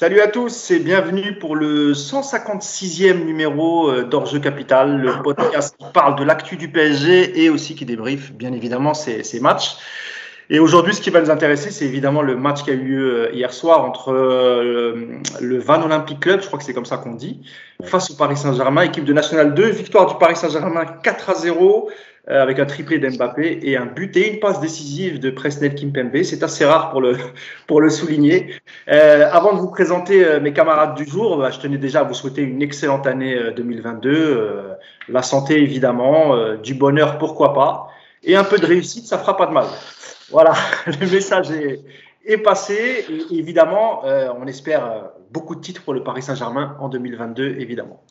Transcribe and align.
Salut 0.00 0.22
à 0.22 0.28
tous 0.28 0.70
et 0.70 0.78
bienvenue 0.78 1.34
pour 1.34 1.54
le 1.54 1.92
156e 1.92 3.22
numéro 3.22 3.90
euh, 3.90 4.02
d'Orge 4.02 4.40
Capital, 4.40 4.98
le 4.98 5.20
podcast 5.22 5.76
qui 5.78 5.84
parle 5.92 6.18
de 6.18 6.24
l'actu 6.24 6.56
du 6.56 6.68
PSG 6.68 7.44
et 7.44 7.50
aussi 7.50 7.74
qui 7.74 7.84
débriefe 7.84 8.32
bien 8.32 8.54
évidemment 8.54 8.94
ces, 8.94 9.40
matchs. 9.40 9.76
Et 10.48 10.58
aujourd'hui, 10.58 10.94
ce 10.94 11.02
qui 11.02 11.10
va 11.10 11.20
nous 11.20 11.30
intéresser, 11.30 11.70
c'est 11.70 11.84
évidemment 11.84 12.22
le 12.22 12.34
match 12.34 12.62
qui 12.62 12.70
a 12.70 12.72
eu 12.72 12.82
lieu 12.82 13.12
euh, 13.12 13.32
hier 13.34 13.52
soir 13.52 13.84
entre 13.84 14.10
euh, 14.10 15.20
le 15.38 15.58
Van 15.58 15.82
Olympic 15.82 16.18
Club, 16.18 16.40
je 16.40 16.46
crois 16.46 16.58
que 16.58 16.64
c'est 16.64 16.72
comme 16.72 16.86
ça 16.86 16.96
qu'on 16.96 17.12
dit, 17.12 17.42
face 17.84 18.10
au 18.10 18.14
Paris 18.14 18.38
Saint-Germain, 18.38 18.80
équipe 18.80 19.04
de 19.04 19.12
National 19.12 19.52
2, 19.52 19.68
victoire 19.68 20.06
du 20.06 20.14
Paris 20.16 20.36
Saint-Germain 20.36 20.86
4 21.02 21.28
à 21.28 21.34
0. 21.34 21.90
Euh, 22.28 22.42
avec 22.42 22.58
un 22.58 22.66
triplé 22.66 22.98
d'Mbappé 22.98 23.60
et 23.62 23.78
un 23.78 23.86
but 23.86 24.14
et 24.14 24.34
une 24.34 24.40
passe 24.40 24.60
décisive 24.60 25.20
de 25.20 25.30
Presnel 25.30 25.74
Kimpembe. 25.74 26.22
C'est 26.22 26.42
assez 26.42 26.66
rare 26.66 26.90
pour 26.90 27.00
le, 27.00 27.16
pour 27.66 27.80
le 27.80 27.88
souligner. 27.88 28.54
Euh, 28.88 29.26
avant 29.32 29.54
de 29.54 29.58
vous 29.58 29.70
présenter 29.70 30.22
euh, 30.22 30.38
mes 30.38 30.52
camarades 30.52 30.94
du 30.96 31.06
jour, 31.06 31.38
bah, 31.38 31.50
je 31.50 31.58
tenais 31.58 31.78
déjà 31.78 32.00
à 32.00 32.02
vous 32.02 32.12
souhaiter 32.12 32.42
une 32.42 32.60
excellente 32.60 33.06
année 33.06 33.38
2022. 33.56 34.76
la 35.08 35.22
santé, 35.22 35.62
évidemment, 35.62 36.56
du 36.56 36.74
bonheur, 36.74 37.16
pourquoi 37.16 37.54
pas. 37.54 37.88
Et 38.22 38.36
un 38.36 38.44
peu 38.44 38.58
de 38.58 38.66
réussite, 38.66 39.06
ça 39.06 39.16
fera 39.16 39.36
pas 39.38 39.46
de 39.46 39.52
mal. 39.52 39.66
Voilà, 40.30 40.52
le 40.86 41.10
message 41.10 41.50
est, 41.50 42.38
passé. 42.38 43.06
Évidemment, 43.30 44.02
on 44.04 44.46
espère 44.46 45.10
beaucoup 45.30 45.54
de 45.54 45.60
titres 45.60 45.82
pour 45.82 45.94
le 45.94 46.04
Paris 46.04 46.22
Saint-Germain 46.22 46.76
en 46.80 46.88
2022, 46.90 47.56
évidemment. 47.58 48.04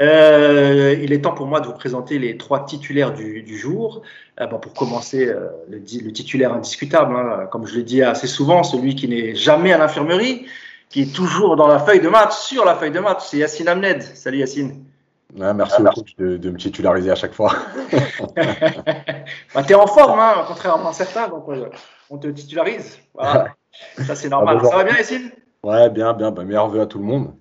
Euh, 0.00 0.96
il 1.02 1.12
est 1.12 1.20
temps 1.22 1.34
pour 1.34 1.46
moi 1.46 1.60
de 1.60 1.66
vous 1.66 1.74
présenter 1.74 2.18
les 2.18 2.36
trois 2.36 2.64
titulaires 2.64 3.12
du, 3.12 3.58
jour. 3.58 4.02
Euh, 4.40 4.46
pour 4.46 4.72
commencer, 4.72 5.26
euh, 5.26 5.48
le, 5.68 5.78
le, 5.78 6.12
titulaire 6.12 6.54
indiscutable, 6.54 7.14
hein, 7.14 7.46
comme 7.50 7.66
je 7.66 7.76
l'ai 7.76 7.82
dit 7.82 8.02
assez 8.02 8.26
souvent, 8.26 8.62
celui 8.62 8.94
qui 8.94 9.08
n'est 9.08 9.34
jamais 9.34 9.72
à 9.72 9.78
l'infirmerie, 9.78 10.46
qui 10.88 11.02
est 11.02 11.14
toujours 11.14 11.56
dans 11.56 11.68
la 11.68 11.78
feuille 11.78 12.00
de 12.00 12.08
match, 12.08 12.32
sur 12.32 12.64
la 12.64 12.74
feuille 12.74 12.90
de 12.90 13.00
match, 13.00 13.20
c'est 13.22 13.38
Yacine 13.38 13.68
Amned. 13.68 14.02
Salut 14.02 14.38
Yacine. 14.38 14.84
merci 15.34 15.74
ah, 15.78 15.82
beaucoup 15.82 16.02
de, 16.18 16.50
me 16.50 16.56
titulariser 16.56 17.10
à 17.10 17.14
chaque 17.14 17.34
fois. 17.34 17.52
bah, 19.54 19.62
tu 19.62 19.72
es 19.72 19.74
en 19.74 19.86
forme, 19.86 20.18
hein, 20.18 20.44
contrairement 20.48 20.90
à 20.90 20.92
certains, 20.94 21.28
donc 21.28 21.44
on 22.08 22.18
te 22.18 22.28
titularise. 22.28 22.98
Voilà. 23.14 23.48
Ça, 24.06 24.14
c'est 24.14 24.28
normal. 24.28 24.58
Ah, 24.62 24.64
Ça 24.64 24.76
va 24.76 24.84
bien, 24.84 24.96
Yacine? 24.96 25.30
Ouais, 25.62 25.90
bien, 25.90 26.12
bien. 26.14 26.30
Bah, 26.30 26.42
à 26.42 26.86
tout 26.86 26.98
le 26.98 27.04
monde. 27.04 27.34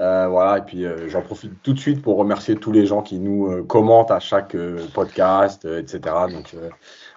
Euh, 0.00 0.26
voilà, 0.26 0.58
et 0.58 0.62
puis 0.62 0.84
euh, 0.84 1.08
j'en 1.08 1.20
profite 1.20 1.62
tout 1.62 1.74
de 1.74 1.78
suite 1.78 2.02
pour 2.02 2.16
remercier 2.16 2.56
tous 2.56 2.72
les 2.72 2.86
gens 2.86 3.02
qui 3.02 3.18
nous 3.18 3.52
euh, 3.52 3.62
commentent 3.62 4.10
à 4.10 4.20
chaque 4.20 4.56
podcast, 4.94 5.64
etc. 5.64 6.00
Donc 6.30 6.56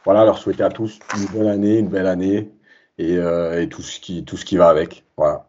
voilà, 0.04 0.26
leur 0.26 0.38
souhaiter 0.38 0.64
à 0.64 0.70
tous 0.70 1.00
une 1.18 1.26
bonne 1.28 1.48
année, 1.48 1.80
une 1.80 1.88
belle 1.88 2.08
année 2.08 2.52
et, 2.98 3.18
tout, 3.70 3.82
ce 3.82 4.00
qui, 4.00 4.24
tout 4.24 4.38
ce 4.38 4.46
qui 4.46 4.58
va 4.58 4.70
avec. 4.70 5.04
Voilà. 5.18 5.48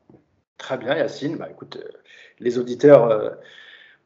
Très 0.59 0.79
bien, 0.79 0.97
Yacine. 0.97 1.37
Bah, 1.37 1.49
écoute, 1.51 1.79
les 2.41 2.59
auditeurs 2.59 3.37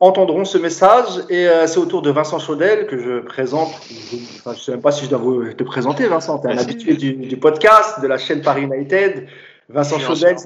entendront 0.01 0.45
ce 0.45 0.59
message 0.59 1.25
et 1.29 1.47
c'est 1.67 1.79
au 1.79 1.87
tour 1.87 2.03
de 2.03 2.11
Vincent 2.11 2.39
Chaudel 2.39 2.87
que 2.87 2.99
je 2.99 3.21
présente. 3.21 3.71
je 3.89 4.49
ne 4.51 4.55
sais 4.55 4.73
même 4.73 4.83
pas 4.83 4.93
si 4.93 5.05
je 5.05 5.11
dois 5.11 5.19
vous 5.19 5.53
te 5.53 5.63
présenter, 5.63 6.07
Vincent. 6.07 6.39
Tu 6.39 6.49
es 6.49 6.53
un 6.53 6.59
habitué 6.59 6.95
du, 6.95 7.13
du, 7.15 7.37
podcast, 7.37 8.01
de 8.01 8.07
la 8.09 8.19
chaîne 8.19 8.43
Paris 8.43 8.63
United. 8.63 9.29
Vincent 9.69 9.99
Chaudel. 9.99 10.37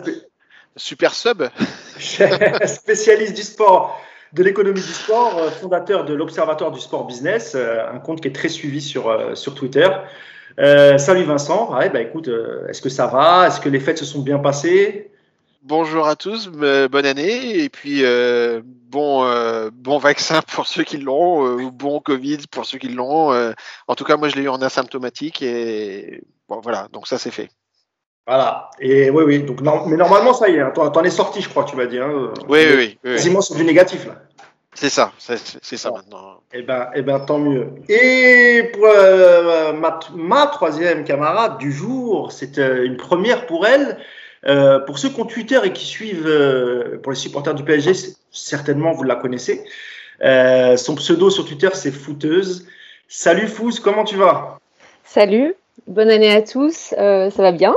Super 0.77 1.15
sub. 1.15 1.45
spécialiste 2.67 3.35
du 3.35 3.43
sport, 3.43 4.01
de 4.33 4.43
l'économie 4.43 4.81
du 4.81 4.93
sport, 4.93 5.39
euh, 5.39 5.51
fondateur 5.51 6.05
de 6.05 6.15
l'Observatoire 6.15 6.73
du 6.73 6.81
sport 6.81 7.07
business, 7.07 7.53
euh, 7.55 7.89
un 7.89 8.01
compte 8.01 8.21
qui 8.21 8.29
est 8.29 8.33
très 8.33 8.49
suivi 8.49 8.83
sur, 8.83 9.09
euh, 9.09 9.35
sur 9.37 9.55
Twitter. 9.55 9.87
salut 10.59 11.25
Vincent, 11.25 11.71
bah 11.71 12.01
écoute, 12.01 12.29
est-ce 12.69 12.83
que 12.83 12.89
ça 12.89 13.07
va? 13.07 13.47
Est-ce 13.47 13.61
que 13.61 13.69
les 13.69 13.81
fêtes 13.81 13.99
se 13.99 14.05
sont 14.05 14.23
bien 14.23 14.39
passées? 14.39 15.11
Bonjour 15.63 16.07
à 16.07 16.17
tous, 16.17 16.49
bonne 16.49 17.07
année 17.07 17.61
et 17.61 17.69
puis 17.71 18.05
bon 18.63 19.25
bon 19.73 19.99
vaccin 19.99 20.43
pour 20.55 20.67
ceux 20.67 20.85
qui 20.85 20.99
l'ont 20.99 21.41
ou 21.57 21.71
bon 21.71 22.01
Covid 22.01 22.39
pour 22.51 22.67
ceux 22.67 22.79
qui 22.79 22.89
l'ont. 22.89 23.33
en 23.89 23.95
tout 23.95 24.05
cas, 24.05 24.17
moi 24.17 24.29
je 24.29 24.37
l'ai 24.37 24.43
eu 24.43 24.49
en 24.49 24.61
asymptomatique 24.61 25.43
et 25.43 26.23
bon 26.49 26.61
voilà, 26.61 26.89
donc 26.93 27.07
ça 27.09 27.19
c'est 27.19 27.33
fait. 27.33 27.49
Voilà. 28.27 28.71
Et 28.81 29.11
oui, 29.11 29.25
oui. 29.25 29.43
Donc, 29.43 29.61
mais 29.87 29.97
normalement, 29.97 30.33
ça 30.33 30.49
y 30.49 30.55
est. 30.55 30.61
Hein. 30.61 30.73
T'en 30.75 31.03
es 31.05 31.11
sorti, 31.11 31.43
je 31.43 31.49
crois, 31.49 31.65
tu 31.65 31.77
m'as 31.77 31.87
dit. 31.87 31.99
Hein. 31.99 32.33
Oui, 32.49 32.61
oui, 32.67 32.75
oui, 32.77 32.99
oui. 33.05 33.11
Quasiment 33.17 33.41
sur 33.41 33.55
du 33.55 33.65
négatif, 33.65 34.07
là. 34.07 34.15
C'est 34.75 34.91
ça, 34.91 35.13
c'est 35.19 35.77
ça 35.77 35.93
maintenant. 35.93 36.41
Eh 36.53 36.63
ben, 36.63 36.89
eh 36.97 37.03
ben, 37.03 37.21
tant 37.21 37.39
mieux. 37.39 37.69
Et 37.89 38.71
pour 38.73 38.87
euh, 38.87 39.73
ma, 39.73 40.47
troisième 40.49 41.05
camarade 41.05 41.59
du 41.59 41.73
jour, 41.73 42.33
c'est 42.33 42.59
euh, 42.59 42.85
une 42.85 42.97
première 42.97 43.47
pour 43.47 43.67
elle. 43.67 43.99
Euh, 44.47 44.81
pour 44.81 44.99
ceux 44.99 45.11
qui 45.11 45.21
ont 45.21 45.27
Twitter 45.27 45.61
et 45.63 45.73
qui 45.73 45.85
suivent, 45.85 46.29
pour 47.03 47.13
les 47.13 47.19
supporters 47.19 47.55
du 47.55 47.63
PSG, 47.63 47.93
certainement 48.33 48.93
vous 48.93 49.05
la 49.05 49.15
connaissez. 49.15 49.65
son 50.21 50.97
pseudo 50.97 51.31
sur 51.31 51.47
Twitter, 51.47 51.71
c'est 51.73 51.93
Fouteuse. 51.93 52.67
Salut 53.07 53.47
Fouz, 53.47 53.79
comment 53.79 54.05
tu 54.05 54.17
vas? 54.17 54.59
Salut, 55.05 55.55
bonne 55.87 56.11
année 56.11 56.35
à 56.35 56.43
tous. 56.43 56.95
ça 56.97 57.31
va 57.39 57.53
bien 57.53 57.75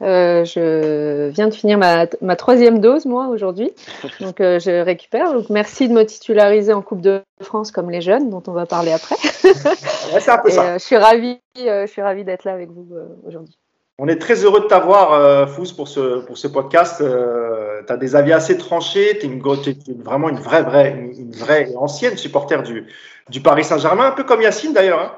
euh, 0.00 0.44
je 0.44 1.28
viens 1.30 1.48
de 1.48 1.54
finir 1.54 1.76
ma, 1.78 2.06
ma 2.20 2.36
troisième 2.36 2.80
dose, 2.80 3.06
moi, 3.06 3.28
aujourd'hui. 3.28 3.72
Donc, 4.20 4.40
euh, 4.40 4.58
je 4.58 4.82
récupère. 4.82 5.32
Donc, 5.32 5.50
merci 5.50 5.88
de 5.88 5.94
me 5.94 6.04
titulariser 6.04 6.72
en 6.72 6.82
Coupe 6.82 7.00
de 7.00 7.22
France 7.42 7.70
comme 7.70 7.90
les 7.90 8.00
jeunes, 8.00 8.30
dont 8.30 8.42
on 8.46 8.52
va 8.52 8.66
parler 8.66 8.92
après. 8.92 9.16
c'est 9.22 10.30
un 10.30 10.38
peu 10.38 10.50
ça. 10.50 10.64
Euh, 10.64 10.72
je 10.74 10.84
suis 10.84 10.96
ravie, 10.96 11.40
je 11.56 11.86
suis 11.86 12.02
ravie 12.02 12.24
d'être 12.24 12.44
là 12.44 12.52
avec 12.52 12.70
vous 12.70 12.88
aujourd'hui. 13.26 13.58
On 14.00 14.06
est 14.06 14.18
très 14.18 14.44
heureux 14.44 14.60
de 14.60 14.66
t'avoir, 14.66 15.48
Fous, 15.48 15.74
pour 15.74 15.88
ce, 15.88 16.20
pour 16.20 16.38
ce 16.38 16.46
podcast. 16.46 16.98
tu 16.98 17.92
as 17.92 17.96
des 17.96 18.14
avis 18.14 18.32
assez 18.32 18.56
tranchés. 18.56 19.18
Tu 19.18 19.26
es, 19.26 19.94
vraiment 20.04 20.28
une 20.28 20.38
vraie, 20.38 20.62
vraie, 20.62 21.10
une, 21.18 21.32
vraie 21.32 21.74
ancienne 21.74 22.16
supporter 22.16 22.62
du, 22.62 22.86
du 23.28 23.40
Paris 23.40 23.64
Saint-Germain, 23.64 24.06
un 24.06 24.12
peu 24.12 24.22
comme 24.22 24.40
Yacine 24.40 24.72
d'ailleurs. 24.72 25.00
Hein. 25.00 25.12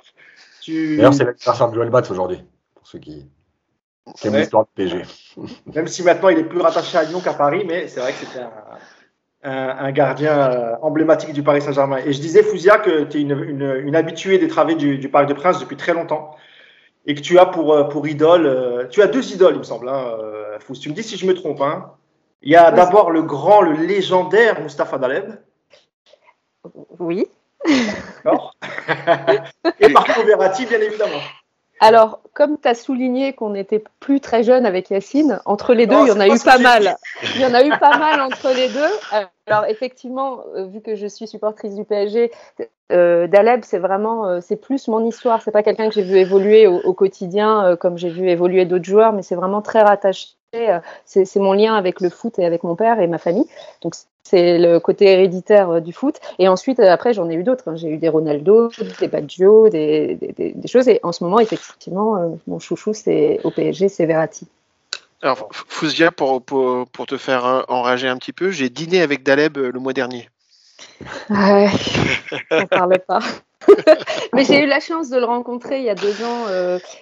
Tu... 0.63 0.97
D'ailleurs, 0.97 1.13
c'est 1.13 1.25
l'anniversaire 1.25 1.69
de 1.69 1.75
Joël 1.75 1.91
Batz 1.91 2.11
aujourd'hui, 2.11 2.43
pour 2.75 2.87
ceux 2.87 2.99
qui. 2.99 3.27
C'est 4.15 4.29
ouais. 4.29 4.43
histoire 4.43 4.65
de 4.65 4.69
PG. 4.75 5.03
Même 5.75 5.87
si 5.87 6.03
maintenant 6.03 6.29
il 6.29 6.39
est 6.39 6.45
plus 6.45 6.61
rattaché 6.61 6.99
à 6.99 7.05
Lyon 7.05 7.21
qu'à 7.21 7.35
Paris, 7.35 7.65
mais 7.67 7.89
c'est 7.89 8.01
vrai 8.01 8.13
que 8.13 8.19
c'était 8.19 8.45
un, 9.43 9.93
gardien 9.93 10.53
euh, 10.53 10.75
emblématique 10.83 11.33
du 11.33 11.43
Paris 11.43 11.63
Saint-Germain. 11.63 11.99
Et 12.05 12.13
je 12.13 12.21
disais, 12.21 12.43
Fouzia, 12.43 12.79
que 12.79 13.05
tu 13.05 13.19
es 13.19 13.21
une, 13.23 13.97
habituée 13.97 14.39
des 14.39 14.49
travées 14.49 14.75
du, 14.75 15.09
Parc 15.09 15.27
des 15.27 15.35
Princes 15.35 15.61
depuis 15.61 15.77
très 15.77 15.95
longtemps 15.95 16.37
et 17.07 17.15
que 17.15 17.21
tu 17.21 17.39
as 17.39 17.47
pour, 17.47 17.73
euh, 17.73 17.85
pour 17.85 18.07
idole, 18.07 18.47
euh, 18.47 18.87
tu 18.89 19.01
as 19.03 19.07
deux 19.07 19.33
idoles, 19.33 19.55
il 19.55 19.59
me 19.61 19.65
semble, 19.65 19.89
hein, 19.89 20.19
Tu 20.81 20.91
me 20.91 20.95
dis 20.95 21.03
si 21.03 21.17
je 21.17 21.27
me 21.27 21.35
trompe. 21.35 21.63
Hein. 21.63 21.93
Il 22.43 22.53
y 22.53 22.57
a 22.57 22.71
d'abord 22.71 23.11
le 23.11 23.23
grand, 23.23 23.63
le 23.63 23.73
légendaire 23.73 24.61
Mustapha 24.61 24.99
Daleb. 24.99 25.33
Oui. 26.99 27.27
D'accord. 28.25 28.55
et 29.81 29.89
Marco 29.89 30.23
Verratti, 30.25 30.67
bien 30.67 30.81
évidemment. 30.81 31.21
Alors, 31.81 32.21
comme 32.35 32.59
tu 32.61 32.69
as 32.69 32.75
souligné 32.75 33.33
qu'on 33.33 33.51
n'était 33.51 33.83
plus 34.01 34.21
très 34.21 34.43
jeune 34.43 34.67
avec 34.67 34.91
Yacine, 34.91 35.41
entre 35.47 35.73
les 35.73 35.87
deux, 35.87 35.97
il 36.03 36.09
y 36.09 36.13
en 36.13 36.21
a 36.21 36.29
eu 36.29 36.39
pas 36.39 36.59
mal. 36.59 36.97
Il 37.35 37.41
y 37.41 37.47
en 37.47 37.55
a 37.55 37.65
eu 37.65 37.71
pas 37.71 37.97
mal 37.97 38.21
entre 38.21 38.55
les 38.55 38.69
deux. 38.69 39.27
Alors, 39.47 39.65
effectivement, 39.65 40.41
euh, 40.55 40.67
vu 40.67 40.83
que 40.83 40.95
je 40.95 41.07
suis 41.07 41.27
supportrice 41.27 41.75
du 41.75 41.85
PSG, 41.85 42.31
euh, 42.91 43.27
Daleb, 43.27 43.63
c'est 43.65 43.79
vraiment, 43.79 44.27
euh, 44.27 44.41
c'est 44.41 44.57
plus 44.57 44.89
mon 44.89 45.05
histoire. 45.07 45.43
C'est 45.43 45.51
pas 45.51 45.63
quelqu'un 45.63 45.89
que 45.89 45.95
j'ai 45.95 46.03
vu 46.03 46.17
évoluer 46.17 46.67
au, 46.67 46.93
quotidien 46.93 47.65
euh, 47.65 47.77
comme 47.77 47.97
j'ai 47.97 48.11
vu 48.11 48.29
évoluer 48.29 48.65
d'autres 48.65 48.85
joueurs, 48.85 49.13
mais 49.13 49.23
c'est 49.23 49.37
vraiment 49.37 49.63
très 49.63 49.83
rattaché. 49.83 50.29
C'est 51.05 51.37
mon 51.37 51.53
lien 51.53 51.75
avec 51.75 52.01
le 52.01 52.11
foot 52.11 52.39
et 52.39 52.45
avec 52.45 52.65
mon 52.65 52.75
père 52.75 53.01
et 53.01 53.07
ma 53.07 53.19
famille. 53.19 53.47
Donc, 53.83 53.95
c'est 54.31 54.59
le 54.59 54.79
côté 54.79 55.07
héréditaire 55.07 55.71
euh, 55.71 55.81
du 55.81 55.93
foot. 55.93 56.21
Et 56.39 56.49
ensuite, 56.49 56.79
euh, 56.79 56.91
après, 56.91 57.13
j'en 57.13 57.29
ai 57.29 57.35
eu 57.35 57.43
d'autres. 57.43 57.69
Hein. 57.69 57.77
J'ai 57.77 57.89
eu 57.89 57.97
des 57.97 58.09
Ronaldo, 58.09 58.71
des 59.01 59.09
Baggio, 59.09 59.69
des, 59.69 60.15
des, 60.17 60.69
choses. 60.69 60.89
Et 60.89 61.01
en 61.03 61.13
ce 61.13 61.25
moment, 61.25 61.41
effectivement, 61.41 62.17
euh, 62.17 62.29
mon 62.47 62.59
chouchou, 62.59 62.95
c'est 62.95 63.41
au 63.45 63.51
PSG, 63.51 63.89
c'est 63.89 64.07
Verratti. 64.07 64.47
Alors, 65.23 65.49
Fouzia, 65.51 66.13
pour, 66.13 66.43
pour, 66.43 66.87
pour, 66.89 67.07
te 67.07 67.17
faire 67.17 67.65
enrager 67.69 68.09
un 68.09 68.17
petit 68.17 68.33
peu, 68.33 68.51
j'ai 68.51 68.71
dîné 68.71 69.03
avec 69.03 69.23
Daleb 69.23 69.59
le 69.59 69.79
mois 69.79 69.93
dernier. 69.93 70.31
Ouais, 71.29 71.69
on 72.51 72.67
parle 72.67 72.99
pas. 73.07 73.19
Mais 74.33 74.45
j'ai 74.45 74.63
eu 74.63 74.67
la 74.67 74.81
chance 74.81 75.11
de 75.11 75.19
le 75.19 75.27
rencontrer 75.27 75.79
il 75.79 75.85
y 75.85 75.91
a 75.91 75.95
deux 75.95 76.25
ans 76.25 76.47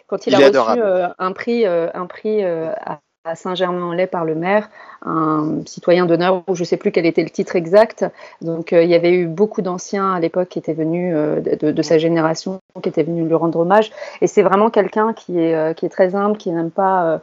quand 0.08 0.26
il, 0.26 0.34
a 0.34 0.38
reçu 0.38 0.80
un 1.18 1.32
prix, 1.32 1.64
un 1.64 2.06
prix 2.06 2.44
à 2.44 2.98
à 3.24 3.34
Saint-Germain-en-Laye 3.34 4.06
par 4.06 4.24
le 4.24 4.34
maire, 4.34 4.68
un 5.04 5.60
citoyen 5.66 6.06
d'honneur, 6.06 6.42
où 6.48 6.54
je 6.54 6.62
ne 6.62 6.64
sais 6.64 6.76
plus 6.76 6.92
quel 6.92 7.06
était 7.06 7.22
le 7.22 7.30
titre 7.30 7.56
exact. 7.56 8.04
Donc 8.40 8.72
euh, 8.72 8.82
il 8.82 8.90
y 8.90 8.94
avait 8.94 9.12
eu 9.12 9.26
beaucoup 9.26 9.62
d'anciens 9.62 10.12
à 10.12 10.20
l'époque 10.20 10.48
qui 10.48 10.58
étaient 10.58 10.72
venus 10.72 11.12
euh, 11.14 11.40
de, 11.40 11.82
sa 11.82 11.98
génération, 11.98 12.60
qui 12.82 12.88
étaient 12.88 13.02
venus 13.02 13.26
lui 13.26 13.34
rendre 13.34 13.60
hommage. 13.60 13.90
Et 14.20 14.26
c'est 14.26 14.42
vraiment 14.42 14.70
quelqu'un 14.70 15.12
qui 15.12 15.38
est, 15.38 15.54
euh, 15.54 15.74
qui 15.74 15.86
est 15.86 15.90
très 15.90 16.14
humble, 16.14 16.36
qui 16.36 16.50
n'aime 16.50 16.70
pas 16.70 17.20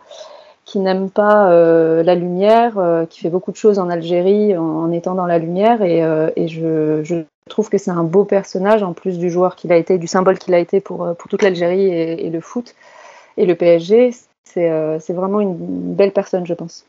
qui 0.66 0.80
n'aime 0.80 1.12
pas 1.12 1.52
la 2.02 2.16
lumière, 2.16 3.06
qui 3.12 3.20
fait 3.20 3.30
beaucoup 3.30 3.52
de 3.52 3.56
choses 3.56 3.78
en 3.78 3.88
Algérie 3.88 4.58
en, 4.58 4.92
étant 4.92 5.14
dans 5.14 5.28
la 5.28 5.38
lumière. 5.38 5.84
Et, 5.84 6.00
et 6.36 6.48
je, 6.48 7.04
je, 7.04 7.18
trouve 7.48 7.70
que 7.70 7.78
c'est 7.78 7.92
un 7.92 8.04
beau 8.04 8.26
personnage, 8.26 8.82
en 8.82 8.94
plus 8.94 9.20
du 9.20 9.30
joueur 9.30 9.56
qu'il 9.56 9.72
a 9.72 9.78
été, 9.78 10.00
du 10.00 10.08
symbole 10.08 10.40
qu'il 10.40 10.56
a 10.56 10.58
été 10.58 10.82
pour, 10.82 11.16
pour 11.16 11.30
toute 11.30 11.44
l'Algérie 11.44 11.86
et, 11.86 12.26
et, 12.26 12.32
le 12.32 12.42
foot 12.42 12.74
et 13.38 13.46
le 13.46 13.54
PSG. 13.54 14.12
Euh, 14.58 15.00
c'est 15.00 15.14
vraiment 15.14 15.40
une 15.42 15.94
belle 15.96 16.14
personne, 16.14 16.46
je 16.46 16.54
pense. 16.54 16.86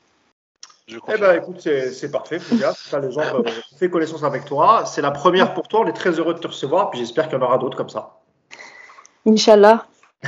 eh 0.89 1.19
ben, 1.19 1.37
écoute, 1.37 1.61
c'est 1.61 2.11
parfait, 2.11 2.39
Ça, 2.39 3.01
les 3.01 3.11
gens 3.11 3.23
fait 3.79 3.91
connaissance 3.91 4.23
avec 4.23 4.45
toi. 4.45 4.85
C'est 4.87 5.03
la 5.03 5.11
première 5.11 5.53
pour 5.55 5.67
toi. 5.67 5.81
On 5.81 5.87
est 5.87 5.93
très 5.93 6.11
heureux 6.11 6.35
de 6.35 6.39
te 6.39 6.47
recevoir. 6.47 6.91
Puis 6.91 7.01
j'espère 7.01 7.29
qu'il 7.29 7.39
y 7.39 7.43
en 7.43 7.45
aura 7.45 7.59
d'autres 7.59 7.77
comme 7.77 7.89
ça. 7.89 8.21
Inch'Allah. 9.27 9.87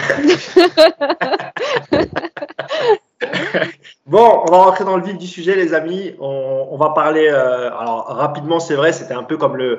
bon, 4.07 4.43
on 4.47 4.51
va 4.51 4.59
rentrer 4.65 4.85
dans 4.85 4.97
le 4.97 5.05
vif 5.05 5.17
du 5.17 5.27
sujet, 5.27 5.55
les 5.55 5.75
amis. 5.75 6.15
On, 6.19 6.77
va 6.77 6.91
parler. 6.91 7.29
Euh, 7.29 7.71
alors, 7.79 8.07
rapidement, 8.09 8.59
c'est 8.59 8.75
vrai, 8.75 8.93
c'était 8.93 9.15
un 9.15 9.23
peu 9.23 9.37
comme 9.37 9.57
le, 9.57 9.79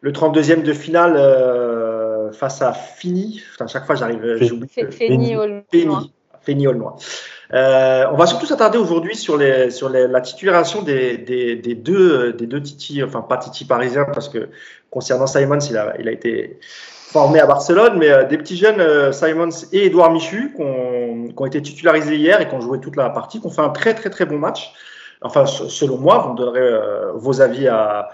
le 0.00 0.12
32e 0.12 0.62
de 0.62 0.72
finale 0.72 1.14
euh, 1.16 2.32
face 2.32 2.60
à 2.62 2.72
Fini. 2.72 3.42
Enfin, 3.54 3.68
chaque 3.68 3.86
fois, 3.86 3.94
j'arrive. 3.94 4.38
J'oublie. 4.40 4.68
Fini 4.68 5.36
Euh, 7.54 8.04
on 8.12 8.16
va 8.16 8.26
surtout 8.26 8.46
s'attarder 8.46 8.78
aujourd'hui 8.78 9.14
sur, 9.14 9.38
la 9.38 10.20
titularisation 10.20 10.82
des, 10.82 11.16
des, 11.16 11.56
des, 11.56 11.74
deux, 11.74 12.32
des 12.32 12.46
deux 12.46 12.62
Titi, 12.62 13.02
enfin 13.02 13.22
pas 13.22 13.36
Titi 13.36 13.64
parisiens, 13.64 14.06
parce 14.12 14.28
que 14.28 14.48
concernant 14.90 15.26
Simons, 15.26 15.58
il 15.60 15.76
a, 15.76 16.12
été 16.12 16.58
formé 16.60 17.40
à 17.40 17.46
Barcelone, 17.46 17.98
mais 17.98 18.10
euh, 18.10 18.24
des 18.24 18.38
petits 18.38 18.56
jeunes, 18.56 18.80
euh, 18.80 19.12
Simons 19.12 19.50
et 19.72 19.86
Edouard 19.86 20.10
Michu, 20.10 20.52
qui 20.54 20.62
ont, 20.62 21.46
été 21.46 21.62
titularisés 21.62 22.16
hier 22.16 22.40
et 22.40 22.48
qui 22.48 22.54
ont 22.54 22.60
joué 22.60 22.80
toute 22.80 22.96
la 22.96 23.10
partie, 23.10 23.40
qui 23.40 23.46
ont 23.46 23.50
fait 23.50 23.62
un 23.62 23.70
très 23.70 23.94
très 23.94 24.10
très 24.10 24.26
bon 24.26 24.38
match. 24.38 24.72
Enfin, 25.22 25.46
selon 25.46 25.98
moi, 25.98 26.18
vous 26.18 26.32
me 26.32 26.36
donnerez 26.36 26.60
euh, 26.60 27.12
vos 27.14 27.40
avis 27.40 27.68
à, 27.68 28.10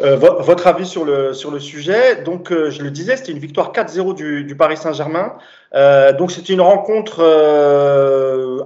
euh, 0.00 0.16
votre 0.16 0.66
avis 0.66 0.86
sur 0.86 1.04
le, 1.04 1.34
sur 1.34 1.50
le 1.50 1.60
sujet? 1.60 2.22
Donc, 2.22 2.50
euh, 2.50 2.70
je 2.70 2.82
le 2.82 2.90
disais, 2.90 3.16
c'était 3.16 3.32
une 3.32 3.38
victoire 3.38 3.72
4-0 3.72 4.14
du, 4.14 4.56
Paris 4.56 4.78
Saint-Germain. 4.78 5.36
Euh, 5.74 6.14
donc, 6.14 6.30
c'était 6.30 6.54
une 6.54 6.62
rencontre 6.62 7.20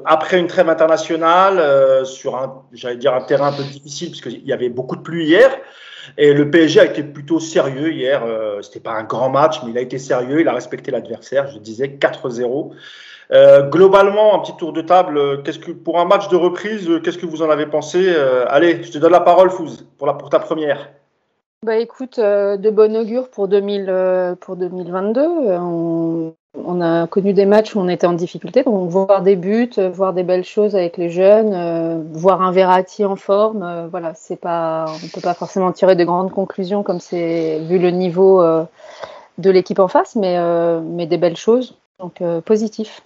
après 0.04 0.38
une 0.38 0.46
trêve 0.46 0.68
internationale 0.68 2.06
sur 2.06 2.36
un, 2.36 2.62
j'allais 2.72 2.96
dire, 2.96 3.12
un 3.14 3.22
terrain 3.22 3.48
un 3.48 3.52
peu 3.52 3.64
difficile 3.64 4.10
puisqu'il 4.10 4.46
y 4.46 4.52
avait 4.52 4.68
beaucoup 4.68 4.96
de 4.96 5.02
pluie 5.02 5.26
hier. 5.26 5.50
Et 6.16 6.32
le 6.32 6.48
PSG 6.48 6.78
a 6.78 6.84
été 6.84 7.02
plutôt 7.02 7.40
sérieux 7.40 7.92
hier. 7.92 8.22
c'était 8.62 8.80
pas 8.80 8.92
un 8.92 9.02
grand 9.02 9.28
match, 9.28 9.60
mais 9.64 9.72
il 9.72 9.78
a 9.78 9.80
été 9.80 9.98
sérieux. 9.98 10.40
Il 10.40 10.48
a 10.48 10.52
respecté 10.52 10.92
l'adversaire. 10.92 11.48
Je 11.50 11.58
disais 11.58 11.98
4-0. 12.00 12.70
globalement, 13.70 14.36
un 14.36 14.38
petit 14.38 14.56
tour 14.56 14.72
de 14.72 14.82
table. 14.82 15.42
Pour 15.84 15.98
un 15.98 16.04
match 16.04 16.28
de 16.28 16.36
reprise, 16.36 16.88
qu'est-ce 17.02 17.18
que 17.18 17.26
vous 17.26 17.42
en 17.42 17.50
avez 17.50 17.66
pensé? 17.66 18.14
Allez, 18.46 18.84
je 18.84 18.92
te 18.92 18.98
donne 18.98 19.12
la 19.12 19.20
parole, 19.20 19.50
Fouz, 19.50 19.88
pour 19.98 20.06
la 20.06 20.14
pour 20.14 20.30
ta 20.30 20.38
première. 20.38 20.88
Bah 21.64 21.76
écoute, 21.76 22.18
euh, 22.18 22.56
de 22.56 22.70
bon 22.70 22.94
augure 22.96 23.30
pour, 23.30 23.48
2000, 23.48 23.86
euh, 23.88 24.34
pour 24.36 24.56
2022. 24.56 25.20
On, 25.22 26.34
on, 26.54 26.80
a 26.80 27.06
connu 27.06 27.32
des 27.32 27.46
matchs 27.46 27.74
où 27.74 27.80
on 27.80 27.88
était 27.88 28.06
en 28.06 28.12
difficulté, 28.12 28.62
donc 28.62 28.88
voir 28.90 29.22
des 29.22 29.36
buts, 29.36 29.72
voir 29.92 30.12
des 30.12 30.22
belles 30.22 30.44
choses 30.44 30.76
avec 30.76 30.96
les 30.96 31.10
jeunes, 31.10 31.54
euh, 31.54 32.02
voir 32.12 32.42
un 32.42 32.52
Verratti 32.52 33.04
en 33.04 33.16
forme, 33.16 33.88
voilà, 33.90 34.14
c'est 34.14 34.36
pas, 34.36 34.84
on 34.88 35.08
peut 35.08 35.20
pas 35.20 35.34
forcément 35.34 35.72
tirer 35.72 35.96
de 35.96 36.04
grandes 36.04 36.30
conclusions 36.30 36.82
comme 36.82 37.00
c'est 37.00 37.58
vu 37.60 37.78
le 37.78 37.90
niveau 37.90 38.42
de 39.38 39.50
l'équipe 39.50 39.78
en 39.78 39.88
face, 39.88 40.14
mais, 40.14 40.38
mais 40.82 41.06
des 41.06 41.18
belles 41.18 41.36
choses, 41.36 41.76
donc 41.98 42.22
positif. 42.44 43.02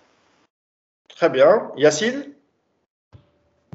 Très 1.09 1.31
bien, 1.31 1.71
Yacine? 1.77 2.25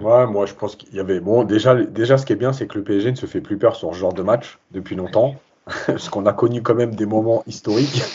Ouais, 0.01 0.27
moi 0.27 0.45
je 0.45 0.53
pense 0.53 0.75
qu'il 0.75 0.93
y 0.93 0.99
avait. 0.99 1.19
Bon, 1.21 1.43
déjà, 1.43 1.75
déjà 1.75 2.17
ce 2.17 2.25
qui 2.25 2.33
est 2.33 2.37
bien, 2.37 2.51
c'est 2.51 2.67
que 2.67 2.77
le 2.77 2.83
PSG 2.83 3.11
ne 3.11 3.15
se 3.15 3.25
fait 3.25 3.41
plus 3.41 3.57
peur 3.57 3.75
sur 3.75 3.93
ce 3.93 3.99
genre 3.99 4.13
de 4.13 4.23
match 4.23 4.59
depuis 4.71 4.95
longtemps, 4.95 5.35
parce 5.87 6.09
qu'on 6.09 6.25
a 6.25 6.33
connu 6.33 6.61
quand 6.61 6.75
même 6.75 6.95
des 6.95 7.05
moments 7.05 7.43
historiques. 7.47 8.03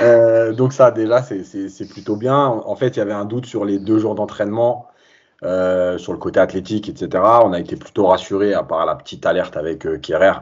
Euh, 0.00 0.52
donc, 0.52 0.72
ça, 0.72 0.92
déjà, 0.92 1.22
c'est 1.22 1.88
plutôt 1.88 2.14
bien. 2.14 2.38
En 2.38 2.76
fait, 2.76 2.90
il 2.90 2.98
y 2.98 3.02
avait 3.02 3.12
un 3.12 3.24
doute 3.24 3.46
sur 3.46 3.64
les 3.64 3.80
deux 3.80 3.98
jours 3.98 4.14
d'entraînement, 4.14 4.86
euh, 5.42 5.98
sur 5.98 6.12
le 6.12 6.18
côté 6.18 6.38
athlétique, 6.38 6.88
etc. 6.88 7.22
On 7.42 7.52
a 7.52 7.58
été 7.58 7.74
plutôt 7.76 8.06
rassuré, 8.06 8.54
à 8.54 8.62
part 8.62 8.86
la 8.86 8.94
petite 8.94 9.26
alerte 9.26 9.56
avec 9.56 9.86
euh, 9.86 9.98
Kierer. 9.98 10.34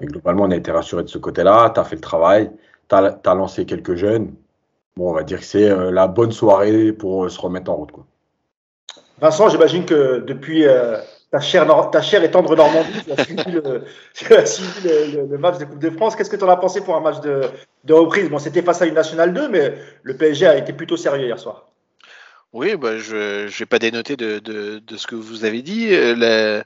Et 0.00 0.06
globalement, 0.06 0.44
on 0.44 0.50
a 0.50 0.56
été 0.56 0.72
rassuré 0.72 1.04
de 1.04 1.08
ce 1.08 1.18
côté-là. 1.18 1.70
Tu 1.72 1.80
as 1.80 1.84
fait 1.84 1.96
le 1.96 2.00
travail, 2.00 2.50
tu 2.88 2.94
as, 2.94 3.18
as, 3.24 3.34
lancé 3.34 3.64
quelques 3.64 3.94
jeunes. 3.94 4.34
Bon, 4.96 5.10
on 5.10 5.14
va 5.14 5.22
dire 5.22 5.38
que 5.38 5.44
c'est 5.44 5.68
la 5.92 6.08
bonne 6.08 6.32
soirée 6.32 6.92
pour 6.92 7.30
se 7.30 7.40
remettre 7.40 7.70
en 7.70 7.76
route. 7.76 7.92
Quoi. 7.92 8.06
Vincent, 9.20 9.48
j'imagine 9.50 9.84
que 9.84 10.20
depuis 10.20 10.66
euh, 10.66 10.96
ta, 11.30 11.40
chère, 11.40 11.64
et 12.24 12.30
tendre 12.30 12.56
Normandie, 12.56 12.88
tu 13.04 13.12
as 13.12 14.46
suivi, 14.46 14.82
le, 14.82 15.38
match 15.38 15.58
de 15.58 15.64
Coupe 15.66 15.78
de 15.78 15.90
France. 15.90 16.16
Qu'est-ce 16.16 16.30
que 16.30 16.36
tu 16.36 16.44
en 16.44 16.48
as 16.48 16.56
pensé 16.56 16.80
pour 16.80 16.96
un 16.96 17.00
match 17.00 17.20
de, 17.20 17.92
reprise? 17.92 18.30
Bon, 18.30 18.38
c'était 18.38 18.62
face 18.62 18.80
à 18.82 18.86
une 18.86 18.94
Nationale 18.94 19.34
2, 19.34 19.48
mais 19.48 19.74
le 20.02 20.16
PSG 20.16 20.46
a 20.46 20.56
été 20.56 20.72
plutôt 20.72 20.96
sérieux 20.96 21.26
hier 21.26 21.38
soir. 21.38 21.66
Oui, 22.52 22.76
bah, 22.76 22.98
je 22.98 23.46
n'ai 23.46 23.66
pas 23.66 23.78
dénoté 23.78 24.16
de, 24.16 24.80
ce 24.96 25.06
que 25.06 25.14
vous 25.14 25.44
avez 25.44 25.62
dit. 25.62 25.94
Euh, 25.94 26.62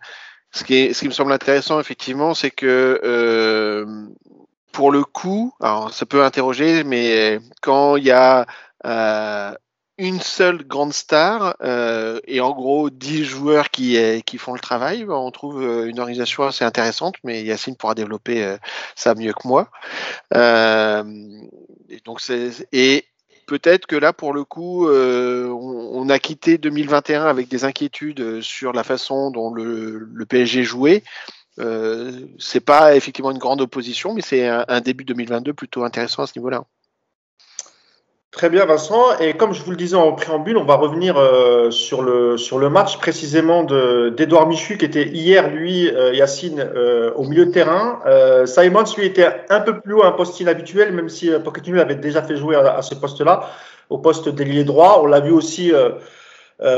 ce, 0.53 0.65
qui 0.65 0.95
ce 0.95 1.01
qui 1.01 1.09
me 1.09 1.13
semble 1.13 1.33
intéressant, 1.33 1.81
effectivement, 1.81 2.35
c'est 2.35 2.53
que 2.53 3.01
euh, 3.05 3.85
pour 4.71 4.93
le 4.93 5.03
coup, 5.03 5.53
alors 5.61 5.93
ça 5.93 6.07
peut 6.07 6.23
interroger, 6.23 6.85
mais 6.85 7.41
quand 7.61 7.97
il 7.97 8.05
y 8.05 8.13
a 8.13 8.47
une 9.99 10.21
seule 10.21 10.65
grande 10.67 10.93
star 10.93 11.57
euh, 11.63 12.19
et 12.27 12.41
en 12.41 12.53
gros 12.53 12.91
10 12.91 13.25
joueurs 13.25 13.71
qui, 13.71 13.97
qui 14.25 14.39
font 14.39 14.53
le 14.53 14.59
travail, 14.59 15.07
on 15.09 15.31
trouve 15.31 15.63
euh, 15.63 15.87
une 15.87 16.01
organisation 16.01 16.43
assez 16.45 16.65
intéressante, 16.65 17.15
mais 17.23 17.45
Yacine 17.45 17.77
pourra 17.77 17.95
développer 17.95 18.45
euh, 18.45 18.57
ça 18.97 19.15
mieux 19.15 19.33
que 19.33 19.47
moi. 19.47 19.71
et 22.73 23.05
peut-être 23.47 23.87
que 23.87 23.97
là, 23.97 24.13
pour 24.13 24.33
le 24.33 24.45
coup, 24.45 24.89
on, 24.89 26.09
a 26.09 26.19
quitté 26.19 26.59
2021 26.59 27.27
avec 27.27 27.49
des 27.49 27.65
inquiétudes 27.65 28.41
sur 28.41 28.73
la 28.73 28.83
façon 28.85 29.31
dont 29.31 29.53
le, 29.53 30.27
PSG 30.29 30.65
jouait. 30.65 31.05
c'est 32.39 32.65
pas 32.65 32.97
effectivement 32.97 33.31
une 33.31 33.39
grande 33.39 33.61
opposition, 33.61 34.15
mais 34.15 34.23
c'est 34.23 34.49
un 34.49 34.81
début 34.81 35.05
2022 35.05 35.53
plutôt 35.53 35.85
intéressant 35.85 36.23
à 36.23 36.27
ce 36.27 36.39
niveau-là. 36.39 36.65
Très 38.35 38.51
bien, 38.51 38.67
Vincent. 38.67 39.17
Et 39.21 39.35
comme 39.35 39.53
je 39.53 39.63
vous 39.63 39.71
le 39.71 39.77
disais 39.77 39.95
en 39.95 40.11
préambule, 40.13 40.57
on 40.57 40.65
va 40.65 40.75
revenir 40.75 41.17
euh, 41.17 41.71
sur, 41.71 42.03
le, 42.03 42.37
sur 42.37 42.59
le 42.59 42.69
match 42.69 42.99
précisément 42.99 43.63
d'Edouard 43.63 44.49
Michu, 44.49 44.77
qui 44.77 44.85
était 44.85 45.07
hier, 45.07 45.49
lui, 45.51 45.89
euh, 45.89 46.13
Yacine, 46.13 46.59
euh, 46.59 47.13
au 47.15 47.23
milieu 47.23 47.47
de 47.47 47.53
terrain. 47.53 48.01
Simons, 48.45 48.83
lui, 48.97 49.07
était 49.07 49.29
un 49.51 49.61
peu 49.61 49.79
plus 49.79 49.95
haut, 49.95 50.03
un 50.03 50.11
poste 50.11 50.41
inhabituel, 50.41 50.93
même 50.93 51.09
si 51.09 51.31
Pochettino 51.45 51.81
avait 51.81 51.95
déjà 51.95 52.25
fait 52.25 52.37
jouer 52.37 52.57
à, 52.57 52.83
ce 52.83 52.97
poste-là, 52.97 53.51
au 53.89 53.99
poste 53.99 54.29
d'ailier 54.29 54.65
droit. 54.65 54.99
On 55.01 55.07
l'a 55.07 55.21
vu 55.21 55.31
aussi 55.31 55.73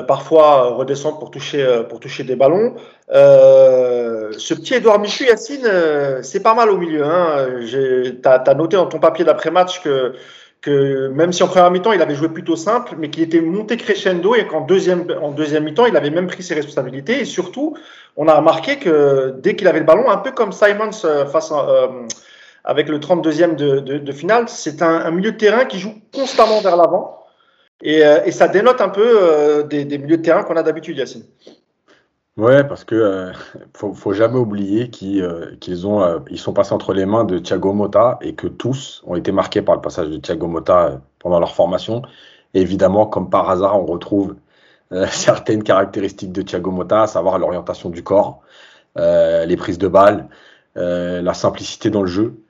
parfois 0.07 0.75
redescendre 0.75 1.19
pour 1.19 1.31
toucher, 1.31 1.65
pour 1.89 2.01
toucher 2.01 2.25
des 2.25 2.37
ballons. 2.37 2.75
ce 3.09 4.53
petit 4.53 4.75
Edouard 4.75 5.01
Michu, 5.01 5.25
Yacine, 5.25 5.67
c'est 6.21 6.43
pas 6.43 6.53
mal 6.53 6.69
au 6.69 6.77
milieu. 6.77 7.03
Hein. 7.03 7.47
Tu 7.67 8.21
as 8.25 8.55
noté 8.55 8.77
dans 8.77 8.87
ton 8.87 8.99
papier 8.99 9.25
d'après-match 9.25 9.81
que 9.83 10.13
même 10.69 11.33
si 11.33 11.43
en 11.43 11.49
première 11.49 11.71
mi-temps 11.71 11.93
il 11.93 12.03
avait 12.03 12.15
joué 12.15 12.29
plutôt 12.29 12.57
simple, 12.57 12.95
mais 12.99 13.11
qu'il 13.11 13.23
était 13.23 13.41
monté 13.41 13.77
crescendo 13.77 14.35
et 14.35 14.47
qu'en 14.47 14.61
deuxième, 14.61 15.07
en 15.21 15.31
deuxième 15.31 15.65
mi-temps 15.65 15.87
il 15.87 15.97
avait 15.97 16.11
même 16.11 16.27
pris 16.27 16.43
ses 16.43 16.55
responsabilités. 16.55 17.21
Et 17.21 17.25
surtout, 17.25 17.77
on 18.17 18.29
a 18.29 18.35
remarqué 18.35 18.79
que 18.79 19.35
dès 19.39 19.57
qu'il 19.57 19.69
avait 19.69 19.81
le 19.81 19.85
ballon, 19.85 20.11
un 20.11 20.19
peu 20.19 20.33
comme 20.33 20.53
Simons 20.53 20.91
euh, 21.05 21.27
face 21.27 21.53
euh, 21.53 21.89
avec 22.65 22.89
le 22.89 22.99
32e 22.99 23.55
de, 23.55 24.13
finale, 24.13 24.49
c'est 24.49 24.83
un, 24.83 25.11
milieu 25.11 25.33
de 25.33 25.37
terrain 25.37 25.65
qui 25.65 25.79
joue 25.79 25.95
constamment 26.15 26.61
vers 26.61 26.77
l'avant. 26.77 27.25
Et, 27.83 28.05
euh, 28.05 28.31
ça 28.31 28.49
dénote 28.49 28.81
un 28.81 28.89
peu 28.89 29.65
des, 29.69 29.85
des 29.85 29.99
milieux 29.99 30.17
de 30.17 30.23
terrain 30.23 30.43
qu'on 30.43 30.57
a 30.57 30.63
d'habitude, 30.63 30.97
Yacine. 30.97 31.25
Ouais, 32.37 32.65
parce 32.65 32.85
que 32.85 32.95
euh, 32.95 33.33
faut, 33.75 33.95
faut 33.95 34.13
jamais 34.13 34.39
oublier 34.39 34.91
qu'ils 34.91 35.23
euh, 35.23 35.57
ont 35.85 36.03
euh, 36.03 36.19
ils 36.31 36.39
sont 36.39 36.53
passés 36.53 36.75
entre 36.75 36.93
les 36.93 37.07
mains 37.07 37.25
de 37.25 37.39
Thiago 37.39 37.73
Motta 37.73 38.19
et 38.21 38.35
que 38.35 38.47
tous 38.47 39.03
ont 39.07 39.15
été 39.15 39.33
marqués 39.33 39.63
par 39.63 39.75
le 39.75 39.81
passage 39.81 40.09
de 40.11 40.19
Thiago 40.19 40.47
Motta 40.47 41.01
pendant 41.19 41.41
leur 41.41 41.55
formation. 41.55 42.03
Évidemment, 42.53 43.07
comme 43.07 43.31
par 43.31 43.49
hasard, 43.49 43.81
on 43.81 43.87
retrouve 43.87 44.37
certaines 45.11 45.63
caractéristiques 45.63 46.33
de 46.33 46.43
Thiago 46.43 46.71
Motta, 46.71 47.03
à 47.03 47.07
savoir 47.07 47.39
l'orientation 47.39 47.91
du 47.91 48.03
corps, 48.03 48.43
les 48.97 49.57
prises 49.57 49.79
de 49.79 49.89
balles, 49.89 50.29
la 50.77 51.35
simplicité 51.35 51.91
dans 51.91 52.03
le 52.03 52.09
jeu. 52.09 52.43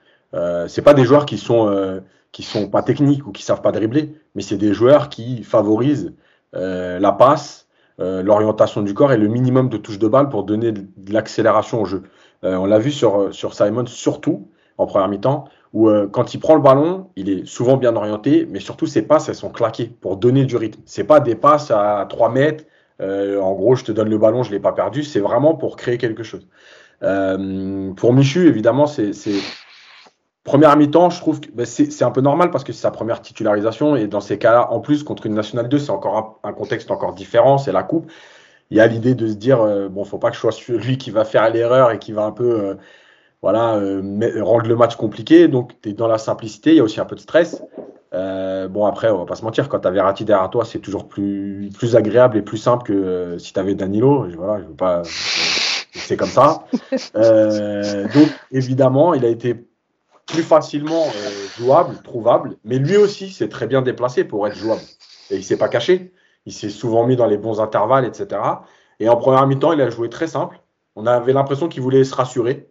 c'est 0.68 0.82
pas 0.82 0.94
des 0.94 1.04
joueurs 1.04 1.26
qui 1.26 1.38
sont 1.38 2.02
qui 2.32 2.42
sont 2.42 2.68
pas 2.68 2.82
techniques 2.82 3.26
ou 3.26 3.32
qui 3.32 3.42
savent 3.42 3.62
pas 3.62 3.72
dribbler, 3.72 4.14
mais 4.34 4.42
c'est 4.42 4.58
des 4.58 4.74
joueurs 4.74 5.08
qui 5.08 5.42
favorisent 5.44 6.14
la 6.52 7.12
passe 7.12 7.65
euh, 7.98 8.22
l'orientation 8.22 8.82
du 8.82 8.92
corps 8.92 9.12
et 9.12 9.16
le 9.16 9.26
minimum 9.26 9.70
de 9.70 9.78
touches 9.78 9.98
de 9.98 10.08
balle 10.08 10.28
pour 10.28 10.44
donner 10.44 10.70
de, 10.72 10.84
l'accélération 11.08 11.80
au 11.80 11.86
jeu. 11.86 12.02
Euh, 12.44 12.56
on 12.56 12.66
l'a 12.66 12.78
vu 12.78 12.90
sur, 12.90 13.18
euh, 13.18 13.32
sur 13.32 13.54
Simon 13.54 13.86
surtout 13.86 14.48
en 14.76 14.84
première 14.84 15.08
mi-temps, 15.08 15.46
où 15.72 15.90
quand 16.12 16.34
il 16.34 16.38
prend 16.38 16.54
le 16.54 16.60
ballon, 16.60 17.08
il 17.16 17.30
est 17.30 17.46
souvent 17.46 17.78
bien 17.78 17.96
orienté, 17.96 18.46
mais 18.50 18.60
surtout 18.60 18.84
ses 18.84 19.00
passes, 19.00 19.30
elles 19.30 19.34
sont 19.34 19.48
claquées 19.48 19.90
pour 20.02 20.18
donner 20.18 20.44
du 20.44 20.54
rythme. 20.58 20.82
C'est 20.84 21.04
pas 21.04 21.18
des 21.18 21.34
passes 21.34 21.70
à 21.70 22.06
3 22.10 22.28
mètres, 22.30 22.64
en 23.00 23.52
gros, 23.54 23.74
je 23.74 23.84
te 23.84 23.92
donne 23.92 24.10
le 24.10 24.18
ballon, 24.18 24.42
je 24.42 24.50
l'ai 24.50 24.60
pas 24.60 24.72
perdu, 24.72 25.02
c'est 25.02 25.20
vraiment 25.20 25.54
pour 25.54 25.76
créer 25.76 25.96
quelque 25.96 26.22
chose. 26.22 26.46
pour 27.00 28.12
Michu, 28.12 28.46
évidemment, 28.48 28.86
c'est 28.86 29.12
Première 30.46 30.76
mi-temps, 30.76 31.10
je 31.10 31.20
trouve 31.20 31.40
que 31.40 31.48
bah, 31.52 31.66
c'est 31.66 32.04
un 32.04 32.12
peu 32.12 32.20
normal 32.20 32.52
parce 32.52 32.62
que 32.62 32.72
c'est 32.72 32.82
sa 32.82 32.92
première 32.92 33.20
titularisation 33.20 33.96
et 33.96 34.06
dans 34.06 34.20
ces 34.20 34.38
cas-là, 34.38 34.72
en 34.72 34.78
plus 34.78 35.02
contre 35.02 35.26
une 35.26 35.34
nationale 35.34 35.68
2, 35.68 35.76
c'est 35.80 35.90
encore 35.90 36.38
un, 36.44 36.52
contexte 36.52 36.92
encore 36.92 37.14
différent, 37.14 37.58
c'est 37.58 37.72
la 37.72 37.82
coupe. 37.82 38.08
il 38.70 38.76
y 38.76 38.80
a 38.80 38.86
l'idée 38.86 39.16
de 39.16 39.26
se 39.26 39.34
dire 39.34 39.60
euh, 39.60 39.88
bon, 39.88 40.04
faut 40.04 40.18
pas 40.18 40.30
que 40.30 40.36
je 40.36 40.40
sois 40.40 40.52
lui 40.68 40.98
qui 40.98 41.10
va 41.10 41.24
faire 41.24 41.50
l'erreur 41.50 41.90
et 41.90 41.98
qui 41.98 42.12
va 42.12 42.26
un 42.26 42.30
peu 42.30 42.48
euh, 42.48 42.74
voilà, 43.42 43.74
euh, 43.74 44.40
rendre 44.40 44.68
le 44.68 44.76
match 44.76 44.94
compliqué. 44.94 45.48
Donc, 45.48 45.72
tu 45.82 45.88
es 45.88 45.92
dans 45.94 46.06
la 46.06 46.16
simplicité, 46.16 46.70
il 46.70 46.76
y 46.76 46.80
a 46.80 46.84
aussi 46.84 47.00
un 47.00 47.06
peu 47.06 47.16
de 47.16 47.20
stress. 47.20 47.60
bon, 48.12 48.86
après, 48.86 49.10
on 49.10 49.18
va 49.18 49.26
pas 49.26 49.34
se 49.34 49.44
mentir, 49.44 49.68
quand 49.68 49.80
tu 49.80 49.88
as 49.88 49.90
Verratti 49.90 50.24
derrière 50.24 50.48
toi, 50.48 50.64
c'est 50.64 50.78
toujours 50.78 51.08
plus, 51.08 51.70
plus 51.76 51.96
agréable 51.96 52.36
et 52.36 52.42
plus 52.42 52.58
simple 52.58 52.84
que 52.84 53.36
si 53.38 53.52
tu 53.52 53.58
avais 53.58 53.74
Danilo. 53.74 54.28
Voilà, 54.36 54.62
je 54.62 54.68
veux 54.68 54.74
pas. 54.74 55.02
c'est 55.02 56.16
comme 56.16 56.28
ça. 56.28 56.62
donc, 57.14 58.28
évidemment, 58.52 59.12
il 59.12 59.24
a 59.24 59.28
été 59.28 59.66
plus 60.26 60.42
facilement 60.42 61.06
jouable, 61.58 61.96
trouvable, 62.02 62.56
mais 62.64 62.78
lui 62.78 62.96
aussi 62.96 63.30
s'est 63.30 63.48
très 63.48 63.66
bien 63.66 63.82
déplacé 63.82 64.24
pour 64.24 64.46
être 64.46 64.56
jouable. 64.56 64.82
Et 65.30 65.36
il 65.36 65.44
s'est 65.44 65.56
pas 65.56 65.68
caché. 65.68 66.12
Il 66.46 66.52
s'est 66.52 66.70
souvent 66.70 67.06
mis 67.06 67.16
dans 67.16 67.26
les 67.26 67.38
bons 67.38 67.60
intervalles, 67.60 68.04
etc. 68.04 68.40
Et 69.00 69.08
en 69.08 69.16
première 69.16 69.46
mi-temps, 69.46 69.72
il 69.72 69.80
a 69.80 69.90
joué 69.90 70.08
très 70.08 70.26
simple. 70.26 70.60
On 70.94 71.06
avait 71.06 71.32
l'impression 71.32 71.68
qu'il 71.68 71.82
voulait 71.82 72.04
se 72.04 72.14
rassurer. 72.14 72.70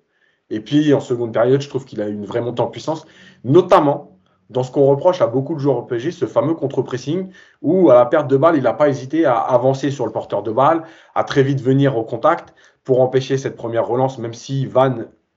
Et 0.50 0.60
puis 0.60 0.94
en 0.94 1.00
seconde 1.00 1.34
période, 1.34 1.62
je 1.62 1.70
trouve 1.70 1.86
qu'il 1.86 2.02
a 2.02 2.08
une 2.08 2.26
vraie 2.26 2.42
montée 2.42 2.62
en 2.62 2.68
puissance, 2.68 3.06
notamment 3.44 4.20
dans 4.50 4.62
ce 4.62 4.72
qu'on 4.72 4.86
reproche 4.86 5.22
à 5.22 5.28
beaucoup 5.28 5.56
de 5.56 5.60
joueurs 5.60 5.78
au 5.78 5.82
PSG, 5.84 6.12
ce 6.12 6.26
fameux 6.26 6.54
contre-pressing, 6.54 7.32
où 7.62 7.90
à 7.90 7.96
la 7.96 8.06
perte 8.06 8.28
de 8.28 8.38
balle, 8.38 8.56
il 8.56 8.64
n'a 8.64 8.74
pas 8.74 8.90
hésité 8.90 9.26
à 9.26 9.38
avancer 9.38 9.90
sur 9.90 10.06
le 10.06 10.12
porteur 10.12 10.44
de 10.44 10.52
balle, 10.52 10.84
à 11.16 11.24
très 11.24 11.42
vite 11.42 11.62
venir 11.62 11.98
au 11.98 12.04
contact 12.04 12.54
pour 12.84 13.02
empêcher 13.02 13.38
cette 13.38 13.56
première 13.56 13.88
relance, 13.88 14.20
même 14.20 14.36
si 14.36 14.68
Van 14.68 14.96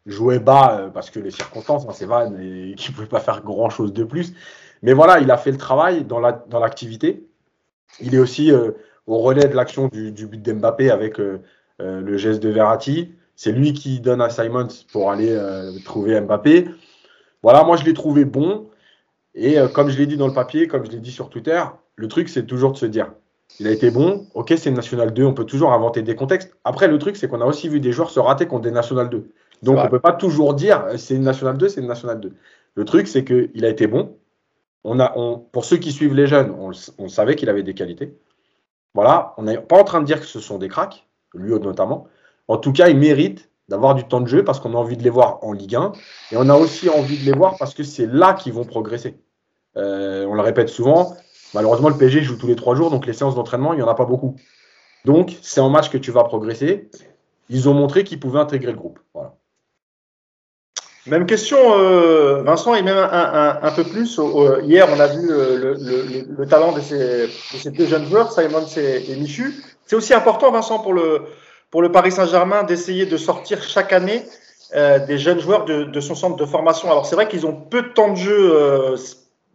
jouait 0.08 0.38
bas 0.38 0.78
euh, 0.78 0.88
parce 0.88 1.10
que 1.10 1.20
les 1.20 1.30
circonstances, 1.30 1.84
hein, 1.86 1.92
c'est 1.92 2.06
Van 2.06 2.32
et 2.40 2.74
qui 2.76 2.90
ne 2.90 2.94
pouvait 2.94 3.06
pas 3.06 3.20
faire 3.20 3.42
grand-chose 3.42 3.92
de 3.92 4.04
plus. 4.04 4.32
Mais 4.82 4.92
voilà, 4.92 5.20
il 5.20 5.30
a 5.30 5.36
fait 5.36 5.50
le 5.50 5.58
travail 5.58 6.04
dans 6.04 6.20
l'activité. 6.20 7.06
La, 7.08 7.12
dans 7.12 8.06
il 8.06 8.14
est 8.14 8.18
aussi 8.18 8.52
euh, 8.52 8.72
au 9.06 9.18
relais 9.18 9.48
de 9.48 9.54
l'action 9.54 9.88
du, 9.88 10.26
but 10.26 10.40
d'Mbappé 10.40 10.90
avec 10.90 11.18
euh, 11.18 11.38
le 11.78 12.16
geste 12.16 12.42
de 12.42 12.48
Verratti. 12.48 13.12
C'est 13.34 13.52
lui 13.52 13.72
qui 13.72 14.00
donne 14.00 14.20
à 14.20 14.30
Simons 14.30 14.68
pour 14.92 15.10
aller 15.10 15.36
trouver 15.84 16.20
Mbappé. 16.20 16.68
Voilà, 17.42 17.62
moi 17.62 17.76
je 17.76 17.84
l'ai 17.84 17.94
trouvé 17.94 18.24
bon. 18.24 18.68
Et 19.34 19.56
comme 19.72 19.88
je 19.88 19.96
l'ai 19.96 20.06
dit 20.06 20.16
dans 20.16 20.26
le 20.26 20.32
papier, 20.32 20.66
comme 20.66 20.84
je 20.84 20.90
l'ai 20.90 20.98
dit 20.98 21.12
sur 21.12 21.30
Twitter, 21.30 21.62
le 21.94 22.08
truc 22.08 22.28
c'est 22.28 22.46
toujours 22.46 22.72
de 22.72 22.76
se 22.76 22.86
dire, 22.86 23.12
il 23.60 23.68
a 23.68 23.70
été 23.70 23.92
bon, 23.92 24.26
ok 24.34 24.54
c'est 24.56 24.72
National 24.72 25.14
2, 25.14 25.24
on 25.24 25.34
peut 25.34 25.44
toujours 25.44 25.72
inventer 25.72 26.02
des 26.02 26.16
contextes. 26.16 26.52
Après 26.64 26.88
le 26.88 26.98
truc 26.98 27.16
c'est 27.16 27.28
qu'on 27.28 27.40
a 27.40 27.46
aussi 27.46 27.68
vu 27.68 27.78
des 27.78 27.92
joueurs 27.92 28.10
se 28.10 28.18
rater 28.18 28.46
contre 28.46 28.62
des 28.62 28.72
National 28.72 29.08
2. 29.08 29.30
Donc 29.62 29.78
on 29.78 29.84
ne 29.84 29.88
peut 29.88 30.00
pas 30.00 30.12
toujours 30.12 30.54
dire 30.54 30.84
c'est 30.96 31.14
une 31.14 31.22
National 31.22 31.58
2, 31.58 31.68
c'est 31.68 31.80
une 31.80 31.86
National 31.86 32.20
2. 32.20 32.32
Le 32.74 32.84
truc 32.84 33.08
c'est 33.08 33.24
qu'il 33.24 33.64
a 33.64 33.68
été 33.68 33.86
bon, 33.86 34.16
on 34.84 35.00
a, 35.00 35.12
on, 35.16 35.38
pour 35.38 35.64
ceux 35.64 35.76
qui 35.76 35.92
suivent 35.92 36.14
les 36.14 36.26
jeunes, 36.26 36.54
on, 36.98 37.08
savait 37.08 37.36
qu'il 37.36 37.48
avait 37.48 37.62
des 37.62 37.74
qualités. 37.74 38.16
Voilà, 38.94 39.34
on 39.36 39.42
n'est 39.42 39.58
pas 39.58 39.78
en 39.78 39.84
train 39.84 40.00
de 40.00 40.06
dire 40.06 40.20
que 40.20 40.26
ce 40.26 40.40
sont 40.40 40.58
des 40.58 40.68
cracks, 40.68 41.06
lui 41.34 41.50
notamment. 41.50 42.06
En 42.46 42.56
tout 42.56 42.72
cas, 42.72 42.88
il 42.88 42.96
mérite 42.96 43.50
d'avoir 43.68 43.94
du 43.94 44.04
temps 44.04 44.20
de 44.20 44.26
jeu 44.26 44.44
parce 44.44 44.60
qu'on 44.60 44.74
a 44.74 44.78
envie 44.78 44.96
de 44.96 45.02
les 45.02 45.10
voir 45.10 45.44
en 45.44 45.52
Ligue 45.52 45.76
1 45.76 45.92
et 46.32 46.36
on 46.36 46.48
a 46.48 46.54
aussi 46.54 46.88
envie 46.88 47.18
de 47.18 47.24
les 47.24 47.36
voir 47.36 47.56
parce 47.58 47.74
que 47.74 47.82
c'est 47.82 48.06
là 48.06 48.32
qu'ils 48.32 48.54
vont 48.54 48.64
progresser. 48.64 49.20
Euh, 49.76 50.24
on 50.24 50.34
le 50.34 50.40
répète 50.40 50.70
souvent, 50.70 51.14
malheureusement, 51.54 51.90
le 51.90 51.96
PSG 51.96 52.22
joue 52.22 52.36
tous 52.36 52.46
les 52.46 52.56
trois 52.56 52.74
jours, 52.74 52.90
donc 52.90 53.06
les 53.06 53.12
séances 53.12 53.34
d'entraînement, 53.34 53.74
il 53.74 53.76
n'y 53.76 53.82
en 53.82 53.88
a 53.88 53.94
pas 53.94 54.06
beaucoup. 54.06 54.36
Donc, 55.04 55.36
c'est 55.42 55.60
en 55.60 55.70
match 55.70 55.90
que 55.90 55.98
tu 55.98 56.10
vas 56.10 56.24
progresser. 56.24 56.90
Ils 57.50 57.68
ont 57.68 57.74
montré 57.74 58.04
qu'ils 58.04 58.20
pouvaient 58.20 58.40
intégrer 58.40 58.72
le 58.72 58.78
groupe. 58.78 58.98
Voilà. 59.14 59.37
Même 61.08 61.26
question, 61.26 61.58
euh, 61.78 62.42
Vincent, 62.42 62.74
et 62.74 62.82
même 62.82 62.96
un, 62.98 63.70
peu 63.72 63.84
plus. 63.84 64.20
hier, 64.62 64.86
on 64.94 65.00
a 65.00 65.06
vu 65.06 65.28
le, 65.28 66.44
talent 66.46 66.72
de 66.72 66.80
ces, 66.80 67.70
deux 67.70 67.86
jeunes 67.86 68.06
joueurs, 68.06 68.32
Simon 68.32 68.64
et, 68.76 69.16
Michu. 69.16 69.54
C'est 69.86 69.96
aussi 69.96 70.12
important, 70.14 70.50
Vincent, 70.50 70.80
pour 70.80 70.92
le, 70.92 71.22
pour 71.70 71.82
le 71.82 71.90
Paris 71.90 72.12
Saint-Germain 72.12 72.62
d'essayer 72.62 73.06
de 73.06 73.16
sortir 73.16 73.62
chaque 73.62 73.92
année 73.92 74.22
euh, 74.74 74.98
des 74.98 75.16
jeunes 75.16 75.40
joueurs 75.40 75.64
de, 75.64 76.00
son 76.00 76.14
centre 76.14 76.36
de 76.36 76.44
formation. 76.44 76.90
Alors, 76.90 77.06
c'est 77.06 77.14
vrai 77.14 77.26
qu'ils 77.26 77.46
ont 77.46 77.54
peu 77.54 77.82
de 77.82 77.88
temps 77.88 78.10
de 78.10 78.16
jeu 78.16 78.52
euh, 78.52 78.96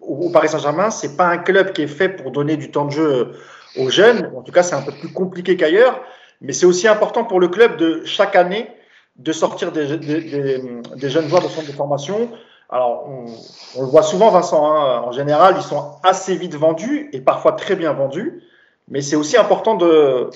au, 0.01 0.31
Paris 0.31 0.50
Saint-Germain. 0.50 0.89
C'est 0.89 1.15
pas 1.15 1.27
un 1.27 1.38
club 1.38 1.72
qui 1.72 1.83
est 1.83 1.88
fait 1.88 2.10
pour 2.10 2.31
donner 2.31 2.57
du 2.57 2.72
temps 2.72 2.86
de 2.86 2.91
jeu 2.91 3.31
aux 3.77 3.89
jeunes. 3.89 4.31
En 4.36 4.41
tout 4.41 4.51
cas, 4.51 4.63
c'est 4.63 4.75
un 4.75 4.81
peu 4.81 4.91
plus 4.91 5.13
compliqué 5.13 5.55
qu'ailleurs. 5.55 6.01
Mais 6.41 6.51
c'est 6.51 6.65
aussi 6.65 6.88
important 6.88 7.24
pour 7.25 7.39
le 7.39 7.48
club 7.48 7.77
de 7.77 8.01
chaque 8.05 8.36
année 8.36 8.69
de 9.15 9.32
sortir 9.32 9.72
des, 9.72 9.88
jeunes 9.88 11.27
joueurs 11.27 11.43
de 11.43 11.48
centre 11.48 11.67
de 11.67 11.72
formation. 11.72 12.29
Alors, 12.70 13.08
on, 13.08 13.82
le 13.82 13.88
voit 13.88 14.01
souvent, 14.01 14.32
Vincent, 14.32 14.65
hein, 14.65 15.01
en 15.05 15.12
général, 15.12 15.55
ils 15.58 15.63
sont 15.63 15.91
assez 16.03 16.36
vite 16.36 16.55
vendus 16.55 17.10
et 17.13 17.22
parfois 17.22 17.51
très 17.53 17.75
bien 17.75 17.93
vendus, 17.93 18.41
mais 18.88 19.01
c'est 19.01 19.15
aussi 19.15 19.38
important 19.38 19.75
de, 19.75 20.29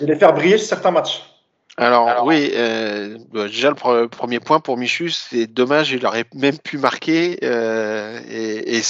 les 0.00 0.16
faire 0.16 0.32
briller 0.32 0.58
sur 0.58 0.66
certains 0.66 0.90
matchs. 0.90 1.22
Alors, 1.76 2.24
oui, 2.24 2.52
euh, 2.54 3.18
bah, 3.32 3.46
déjà 3.46 3.70
le 3.70 4.06
premier 4.06 4.38
point 4.38 4.60
pour 4.60 4.76
Michu, 4.76 5.10
c'est 5.10 5.46
dommage, 5.46 5.90
il 5.90 6.06
aurait 6.06 6.24
même 6.32 6.58
pu 6.58 6.78
marquer 6.78 7.38
euh, 7.42 8.20
et, 8.28 8.80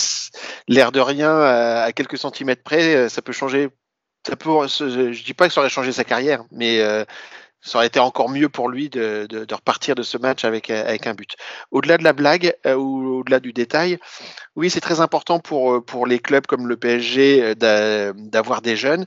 l'air 0.69 0.93
de 0.93 1.01
rien, 1.01 1.35
à, 1.41 1.93
quelques 1.93 2.19
centimètres 2.19 2.63
près, 2.63 2.95
euh, 2.95 3.09
ça 3.09 3.23
peut 3.23 3.33
changer. 3.33 3.69
Ça 4.27 4.37
peut, 4.37 4.51
je 4.67 5.25
dis 5.25 5.35
pas 5.35 5.49
que 5.49 5.53
ça 5.53 5.61
aurait 5.61 5.69
changé 5.69 5.93
sa 5.93 6.05
carrière, 6.05 6.45
mais 6.51 6.81
ça 7.65 7.79
aurait 7.79 7.87
été 7.87 7.99
encore 7.99 8.29
mieux 8.29 8.51
pour 8.51 8.69
lui 8.69 8.91
de, 8.91 9.27
repartir 9.51 9.95
de 9.95 10.03
ce 10.03 10.19
match 10.19 10.45
avec, 10.45 10.71
avec 10.71 11.07
un 11.07 11.15
but. 11.15 11.35
Au-delà 11.71 11.97
de 11.97 12.05
la 12.05 12.13
blague 12.13 12.55
euh, 12.67 12.75
ou 12.75 13.21
au-delà 13.21 13.41
du 13.41 13.53
détail, 13.53 13.99
oui, 14.55 14.69
c'est 14.69 14.81
très 14.81 15.01
important 15.01 15.41
pour, 15.41 15.75
euh, 15.75 15.81
pour 15.81 16.07
les 16.07 16.19
clubs 16.19 16.47
comme 16.47 16.69
le 16.69 16.77
PSG 16.77 17.57
euh, 17.63 18.13
d'avoir 18.15 18.61
des 18.61 18.77
jeunes. 18.77 19.07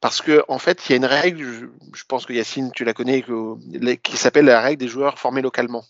Parce 0.00 0.22
que 0.22 0.42
en 0.48 0.58
fait, 0.58 0.88
il 0.88 0.92
y 0.92 0.94
a 0.94 0.96
une 0.96 1.04
règle, 1.04 1.70
je, 1.92 2.04
pense 2.08 2.24
que 2.24 2.32
Yacine, 2.32 2.70
tu 2.72 2.84
la 2.84 2.94
connais, 2.94 3.24
qui 4.02 4.16
s'appelle 4.16 4.46
la 4.46 4.60
règle 4.60 4.80
des 4.80 4.88
joueurs 4.88 5.18
formés 5.18 5.42
localement. 5.42 5.84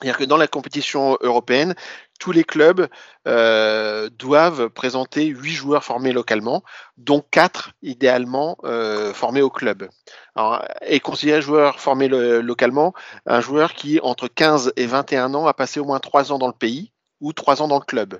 C'est-à-dire 0.00 0.18
que 0.18 0.24
dans 0.24 0.38
la 0.38 0.46
compétition 0.46 1.18
européenne, 1.20 1.74
tous 2.18 2.32
les 2.32 2.44
clubs 2.44 2.88
euh, 3.28 4.08
doivent 4.10 4.70
présenter 4.70 5.26
huit 5.26 5.52
joueurs 5.52 5.84
formés 5.84 6.12
localement, 6.12 6.62
dont 6.96 7.22
quatre 7.30 7.72
idéalement 7.82 8.56
euh, 8.64 9.12
formés 9.12 9.42
au 9.42 9.50
club. 9.50 9.88
Alors, 10.34 10.64
et 10.86 11.00
considérer 11.00 11.42
joueur 11.42 11.80
formé 11.80 12.08
localement 12.08 12.94
un 13.26 13.40
joueur 13.40 13.74
qui, 13.74 14.00
entre 14.02 14.28
15 14.28 14.72
et 14.76 14.86
21 14.86 15.34
ans, 15.34 15.46
a 15.46 15.52
passé 15.54 15.80
au 15.80 15.84
moins 15.84 15.98
trois 15.98 16.32
ans 16.32 16.38
dans 16.38 16.46
le 16.46 16.54
pays 16.54 16.92
ou 17.20 17.34
trois 17.34 17.60
ans 17.60 17.68
dans 17.68 17.78
le 17.78 17.84
club. 17.84 18.18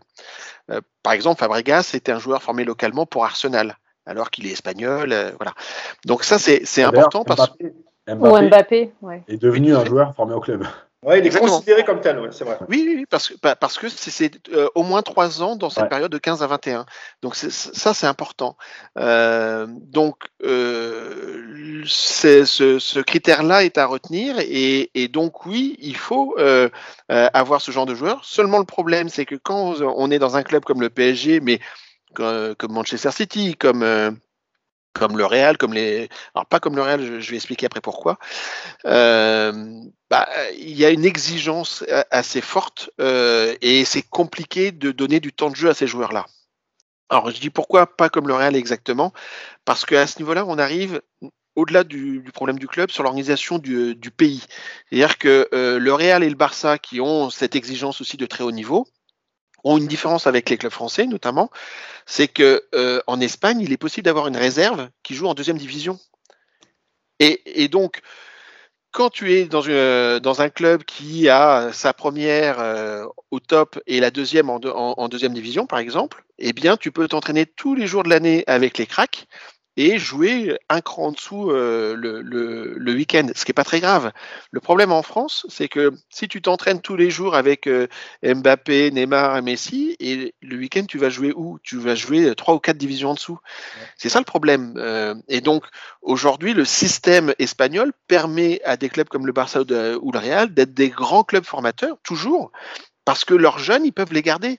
Euh, 0.70 0.82
par 1.02 1.14
exemple, 1.14 1.38
Fabregas 1.38 1.92
était 1.94 2.12
un 2.12 2.18
joueur 2.18 2.42
formé 2.42 2.64
localement 2.64 3.06
pour 3.06 3.24
Arsenal, 3.24 3.78
alors 4.04 4.30
qu'il 4.30 4.46
est 4.46 4.52
espagnol. 4.52 5.14
voilà. 5.38 5.54
Donc 6.04 6.24
ça, 6.24 6.38
c'est 6.38 6.82
important 6.82 7.24
parce 7.24 7.48
que... 7.58 7.72
Mbappé, 8.08 8.92
est 9.28 9.40
devenu 9.40 9.74
un 9.74 9.84
joueur 9.84 10.14
formé 10.14 10.34
au 10.34 10.40
club. 10.40 10.66
Oui, 11.02 11.18
il 11.18 11.26
est 11.26 11.38
considéré 11.38 11.82
comme 11.82 12.02
tel, 12.02 12.20
c'est 12.30 12.44
vrai. 12.44 12.58
Oui, 12.68 12.84
oui, 12.86 13.06
parce 13.08 13.28
que 13.28 13.34
bah, 13.42 13.56
parce 13.56 13.78
que 13.78 13.88
c'est 13.88 14.48
euh, 14.52 14.68
au 14.74 14.82
moins 14.82 15.00
trois 15.00 15.42
ans 15.42 15.56
dans 15.56 15.70
cette 15.70 15.88
période 15.88 16.12
de 16.12 16.18
15 16.18 16.42
à 16.42 16.46
21. 16.46 16.84
Donc 17.22 17.36
ça, 17.36 17.94
c'est 17.94 18.06
important. 18.06 18.58
Euh, 18.98 19.66
donc 19.66 20.16
euh, 20.42 21.82
ce, 21.86 22.44
ce 22.44 23.00
critère-là 23.00 23.64
est 23.64 23.78
à 23.78 23.86
retenir 23.86 24.36
et, 24.40 24.90
et, 24.94 25.08
donc 25.08 25.46
oui, 25.46 25.76
il 25.80 25.96
faut 25.96 26.34
euh, 26.38 26.68
euh, 27.10 27.30
avoir 27.32 27.62
ce 27.62 27.70
genre 27.70 27.86
de 27.86 27.94
joueur. 27.94 28.22
Seulement 28.22 28.58
le 28.58 28.66
problème, 28.66 29.08
c'est 29.08 29.24
que 29.24 29.36
quand 29.36 29.80
on 29.80 30.10
est 30.10 30.18
dans 30.18 30.36
un 30.36 30.42
club 30.42 30.64
comme 30.64 30.82
le 30.82 30.90
PSG, 30.90 31.40
mais 31.40 31.60
comme 32.12 32.72
Manchester 32.72 33.12
City, 33.12 33.56
comme 33.56 34.18
comme 34.92 35.16
le 35.16 35.24
Real, 35.24 35.56
comme 35.56 35.72
les, 35.72 36.08
alors 36.34 36.46
pas 36.46 36.60
comme 36.60 36.76
le 36.76 36.82
Real, 36.82 37.20
je, 37.20 37.30
vais 37.30 37.36
expliquer 37.36 37.66
après 37.66 37.80
pourquoi. 37.80 38.18
Euh, 38.86 39.52
bah, 40.10 40.28
il 40.58 40.76
y 40.76 40.84
a 40.84 40.90
une 40.90 41.04
exigence 41.04 41.84
assez 42.10 42.40
forte 42.40 42.90
euh, 43.00 43.54
et 43.60 43.84
c'est 43.84 44.02
compliqué 44.02 44.72
de 44.72 44.90
donner 44.90 45.20
du 45.20 45.32
temps 45.32 45.50
de 45.50 45.56
jeu 45.56 45.68
à 45.68 45.74
ces 45.74 45.86
joueurs-là. 45.86 46.26
Alors 47.08 47.30
je 47.30 47.40
dis 47.40 47.50
pourquoi 47.50 47.86
pas 47.96 48.08
comme 48.08 48.28
le 48.28 48.34
Real 48.34 48.54
exactement, 48.56 49.12
parce 49.64 49.84
qu'à 49.84 50.06
ce 50.06 50.18
niveau-là, 50.18 50.44
on 50.46 50.58
arrive 50.58 51.00
au-delà 51.56 51.84
du, 51.84 52.22
problème 52.32 52.58
du 52.58 52.68
club 52.68 52.90
sur 52.90 53.02
l'organisation 53.02 53.58
du, 53.58 53.96
pays. 54.16 54.44
C'est-à-dire 54.88 55.18
que 55.18 55.48
euh, 55.52 55.78
le 55.78 55.92
Real 55.92 56.22
et 56.22 56.28
le 56.28 56.36
Barça 56.36 56.78
qui 56.78 57.00
ont 57.00 57.30
cette 57.30 57.56
exigence 57.56 58.00
aussi 58.00 58.16
de 58.16 58.26
très 58.26 58.44
haut 58.44 58.52
niveau, 58.52 58.86
ont 59.64 59.78
une 59.78 59.86
différence 59.86 60.26
avec 60.26 60.50
les 60.50 60.56
clubs 60.56 60.72
français 60.72 61.06
notamment, 61.06 61.50
c'est 62.06 62.28
que 62.28 62.64
euh, 62.74 63.00
en 63.06 63.20
Espagne, 63.20 63.60
il 63.60 63.72
est 63.72 63.76
possible 63.76 64.04
d'avoir 64.04 64.26
une 64.26 64.36
réserve 64.36 64.88
qui 65.02 65.14
joue 65.14 65.26
en 65.26 65.34
deuxième 65.34 65.58
division. 65.58 65.98
Et, 67.22 67.68
donc, 67.68 68.00
quand 68.92 69.10
tu 69.10 69.34
es 69.34 69.44
dans, 69.44 69.60
une, 69.60 70.20
dans, 70.20 70.40
un 70.40 70.48
club 70.48 70.84
qui 70.84 71.28
a 71.28 71.70
sa 71.70 71.92
première 71.92 72.60
euh, 72.60 73.04
au 73.30 73.40
top 73.40 73.78
et 73.86 74.00
la 74.00 74.10
deuxième 74.10 74.48
en, 74.48 75.08
deuxième 75.08 75.34
division, 75.34 75.66
par 75.66 75.80
exemple, 75.80 76.24
eh 76.38 76.54
bien, 76.54 76.78
tu 76.78 76.92
peux 76.92 77.08
t'entraîner 77.08 77.44
tous 77.44 77.74
les 77.74 77.86
jours 77.86 78.04
de 78.04 78.08
l'année 78.08 78.42
avec 78.46 78.78
les 78.78 78.86
cracks 78.86 79.26
et 79.80 79.98
jouer 79.98 80.58
un 80.68 80.82
cran 80.82 81.06
en 81.06 81.12
dessous 81.12 81.50
euh, 81.50 81.96
le, 81.96 82.20
le, 82.20 82.92
week-end, 82.92 83.28
ce 83.34 83.46
qui 83.46 83.50
n'est 83.50 83.54
pas 83.54 83.64
très 83.64 83.80
grave. 83.80 84.12
Le 84.50 84.60
problème 84.60 84.92
en 84.92 85.02
France, 85.02 85.46
c'est 85.48 85.68
que 85.68 85.94
si 86.10 86.28
tu 86.28 86.42
t'entraînes 86.42 86.82
tous 86.82 86.96
les 86.96 87.10
jours 87.10 87.34
avec 87.34 87.66
euh, 87.66 87.86
Mbappé, 88.22 88.90
Neymar 88.90 89.38
et 89.38 89.42
Messi, 89.42 89.96
et 89.98 90.34
le 90.42 90.56
week-end, 90.58 90.84
tu 90.86 90.98
vas 90.98 91.08
jouer 91.08 91.32
où? 91.34 91.58
Tu 91.62 91.78
vas 91.78 91.94
jouer 91.94 92.34
trois 92.34 92.54
ou 92.54 92.58
quatre 92.58 92.76
divisions 92.76 93.12
en 93.12 93.14
dessous. 93.14 93.38
C'est 93.96 94.10
ça 94.10 94.18
le 94.18 94.26
problème. 94.26 94.74
Euh, 94.76 95.14
et 95.28 95.40
donc, 95.40 95.64
aujourd'hui, 96.02 96.52
le 96.52 96.66
système 96.66 97.32
espagnol 97.38 97.94
permet 98.06 98.60
à 98.66 98.76
des 98.76 98.90
clubs 98.90 99.08
comme 99.08 99.26
le 99.26 99.32
Barça 99.32 99.62
ou 99.62 100.12
le 100.12 100.18
Real 100.18 100.52
d'être 100.52 100.74
des 100.74 100.90
grands 100.90 101.24
clubs 101.24 101.46
formateurs, 101.46 101.96
toujours, 102.02 102.52
parce 103.06 103.24
que 103.24 103.32
leurs 103.32 103.58
jeunes, 103.58 103.86
ils 103.86 103.94
peuvent 103.94 104.12
les 104.12 104.20
garder. 104.20 104.58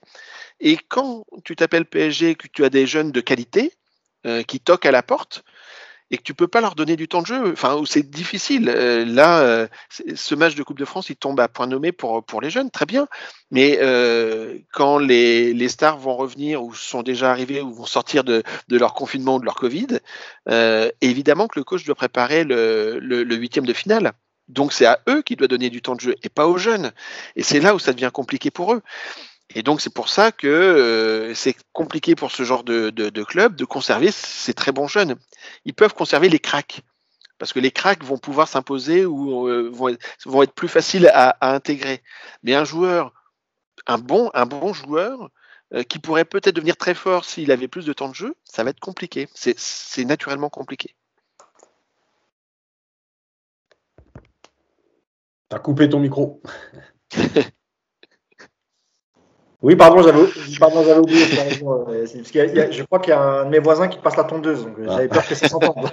Et 0.58 0.78
quand 0.88 1.24
tu 1.44 1.54
t'appelles 1.54 1.86
PSG, 1.86 2.34
que 2.34 2.48
tu 2.48 2.64
as 2.64 2.70
des 2.70 2.88
jeunes 2.88 3.12
de 3.12 3.20
qualité, 3.20 3.72
euh, 4.26 4.42
qui 4.42 4.60
toquent 4.60 4.86
à 4.86 4.92
la 4.92 5.02
porte 5.02 5.42
et 6.12 6.18
que 6.18 6.22
tu 6.22 6.34
peux 6.34 6.46
pas 6.46 6.60
leur 6.60 6.74
donner 6.74 6.94
du 6.94 7.08
temps 7.08 7.22
de 7.22 7.26
jeu. 7.26 7.52
Enfin, 7.52 7.82
c'est 7.86 8.08
difficile. 8.08 8.68
Euh, 8.68 9.04
là, 9.04 9.40
euh, 9.40 9.66
ce 10.14 10.34
match 10.34 10.54
de 10.54 10.62
Coupe 10.62 10.78
de 10.78 10.84
France, 10.84 11.08
il 11.08 11.16
tombe 11.16 11.40
à 11.40 11.48
point 11.48 11.66
nommé 11.66 11.90
pour, 11.90 12.22
pour 12.22 12.40
les 12.40 12.50
jeunes, 12.50 12.70
très 12.70 12.86
bien. 12.86 13.08
Mais 13.50 13.78
quand 14.72 14.98
les, 14.98 15.54
les, 15.54 15.68
stars 15.68 15.98
vont 15.98 16.14
revenir 16.14 16.62
ou 16.62 16.74
sont 16.74 17.02
déjà 17.02 17.30
arrivés 17.30 17.62
ou 17.62 17.72
vont 17.72 17.86
sortir 17.86 18.24
de, 18.24 18.42
de 18.68 18.78
leur 18.78 18.94
confinement 18.94 19.36
ou 19.36 19.40
de 19.40 19.44
leur 19.44 19.56
Covid, 19.56 19.98
évidemment 21.00 21.48
que 21.48 21.58
le 21.58 21.64
coach 21.64 21.84
doit 21.84 21.94
préparer 21.94 22.44
le, 22.44 23.34
huitième 23.34 23.66
de 23.66 23.72
finale. 23.72 24.12
Donc 24.48 24.72
c'est 24.72 24.86
à 24.86 25.00
eux 25.08 25.22
qu'il 25.22 25.36
doit 25.36 25.48
donner 25.48 25.70
du 25.70 25.80
temps 25.82 25.94
de 25.94 26.00
jeu 26.00 26.14
et 26.22 26.28
pas 26.28 26.46
aux 26.46 26.58
jeunes. 26.58 26.92
Et 27.36 27.42
c'est 27.42 27.60
là 27.60 27.74
où 27.74 27.78
ça 27.78 27.92
devient 27.92 28.10
compliqué 28.12 28.50
pour 28.50 28.74
eux. 28.74 28.82
Et 29.54 29.62
donc 29.62 29.80
c'est 29.80 29.92
pour 29.92 30.08
ça 30.08 30.32
que 30.32 30.46
euh, 30.46 31.34
c'est 31.34 31.56
compliqué 31.72 32.14
pour 32.14 32.30
ce 32.30 32.42
genre 32.42 32.64
de, 32.64 32.90
de, 32.90 33.24
club 33.24 33.56
de 33.56 33.64
conserver 33.64 34.10
ces 34.10 34.54
très 34.54 34.72
bons 34.72 34.88
jeunes. 34.88 35.16
Ils 35.64 35.74
peuvent 35.74 35.94
conserver 35.94 36.28
les 36.28 36.38
cracks 36.38 36.82
parce 37.38 37.52
que 37.52 37.60
les 37.60 37.70
cracks 37.70 38.04
vont 38.04 38.18
pouvoir 38.18 38.48
s'imposer 38.48 39.04
ou 39.04 39.48
euh, 39.48 39.68
vont, 39.72 39.88
être, 39.88 40.00
vont, 40.26 40.42
être, 40.42 40.52
plus 40.52 40.68
faciles 40.68 41.10
à, 41.12 41.54
intégrer. 41.54 42.02
Mais 42.42 42.54
un 42.54 42.64
joueur, 42.64 43.12
un 43.86 43.98
bon, 43.98 44.30
un 44.32 44.46
bon 44.46 44.72
joueur 44.72 45.28
euh, 45.74 45.82
qui 45.82 45.98
pourrait 45.98 46.24
peut-être 46.24 46.54
devenir 46.54 46.76
très 46.76 46.94
fort 46.94 47.24
s'il 47.24 47.50
avait 47.50 47.68
plus 47.68 47.84
de 47.84 47.92
temps 47.92 48.08
de 48.08 48.14
jeu, 48.14 48.34
ça 48.44 48.62
va 48.64 48.70
être 48.70 48.80
compliqué. 48.80 49.28
C'est 49.34 50.04
naturellement 50.04 50.50
compliqué. 50.50 50.94
T'as 55.48 55.58
coupé 55.58 55.88
ton 55.88 55.98
micro. 56.00 56.40
Oui, 59.62 59.76
pardon, 59.76 60.02
j'avais 60.02 60.98
oublié. 60.98 61.24
Euh, 61.94 62.06
je 62.70 62.82
crois 62.82 62.98
qu'il 62.98 63.10
y 63.10 63.16
a 63.16 63.20
un 63.20 63.44
de 63.44 63.50
mes 63.50 63.60
voisins 63.60 63.86
qui 63.86 63.98
passe 63.98 64.16
la 64.16 64.24
tondeuse, 64.24 64.64
donc 64.64 64.74
j'avais 64.84 65.06
peur 65.06 65.26
que 65.26 65.36
ça 65.36 65.48
s'entende. 65.48 65.88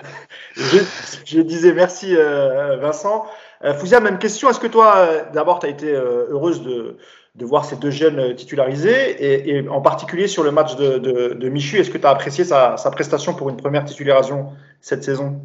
je, 0.56 1.42
disais 1.42 1.74
merci 1.74 2.16
euh, 2.16 2.78
Vincent. 2.78 3.26
Euh, 3.64 3.76
Fouzia, 3.76 4.00
même 4.00 4.18
question. 4.18 4.50
Est-ce 4.50 4.60
que 4.60 4.68
toi, 4.68 5.08
d'abord, 5.34 5.60
tu 5.60 5.68
as 5.68 5.70
été 5.70 5.92
heureuse 5.94 6.64
de, 6.64 6.98
voir 7.42 7.64
ces 7.64 7.76
deux 7.76 7.92
jeunes 7.92 8.36
titularisés 8.36 9.54
et, 9.56 9.70
en 9.70 9.82
particulier 9.82 10.28
sur 10.28 10.44
le 10.44 10.52
match 10.52 10.76
de, 10.76 11.50
Michu, 11.50 11.78
est-ce 11.78 11.92
que 11.92 12.00
tu 12.00 12.08
as 12.08 12.10
apprécié 12.10 12.44
sa, 12.44 12.76
sa 12.78 12.90
prestation 12.90 13.36
pour 13.36 13.50
une 13.50 13.58
première 13.58 13.86
titularisation 13.86 14.48
cette 14.82 15.04
saison? 15.04 15.42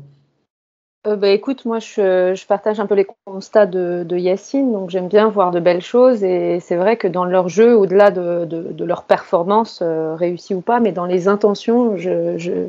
Euh, 1.07 1.17
bah, 1.17 1.29
écoute, 1.29 1.67
moi 1.67 1.81
je, 1.81 2.47
partage 2.47 2.81
un 2.81 2.87
peu 2.87 2.95
les 2.95 3.07
constats 3.27 3.67
de, 3.67 4.05
de 4.07 4.17
Yacine, 4.17 4.73
donc 4.73 4.89
j'aime 4.89 5.09
bien 5.09 5.29
voir 5.29 5.51
de 5.51 5.61
belles 5.61 5.83
choses 5.83 6.25
et 6.25 6.61
c'est 6.61 6.77
vrai 6.77 6.97
que 6.97 7.07
dans 7.07 7.27
leur 7.27 7.51
jeu, 7.51 7.77
au-delà 7.77 8.11
de, 8.11 8.47
de, 8.47 8.85
leur 8.85 9.05
performance, 9.05 9.81
euh, 9.83 10.15
réussie 10.15 10.55
ou 10.55 10.63
pas, 10.63 10.81
mais 10.81 10.93
dans 10.93 11.05
les 11.05 11.29
intentions, 11.29 11.99
je, 11.99 12.39
je, 12.39 12.69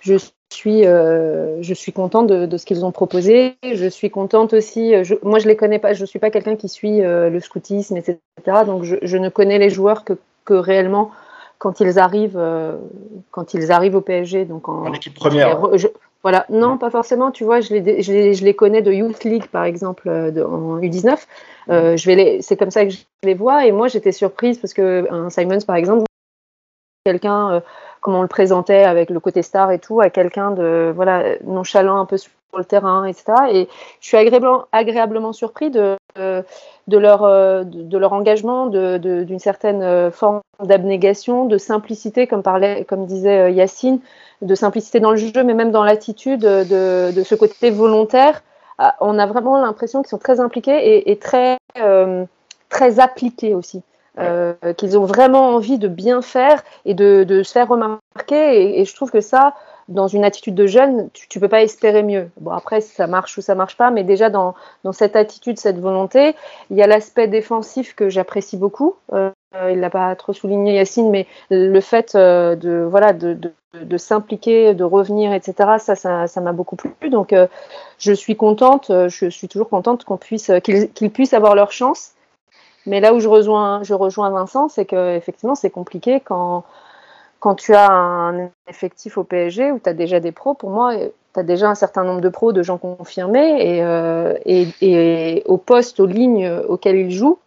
je 0.00 0.16
suis, 0.52 0.84
euh, 0.84 1.62
je 1.62 1.74
suis 1.74 1.92
contente 1.92 2.26
de, 2.26 2.46
de 2.46 2.56
ce 2.56 2.66
qu'ils 2.66 2.84
ont 2.84 2.90
proposé. 2.90 3.54
Je 3.62 3.86
suis 3.86 4.10
contente 4.10 4.52
aussi, 4.52 4.92
moi 5.22 5.38
je 5.38 5.46
les 5.46 5.54
connais 5.54 5.78
pas, 5.78 5.92
je 5.92 6.04
suis 6.04 6.18
pas 6.18 6.30
quelqu'un 6.30 6.56
qui 6.56 6.68
suit 6.68 7.00
le 7.00 7.38
scoutisme, 7.38 7.96
etc. 7.96 8.18
Donc 8.66 8.82
je, 8.82 8.96
je, 9.02 9.16
ne 9.16 9.28
connais 9.28 9.58
les 9.58 9.70
joueurs 9.70 10.02
que, 10.04 10.14
que 10.44 10.54
réellement 10.54 11.12
quand 11.58 11.78
ils 11.78 12.00
arrivent, 12.00 12.42
quand 13.30 13.54
ils 13.54 13.70
arrivent 13.70 13.94
au 13.94 14.00
PSG. 14.00 14.44
Donc 14.44 14.68
en, 14.68 14.86
en 14.86 14.92
équipe 14.92 15.14
première. 15.14 15.60
Voilà, 16.22 16.44
non, 16.50 16.76
pas 16.76 16.90
forcément. 16.90 17.30
Tu 17.30 17.44
vois, 17.44 17.60
je 17.60 17.74
les, 17.74 18.02
je 18.02 18.12
les, 18.12 18.34
je 18.34 18.44
les 18.44 18.54
connais 18.54 18.82
de 18.82 18.92
Youth 18.92 19.24
League, 19.24 19.46
par 19.46 19.64
exemple, 19.64 20.08
euh, 20.08 20.30
de, 20.30 20.42
en 20.42 20.78
U19. 20.78 21.18
Euh, 21.70 21.96
je 21.96 22.06
vais 22.06 22.14
les, 22.14 22.42
c'est 22.42 22.56
comme 22.56 22.70
ça 22.70 22.84
que 22.84 22.90
je 22.90 22.98
les 23.22 23.34
vois. 23.34 23.66
Et 23.66 23.72
moi, 23.72 23.88
j'étais 23.88 24.12
surprise 24.12 24.58
parce 24.58 24.74
que 24.74 25.10
un 25.10 25.30
Simons, 25.30 25.60
par 25.66 25.76
exemple, 25.76 26.04
quelqu'un, 27.06 27.52
euh, 27.52 27.60
comme 28.02 28.14
on 28.14 28.22
le 28.22 28.28
présentait 28.28 28.84
avec 28.84 29.08
le 29.08 29.18
côté 29.18 29.40
star 29.40 29.70
et 29.70 29.78
tout, 29.78 30.00
à 30.00 30.10
quelqu'un 30.10 30.50
de 30.50 30.92
voilà 30.94 31.36
nonchalant 31.44 31.98
un 31.98 32.04
peu 32.04 32.18
sur 32.18 32.30
le 32.54 32.64
terrain, 32.64 33.06
etc. 33.06 33.32
Et 33.52 33.68
je 34.00 34.06
suis 34.06 34.18
agréablement, 34.18 34.66
agréablement 34.72 35.32
surpris 35.32 35.70
de, 35.70 35.96
de, 36.16 36.98
leur, 36.98 37.20
de, 37.64 37.98
leur 37.98 38.12
engagement, 38.12 38.66
d'une 38.66 38.98
de, 38.98 39.38
certaine 39.38 40.10
forme 40.10 40.40
d'abnégation, 40.62 41.46
de 41.46 41.58
simplicité, 41.58 42.26
comme, 42.26 42.42
parlait, 42.42 42.84
comme 42.84 43.06
disait 43.06 43.52
Yacine 43.52 44.00
de 44.42 44.54
simplicité 44.54 45.00
dans 45.00 45.10
le 45.10 45.16
jeu, 45.16 45.44
mais 45.44 45.54
même 45.54 45.70
dans 45.70 45.84
l'attitude 45.84 46.40
de, 46.40 47.12
de, 47.12 47.22
ce 47.22 47.34
côté 47.34 47.70
volontaire. 47.70 48.42
Ah, 48.78 48.96
on 49.00 49.18
a 49.18 49.26
vraiment 49.26 49.60
l'impression 49.60 50.00
qu'ils 50.02 50.08
sont 50.08 50.18
très 50.18 50.40
impliqués 50.40 51.10
et, 51.10 51.18
très, 51.18 51.58
euh, 51.78 52.24
très 52.68 52.98
appliqués 53.00 53.54
aussi. 53.54 53.82
Euh, 54.18 54.54
qu'ils 54.76 54.98
ont 54.98 55.04
vraiment 55.04 55.54
envie 55.54 55.78
de 55.78 55.88
bien 55.88 56.20
faire 56.20 56.62
et 56.84 56.94
de, 56.94 57.24
de 57.24 57.42
se 57.42 57.52
faire 57.52 57.68
remarquer. 57.68 58.80
Et, 58.80 58.84
je 58.84 58.94
trouve 58.94 59.10
que 59.10 59.20
ça, 59.20 59.54
dans 59.88 60.08
une 60.08 60.24
attitude 60.24 60.54
de 60.54 60.66
jeune, 60.66 61.08
tu, 61.12 61.38
ne 61.38 61.40
peux 61.40 61.48
pas 61.48 61.62
espérer 61.62 62.02
mieux. 62.02 62.28
Bon, 62.38 62.50
après, 62.50 62.80
ça 62.80 63.06
marche 63.06 63.38
ou 63.38 63.40
ça 63.40 63.54
marche 63.54 63.76
pas, 63.76 63.90
mais 63.90 64.02
déjà 64.02 64.28
dans, 64.28 64.54
dans 64.84 64.92
cette 64.92 65.16
attitude, 65.16 65.58
cette 65.58 65.78
volonté, 65.78 66.34
il 66.70 66.76
y 66.76 66.82
a 66.82 66.86
l'aspect 66.86 67.28
défensif 67.28 67.94
que 67.94 68.08
j'apprécie 68.08 68.56
beaucoup. 68.56 68.94
Euh, 69.12 69.30
il 69.52 69.80
l'a 69.80 69.90
pas 69.90 70.14
trop 70.14 70.32
souligné 70.32 70.74
Yacine, 70.74 71.10
mais 71.10 71.26
le 71.50 71.80
fait 71.80 72.14
euh, 72.14 72.54
de 72.54 72.86
voilà 72.88 73.12
de, 73.12 73.36
de, 73.74 73.96
s'impliquer, 73.96 74.74
de 74.74 74.84
revenir, 74.84 75.32
etc. 75.32 75.78
Ça, 75.78 75.96
ça, 75.96 76.40
m'a 76.40 76.52
beaucoup 76.52 76.76
plu. 76.76 77.10
Donc, 77.10 77.32
euh, 77.32 77.46
je 77.98 78.12
suis 78.12 78.36
contente. 78.36 78.90
Euh, 78.90 79.08
je 79.08 79.28
suis 79.28 79.48
toujours 79.48 79.68
contente 79.68 80.04
qu'on 80.04 80.16
puisse 80.16 80.50
qu'ils 80.62 81.10
puissent 81.10 81.34
avoir 81.34 81.54
leur 81.54 81.72
chance. 81.72 82.12
Mais 82.86 83.00
là 83.00 83.12
où 83.12 83.20
je 83.20 83.28
rejoins, 83.28 83.82
je 83.82 83.94
rejoins 83.94 84.30
Vincent, 84.30 84.68
c'est 84.68 84.86
que 84.86 85.16
effectivement, 85.16 85.54
c'est 85.54 85.70
compliqué 85.70 86.20
quand 86.20 86.64
quand 87.40 87.54
tu 87.54 87.74
as 87.74 87.90
un 87.90 88.50
effectif 88.68 89.16
au 89.16 89.24
PSG 89.24 89.72
où 89.72 89.78
tu 89.78 89.88
as 89.88 89.94
déjà 89.94 90.20
des 90.20 90.30
pros, 90.30 90.54
pour 90.54 90.70
moi, 90.70 90.94
tu 90.94 91.40
as 91.40 91.42
déjà 91.42 91.68
un 91.68 91.74
certain 91.74 92.04
nombre 92.04 92.20
de 92.20 92.28
pros, 92.28 92.52
de 92.52 92.62
gens 92.62 92.76
confirmés, 92.76 93.76
et, 93.76 93.82
euh, 93.82 94.34
et, 94.44 94.68
et 94.82 95.42
au 95.46 95.56
poste, 95.56 96.00
aux 96.00 96.06
lignes 96.06 96.50
auxquelles 96.68 96.98
ils 96.98 97.10
jouent, 97.10 97.38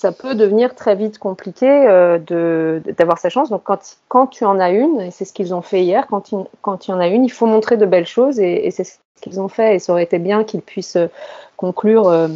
ça 0.00 0.12
peut 0.12 0.34
devenir 0.34 0.74
très 0.74 0.96
vite 0.96 1.18
compliqué 1.18 1.68
euh, 1.68 2.80
d'avoir 2.96 3.18
sa 3.18 3.28
chance. 3.28 3.50
Donc 3.50 3.64
quand, 4.08 4.26
tu 4.28 4.46
en 4.46 4.58
as 4.58 4.70
une, 4.70 4.98
et 4.98 5.10
c'est 5.10 5.26
ce 5.26 5.34
qu'ils 5.34 5.52
ont 5.52 5.60
fait 5.60 5.82
hier, 5.82 6.06
quand, 6.06 6.32
il, 6.32 6.38
y 6.88 6.92
en 6.92 7.00
a 7.00 7.06
une, 7.06 7.22
il 7.22 7.30
faut 7.30 7.44
montrer 7.44 7.76
de 7.76 7.84
belles 7.84 8.06
choses, 8.06 8.40
et, 8.40 8.70
c'est 8.70 8.84
ce 8.84 8.96
qu'ils 9.20 9.42
ont 9.42 9.48
fait, 9.48 9.76
et 9.76 9.78
ça 9.78 9.92
aurait 9.92 10.04
été 10.04 10.18
bien 10.18 10.42
qu'ils 10.42 10.62
puissent 10.62 10.96
conclure 11.58 12.08
euh, 12.08 12.28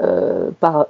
euh, 0.00 0.50
par, 0.60 0.86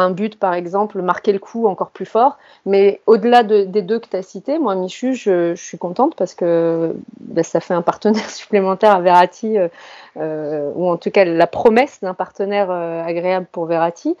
un 0.00 0.10
but, 0.10 0.40
par 0.40 0.54
exemple, 0.54 1.00
marquer 1.00 1.32
le 1.32 1.38
coup 1.38 1.68
encore 1.68 1.90
plus 1.90 2.04
fort. 2.04 2.36
Mais 2.64 3.00
au-delà 3.06 3.44
de, 3.44 3.62
des 3.62 3.82
deux 3.82 4.00
que 4.00 4.08
tu 4.08 4.16
as 4.16 4.22
cités, 4.22 4.58
moi, 4.58 4.74
Michu, 4.74 5.14
je, 5.14 5.54
suis 5.54 5.78
contente 5.78 6.16
parce 6.16 6.34
que 6.34 6.96
ben, 7.20 7.44
ça 7.44 7.60
fait 7.60 7.74
un 7.74 7.82
partenaire 7.82 8.28
supplémentaire 8.30 8.90
à 8.90 9.00
Verratti, 9.00 9.56
euh, 9.56 9.68
euh, 10.16 10.72
ou 10.74 10.90
en 10.90 10.96
tout 10.96 11.12
cas 11.12 11.24
la 11.24 11.46
promesse 11.46 12.00
d'un 12.00 12.14
partenaire 12.14 12.72
euh, 12.72 13.04
agréable 13.04 13.46
pour 13.52 13.66
Verratti. 13.66 14.16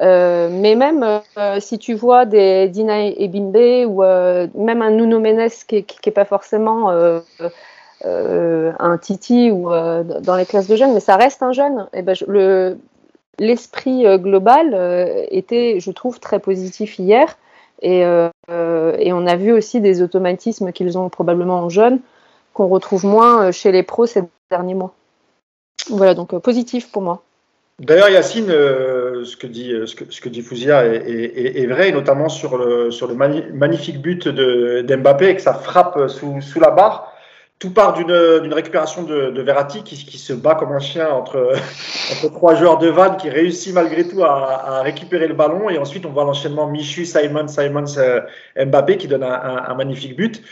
Euh, 0.00 0.48
mais 0.50 0.76
même 0.76 1.20
euh, 1.36 1.60
si 1.60 1.78
tu 1.78 1.94
vois 1.94 2.24
des 2.24 2.68
Dina 2.68 3.06
et 3.06 3.28
Bimbe 3.28 3.86
ou 3.86 4.02
même 4.02 4.82
un 4.82 4.90
Nuno 4.90 5.20
Menes 5.20 5.50
qui 5.66 5.84
n'est 6.06 6.12
pas 6.12 6.24
forcément 6.24 6.90
un 8.02 8.98
Titi 8.98 9.50
ou 9.50 9.68
dans 9.68 10.36
les 10.36 10.46
classes 10.46 10.68
de 10.68 10.76
jeunes, 10.76 10.94
mais 10.94 11.00
ça 11.00 11.16
reste 11.16 11.42
un 11.42 11.52
jeune, 11.52 11.86
et 11.92 12.02
ben, 12.02 12.14
le, 12.26 12.78
l'esprit 13.40 14.06
euh, 14.06 14.18
global 14.18 14.74
euh, 14.74 15.24
était, 15.30 15.80
je 15.80 15.90
trouve, 15.90 16.20
très 16.20 16.38
positif 16.38 16.98
hier. 17.00 17.36
Euh, 17.82 18.30
et, 18.98 19.12
on 19.12 19.26
a 19.26 19.36
vu 19.36 19.52
aussi 19.52 19.80
des 19.80 20.02
automatismes 20.02 20.70
qu'ils 20.70 20.98
ont 20.98 21.08
probablement 21.08 21.60
en 21.60 21.68
jeunes 21.70 21.98
qu'on 22.52 22.68
retrouve 22.68 23.06
moins 23.06 23.50
chez 23.52 23.72
les 23.72 23.82
pros 23.82 24.06
ces 24.06 24.22
derniers 24.50 24.74
mois. 24.74 24.92
Voilà, 25.88 26.14
donc 26.14 26.36
positif 26.40 26.92
pour 26.92 27.00
moi. 27.00 27.22
D'ailleurs, 27.80 28.10
Yacine, 28.10 28.48
ce 28.48 29.36
que 29.36 29.46
dit, 29.46 29.72
que, 29.96 30.04
ce 30.10 30.20
que 30.20 30.28
dit 30.28 30.42
Fouzia 30.42 30.84
est, 30.84 31.60
est, 31.60 31.66
vrai, 31.66 31.88
et 31.88 31.92
notamment 31.92 32.28
sur 32.28 32.58
le, 32.58 32.90
sur 32.90 33.08
le 33.08 33.14
magnifique 33.14 34.00
but 34.00 34.28
d'Mbappé 34.28 35.24
avec 35.24 35.40
sa 35.40 35.54
frappe 35.54 36.08
sous, 36.08 36.40
sous 36.42 36.60
la 36.60 36.70
barre 36.70 37.10
tout 37.60 37.70
part 37.70 37.92
d'une 37.92 38.54
récupération 38.54 39.02
de, 39.02 39.30
de 39.30 39.42
Verratti 39.42 39.82
qui, 39.82 39.94
qui, 39.94 40.16
se 40.16 40.32
bat 40.32 40.54
comme 40.54 40.72
un 40.72 40.80
chien 40.80 41.10
entre, 41.10 41.52
entre 42.12 42.32
trois 42.32 42.54
joueurs 42.54 42.78
de 42.78 42.88
Vannes 42.88 43.18
qui 43.18 43.28
réussit 43.28 43.74
malgré 43.74 44.08
tout 44.08 44.24
à, 44.24 44.78
à, 44.78 44.82
récupérer 44.82 45.28
le 45.28 45.34
ballon. 45.34 45.68
Et 45.68 45.76
ensuite, 45.76 46.06
on 46.06 46.10
voit 46.10 46.24
l'enchaînement 46.24 46.66
Michu, 46.66 47.04
Simon, 47.04 47.48
Simons, 47.48 47.98
euh, 47.98 48.22
Mbappé 48.56 48.96
qui 48.96 49.08
donne 49.08 49.22
un, 49.22 49.32
un, 49.32 49.64
un 49.68 49.74
magnifique 49.74 50.16
but. 50.16 50.42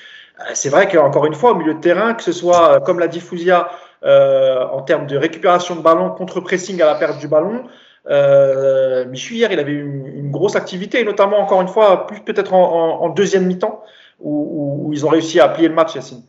c'est 0.53 0.69
vrai 0.69 0.87
qu'encore 0.87 1.25
une 1.25 1.35
fois, 1.35 1.53
au 1.53 1.55
milieu 1.55 1.75
de 1.75 1.81
terrain, 1.81 2.13
que 2.13 2.23
ce 2.23 2.33
soit, 2.33 2.81
comme 2.81 2.99
l'a 2.99 3.09
dit 3.09 3.21
Fouzia, 3.21 3.71
en 4.03 4.83
termes 4.83 5.07
de 5.07 5.17
récupération 5.17 5.77
de 5.77 5.81
ballon, 5.81 6.11
contre-pressing 6.11 6.81
à 6.83 6.87
la 6.87 6.95
perte 6.95 7.19
du 7.19 7.29
ballon, 7.29 7.65
euh, 8.09 9.05
Michu, 9.07 9.35
hier, 9.35 9.53
il 9.53 9.59
avait 9.59 9.73
une, 9.73 10.07
une, 10.07 10.31
grosse 10.31 10.57
activité, 10.57 11.05
notamment, 11.05 11.39
encore 11.39 11.61
une 11.61 11.69
fois, 11.69 12.07
plus 12.07 12.21
peut-être 12.21 12.55
en, 12.55 13.09
deuxième 13.11 13.47
mi-temps, 13.47 13.83
où, 14.21 14.91
ils 14.93 15.05
ont 15.05 15.11
réussi 15.11 15.41
à 15.41 15.49
plier 15.49 15.69
le 15.69 15.75
match, 15.75 15.95
Yacine. 15.95 16.23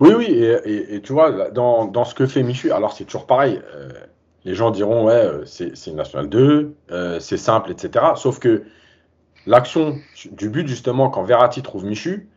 Oui, 0.00 0.12
oui, 0.16 0.26
et, 0.64 1.00
tu 1.02 1.12
vois, 1.12 1.50
dans, 1.50 2.04
ce 2.04 2.14
que 2.14 2.26
fait 2.26 2.42
Michu, 2.42 2.70
alors 2.70 2.92
c'est 2.92 3.04
toujours 3.04 3.26
pareil. 3.26 3.60
Euh, 3.74 3.90
les 4.44 4.54
gens 4.54 4.70
diront, 4.70 5.06
ouais, 5.06 5.14
euh, 5.14 5.44
c'est 5.44 5.74
une 5.88 5.96
nationale 5.96 6.28
2, 6.28 6.74
euh, 6.92 7.20
c'est 7.20 7.36
simple, 7.36 7.70
etc. 7.70 8.06
Sauf 8.14 8.38
que 8.38 8.62
l'action 9.46 9.98
du 10.32 10.48
but, 10.48 10.66
justement, 10.68 11.10
quand 11.10 11.24
Verratti 11.24 11.62
trouve 11.62 11.84
Michu, 11.84 12.28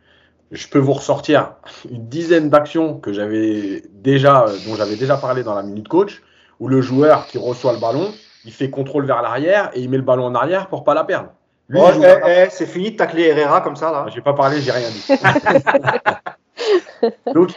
je 0.51 0.67
peux 0.67 0.79
vous 0.79 0.93
ressortir 0.93 1.53
une 1.89 2.07
dizaine 2.07 2.49
d'actions 2.49 2.99
que 2.99 3.13
j'avais 3.13 3.83
déjà, 3.93 4.45
dont 4.67 4.75
j'avais 4.75 4.97
déjà 4.97 5.17
parlé 5.17 5.43
dans 5.43 5.55
la 5.55 5.63
minute 5.63 5.87
coach 5.87 6.21
où 6.59 6.67
le 6.67 6.81
joueur 6.81 7.27
qui 7.27 7.37
reçoit 7.37 7.73
le 7.73 7.79
ballon, 7.79 8.11
il 8.45 8.51
fait 8.51 8.69
contrôle 8.69 9.05
vers 9.05 9.21
l'arrière 9.21 9.71
et 9.73 9.81
il 9.81 9.89
met 9.89 9.97
le 9.97 10.03
ballon 10.03 10.25
en 10.25 10.35
arrière 10.35 10.67
pour 10.67 10.83
pas 10.83 10.93
la 10.93 11.03
perdre. 11.03 11.29
Eh, 11.73 11.77
eh, 11.77 12.47
c'est 12.49 12.65
fini 12.65 12.91
de 12.91 12.97
tacler 12.97 13.23
Herrera 13.23 13.61
comme 13.61 13.75
ça 13.75 13.91
là. 13.91 14.05
J'ai 14.13 14.21
pas 14.21 14.33
parlé, 14.33 14.61
j'ai 14.61 14.71
rien 14.71 14.89
dit. 14.89 15.05
donc, 17.33 17.51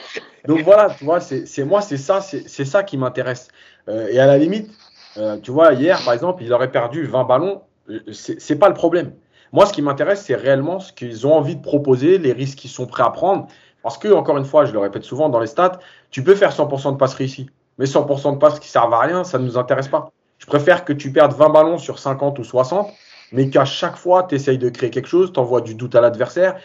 donc, 0.46 0.61
voilà, 0.61 0.94
tu 0.96 1.04
vois, 1.04 1.20
c'est 1.20 1.64
moi, 1.64 1.80
c'est 1.80 1.96
ça, 1.96 2.20
c'est 2.20 2.64
ça 2.64 2.83
qui 2.83 2.96
m'intéresse. 2.96 3.48
Euh, 3.88 4.09
et 4.11 4.18
à 4.18 4.26
la 4.26 4.38
limite, 4.38 4.70
euh, 5.16 5.38
tu 5.38 5.50
vois, 5.50 5.72
hier 5.72 6.00
par 6.04 6.14
exemple, 6.14 6.42
il 6.42 6.52
aurait 6.52 6.70
perdu 6.70 7.07
20 7.07 7.24
ballons, 7.24 7.62
euh, 7.90 8.00
c'est 8.12 8.59
pas 8.59 8.68
le 8.68 8.74
problème. 8.74 9.12
Moi, 9.54 9.64
ce 9.64 9.72
qui 9.72 9.80
m'intéresse, 9.80 10.22
c'est 10.22 10.34
réellement 10.34 10.80
ce 10.80 10.92
qu'ils 10.92 11.26
ont 11.26 11.32
envie 11.32 11.56
de 11.56 11.62
proposer, 11.62 12.18
les 12.18 12.32
risques 12.32 12.58
qu'ils 12.58 12.70
sont 12.70 12.86
prêts 12.86 13.04
à 13.04 13.10
prendre. 13.10 13.46
Parce 13.82 13.96
que, 13.96 14.08
encore 14.08 14.36
une 14.36 14.44
fois, 14.44 14.66
je 14.66 14.72
le 14.72 14.80
répète 14.80 15.04
souvent 15.04 15.30
dans 15.30 15.40
les 15.40 15.46
stats, 15.46 15.78
tu 16.10 16.22
peux 16.22 16.34
faire 16.34 16.52
100% 16.52 16.92
de 16.92 16.96
passes 16.96 17.14
réussies 17.14 17.48
mais 17.78 17.86
100% 17.86 18.34
de 18.34 18.38
passes 18.38 18.58
qui 18.60 18.68
servent 18.68 18.92
à 18.92 19.00
rien, 19.00 19.24
ça 19.24 19.38
ne 19.38 19.44
nous 19.44 19.56
intéresse 19.58 19.88
pas. 19.88 20.10
Je 20.38 20.46
préfère 20.46 20.84
que 20.84 20.92
tu 20.92 21.12
perdes 21.12 21.32
20 21.32 21.50
ballons 21.50 21.78
sur 21.78 21.98
50 21.98 22.38
ou 22.38 22.44
60, 22.44 22.90
mais 23.32 23.48
qu'à 23.48 23.64
chaque 23.64 23.96
fois, 23.96 24.24
tu 24.24 24.34
essayes 24.34 24.58
de 24.58 24.68
créer 24.68 24.90
quelque 24.90 25.08
chose, 25.08 25.32
tu 25.32 25.40
envoies 25.40 25.60
du 25.60 25.74
doute 25.74 25.94
à 25.94 26.00
l'adversaire. 26.00 26.56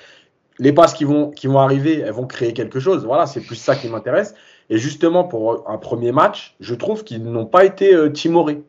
Les 0.60 0.74
passes 0.74 0.94
qui 0.94 1.06
vont, 1.06 1.30
qui 1.32 1.48
vont 1.48 1.60
arriver, 1.60 2.00
elles 2.00 2.12
vont 2.12 2.28
créer 2.28 2.54
quelque 2.54 2.80
chose. 2.80 3.06
Voilà, 3.06 3.26
c'est 3.26 3.42
plus 3.42 3.56
ça 3.56 3.76
qui 3.76 3.88
m'intéresse. 3.88 4.36
Et 4.70 4.78
justement, 4.78 5.24
pour 5.24 5.70
un 5.70 5.78
premier 5.78 6.12
match, 6.12 6.56
je 6.60 6.76
trouve 6.76 7.04
qu'ils 7.04 7.24
n'ont 7.24 7.46
pas 7.46 7.66
été 7.66 7.94
euh, 7.94 8.10
timorés. 8.10 8.62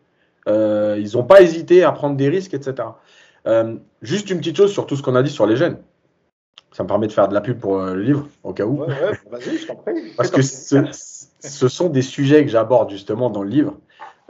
Euh, 0.49 0.97
ils 0.99 1.17
n'ont 1.17 1.25
pas 1.25 1.43
hésité 1.43 1.83
à 1.83 1.93
prendre 1.93 2.17
des 2.17 2.29
risques, 2.29 2.55
etc. 2.55 2.89
Euh, 3.47 3.77
juste 4.03 4.31
une 4.31 4.39
petite 4.39 4.57
chose 4.57 4.73
sur 4.73 4.87
tout 4.87 4.97
ce 4.97 5.03
qu'on 5.03 5.15
a 5.15 5.23
dit 5.23 5.31
sur 5.31 5.47
les 5.47 5.57
jeunes. 5.57 5.79
Ça 6.73 6.83
me 6.83 6.89
permet 6.89 7.07
de 7.07 7.13
faire 7.13 7.29
de 7.29 7.35
la 7.35 7.41
pub 7.41 7.59
pour 7.59 7.79
le 7.79 8.01
livre, 8.01 8.29
au 8.45 8.53
cas 8.53 8.65
où. 8.65 8.81
Ouais, 8.81 8.87
ouais, 8.87 9.19
vas-y, 9.31 9.59
je 9.59 9.67
t'en 9.67 9.77
prie. 9.77 10.13
Parce 10.17 10.31
que 10.31 10.43
ce 10.43 11.69
sont 11.69 11.89
des 11.89 12.03
sujets 12.03 12.45
que 12.45 12.51
j'aborde 12.51 12.91
justement 12.91 13.31
dans 13.31 13.43
le 13.43 13.49
livre, 13.49 13.77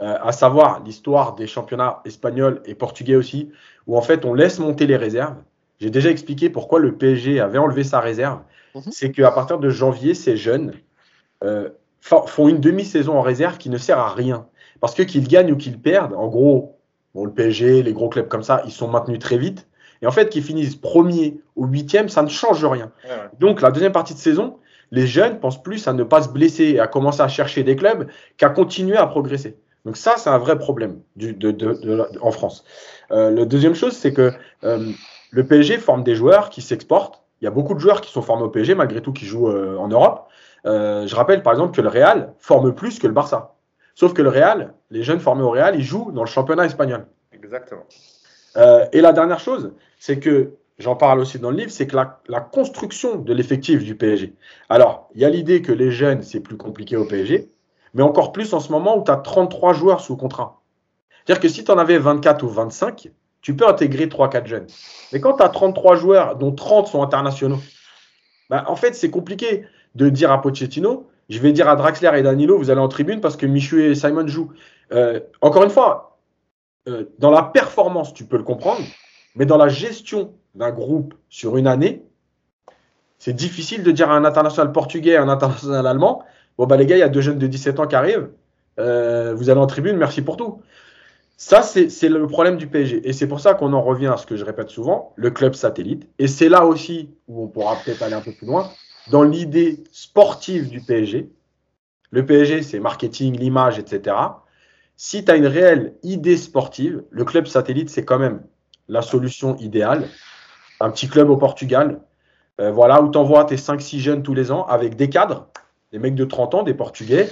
euh, 0.01 0.17
à 0.21 0.31
savoir 0.31 0.83
l'histoire 0.83 1.35
des 1.35 1.47
championnats 1.47 2.01
espagnols 2.05 2.61
et 2.65 2.73
portugais 2.73 3.15
aussi, 3.15 3.51
où 3.85 3.97
en 3.97 4.01
fait 4.01 4.25
on 4.25 4.33
laisse 4.33 4.59
monter 4.59 4.87
les 4.87 4.97
réserves. 4.97 5.35
J'ai 5.79 5.89
déjà 5.89 6.09
expliqué 6.09 6.49
pourquoi 6.49 6.79
le 6.79 6.95
PSG 6.95 7.39
avait 7.39 7.57
enlevé 7.57 7.83
sa 7.83 7.99
réserve. 7.99 8.39
Mhm. 8.75 8.83
C'est 8.91 9.11
qu'à 9.11 9.31
partir 9.31 9.59
de 9.59 9.69
janvier, 9.69 10.13
ces 10.13 10.37
jeunes 10.37 10.73
euh, 11.43 11.69
font 11.99 12.47
une 12.47 12.59
demi-saison 12.59 13.17
en 13.17 13.21
réserve 13.21 13.57
qui 13.57 13.69
ne 13.69 13.77
sert 13.77 13.99
à 13.99 14.13
rien. 14.13 14.47
Parce 14.79 14.95
que 14.95 15.03
qu'ils 15.03 15.27
gagnent 15.27 15.51
ou 15.51 15.57
qu'ils 15.57 15.79
perdent, 15.79 16.13
en 16.13 16.27
gros, 16.27 16.79
bon, 17.15 17.25
le 17.25 17.31
PSG, 17.31 17.83
les 17.83 17.93
gros 17.93 18.09
clubs 18.09 18.27
comme 18.27 18.43
ça, 18.43 18.61
ils 18.65 18.71
sont 18.71 18.87
maintenus 18.87 19.19
très 19.19 19.37
vite. 19.37 19.67
Et 20.01 20.07
en 20.07 20.11
fait, 20.11 20.29
qu'ils 20.29 20.43
finissent 20.43 20.75
premier 20.75 21.41
ou 21.55 21.67
huitième, 21.67 22.09
ça 22.09 22.23
ne 22.23 22.27
change 22.27 22.65
rien. 22.65 22.91
Donc 23.39 23.61
la 23.61 23.71
deuxième 23.71 23.91
partie 23.91 24.13
de 24.13 24.19
saison, 24.19 24.57
les 24.89 25.05
jeunes 25.05 25.39
pensent 25.39 25.61
plus 25.61 25.87
à 25.87 25.93
ne 25.93 26.03
pas 26.03 26.23
se 26.23 26.29
blesser 26.29 26.65
et 26.65 26.79
à 26.79 26.87
commencer 26.87 27.21
à 27.21 27.27
chercher 27.27 27.63
des 27.63 27.75
clubs 27.75 28.07
qu'à 28.37 28.49
continuer 28.49 28.97
à 28.97 29.05
progresser. 29.05 29.57
Donc 29.85 29.97
ça, 29.97 30.15
c'est 30.17 30.29
un 30.29 30.37
vrai 30.37 30.57
problème 30.57 31.01
du, 31.15 31.33
de, 31.33 31.51
de, 31.51 32.07
en 32.21 32.31
France. 32.31 32.65
Euh, 33.11 33.31
la 33.31 33.45
deuxième 33.45 33.73
chose, 33.73 33.93
c'est 33.93 34.13
que 34.13 34.31
euh, 34.63 34.91
le 35.31 35.45
PSG 35.45 35.77
forme 35.77 36.03
des 36.03 36.15
joueurs 36.15 36.49
qui 36.49 36.61
s'exportent. 36.61 37.23
Il 37.41 37.45
y 37.45 37.47
a 37.47 37.51
beaucoup 37.51 37.73
de 37.73 37.79
joueurs 37.79 38.01
qui 38.01 38.11
sont 38.11 38.21
formés 38.21 38.43
au 38.43 38.49
PSG, 38.49 38.75
malgré 38.75 39.01
tout, 39.01 39.13
qui 39.13 39.25
jouent 39.25 39.49
euh, 39.49 39.77
en 39.77 39.87
Europe. 39.87 40.27
Euh, 40.65 41.07
je 41.07 41.15
rappelle 41.15 41.41
par 41.41 41.53
exemple 41.53 41.75
que 41.75 41.81
le 41.81 41.89
Real 41.89 42.33
forme 42.37 42.73
plus 42.73 42.99
que 42.99 43.07
le 43.07 43.13
Barça. 43.13 43.55
Sauf 43.95 44.13
que 44.13 44.21
le 44.21 44.29
Real, 44.29 44.73
les 44.91 45.03
jeunes 45.03 45.19
formés 45.19 45.43
au 45.43 45.49
Real, 45.49 45.75
ils 45.75 45.83
jouent 45.83 46.11
dans 46.11 46.21
le 46.21 46.29
championnat 46.29 46.65
espagnol. 46.65 47.07
Exactement. 47.31 47.83
Euh, 48.57 48.85
et 48.91 49.01
la 49.01 49.13
dernière 49.13 49.39
chose, 49.39 49.73
c'est 49.97 50.19
que 50.19 50.53
j'en 50.77 50.95
parle 50.95 51.19
aussi 51.19 51.39
dans 51.39 51.49
le 51.49 51.57
livre, 51.57 51.71
c'est 51.71 51.87
que 51.87 51.95
la, 51.95 52.41
construction 52.41 53.15
de 53.15 53.33
l'effectif 53.33 53.83
du 53.83 53.95
PSG. 53.95 54.33
Alors, 54.69 55.09
il 55.15 55.21
y 55.21 55.25
a 55.25 55.29
l'idée 55.29 55.61
que 55.61 55.71
les 55.71 55.91
jeunes, 55.91 56.21
c'est 56.21 56.41
plus 56.41 56.57
compliqué 56.57 56.97
au 56.97 57.05
PSG, 57.05 57.49
mais 57.93 58.03
encore 58.03 58.31
plus 58.33 58.53
en 58.53 58.59
ce 58.59 58.71
moment 58.71 58.97
où 58.97 59.03
tu 59.03 59.11
as 59.11 59.17
33 59.17 59.73
joueurs 59.73 60.01
sous 60.01 60.17
contrat. 60.17 60.61
C'est-à-dire 61.25 61.41
que 61.41 61.49
si 61.49 61.63
tu 61.63 61.71
en 61.71 61.77
avais 61.77 61.97
24 61.97 62.43
ou 62.43 62.49
25, 62.49 63.09
tu 63.41 63.55
peux 63.55 63.67
intégrer 63.67 64.07
3-4 64.07 64.45
jeunes. 64.45 64.67
Mais 65.13 65.19
quand 65.19 65.33
tu 65.37 65.43
as 65.43 65.49
33 65.49 65.95
joueurs, 65.95 66.35
dont 66.35 66.51
30 66.51 66.87
sont 66.87 67.01
internationaux, 67.01 67.59
bah, 68.49 68.65
en 68.67 68.75
fait, 68.75 68.93
c'est 68.93 69.09
compliqué 69.09 69.65
de 69.95 70.09
dire 70.09 70.31
à 70.31 70.41
Pochettino, 70.41 71.07
je 71.29 71.39
vais 71.39 71.53
dire 71.53 71.69
à 71.69 71.75
Draxler 71.77 72.11
et 72.15 72.23
Danilo, 72.23 72.57
vous 72.57 72.69
allez 72.69 72.81
en 72.81 72.89
tribune 72.89 73.21
parce 73.21 73.37
que 73.37 73.45
Michu 73.45 73.85
et 73.85 73.95
Simon 73.95 74.27
jouent. 74.27 74.51
Euh, 74.93 75.19
encore 75.41 75.63
une 75.63 75.69
fois, 75.69 76.19
euh, 76.87 77.05
dans 77.19 77.31
la 77.31 77.43
performance, 77.43 78.13
tu 78.13 78.25
peux 78.25 78.37
le 78.37 78.43
comprendre, 78.43 78.81
mais 79.35 79.45
dans 79.45 79.57
la 79.57 79.69
gestion 79.69 80.33
d'un 80.55 80.71
groupe 80.71 81.13
sur 81.29 81.57
une 81.57 81.67
année, 81.67 82.03
c'est 83.19 83.33
difficile 83.33 83.83
de 83.83 83.91
dire 83.91 84.09
à 84.09 84.15
un 84.15 84.25
international 84.25 84.71
portugais, 84.71 85.15
à 85.15 85.21
un 85.21 85.29
international 85.29 85.85
allemand, 85.85 86.23
bon 86.57 86.65
bah 86.65 86.75
les 86.75 86.85
gars, 86.85 86.97
il 86.97 86.99
y 86.99 87.03
a 87.03 87.09
deux 87.09 87.21
jeunes 87.21 87.37
de 87.37 87.47
17 87.47 87.79
ans 87.79 87.87
qui 87.87 87.95
arrivent, 87.95 88.29
euh, 88.79 89.33
vous 89.35 89.49
allez 89.49 89.59
en 89.59 89.67
tribune, 89.67 89.97
merci 89.97 90.21
pour 90.21 90.37
tout. 90.37 90.61
Ça, 91.37 91.63
c'est 91.63 92.07
le 92.07 92.27
problème 92.27 92.57
du 92.57 92.67
PSG. 92.67 93.01
Et 93.07 93.13
c'est 93.13 93.27
pour 93.27 93.39
ça 93.39 93.55
qu'on 93.55 93.73
en 93.73 93.81
revient 93.81 94.07
à 94.07 94.17
ce 94.17 94.27
que 94.27 94.35
je 94.35 94.45
répète 94.45 94.69
souvent, 94.69 95.11
le 95.15 95.31
club 95.31 95.55
satellite. 95.55 96.07
Et 96.19 96.27
c'est 96.27 96.49
là 96.49 96.67
aussi 96.67 97.09
où 97.27 97.43
on 97.43 97.47
pourra 97.47 97.77
peut-être 97.83 98.03
aller 98.03 98.13
un 98.13 98.21
peu 98.21 98.31
plus 98.31 98.45
loin, 98.45 98.69
dans 99.09 99.23
l'idée 99.23 99.83
sportive 99.91 100.69
du 100.69 100.81
PSG. 100.81 101.31
Le 102.11 102.25
PSG, 102.27 102.61
c'est 102.61 102.79
marketing, 102.79 103.39
l'image, 103.39 103.79
etc. 103.79 104.15
Si 105.03 105.25
tu 105.25 105.31
as 105.31 105.35
une 105.35 105.47
réelle 105.47 105.95
idée 106.03 106.37
sportive, 106.37 107.01
le 107.09 107.25
club 107.25 107.47
satellite, 107.47 107.89
c'est 107.89 108.05
quand 108.05 108.19
même 108.19 108.43
la 108.87 109.01
solution 109.01 109.55
idéale 109.57 110.07
un 110.79 110.91
petit 110.91 111.07
club 111.07 111.31
au 111.31 111.37
Portugal, 111.37 112.01
euh, 112.59 112.69
voilà, 112.71 113.01
où 113.01 113.09
tu 113.09 113.17
envoies 113.17 113.43
tes 113.45 113.55
5-6 113.55 113.97
jeunes 113.97 114.21
tous 114.21 114.35
les 114.35 114.51
ans 114.51 114.63
avec 114.67 114.95
des 114.95 115.09
cadres, 115.09 115.47
des 115.91 115.97
mecs 115.97 116.13
de 116.13 116.23
30 116.23 116.53
ans, 116.53 116.61
des 116.61 116.75
Portugais, 116.75 117.27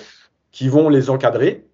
qui 0.52 0.68
vont 0.68 0.90
les 0.90 1.12
encadrer 1.12 1.68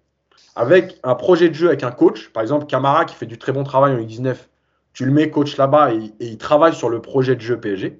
avec 0.54 0.98
un 1.02 1.14
projet 1.14 1.48
de 1.48 1.54
jeu 1.54 1.68
avec 1.68 1.82
un 1.82 1.92
coach. 1.92 2.28
Par 2.28 2.42
exemple, 2.42 2.66
Camara 2.66 3.06
qui 3.06 3.14
fait 3.14 3.24
du 3.24 3.38
très 3.38 3.52
bon 3.52 3.64
travail 3.64 3.94
en 3.94 3.98
U19, 3.98 4.36
tu 4.92 5.06
le 5.06 5.12
mets 5.12 5.30
coach 5.30 5.56
là-bas 5.56 5.94
et, 5.94 6.12
il 6.20 6.36
travaille 6.36 6.74
sur 6.74 6.90
le 6.90 7.00
projet 7.00 7.36
de 7.36 7.40
jeu 7.40 7.58
PSG. 7.58 7.98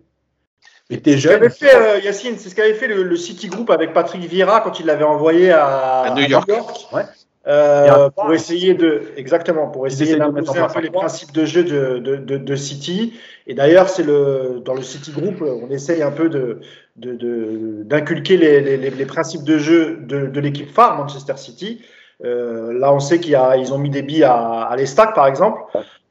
Et 0.91 1.01
t'es 1.01 1.17
jeune. 1.17 1.49
Fait, 1.49 1.75
euh, 1.75 1.99
Yacine, 2.01 2.37
c'est 2.37 2.51
ce 2.51 2.55
qu'avait 2.55 2.75
fait 2.75 2.89
le, 2.89 3.17
City 3.17 3.49
Group 3.49 3.71
avec 3.71 3.95
Patrick 3.95 4.23
Vieira 4.27 4.61
quand 4.61 4.81
il 4.81 4.85
l'avait 4.85 5.03
envoyé 5.03 5.51
à, 5.51 6.13
New 6.15 6.25
York. 6.25 6.47
Ouais. 6.93 7.05
Euh, 7.49 8.11
pour 8.11 8.33
essayer 8.33 8.75
de 8.75 9.03
exactement 9.17 9.69
pour 9.69 9.87
essayer 9.87 10.17
d'imposer 10.17 10.59
un 10.59 10.67
peu 10.67 10.81
les 10.81 10.91
principes 10.91 11.31
de 11.31 11.45
jeu 11.45 11.63
de, 11.63 11.99
de, 11.99 12.17
de, 12.17 12.39
de 12.39 12.57
City. 12.57 13.15
Et 13.47 13.55
d'ailleurs 13.55 13.89
c'est 13.89 14.03
le 14.03 14.61
dans 14.65 14.75
le 14.75 14.83
City 14.83 15.13
Group 15.13 15.43
on 15.43 15.71
essaye 15.71 16.03
un 16.03 16.11
peu 16.11 16.29
de 16.29 16.59
d'inculquer 16.97 18.37
les, 18.37 18.61
les, 18.61 18.91
les, 18.91 19.07
principes 19.07 19.45
de 19.45 19.59
jeu 19.59 19.99
de, 20.01 20.27
de 20.27 20.41
l'équipe 20.41 20.69
phare 20.69 20.97
Manchester 20.97 21.37
City. 21.37 21.83
Euh, 22.25 22.73
là 22.73 22.93
on 22.93 22.99
sait 22.99 23.21
qu'il 23.21 23.33
y 23.33 23.37
a 23.37 23.57
ils 23.57 23.73
ont 23.73 23.79
mis 23.79 23.91
des 23.91 24.03
billes 24.03 24.25
à, 24.25 24.63
à 24.63 24.75
l'Estac 24.75 25.15
par 25.15 25.29
exemple. 25.29 25.61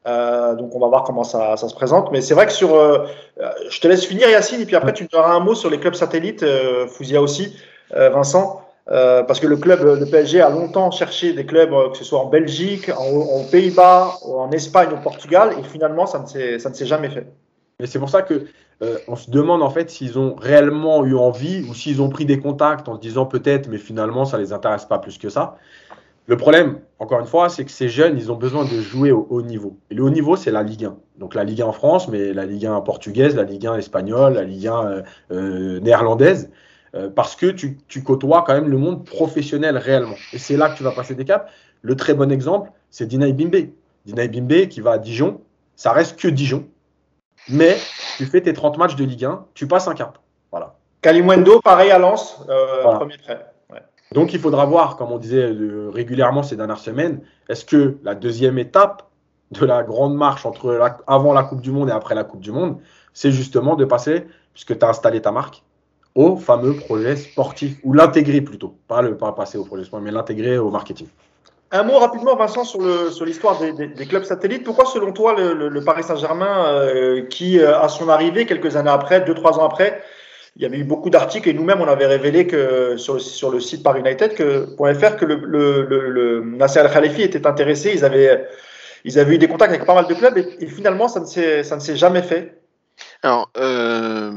Euh, 0.06 0.54
donc 0.54 0.74
on 0.74 0.78
va 0.78 0.86
voir 0.86 1.02
comment 1.02 1.24
ça, 1.24 1.58
ça 1.58 1.68
se 1.68 1.74
présente. 1.74 2.12
Mais 2.12 2.22
c'est 2.22 2.32
vrai 2.32 2.46
que 2.46 2.52
sur 2.52 2.74
euh, 2.74 3.04
je 3.68 3.78
te 3.78 3.88
laisse 3.88 4.06
finir 4.06 4.30
Yacine 4.30 4.62
et 4.62 4.64
puis 4.64 4.76
après 4.76 4.94
tu 4.94 5.02
me 5.02 5.08
donneras 5.08 5.34
un 5.34 5.40
mot 5.40 5.54
sur 5.54 5.68
les 5.68 5.78
clubs 5.78 5.94
satellites 5.94 6.44
euh, 6.44 6.86
Fouzia 6.86 7.20
aussi 7.20 7.54
Vincent 7.90 8.65
euh, 8.88 9.24
parce 9.24 9.40
que 9.40 9.46
le 9.46 9.56
club, 9.56 9.98
de 9.98 10.04
PSG 10.04 10.40
a 10.40 10.50
longtemps 10.50 10.90
cherché 10.90 11.32
des 11.32 11.44
clubs, 11.44 11.72
euh, 11.72 11.90
que 11.90 11.96
ce 11.96 12.04
soit 12.04 12.20
en 12.20 12.26
Belgique, 12.26 12.90
en, 12.96 13.44
Pays-Bas, 13.50 14.18
en 14.24 14.50
Espagne, 14.52 14.90
au 14.92 15.02
Portugal, 15.02 15.54
et 15.58 15.62
finalement, 15.64 16.06
ça 16.06 16.20
ne 16.20 16.58
s'est 16.58 16.86
jamais 16.86 17.10
fait. 17.10 17.26
Et 17.80 17.86
c'est 17.86 17.98
pour 17.98 18.08
ça 18.08 18.22
que 18.22 18.46
euh, 18.82 18.98
on 19.08 19.16
se 19.16 19.30
demande 19.30 19.62
en 19.62 19.70
fait 19.70 19.90
s'ils 19.90 20.18
ont 20.18 20.34
réellement 20.34 21.04
eu 21.04 21.14
envie 21.14 21.64
ou 21.68 21.74
s'ils 21.74 22.00
ont 22.00 22.08
pris 22.08 22.24
des 22.24 22.38
contacts 22.38 22.88
en 22.88 22.94
se 22.94 23.00
disant 23.00 23.26
peut-être, 23.26 23.68
mais 23.68 23.78
finalement, 23.78 24.24
ça 24.24 24.38
les 24.38 24.52
intéresse 24.52 24.84
pas 24.84 24.98
plus 24.98 25.18
que 25.18 25.28
ça. 25.28 25.56
Le 26.28 26.36
problème, 26.36 26.80
encore 26.98 27.20
une 27.20 27.26
fois, 27.26 27.48
c'est 27.48 27.64
que 27.64 27.70
ces 27.70 27.88
jeunes, 27.88 28.18
ils 28.18 28.32
ont 28.32 28.36
besoin 28.36 28.64
de 28.64 28.80
jouer 28.80 29.12
au 29.12 29.26
haut 29.30 29.42
niveau. 29.42 29.78
Et 29.90 29.94
le 29.94 30.02
haut 30.02 30.10
niveau, 30.10 30.36
c'est 30.36 30.50
la 30.50 30.62
Ligue 30.62 30.84
1. 30.84 30.96
Donc 31.18 31.34
la 31.34 31.44
Ligue 31.44 31.62
1 31.62 31.66
en 31.66 31.72
France, 31.72 32.08
mais 32.08 32.32
la 32.32 32.46
Ligue 32.46 32.66
1 32.66 32.80
portugaise, 32.80 33.36
la 33.36 33.44
Ligue 33.44 33.66
1 33.66 33.76
espagnole, 33.76 34.34
la 34.34 34.44
Ligue 34.44 34.66
1 34.66 35.02
euh, 35.30 35.80
néerlandaise. 35.80 36.50
Euh, 36.96 37.10
parce 37.10 37.36
que 37.36 37.46
tu, 37.46 37.78
côtoies 38.02 38.44
quand 38.46 38.54
même 38.54 38.68
le 38.68 38.78
monde 38.78 39.04
professionnel 39.04 39.76
réellement. 39.76 40.16
Et 40.32 40.38
c'est 40.38 40.56
là 40.56 40.70
que 40.70 40.76
tu 40.76 40.82
vas 40.82 40.92
passer 40.92 41.14
des 41.14 41.24
caps. 41.24 41.50
Le 41.82 41.94
très 41.94 42.14
bon 42.14 42.30
exemple, 42.32 42.70
c'est 42.90 43.06
Dinaï 43.06 43.32
Bimbe. 43.32 43.68
Dinaï 44.06 44.28
Bimbe 44.28 44.68
qui 44.68 44.80
va 44.80 44.92
à 44.92 44.98
Dijon, 44.98 45.40
ça 45.74 45.92
reste 45.92 46.18
que 46.18 46.28
Dijon. 46.28 46.66
mais 47.48 47.76
tu 48.16 48.24
fais 48.24 48.40
tes 48.40 48.52
30 48.52 48.78
matchs 48.78 48.96
de 48.96 49.04
Ligue 49.04 49.24
1, 49.24 49.44
tu 49.54 49.66
passes 49.66 49.88
un 49.88 49.94
cap. 49.94 50.18
Voilà. 50.50 50.76
Kalimundo, 51.02 51.60
pareil 51.60 51.90
à 51.90 51.98
Lens, 51.98 52.40
euh, 52.48 52.82
premier 52.82 53.18
trait. 53.18 53.44
Donc 54.12 54.32
il 54.32 54.38
faudra 54.38 54.64
voir, 54.64 54.96
comme 54.96 55.10
on 55.10 55.18
disait 55.18 55.52
régulièrement 55.92 56.44
ces 56.44 56.56
dernières 56.56 56.78
semaines, 56.78 57.20
est-ce 57.48 57.64
que 57.64 57.98
la 58.04 58.14
deuxième 58.14 58.56
étape 58.58 59.02
de 59.50 59.66
la 59.66 59.82
grande 59.82 60.14
marche 60.14 60.46
entre 60.46 60.80
avant 61.06 61.32
la 61.32 61.42
Coupe 61.42 61.60
du 61.60 61.72
Monde 61.72 61.88
et 61.88 61.92
après 61.92 62.14
la 62.14 62.24
Coupe 62.24 62.40
du 62.40 62.52
Monde, 62.52 62.78
c'est 63.12 63.32
justement 63.32 63.74
de 63.74 63.84
passer, 63.84 64.26
puisque 64.54 64.78
tu 64.78 64.84
as 64.84 64.88
installé 64.88 65.20
ta 65.20 65.32
marque, 65.32 65.64
au 66.16 66.36
fameux 66.36 66.74
projet 66.74 67.14
sportif, 67.14 67.76
ou 67.84 67.92
l'intégrer 67.92 68.40
plutôt, 68.40 68.74
pas, 68.88 69.02
le, 69.02 69.16
pas 69.16 69.32
passer 69.32 69.58
au 69.58 69.64
projet 69.64 69.84
sportif, 69.84 70.06
mais 70.06 70.12
l'intégrer 70.12 70.58
au 70.58 70.70
marketing. 70.70 71.06
Un 71.72 71.82
mot 71.82 71.98
rapidement, 71.98 72.34
Vincent, 72.36 72.64
sur, 72.64 72.80
le, 72.80 73.10
sur 73.10 73.24
l'histoire 73.24 73.58
des, 73.60 73.72
des, 73.72 74.06
clubs 74.06 74.24
satellites. 74.24 74.64
Pourquoi, 74.64 74.86
selon 74.86 75.12
toi, 75.12 75.34
le, 75.34 75.68
le, 75.68 75.84
Paris 75.84 76.04
Saint-Germain, 76.04 76.68
euh, 76.68 77.26
qui, 77.26 77.58
euh, 77.58 77.78
à 77.78 77.88
son 77.88 78.08
arrivée, 78.08 78.46
quelques 78.46 78.76
années 78.76 78.90
après, 78.90 79.20
deux, 79.20 79.34
trois 79.34 79.58
ans 79.58 79.66
après, 79.66 80.00
il 80.56 80.62
y 80.62 80.64
avait 80.64 80.78
eu 80.78 80.84
beaucoup 80.84 81.10
d'articles 81.10 81.48
et 81.50 81.52
nous-mêmes, 81.52 81.80
on 81.80 81.88
avait 81.88 82.06
révélé 82.06 82.46
que 82.46 82.96
sur 82.96 83.14
le, 83.14 83.20
sur 83.20 83.50
le 83.50 83.60
site 83.60 83.82
Paris 83.82 84.00
United, 84.00 84.34
que, 84.34 84.68
faire 84.94 85.16
que 85.16 85.26
le, 85.26 85.34
le, 85.36 86.40
Nasser 86.44 86.78
Al-Khalifi 86.78 87.22
était 87.22 87.46
intéressé. 87.46 87.92
Ils 87.92 88.04
avaient, 88.06 88.46
ils 89.04 89.18
avaient 89.18 89.34
eu 89.34 89.38
des 89.38 89.48
contacts 89.48 89.74
avec 89.74 89.84
pas 89.84 89.94
mal 89.94 90.06
de 90.06 90.14
clubs 90.14 90.38
et, 90.38 90.66
finalement, 90.66 91.08
ça 91.08 91.20
ne 91.20 91.26
s'est, 91.26 91.62
ça 91.62 91.76
ne 91.76 91.80
s'est 91.80 91.96
jamais 91.96 92.22
fait. 92.22 92.62
Alors, 93.22 93.50
euh, 93.58 94.30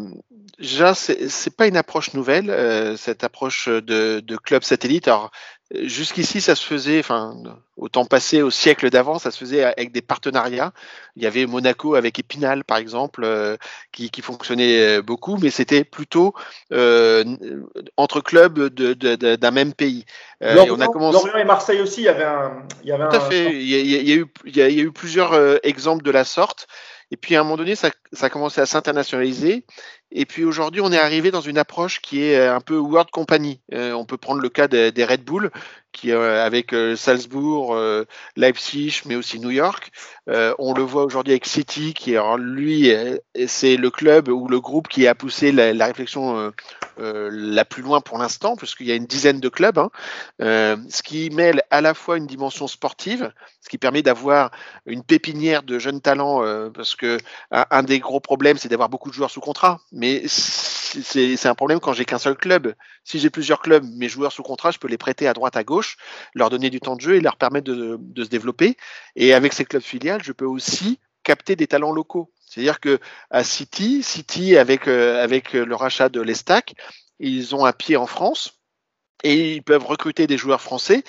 déjà, 0.59 0.93
c'est 0.93 1.55
pas 1.55 1.67
une 1.67 1.77
approche 1.77 2.13
nouvelle, 2.13 2.49
euh, 2.49 2.97
cette 2.97 3.23
approche 3.23 3.67
de, 3.67 4.19
de 4.19 4.37
club 4.37 4.63
satellite. 4.63 5.07
Alors, 5.07 5.31
jusqu'ici, 5.71 6.41
ça 6.41 6.55
se 6.55 6.65
faisait, 6.65 6.99
enfin, 6.99 7.35
au 7.77 7.89
temps 7.89 8.05
passé, 8.05 8.41
au 8.41 8.49
siècle 8.49 8.89
d'avant, 8.89 9.19
ça 9.19 9.31
se 9.31 9.37
faisait 9.37 9.63
avec 9.63 9.91
des 9.91 10.01
partenariats. 10.01 10.73
Il 11.15 11.23
y 11.23 11.27
avait 11.27 11.45
Monaco 11.45 11.95
avec 11.95 12.17
Épinal, 12.17 12.63
par 12.63 12.77
exemple, 12.77 13.23
euh, 13.23 13.55
qui, 13.91 14.09
qui, 14.09 14.21
fonctionnait 14.21 14.97
euh, 14.97 15.01
beaucoup, 15.01 15.37
mais 15.37 15.49
c'était 15.49 15.83
plutôt 15.83 16.33
euh, 16.73 17.23
entre 17.97 18.21
clubs 18.21 18.59
d'un 18.69 19.51
même 19.51 19.73
pays. 19.73 20.05
Euh, 20.43 20.55
Lorient, 20.55 20.75
on 20.75 20.81
a 20.81 20.87
commencé... 20.87 21.17
Lorient 21.17 21.37
et 21.37 21.45
Marseille 21.45 21.81
aussi, 21.81 22.01
il 22.01 22.05
y 22.05 22.09
avait 22.09 22.23
un. 22.23 22.63
Il 22.83 22.89
y 22.89 22.91
avait 22.91 23.07
Tout 23.09 23.15
à 23.15 23.19
fait. 23.19 23.53
Il 23.53 23.69
y, 23.69 23.75
a, 23.75 23.79
il, 23.79 24.09
y 24.09 24.11
a 24.11 24.15
eu, 24.15 24.25
il 24.45 24.57
y 24.57 24.61
a 24.61 24.69
eu 24.69 24.91
plusieurs 24.91 25.33
exemples 25.63 26.03
de 26.03 26.11
la 26.11 26.23
sorte. 26.23 26.67
Et 27.11 27.17
puis 27.17 27.35
à 27.35 27.39
un 27.39 27.43
moment 27.43 27.57
donné, 27.57 27.75
ça, 27.75 27.89
ça 28.13 28.27
a 28.27 28.29
commencé 28.29 28.61
à 28.61 28.65
s'internationaliser. 28.65 29.65
Et 30.11 30.25
puis 30.25 30.43
aujourd'hui, 30.43 30.81
on 30.81 30.91
est 30.91 30.97
arrivé 30.97 31.29
dans 31.29 31.41
une 31.41 31.57
approche 31.57 32.01
qui 32.01 32.23
est 32.23 32.47
un 32.47 32.61
peu 32.61 32.77
World 32.77 33.11
Company. 33.11 33.59
Euh, 33.73 33.93
on 33.93 34.05
peut 34.05 34.17
prendre 34.17 34.41
le 34.41 34.49
cas 34.49 34.67
des, 34.67 35.05
Red 35.05 35.23
Bull, 35.23 35.51
qui 35.91 36.11
euh, 36.11 36.45
avec 36.45 36.73
euh, 36.73 36.95
Salzbourg, 36.95 37.73
euh, 37.73 38.05
Leipzig, 38.35 39.01
mais 39.05 39.15
aussi 39.15 39.39
New 39.39 39.49
York. 39.49 39.91
on 40.27 40.73
le 40.73 40.83
voit 40.83 41.03
aujourd'hui 41.03 41.33
avec 41.33 41.45
City, 41.45 41.93
qui 41.93 42.15
lui, 42.37 42.91
c'est 43.47 43.77
le 43.77 43.89
club 43.89 44.27
ou 44.27 44.47
le 44.47 44.59
groupe 44.59 44.87
qui 44.87 45.07
a 45.07 45.15
poussé 45.15 45.51
la, 45.51 45.85
réflexion 45.85 46.53
la 46.97 47.65
plus 47.65 47.81
loin 47.81 47.99
pour 47.99 48.19
l'instant, 48.19 48.55
puisqu'il 48.55 48.87
y 48.87 48.91
a 48.91 48.95
une 48.95 49.07
dizaine 49.07 49.39
de 49.39 49.49
clubs, 49.49 49.79
hein, 49.79 49.89
ce 50.37 51.01
qui 51.01 51.31
mêle 51.31 51.63
à 51.71 51.81
la 51.81 51.95
fois 51.95 52.17
une 52.17 52.27
dimension 52.27 52.67
sportive, 52.67 53.33
ce 53.61 53.69
qui 53.69 53.79
permet 53.79 54.03
d'avoir 54.03 54.51
une 54.85 55.03
pépinière 55.03 55.63
de 55.63 55.79
jeunes 55.79 56.01
talents, 56.01 56.43
parce 56.71 56.95
que 56.95 57.17
un, 57.49 57.65
un, 57.71 57.81
des 57.81 57.99
gros 57.99 58.19
problèmes, 58.19 58.57
c'est 58.57 58.69
d'avoir 58.69 58.89
beaucoup 58.89 59.09
de 59.09 59.15
joueurs 59.15 59.31
sous 59.31 59.41
contrat, 59.41 59.79
mais 59.99 60.23
c'est 60.27 61.45
un 61.45 61.55
problème 61.55 61.79
quand 61.79 61.93
j'ai 61.93 62.05
qu'un 62.05 62.17
seul 62.17 62.35
club. 62.35 62.73
Si 63.03 63.19
j'ai 63.19 63.29
plusieurs 63.29 63.61
clubs, 63.61 63.85
mes 63.95 64.09
joueurs 64.09 64.31
sous 64.31 64.43
contrat, 64.43 64.71
je 64.71 64.79
peux 64.79 64.87
les 64.87 64.97
prêter 64.97 65.27
à 65.27 65.33
droite, 65.33 65.55
à 65.55 65.63
gauche 65.63 65.97
leur 66.33 66.49
donner 66.49 66.69
du 66.69 66.79
temps 66.79 66.95
de 66.95 67.01
jeu 67.01 67.15
et 67.15 67.21
leur 67.21 67.35
permettre 67.35 67.71
de, 67.71 68.23
se 68.23 68.29
développer. 68.29 68.77
Et 69.15 69.33
avec 69.33 69.53
ces 69.53 69.65
clubs 69.65 69.83
filiales, 69.83 70.23
je 70.23 70.31
peux 70.31 70.45
aussi 70.45 70.99
capter 71.23 71.55
des 71.55 71.67
talents 71.67 71.91
locaux. 71.91 72.31
C'est-à-dire 72.45 72.79
que 72.79 72.99
à 73.29 73.43
City, 73.43 74.01
City 74.01 74.57
avec 74.57 74.87
euh, 74.87 75.23
avec 75.23 75.53
le 75.53 75.75
rachat 75.75 76.09
de 76.09 76.21
l'Estac, 76.21 76.73
ils 77.19 77.55
ont 77.55 77.65
un 77.65 77.73
pied 77.73 77.97
en 77.97 78.07
France 78.07 78.59
et 79.23 79.53
ils 79.53 79.63
peuvent 79.63 79.85
recruter 79.85 80.25
des 80.25 80.37
joueurs 80.37 80.61
français 80.61 81.03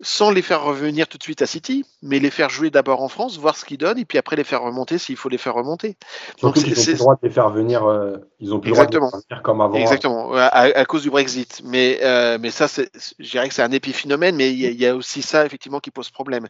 sans 0.00 0.30
les 0.30 0.42
faire 0.42 0.62
revenir 0.62 1.08
tout 1.08 1.18
de 1.18 1.22
suite 1.22 1.42
à 1.42 1.46
City, 1.46 1.84
mais 2.02 2.20
les 2.20 2.30
faire 2.30 2.50
jouer 2.50 2.70
d'abord 2.70 3.02
en 3.02 3.08
France, 3.08 3.36
voir 3.38 3.56
ce 3.56 3.64
qu'ils 3.64 3.78
donnent, 3.78 3.98
et 3.98 4.04
puis 4.04 4.16
après 4.16 4.36
les 4.36 4.44
faire 4.44 4.62
remonter 4.62 4.96
s'il 4.96 5.16
faut 5.16 5.28
les 5.28 5.38
faire 5.38 5.54
remonter. 5.54 5.96
Donc 6.40 6.56
ils 6.56 6.60
ont 6.60 6.74
plus 6.74 6.92
le 6.92 6.98
droit 6.98 7.14
de 7.14 7.20
les 7.26 7.30
faire 7.30 7.50
venir, 7.50 7.84
euh, 7.84 8.16
ils 8.38 8.54
ont 8.54 8.60
plus 8.60 8.70
le 8.70 8.74
droit 8.74 8.86
de 8.86 8.94
les 8.94 9.00
faire 9.00 9.10
venir 9.10 9.42
comme 9.42 9.60
avant. 9.60 9.74
Exactement, 9.74 10.32
à, 10.34 10.84
cause 10.84 11.02
du 11.02 11.10
Brexit. 11.10 11.62
Mais, 11.64 11.98
euh, 12.02 12.38
mais 12.40 12.50
ça, 12.50 12.66
je 12.68 13.30
dirais 13.30 13.48
que 13.48 13.54
c'est 13.54 13.62
un 13.62 13.72
épiphénomène, 13.72 14.36
mais 14.36 14.52
il 14.52 14.80
y, 14.80 14.86
a 14.86 14.94
aussi 14.94 15.22
ça 15.22 15.44
effectivement 15.44 15.80
qui 15.80 15.90
pose 15.90 16.10
problème. 16.10 16.46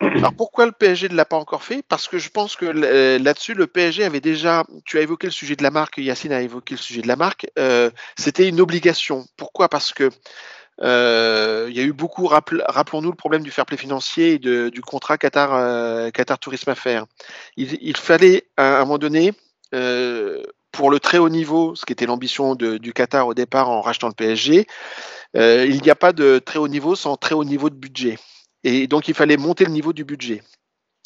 Alors 0.00 0.32
pourquoi 0.32 0.64
le 0.66 0.70
PSG 0.70 1.08
ne 1.08 1.16
l'a 1.16 1.24
pas 1.24 1.38
encore 1.38 1.64
fait? 1.64 1.82
Parce 1.88 2.06
que 2.06 2.18
je 2.18 2.28
pense 2.28 2.54
que 2.54 2.66
euh, 2.66 3.18
là-dessus, 3.18 3.54
le 3.54 3.66
PSG 3.66 4.04
avait 4.04 4.20
déjà, 4.20 4.62
tu 4.84 4.98
as 4.98 5.00
évoqué 5.00 5.26
le 5.26 5.32
sujet 5.32 5.56
de 5.56 5.62
la 5.64 5.72
marque, 5.72 5.98
Yacine 5.98 6.32
a 6.32 6.42
évoqué 6.42 6.74
le 6.74 6.80
sujet 6.80 7.02
de 7.02 7.08
la 7.08 7.16
marque, 7.16 7.46
c'était 8.16 8.46
une 8.46 8.60
obligation. 8.60 9.24
Pourquoi? 9.36 9.68
Parce 9.68 9.92
que 9.92 10.10
euh, 10.82 11.66
il 11.68 11.76
y 11.76 11.80
a 11.80 11.82
eu 11.82 11.92
beaucoup, 11.92 12.26
rappelons-nous 12.26 13.10
le 13.10 13.16
problème 13.16 13.42
du 13.42 13.50
fair 13.50 13.66
play 13.66 13.76
financier 13.76 14.34
et 14.34 14.38
du 14.38 14.80
contrat 14.80 15.18
Qatar, 15.18 15.54
euh, 15.54 16.10
Qatar 16.10 16.38
Tourisme 16.38 16.70
Affaires. 16.70 17.06
Il, 17.56 17.78
il 17.80 17.96
fallait 17.96 18.44
à 18.56 18.78
un 18.78 18.80
moment 18.80 18.98
donné, 18.98 19.32
euh, 19.74 20.42
pour 20.72 20.90
le 20.90 21.00
très 21.00 21.18
haut 21.18 21.28
niveau, 21.28 21.74
ce 21.74 21.84
qui 21.84 21.92
était 21.92 22.06
l'ambition 22.06 22.54
du 22.54 22.92
Qatar 22.92 23.26
au 23.26 23.34
départ 23.34 23.68
en 23.70 23.80
rachetant 23.80 24.08
le 24.08 24.14
PSG, 24.14 24.66
il 25.34 25.82
n'y 25.82 25.90
a 25.90 25.96
pas 25.96 26.12
de 26.12 26.38
très 26.38 26.58
haut 26.58 26.68
niveau 26.68 26.94
sans 26.94 27.16
très 27.16 27.34
haut 27.34 27.44
niveau 27.44 27.70
de 27.70 27.74
budget. 27.74 28.18
Et 28.64 28.86
donc 28.86 29.08
il 29.08 29.14
fallait 29.14 29.36
monter 29.36 29.64
le 29.64 29.70
niveau 29.70 29.92
du 29.92 30.04
budget. 30.04 30.42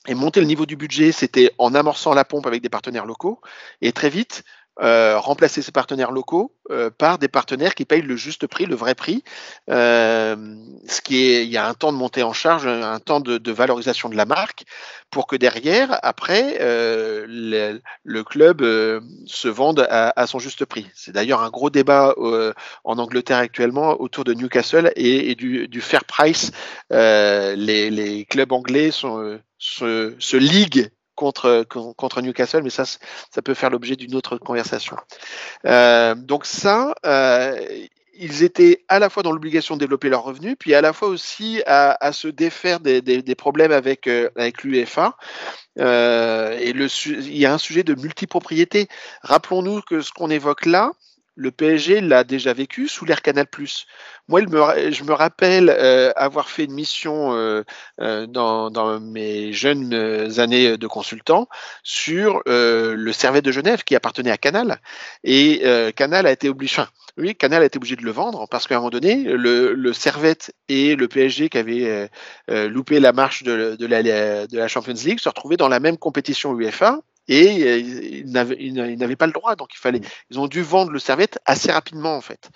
Et 0.08 0.14
monter 0.14 0.40
le 0.40 0.46
niveau 0.46 0.66
du 0.66 0.74
budget, 0.74 1.12
c'était 1.12 1.52
en 1.58 1.74
amorçant 1.74 2.12
la 2.12 2.24
pompe 2.24 2.46
avec 2.46 2.60
des 2.60 2.68
partenaires 2.68 3.06
locaux. 3.06 3.40
Et 3.80 3.92
très 3.92 4.10
vite, 4.10 4.42
euh, 4.80 5.18
remplacer 5.18 5.60
ces 5.60 5.70
partenaires 5.70 6.12
locaux 6.12 6.54
euh, 6.70 6.88
par 6.88 7.18
des 7.18 7.28
partenaires 7.28 7.74
qui 7.74 7.84
payent 7.84 8.00
le 8.00 8.16
juste 8.16 8.46
prix, 8.46 8.64
le 8.64 8.74
vrai 8.74 8.94
prix. 8.94 9.22
Euh, 9.68 10.34
ce 10.88 11.02
qui 11.02 11.24
est, 11.24 11.44
il 11.44 11.50
y 11.50 11.58
a 11.58 11.68
un 11.68 11.74
temps 11.74 11.92
de 11.92 11.98
montée 11.98 12.22
en 12.22 12.32
charge, 12.32 12.66
un 12.66 12.98
temps 12.98 13.20
de, 13.20 13.52
valorisation 13.52 14.08
de 14.08 14.16
la 14.16 14.24
marque, 14.24 14.64
pour 15.10 15.26
que 15.26 15.36
derrière, 15.36 15.98
après, 16.02 16.56
le, 16.58 18.22
club 18.22 18.62
se 19.26 19.48
vende 19.48 19.86
à, 19.90 20.26
son 20.26 20.38
juste 20.38 20.64
prix. 20.64 20.86
C'est 20.94 21.12
d'ailleurs 21.12 21.42
un 21.42 21.50
gros 21.50 21.68
débat 21.68 22.14
en 22.84 22.98
Angleterre 22.98 23.38
actuellement 23.38 24.00
autour 24.00 24.24
de 24.24 24.32
Newcastle 24.32 24.90
et, 24.96 25.34
du, 25.34 25.80
fair 25.82 26.06
price. 26.06 26.50
Les, 26.90 28.26
clubs 28.30 28.52
anglais 28.52 28.90
se 28.90 30.36
liguent 30.36 30.90
contre, 31.22 31.64
contre 31.96 32.20
Newcastle, 32.20 32.62
mais 32.62 32.70
ça, 32.70 32.84
ça 32.84 33.42
peut 33.44 33.54
faire 33.54 33.70
l'objet 33.70 33.94
d'une 33.94 34.14
autre 34.16 34.38
conversation. 34.38 34.96
Euh, 35.66 36.16
donc 36.16 36.46
ça, 36.46 36.94
euh, 37.06 37.56
ils 38.14 38.42
étaient 38.42 38.84
à 38.88 38.98
la 38.98 39.08
fois 39.08 39.22
dans 39.22 39.30
l'obligation 39.30 39.76
de 39.76 39.80
développer 39.80 40.08
leurs 40.08 40.24
revenus, 40.24 40.56
puis 40.58 40.74
à 40.74 40.80
la 40.80 40.92
fois 40.92 41.08
aussi 41.08 41.62
à, 41.66 42.12
se 42.12 42.28
défaire 42.28 42.80
des, 42.80 43.00
des, 43.00 43.34
problèmes 43.34 43.72
avec, 43.72 44.06
euh, 44.06 44.30
avec 44.36 44.64
l'UEFA. 44.64 45.16
Euh, 45.78 46.58
et 46.58 46.72
le, 46.72 46.88
il 47.06 47.38
y 47.38 47.46
a 47.46 47.54
un 47.54 47.58
sujet 47.58 47.84
de 47.84 47.94
multipropriété. 47.94 48.88
Rappelons-nous 49.22 49.80
que 49.82 50.00
ce 50.00 50.12
qu'on 50.12 50.28
évoque 50.28 50.66
là, 50.66 50.90
le 51.34 51.50
PSG 51.50 52.00
l'a 52.00 52.24
déjà 52.24 52.52
vécu 52.52 52.88
sous 52.88 53.04
l'ère 53.04 53.22
Canal+. 53.22 53.46
Moi, 54.28 54.40
je 54.42 55.04
me 55.04 55.12
rappelle 55.12 55.70
euh, 55.70 56.12
avoir 56.14 56.50
fait 56.50 56.64
une 56.64 56.74
mission 56.74 57.34
euh, 57.34 57.64
euh, 58.00 58.26
dans, 58.26 59.00
mes 59.00 59.52
jeunes 59.52 59.94
années 60.38 60.76
de 60.76 60.86
consultant 60.86 61.48
sur 61.82 62.42
le 62.46 63.12
Servet 63.12 63.42
de 63.42 63.52
Genève 63.52 63.84
qui 63.84 63.96
appartenait 63.96 64.30
à 64.30 64.36
Canal. 64.36 64.80
Et 65.24 65.62
Canal 65.96 66.26
a 66.26 66.32
été 66.32 66.48
obligé, 66.48 66.82
oui, 67.16 67.34
Canal 67.34 67.62
a 67.62 67.66
été 67.66 67.78
obligé 67.78 67.96
de 67.96 68.04
le 68.04 68.10
vendre 68.10 68.46
parce 68.48 68.66
qu'à 68.66 68.76
un 68.76 68.78
moment 68.78 68.90
donné, 68.90 69.24
le, 69.24 69.92
Servette 69.92 70.54
et 70.68 70.96
le 70.96 71.08
PSG 71.08 71.48
qui 71.48 71.58
avaient 71.58 72.10
loupé 72.48 73.00
la 73.00 73.12
marche 73.12 73.42
de, 73.42 73.76
la, 73.86 74.02
de 74.46 74.58
la 74.58 74.68
Champions 74.68 74.94
League 75.04 75.20
se 75.20 75.28
retrouvaient 75.28 75.56
dans 75.56 75.68
la 75.68 75.80
même 75.80 75.96
compétition 75.96 76.54
UEFA 76.54 77.00
et 77.28 77.62
euh, 77.64 77.78
ils 77.78 78.30
n'avaient 78.30 79.16
pas 79.16 79.26
le 79.26 79.32
droit, 79.32 79.56
donc 79.56 79.70
il 79.74 79.78
fallait, 79.78 80.00
mm. 80.00 80.06
ils 80.30 80.40
ont 80.40 80.48
dû 80.48 80.62
vendre 80.62 80.90
le 80.90 80.98
serviette 80.98 81.38
assez 81.44 81.70
rapidement 81.70 82.16
en 82.16 82.20
fait. 82.20 82.50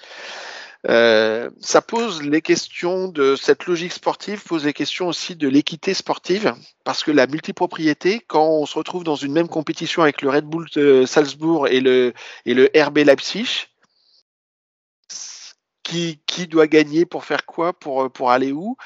Euh, 0.89 1.51
ça 1.61 1.83
pose 1.83 2.23
les 2.23 2.43
questions 2.43 3.09
de 3.09 3.35
cette 3.35 3.67
logique 3.67 3.93
sportive, 3.93 4.45
pose 4.45 4.65
les 4.65 4.73
questions 4.73 5.09
aussi 5.09 5.35
de 5.35 5.49
l'équité 5.49 5.95
sportive, 5.95 6.55
parce 6.85 7.03
que 7.03 7.11
la 7.11 7.27
multipropriété, 7.27 8.21
quand 8.27 8.47
on 8.47 8.67
se 8.67 8.79
retrouve 8.79 9.03
dans 9.03 9.17
une 9.17 9.33
même 9.33 9.49
compétition 9.49 10.03
avec 10.03 10.23
le 10.23 10.31
Red 10.31 10.45
Bull 10.45 10.69
de 10.75 11.05
Salzbourg 11.05 11.67
et 11.69 11.81
le, 11.81 12.13
et 12.45 12.55
le 12.55 12.71
RB 12.77 12.99
Leipzig, 12.99 13.67
qui, 15.83 16.21
qui 16.27 16.47
doit 16.47 16.67
gagner 16.67 17.05
pour 17.05 17.25
faire 17.25 17.47
quoi, 17.47 17.73
pour, 17.73 18.11
pour 18.13 18.31
aller 18.31 18.53
où? 18.53 18.77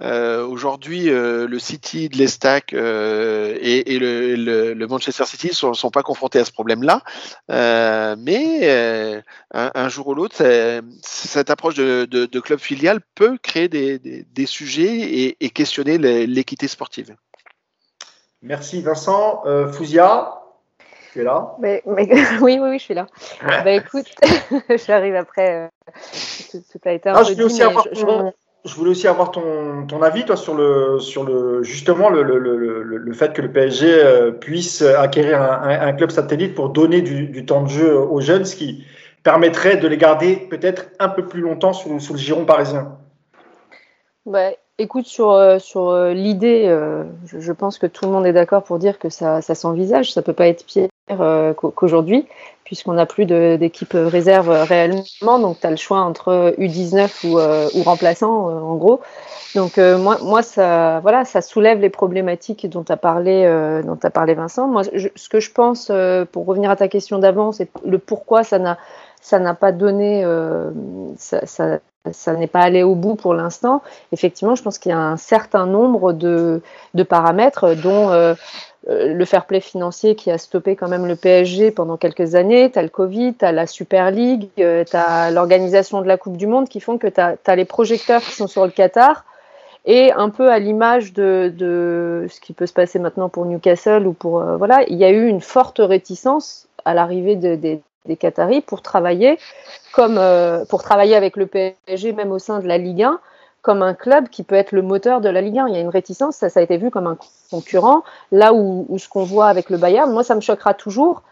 Euh, 0.00 0.46
Aujourd'hui, 0.46 1.10
euh, 1.10 1.46
le 1.46 1.58
City 1.58 2.08
de 2.08 2.16
l'Estac 2.16 2.72
euh, 2.72 3.56
et, 3.60 3.94
et 3.94 3.98
le, 3.98 4.34
le, 4.34 4.74
le, 4.74 4.86
Manchester 4.86 5.24
City 5.26 5.48
ne 5.48 5.52
sont, 5.52 5.74
sont, 5.74 5.90
pas 5.90 6.02
confrontés 6.02 6.38
à 6.38 6.44
ce 6.44 6.52
problème-là. 6.52 7.02
Euh, 7.50 8.16
mais 8.18 8.60
euh, 8.62 9.20
un, 9.52 9.70
un, 9.74 9.88
jour 9.88 10.08
ou 10.08 10.14
l'autre, 10.14 10.36
cette 11.02 11.50
approche 11.50 11.74
de, 11.74 12.06
de, 12.06 12.26
de, 12.26 12.40
club 12.40 12.60
filial 12.60 13.00
peut 13.14 13.36
créer 13.42 13.68
des, 13.68 13.98
des, 13.98 14.24
des 14.24 14.46
sujets 14.46 15.00
et, 15.00 15.36
et 15.40 15.50
questionner 15.50 15.98
l'équité 15.98 16.66
sportive. 16.66 17.14
Merci 18.42 18.80
Vincent. 18.80 19.42
Fouzia, 19.72 20.32
Tu 21.12 21.20
es 21.20 21.24
là? 21.24 21.56
Mais, 21.58 21.82
oui, 21.86 22.08
oui, 22.40 22.58
oui, 22.58 22.78
je 22.78 22.84
suis 22.84 22.94
là. 22.94 23.06
bah 23.42 23.72
écoute, 23.72 24.06
j'arrive 24.86 25.14
après. 25.14 25.68
tout, 26.50 26.80
a 26.84 26.92
été 26.92 27.10
un 27.10 27.16
ah, 27.16 27.22
peu 27.22 27.28
je, 27.28 27.34
dit, 27.34 27.42
aussi 27.42 27.62
avoir 27.62 27.86
je, 27.92 28.30
je, 28.64 28.74
voulais 28.74 28.90
aussi 28.90 29.08
avoir 29.08 29.30
ton, 29.30 29.86
ton, 29.86 30.02
avis, 30.02 30.24
toi, 30.24 30.36
sur 30.36 30.54
le, 30.54 30.98
sur 31.00 31.24
le 31.24 31.62
justement 31.62 32.10
le, 32.10 32.22
le, 32.22 32.38
le, 32.38 32.82
le 32.82 33.12
fait 33.12 33.32
que 33.32 33.42
le 33.42 33.50
PSG 33.50 33.86
euh, 33.88 34.30
puisse 34.30 34.82
acquérir 34.82 35.40
un, 35.40 35.92
club 35.94 36.10
satellite 36.10 36.54
pour 36.54 36.68
donner 36.68 37.00
du, 37.02 37.26
du, 37.26 37.46
temps 37.46 37.62
de 37.62 37.68
jeu 37.68 37.98
aux 37.98 38.20
jeunes, 38.20 38.44
ce 38.44 38.56
qui 38.56 38.84
permettrait 39.22 39.76
de 39.76 39.88
les 39.88 39.96
garder 39.96 40.36
peut-être 40.36 40.86
un 40.98 41.08
peu 41.08 41.26
plus 41.26 41.40
longtemps 41.40 41.72
sous, 41.72 41.98
sous 42.00 42.12
le 42.12 42.18
giron 42.18 42.44
parisien. 42.44 42.98
Bah, 44.26 44.50
Écoute, 44.78 45.06
sur, 45.06 45.30
euh, 45.32 45.58
sur 45.58 45.88
euh, 45.88 46.14
l'idée, 46.14 46.64
je, 47.26 47.52
pense 47.52 47.78
que 47.78 47.86
tout 47.86 48.06
le 48.06 48.12
monde 48.12 48.26
est 48.26 48.32
d'accord 48.32 48.62
pour 48.62 48.78
dire 48.78 48.98
que 48.98 49.10
ça, 49.10 49.42
ça 49.42 49.54
s'envisage. 49.54 50.12
Ça 50.12 50.22
peut 50.22 50.32
pas 50.32 50.48
être 50.48 50.64
pire 50.64 50.89
qu'aujourd'hui, 51.56 52.26
puisqu'on 52.64 52.92
n'a 52.92 53.06
plus 53.06 53.26
d'équipe 53.26 53.94
réserve 53.94 54.48
réellement. 54.48 55.38
Donc, 55.38 55.60
tu 55.60 55.66
as 55.66 55.70
le 55.70 55.76
choix 55.76 55.98
entre 55.98 56.54
U19 56.58 57.26
ou, 57.26 57.38
ou 57.78 57.82
remplaçant, 57.82 58.30
en 58.30 58.76
gros. 58.76 59.00
Donc, 59.54 59.78
moi, 59.78 60.42
ça, 60.42 61.00
voilà, 61.00 61.24
ça 61.24 61.42
soulève 61.42 61.80
les 61.80 61.90
problématiques 61.90 62.68
dont 62.68 62.84
tu 62.84 62.92
as, 62.92 62.96
parlé, 62.96 63.44
dont 63.84 63.98
as 64.02 64.10
parlé, 64.10 64.34
Vincent. 64.34 64.68
Moi, 64.68 64.82
ce 64.84 65.28
que 65.28 65.40
je 65.40 65.50
pense, 65.50 65.90
pour 66.32 66.46
revenir 66.46 66.70
à 66.70 66.76
ta 66.76 66.88
question 66.88 67.18
d'avant, 67.18 67.52
c'est 67.52 67.68
le 67.84 67.98
pourquoi 67.98 68.44
ça 68.44 68.58
n'a 68.58 69.54
pas 69.54 69.72
donné, 69.72 70.24
ça, 71.16 72.34
n'est 72.34 72.46
pas 72.46 72.60
allé 72.60 72.82
au 72.82 72.94
bout 72.94 73.14
pour 73.14 73.34
l'instant. 73.34 73.82
Effectivement, 74.12 74.54
je 74.54 74.62
pense 74.62 74.78
qu'il 74.78 74.90
y 74.90 74.94
a 74.94 74.98
un 74.98 75.16
certain 75.16 75.66
nombre 75.66 76.12
de, 76.12 76.62
paramètres, 77.08 77.74
dont 77.74 78.10
euh, 78.10 78.34
euh, 78.34 78.34
le 78.86 79.24
fair 79.24 79.44
play 79.46 79.60
financier 79.60 80.14
qui 80.14 80.30
a 80.30 80.38
stoppé 80.38 80.74
quand 80.74 80.88
même 80.88 81.06
le 81.06 81.16
PSG 81.16 81.70
pendant 81.70 81.96
quelques 81.96 82.34
années, 82.34 82.70
tu 82.70 82.78
as 82.78 82.82
le 82.82 82.88
Covid, 82.88 83.34
tu 83.34 83.44
as 83.44 83.52
la 83.52 83.66
Super 83.66 84.10
League, 84.10 84.48
euh, 84.58 84.84
tu 84.84 84.96
as 84.96 85.30
l'organisation 85.30 86.00
de 86.00 86.06
la 86.06 86.16
Coupe 86.16 86.36
du 86.36 86.46
Monde 86.46 86.68
qui 86.68 86.80
font 86.80 86.96
que 86.96 87.06
tu 87.06 87.20
as, 87.20 87.56
les 87.56 87.64
projecteurs 87.66 88.22
qui 88.22 88.32
sont 88.32 88.46
sur 88.46 88.64
le 88.64 88.70
Qatar. 88.70 89.24
Et 89.86 90.12
un 90.12 90.28
peu 90.28 90.50
à 90.50 90.58
l'image 90.58 91.14
de, 91.14 92.26
ce 92.28 92.40
qui 92.40 92.52
peut 92.52 92.66
se 92.66 92.72
passer 92.72 92.98
maintenant 92.98 93.30
pour 93.30 93.46
Newcastle 93.46 94.06
ou 94.06 94.12
pour 94.12 94.42
voilà, 94.58 94.82
il 94.88 94.98
y 94.98 95.04
a 95.04 95.10
eu 95.10 95.26
une 95.26 95.40
forte 95.40 95.78
réticence 95.78 96.68
à 96.84 96.92
l'arrivée 96.92 97.36
de, 97.36 97.54
des, 97.54 97.80
Qataris 98.18 98.60
pour 98.60 98.82
travailler 98.82 99.38
comme 99.92 100.18
euh, 100.18 100.64
pour 100.64 100.82
travailler 100.82 101.14
avec 101.14 101.36
le 101.36 101.46
PSG 101.46 102.12
même 102.12 102.32
au 102.32 102.40
sein 102.40 102.58
de 102.58 102.66
la 102.66 102.76
Ligue 102.76 103.04
1 103.04 103.20
comme 103.62 103.82
un 103.82 103.94
club 103.94 104.28
qui 104.28 104.42
peut 104.42 104.54
être 104.54 104.72
le 104.72 104.82
moteur 104.82 105.20
de 105.20 105.28
la 105.28 105.40
Ligue 105.40 105.58
1. 105.58 105.68
Il 105.68 105.74
y 105.74 105.76
a 105.76 105.80
une 105.80 105.88
réticence, 105.88 106.36
ça, 106.36 106.48
a 106.54 106.60
été 106.60 106.76
vu 106.76 106.90
comme 106.90 107.06
un 107.06 107.18
concurrent. 107.50 108.02
Là 108.32 108.52
où, 108.54 108.86
ce 108.98 109.08
qu'on 109.08 109.24
voit 109.24 109.48
avec 109.48 109.70
le 109.70 109.76
Bayern, 109.76 110.10
moi 110.10 110.22
ça 110.22 110.34
me 110.34 110.40
choquera 110.40 110.74
toujours 110.74 111.22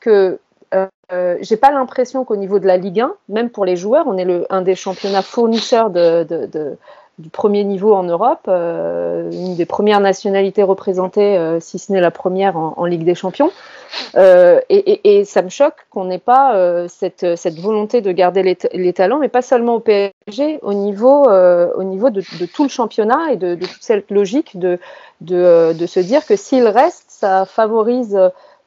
que 0.00 0.38
euh, 0.74 0.86
euh, 1.12 1.36
j'ai 1.40 1.56
pas 1.56 1.70
l'impression 1.70 2.24
qu'au 2.24 2.36
niveau 2.36 2.58
de 2.58 2.66
la 2.66 2.76
Ligue 2.76 3.00
1, 3.00 3.14
même 3.28 3.50
pour 3.50 3.64
les 3.64 3.76
joueurs, 3.76 4.06
on 4.08 4.18
est 4.18 4.46
un 4.50 4.62
des 4.62 4.74
championnats 4.74 5.22
fournisseurs 5.22 5.90
de 5.90 6.76
du 7.18 7.30
premier 7.30 7.64
niveau 7.64 7.94
en 7.94 8.02
Europe, 8.02 8.42
euh, 8.46 9.30
une 9.30 9.56
des 9.56 9.64
premières 9.64 10.00
nationalités 10.00 10.62
représentées, 10.62 11.38
euh, 11.38 11.60
si 11.60 11.78
ce 11.78 11.90
n'est 11.90 12.00
la 12.00 12.10
première 12.10 12.58
en, 12.58 12.84
Ligue 12.84 13.04
des 13.04 13.14
Champions. 13.14 13.50
Euh, 14.16 14.60
et, 14.68 15.24
ça 15.24 15.40
me 15.40 15.48
choque 15.48 15.86
qu'on 15.90 16.04
n'ait 16.04 16.18
pas 16.18 16.86
cette, 16.88 17.24
volonté 17.58 18.02
de 18.02 18.12
garder 18.12 18.42
les, 18.72 18.92
talents, 18.92 19.18
mais 19.18 19.28
pas 19.28 19.42
seulement 19.42 19.76
au 19.76 19.80
PSG, 19.80 20.58
au 20.62 20.74
niveau, 20.74 21.26
au 21.26 21.82
niveau 21.84 22.10
de, 22.10 22.22
tout 22.52 22.64
le 22.64 22.68
championnat 22.68 23.32
et 23.32 23.36
de, 23.36 23.54
toute 23.54 23.82
cette 23.82 24.10
logique 24.10 24.58
de, 24.58 24.78
de, 25.22 25.86
se 25.86 26.00
dire 26.00 26.26
que 26.26 26.36
s'il 26.36 26.68
reste, 26.68 27.06
ça 27.08 27.46
favorise 27.46 28.18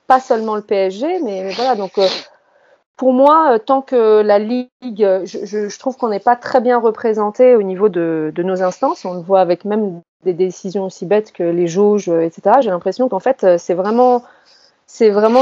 pas 0.07 0.19
seulement 0.19 0.55
le 0.55 0.63
PSG, 0.63 1.19
mais 1.23 1.51
voilà, 1.51 1.75
donc 1.75 1.99
pour 2.99 3.13
moi, 3.13 3.53
euh, 3.53 3.59
tant 3.59 3.81
que 3.81 4.21
la 4.21 4.39
Ligue, 4.39 4.69
je, 4.83 5.79
trouve 5.79 5.95
qu'on 5.95 6.09
n'est 6.09 6.19
pas 6.19 6.35
très 6.35 6.59
bien 6.59 6.77
représenté 6.77 7.55
au 7.55 7.63
niveau 7.63 7.88
de, 7.88 8.33
nos 8.38 8.62
instances. 8.62 9.05
On 9.05 9.13
le 9.13 9.21
voit 9.21 9.39
avec 9.39 9.63
même 9.63 10.01
des 10.25 10.33
décisions 10.33 10.83
aussi 10.83 11.05
bêtes 11.05 11.31
que 11.31 11.43
les 11.43 11.67
jauges, 11.67 12.09
euh, 12.09 12.19
etc. 12.19 12.57
J'ai 12.59 12.69
l'impression 12.69 13.07
qu'en 13.07 13.21
fait, 13.21 13.45
euh, 13.45 13.57
c'est 13.57 13.73
vraiment, 13.73 14.25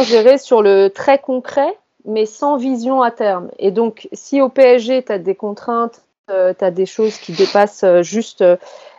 géré 0.03 0.37
sur 0.37 0.61
le 0.61 0.89
très 0.89 1.17
concret, 1.17 1.75
mais 2.05 2.27
sans 2.27 2.57
vision 2.57 3.01
à 3.01 3.09
terme. 3.09 3.49
Et 3.57 3.71
donc, 3.71 4.07
si 4.13 4.39
au 4.39 4.49
PSG, 4.49 5.05
tu 5.05 5.11
as 5.11 5.17
des 5.17 5.33
contraintes, 5.35 6.03
tu 6.27 6.63
as 6.63 6.71
des 6.71 6.85
choses 6.85 7.17
qui 7.17 7.31
dépassent 7.31 7.85
juste 8.01 8.43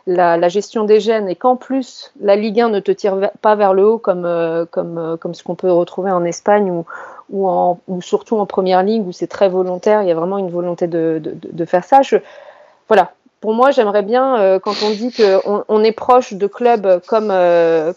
la, 0.07 0.49
gestion 0.49 0.83
des 0.83 0.99
gènes 0.99 1.29
et 1.29 1.37
qu'en 1.37 1.57
plus 1.57 2.11
la 2.21 2.37
Ligue 2.37 2.59
1 2.59 2.71
ne 2.71 2.81
te 2.81 2.91
tire 2.91 3.31
pas 3.43 3.55
vers 3.55 3.75
le 3.75 3.87
haut 3.87 3.99
comme, 3.99 4.27
comme, 4.71 5.19
comme 5.21 5.35
ce 5.35 5.43
qu'on 5.43 5.55
peut 5.55 5.71
retrouver 5.71 6.11
en 6.11 6.25
Espagne 6.25 6.71
ou, 6.71 6.87
ou, 7.31 7.49
en, 7.49 7.79
ou 7.89 8.01
surtout 8.03 8.37
en 8.39 8.47
première 8.47 8.83
ligue 8.83 9.07
où 9.07 9.13
c'est 9.13 9.27
très 9.27 9.49
volontaire, 9.49 10.03
il 10.03 10.09
y 10.09 10.11
a 10.11 10.15
vraiment 10.15 10.39
une 10.39 10.51
volonté 10.51 10.87
de, 10.87 11.65
faire 11.67 11.85
ça. 11.85 12.01
Voilà, 12.89 13.13
pour 13.41 13.55
moi, 13.55 13.71
j'aimerais 13.71 14.03
bien, 14.03 14.39
euh, 14.39 14.59
quand 14.59 14.83
on 14.83 14.91
dit 14.91 15.13
qu'on 15.13 15.65
on 15.69 15.85
est 15.85 15.93
proche 15.93 16.33
de 16.33 16.47
clubs 16.47 17.01
comme, 17.07 17.31
euh, 17.31 17.93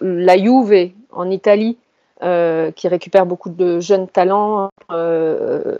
la 0.00 0.38
Juve 0.38 0.92
en 1.12 1.30
Italie, 1.30 1.76
euh, 2.22 2.70
qui 2.70 2.86
récupère 2.86 3.26
beaucoup 3.26 3.50
de 3.50 3.80
jeunes 3.80 4.06
talents 4.06 4.70
euh, 4.92 5.76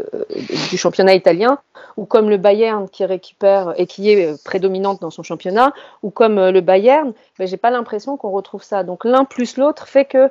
du 0.70 0.76
championnat 0.76 1.14
italien, 1.14 1.58
ou 1.96 2.04
comme 2.04 2.28
le 2.28 2.36
Bayern 2.36 2.88
qui 2.88 3.04
récupère 3.04 3.74
et 3.76 3.86
qui 3.86 4.10
est 4.10 4.42
prédominante 4.42 5.00
dans 5.00 5.10
son 5.10 5.22
championnat, 5.22 5.72
ou 6.02 6.10
comme 6.10 6.48
le 6.48 6.60
Bayern, 6.60 7.12
mais 7.38 7.46
j'ai 7.46 7.58
pas 7.58 7.70
l'impression 7.70 8.16
qu'on 8.16 8.30
retrouve 8.30 8.64
ça. 8.64 8.82
Donc 8.82 9.04
l'un 9.04 9.24
plus 9.24 9.56
l'autre 9.56 9.86
fait 9.86 10.04
que 10.04 10.30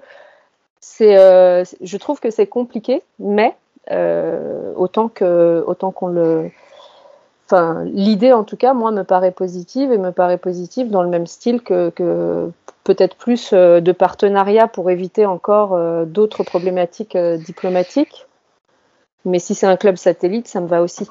c'est, 0.81 1.17
euh, 1.17 1.63
je 1.81 1.97
trouve 1.97 2.19
que 2.19 2.31
c'est 2.31 2.47
compliqué, 2.47 3.03
mais 3.19 3.55
euh, 3.91 4.73
autant 4.75 5.09
que, 5.09 5.63
autant 5.67 5.91
qu'on 5.91 6.07
le, 6.07 6.49
enfin, 7.45 7.83
l'idée 7.85 8.33
en 8.33 8.43
tout 8.43 8.57
cas, 8.57 8.73
moi, 8.73 8.91
me 8.91 9.03
paraît 9.03 9.31
positive 9.31 9.91
et 9.91 9.99
me 9.99 10.11
paraît 10.11 10.39
positive 10.39 10.89
dans 10.89 11.03
le 11.03 11.09
même 11.09 11.27
style 11.27 11.61
que, 11.61 11.91
que 11.91 12.51
peut-être 12.83 13.15
plus 13.15 13.51
euh, 13.53 13.79
de 13.79 13.91
partenariat 13.91 14.67
pour 14.67 14.89
éviter 14.89 15.27
encore 15.27 15.79
d'autres 16.05 16.43
problématiques 16.43 17.15
diplomatiques. 17.15 18.25
Mais 19.23 19.37
si 19.37 19.53
c'est 19.53 19.67
un 19.67 19.77
club 19.77 19.97
satellite, 19.97 20.47
ça 20.47 20.61
me 20.61 20.67
va 20.67 20.81
aussi. 20.81 21.07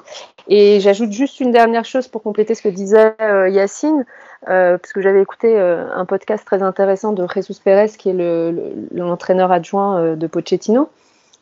Et 0.49 0.81
j'ajoute 0.81 1.13
juste 1.13 1.39
une 1.39 1.51
dernière 1.51 1.85
chose 1.85 2.09
pour 2.09 2.21
compléter 2.21 2.55
ce 2.55 2.61
que 2.61 2.67
disait 2.67 3.15
Yacine. 3.19 4.05
Euh, 4.49 4.77
parce 4.79 4.91
que 4.91 5.01
j'avais 5.01 5.21
écouté 5.21 5.55
euh, 5.55 5.85
un 5.93 6.05
podcast 6.05 6.43
très 6.45 6.63
intéressant 6.63 7.13
de 7.13 7.27
Jesus 7.31 7.59
Pérez, 7.63 7.89
qui 7.89 8.09
est 8.09 8.53
l'entraîneur 8.91 9.51
adjoint 9.51 9.99
euh, 9.99 10.15
de 10.15 10.25
Pochettino, 10.25 10.89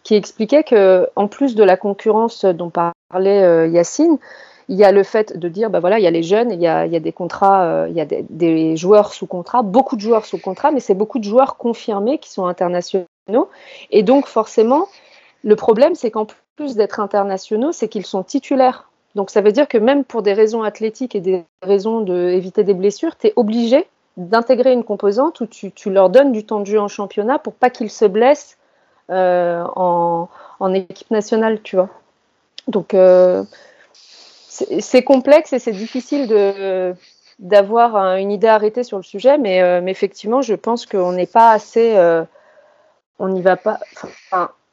qui 0.04 0.16
expliquait 0.16 0.64
que 0.64 1.08
en 1.16 1.28
plus 1.28 1.56
de 1.56 1.64
la 1.64 1.78
concurrence 1.78 2.44
dont 2.44 2.70
parlait 2.70 3.70
Yacine, 3.70 4.18
il 4.68 4.78
y 4.78 4.84
a 4.84 4.92
le 4.92 5.04
fait 5.04 5.38
de 5.38 5.48
dire, 5.48 5.70
bah 5.70 5.80
voilà, 5.80 5.98
il 5.98 6.04
y 6.04 6.08
a 6.08 6.12
les 6.12 6.24
jeunes, 6.24 6.52
il 6.52 6.62
y 6.62 6.68
a, 6.68 6.88
des 6.88 7.12
contrats, 7.12 7.88
il 7.88 7.96
y 7.96 8.02
a 8.02 8.06
des, 8.06 8.78
joueurs 8.78 9.14
sous 9.14 9.26
contrat, 9.26 9.64
beaucoup 9.64 9.96
de 9.96 10.02
joueurs 10.02 10.26
sous 10.26 10.38
contrat, 10.38 10.72
mais 10.72 10.80
c'est 10.80 10.94
beaucoup 10.94 11.18
de 11.18 11.24
joueurs 11.24 11.58
confirmés 11.58 12.20
qui 12.20 12.30
sont 12.30 12.46
internationaux. 12.46 13.08
Et 13.90 14.04
donc 14.04 14.28
forcément, 14.28 14.88
le 15.44 15.56
problème, 15.56 15.96
c'est 15.96 16.12
qu'en 16.12 16.28
plus 16.56 16.76
d'être 16.76 17.00
internationaux, 17.00 17.72
c'est 17.72 17.88
qu'ils 17.88 18.06
sont 18.06 18.22
titulaires 18.24 18.89
donc 19.16 19.32
ça 19.32 19.42
veut 19.42 19.52
dire 19.52 19.68
que 19.68 19.78
même 19.78 20.04
pour 20.04 20.22
des 20.22 20.34
raisons 20.34 20.64
athlétiques 20.64 21.16
et 21.16 21.22
des 21.22 21.44
raisons 21.62 22.02
d'éviter 22.02 22.64
des 22.64 22.74
blessures, 22.74 23.18
tu 23.18 23.28
es 23.28 23.34
obligé 23.36 23.88
d'intégrer 24.18 24.74
une 24.74 24.84
composante 24.84 25.42
où 25.42 25.48
tu, 25.48 25.72
leur 25.90 26.10
donnes 26.10 26.32
du 26.32 26.46
temps 26.46 26.60
de 26.60 26.66
jeu 26.66 26.80
en 26.80 26.88
championnat 26.88 27.40
pour 27.40 27.54
pas 27.54 27.70
qu'ils 27.70 27.90
se 27.90 28.06
blessent 28.06 28.58
euh, 29.10 29.64
en, 29.76 30.28
équipe 30.74 31.10
nationale, 31.10 31.62
tu 31.62 31.78
vois. 31.78 31.90
Donc 32.68 32.94
euh, 32.94 33.44
c'est 34.48 35.04
complexe 35.04 35.54
et 35.54 35.60
c'est 35.60 35.72
difficile 35.72 36.28
de 36.28 36.94
d'avoir 37.40 37.96
une 38.18 38.32
idée 38.34 38.50
arrêtée 38.50 38.84
sur 38.84 38.98
le 38.98 39.04
sujet, 39.04 39.38
mais, 39.38 39.62
euh, 39.62 39.82
effectivement, 39.86 40.42
je 40.42 40.56
pense 40.56 40.86
qu'on 40.86 41.14
n'est 41.14 41.26
pas 41.26 41.52
assez, 41.52 41.96
on 43.18 43.30
n'y 43.30 43.42
va 43.42 43.56
pas 43.56 43.80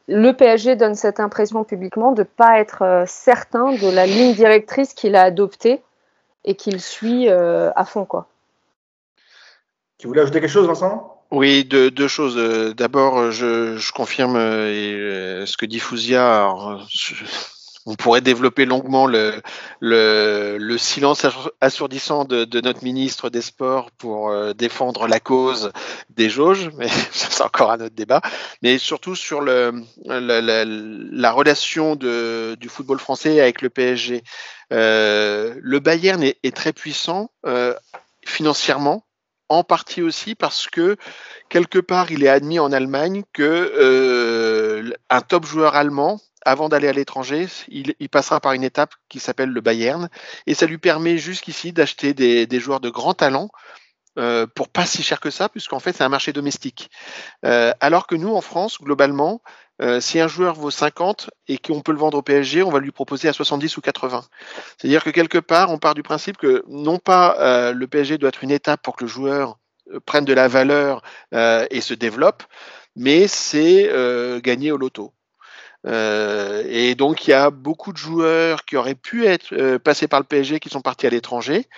le 0.09 0.33
PSG 0.33 0.77
donne 0.77 0.95
cette 0.95 1.21
impression 1.21 1.65
publiquement 1.65 2.13
de 2.13 2.21
ne 2.21 2.25
pas 2.25 2.61
être 2.61 2.83
euh, 2.83 3.05
certain 3.07 3.73
de 3.73 3.89
la 3.89 4.07
ligne 4.07 4.35
directrice 4.35 4.95
qu'il 4.95 5.17
a 5.17 5.23
adoptée 5.23 5.83
et 6.45 6.55
qu'il 6.55 6.81
suit 6.81 7.29
euh, 7.29 7.71
à 7.75 7.85
fond. 7.85 8.05
Quoi. 8.05 8.29
Tu 9.99 10.07
voulais 10.07 10.23
ajouter 10.23 10.41
quelque 10.41 10.51
chose, 10.51 10.67
Vincent? 10.67 11.13
Oui, 11.33 11.65
deux, 11.65 12.09
choses. 12.09 12.37
Euh, 12.39 12.73
d'abord, 12.73 13.33
je, 13.33 13.93
confirme 13.93 14.37
ce 14.37 15.57
que 15.57 15.67
dit 15.67 15.81
Fouzia 15.81 16.53
on 17.87 17.95
pourrait 17.95 18.21
développer 18.21 18.67
longuement 18.67 19.07
le, 19.07 19.41
le, 19.81 20.57
le 20.59 20.79
silence 20.79 21.27
assourdissant 21.61 22.25
de, 22.25 22.45
de, 22.45 22.61
notre 22.61 22.83
ministre 22.85 23.31
des 23.31 23.41
Sports 23.41 23.91
pour 23.93 24.29
euh, 24.31 24.53
défendre 24.53 25.07
la 25.07 25.21
cause 25.21 25.73
des 26.11 26.29
jauges, 26.29 26.71
mais 26.77 26.89
c'est 27.13 27.43
encore 27.43 27.71
un 27.71 27.81
autre 27.81 27.95
débat. 27.95 28.21
Mais 28.63 28.79
surtout 28.79 29.15
sur 29.15 29.41
le, 29.41 29.73
la, 30.05 30.41
la, 30.41 30.65
la 30.67 31.33
relation 31.33 31.97
de, 31.97 32.57
du 32.59 32.69
football 32.69 32.99
français 32.99 33.41
avec 33.41 33.63
le 33.63 33.71
PSG. 33.71 34.23
Euh, 34.73 35.55
le 35.63 35.79
Bayern 35.79 36.23
est, 36.23 36.39
est 36.43 36.55
très 36.55 36.73
puissant 36.73 37.31
euh, 37.47 37.75
financièrement, 38.25 39.07
en 39.49 39.63
partie 39.63 40.03
aussi 40.03 40.35
parce 40.35 40.67
que 40.67 40.97
quelque 41.49 41.79
part, 41.79 42.11
il 42.11 42.25
est 42.25 42.29
admis 42.29 42.59
en 42.59 42.73
Allemagne 42.73 43.23
que 43.33 43.43
euh, 43.77 44.93
un 45.09 45.21
top 45.21 45.47
joueur 45.47 45.77
allemand, 45.77 46.21
avant 46.47 46.69
d'aller 46.69 46.87
à 46.87 46.93
l'étranger, 46.93 47.49
il, 47.69 48.09
passera 48.09 48.41
par 48.41 48.53
une 48.53 48.63
étape 48.63 48.95
qui 49.09 49.19
s'appelle 49.19 49.51
le 49.51 49.61
Bayern, 49.61 50.09
et 50.47 50.55
ça 50.55 50.67
lui 50.67 50.79
permet 50.79 51.19
jusqu'ici 51.19 51.73
d'acheter 51.73 52.15
des, 52.15 52.61
joueurs 52.61 52.81
de 52.81 52.89
grand 52.89 53.15
talent. 53.15 53.51
Euh, 54.19 54.47
pour 54.47 54.71
pas 54.71 54.87
si 54.87 55.03
cher 55.03 55.21
que 55.21 55.29
ça, 55.29 55.51
puisqu'en 55.51 55.79
fait 55.79 55.93
c'est 55.93 56.05
un 56.05 56.09
marché 56.09 56.33
domestique. 56.33 56.91
Euh, 57.45 57.75
alors 57.81 58.07
que 58.07 58.15
nous, 58.15 58.35
en 58.35 58.41
France, 58.41 58.79
globalement, 58.81 59.43
euh, 59.83 60.01
si 60.01 60.19
un 60.19 60.27
joueur 60.27 60.55
vaut 60.55 60.71
50 60.71 61.29
et 61.49 61.59
qu'on 61.59 61.83
peut 61.83 61.93
le 61.93 61.99
vendre 61.99 62.17
au 62.17 62.23
PSG, 62.23 62.63
on 62.63 62.71
va 62.71 62.79
lui 62.79 62.93
proposer 62.93 63.29
à 63.29 63.35
70 63.35 63.77
ou 63.77 63.83
80. 63.83 64.25
C'est-à-dire 64.79 65.05
que 65.05 65.11
quelque 65.11 65.37
part, 65.37 65.71
on 65.71 65.77
part 65.77 65.93
du 65.93 66.03
principe 66.03 66.39
que 66.39 66.65
non 66.67 66.99
pas 66.99 67.73
le 67.73 67.87
PSG 67.87 68.17
doit 68.17 68.31
être 68.31 68.43
une 68.43 68.53
étape 68.53 68.81
pour 68.83 68.97
que 68.97 69.05
le 69.05 69.11
joueur 69.11 69.59
prenne 70.07 70.25
de 70.25 70.33
la 70.33 70.49
valeur 70.49 71.03
et 71.33 71.83
se 71.83 71.93
développe, 71.93 72.43
mais 72.95 73.29
c'est 73.29 73.91
gagner 74.43 74.73
au 74.73 74.79
loto. 74.79 75.13
Et 75.87 76.95
donc 76.97 77.27
il 77.27 77.31
y 77.31 77.35
a 77.35 77.51
beaucoup 77.51 77.93
de 77.93 77.99
joueurs 77.99 78.65
qui 78.65 78.77
auraient 78.77 78.97
pu 78.97 79.27
être 79.27 79.77
passés 79.79 80.09
par 80.09 80.21
le 80.21 80.27
PSG 80.27 80.59
qui 80.59 80.69
sont 80.69 80.81
partis 80.81 81.07
à 81.07 81.11
l'étranger 81.11 81.69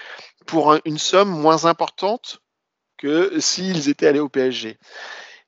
pour 0.46 0.76
une 0.84 0.98
somme 0.98 1.28
moins 1.28 1.66
importante 1.66 2.40
que 2.96 3.38
s'ils 3.38 3.88
étaient 3.88 4.06
allés 4.06 4.18
au 4.18 4.28
PSG. 4.28 4.78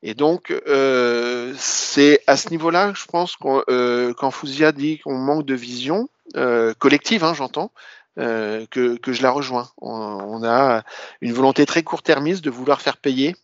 Et 0.02 0.14
donc, 0.14 0.50
euh, 0.50 1.52
c'est 1.58 2.22
à 2.26 2.36
ce 2.36 2.48
niveau-là, 2.50 2.92
je 2.94 3.04
pense, 3.04 3.36
euh, 3.68 4.14
quand 4.14 4.30
Fouzia 4.30 4.72
dit 4.72 4.98
qu'on 5.00 5.18
manque 5.18 5.44
de 5.44 5.54
vision 5.54 6.08
euh, 6.36 6.72
collective, 6.74 7.24
hein, 7.24 7.34
j'entends, 7.34 7.72
que, 8.16 8.96
que, 8.98 9.12
je 9.14 9.22
la 9.22 9.30
rejoins. 9.30 9.70
On, 9.80 10.44
a 10.44 10.82
une 11.22 11.32
volonté 11.32 11.64
très 11.64 11.82
court-termiste 11.82 12.44
de 12.44 12.50
vouloir 12.50 12.82
faire 12.82 12.98
payer 12.98 13.34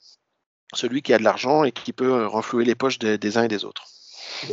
celui 0.75 1.01
qui 1.01 1.15
a 1.15 1.19
de 1.19 1.25
l'argent 1.25 1.65
et 1.65 1.73
qui 1.73 1.95
peut 1.95 2.27
renflouer 2.27 2.67
les 2.67 2.75
poches 2.75 2.99
des 2.99 3.39
uns 3.39 3.45
et 3.45 3.49
des 3.49 3.65
autres. 3.65 3.85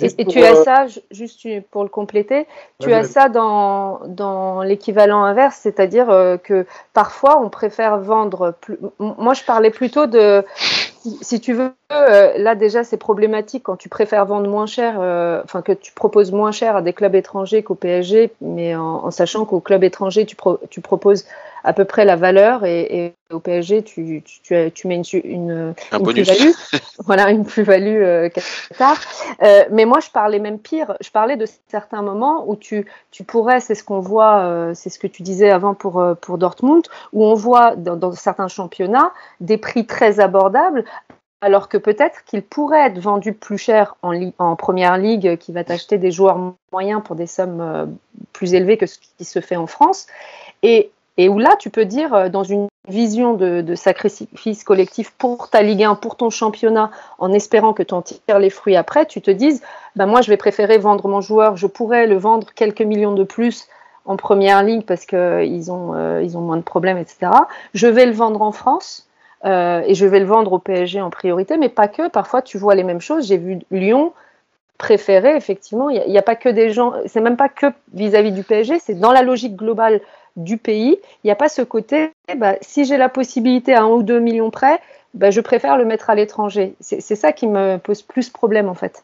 Et, 0.02 0.26
tu 0.26 0.44
as 0.44 0.56
ça, 0.64 0.86
juste 1.12 1.48
pour 1.72 1.84
le 1.84 1.90
compléter, 1.90 2.48
tu 2.80 2.94
as 2.94 3.04
ça 3.04 3.30
dans, 3.30 4.02
dans 4.08 4.62
l'équivalent 4.62 5.24
inverse, 5.24 5.58
c'est-à-dire 5.62 6.08
que 6.44 6.66
parfois 6.94 7.42
on 7.42 7.50
préfère 7.50 8.00
vendre 8.00 8.54
plus. 8.62 8.78
Moi, 9.00 9.34
je 9.34 9.44
parlais 9.44 9.72
plutôt 9.72 10.08
de 10.08 10.44
si 11.22 11.42
tu 11.42 11.54
veux, 11.54 11.74
euh, 11.92 12.38
là 12.38 12.56
déjà 12.56 12.84
c'est 12.84 12.98
problématique 12.98 13.64
quand 13.64 13.76
tu 13.76 13.90
préfères 13.90 14.26
vendre 14.26 14.48
moins 14.50 14.66
cher, 14.66 14.98
euh, 15.00 15.42
enfin 15.44 15.62
que 15.62 15.72
tu 15.74 15.92
proposes 15.92 16.32
moins 16.32 16.52
cher 16.52 16.76
à 16.76 16.82
des 16.82 16.94
clubs 16.94 17.16
étrangers 17.16 17.64
qu'au 17.64 17.76
PSG, 17.76 18.32
mais 18.42 18.76
en, 18.76 19.12
sachant 19.12 19.46
qu'au 19.46 19.60
club 19.60 19.84
étranger 19.84 20.26
tu, 20.26 20.36
tu, 20.70 20.82
proposes 20.82 21.26
à 21.64 21.74
peu 21.74 21.86
près 21.86 22.06
la 22.06 22.16
valeur 22.16 22.66
et, 22.66 23.14
au 23.32 23.40
PSG 23.40 23.84
tu, 23.84 24.22
tu, 24.24 24.72
tu 24.72 24.88
mets 24.88 24.96
une, 24.96 25.22
une, 25.24 25.74
plus-value, 25.74 26.52
voilà 27.00 27.32
une 27.32 27.46
plus-value 27.46 28.04
euh, 28.04 28.30
euh, 29.42 29.64
mais 29.72 29.86
moi 29.86 30.00
je 30.00 30.10
parlais 30.12 30.40
même 30.40 30.60
pire, 30.60 30.96
je 31.02 31.10
parlais 31.10 31.36
de 31.36 31.48
certains 31.68 32.04
moments 32.04 32.48
où 32.48 32.56
tu, 32.56 32.86
tu 33.10 33.24
pourrais, 33.24 33.60
c'est 33.60 33.76
ce 33.76 33.84
qu'on 33.84 34.02
voit, 34.02 34.72
c'est 34.76 34.90
ce 34.90 35.00
que 35.00 35.08
tu 35.08 35.24
disais 35.24 35.50
avant 35.50 35.74
pour, 35.74 36.04
pour 36.22 36.38
Dortmund, 36.38 36.84
où 37.12 37.26
on 37.26 37.34
voit 37.34 37.76
dans, 37.76 37.96
dans 37.96 38.12
certains 38.12 38.48
championnats 38.48 39.12
des 39.40 39.58
prix 39.58 39.88
très 39.88 40.20
abordables 40.20 40.84
alors 41.44 41.68
que 41.68 41.78
peut-être 41.78 42.24
qu'il 42.24 42.42
pourrait 42.42 42.88
être 42.88 43.00
vendu 43.00 43.34
plus 43.34 43.58
cher 43.58 43.98
en, 44.02 44.56
première 44.56 44.98
ligue, 44.98 45.38
qui 45.38 45.52
va 45.52 45.66
t'acheter 45.66 45.98
des 45.98 46.10
joueurs 46.10 46.40
moyens 46.72 47.02
pour 47.04 47.18
des 47.18 47.28
sommes 47.28 47.60
euh, 47.60 47.86
plus 48.32 48.54
élevées 48.54 48.78
que 48.78 48.86
ce 48.86 48.98
qui 48.98 49.26
se 49.26 49.42
fait 49.42 49.58
en 49.58 49.68
France. 49.68 50.08
Et, 50.64 50.90
où 51.18 51.40
là, 51.40 51.56
tu 51.60 51.70
peux 51.70 51.86
dire, 51.86 52.14
euh, 52.14 52.30
dans 52.30 52.44
une 52.44 52.68
vision 52.88 53.34
de, 53.34 53.76
sacrifice 53.76 54.64
collectif 54.64 55.12
pour 55.12 55.50
ta 55.50 55.62
Ligue 55.62 55.84
1, 55.84 55.96
pour 55.96 56.18
ton 56.18 56.30
championnat, 56.30 56.92
en 57.20 57.32
espérant 57.32 57.74
que 57.74 57.84
tu 57.84 57.94
en 57.94 58.02
tires 58.02 58.40
les 58.40 58.50
fruits 58.50 58.76
après, 58.76 59.06
tu 59.06 59.22
te 59.22 59.32
dises, 59.32 59.62
ben 59.96 60.06
moi, 60.06 60.22
je 60.22 60.30
vais 60.30 60.38
préférer 60.38 60.78
vendre 60.78 61.08
mon 61.08 61.22
joueur, 61.22 61.56
je 61.56 61.68
pourrais 61.68 62.08
le 62.08 62.18
vendre 62.18 62.48
quelques 62.56 62.82
millions 62.82 63.14
de 63.14 63.24
plus 63.24 63.68
en 64.06 64.18
première 64.18 64.64
ligue 64.64 64.86
parce 64.86 65.06
qu'ils 65.06 65.72
ont, 65.72 65.94
euh, 65.96 66.28
ont 66.36 66.42
moins 66.42 66.58
de 66.58 66.64
problèmes, 66.64 66.98
etc. 66.98 67.32
Je 67.74 67.88
vais 67.88 68.06
le 68.06 68.12
vendre 68.12 68.42
en 68.42 68.52
France 68.52 69.08
euh, 69.46 69.82
et 69.86 69.94
je 69.94 70.06
vais 70.06 70.20
le 70.20 70.26
vendre 70.26 70.54
au 70.54 70.60
PSG 70.60 71.02
en 71.02 71.10
priorité, 71.10 71.58
mais 71.58 71.70
pas 71.70 71.88
que. 71.88 72.10
Parfois, 72.10 72.42
tu 72.42 72.58
vois 72.58 72.76
les 72.76 72.84
mêmes 72.84 73.02
choses. 73.02 73.28
J'ai 73.28 73.38
vu 73.38 73.60
Lyon 73.72 74.14
préférer, 74.78 75.36
effectivement. 75.36 75.90
Il 75.90 76.04
n'y 76.10 76.18
a, 76.18 76.22
pas 76.22 76.36
que 76.36 76.50
des 76.50 76.72
gens, 76.72 76.94
c'est 77.06 77.22
même 77.22 77.38
pas 77.38 77.50
que 77.50 77.68
vis-à-vis 77.94 78.32
du 78.32 78.44
PSG, 78.44 78.80
c'est 78.80 78.96
dans 78.96 79.12
la 79.12 79.22
logique 79.22 79.56
globale 79.56 80.02
du 80.36 80.58
pays. 80.58 80.98
Il 81.24 81.28
n'y 81.28 81.32
a 81.32 81.36
pas 81.36 81.50
ce 81.50 81.62
côté, 81.62 82.12
bah, 82.38 82.56
si 82.62 82.86
j'ai 82.86 82.98
la 82.98 83.10
possibilité 83.10 83.74
à 83.74 83.84
un 83.84 83.88
ou 83.88 84.04
deux 84.04 84.20
millions 84.20 84.50
près, 84.50 84.80
bah, 85.14 85.32
je 85.32 85.42
préfère 85.42 85.78
le 85.78 85.86
mettre 85.86 86.10
à 86.10 86.16
l'étranger. 86.16 86.76
C'est 86.80 87.16
ça 87.16 87.32
qui 87.32 87.48
me 87.48 87.78
pose 87.78 88.02
plus 88.02 88.30
problème, 88.30 88.70
en 88.70 88.74
fait. 88.74 89.04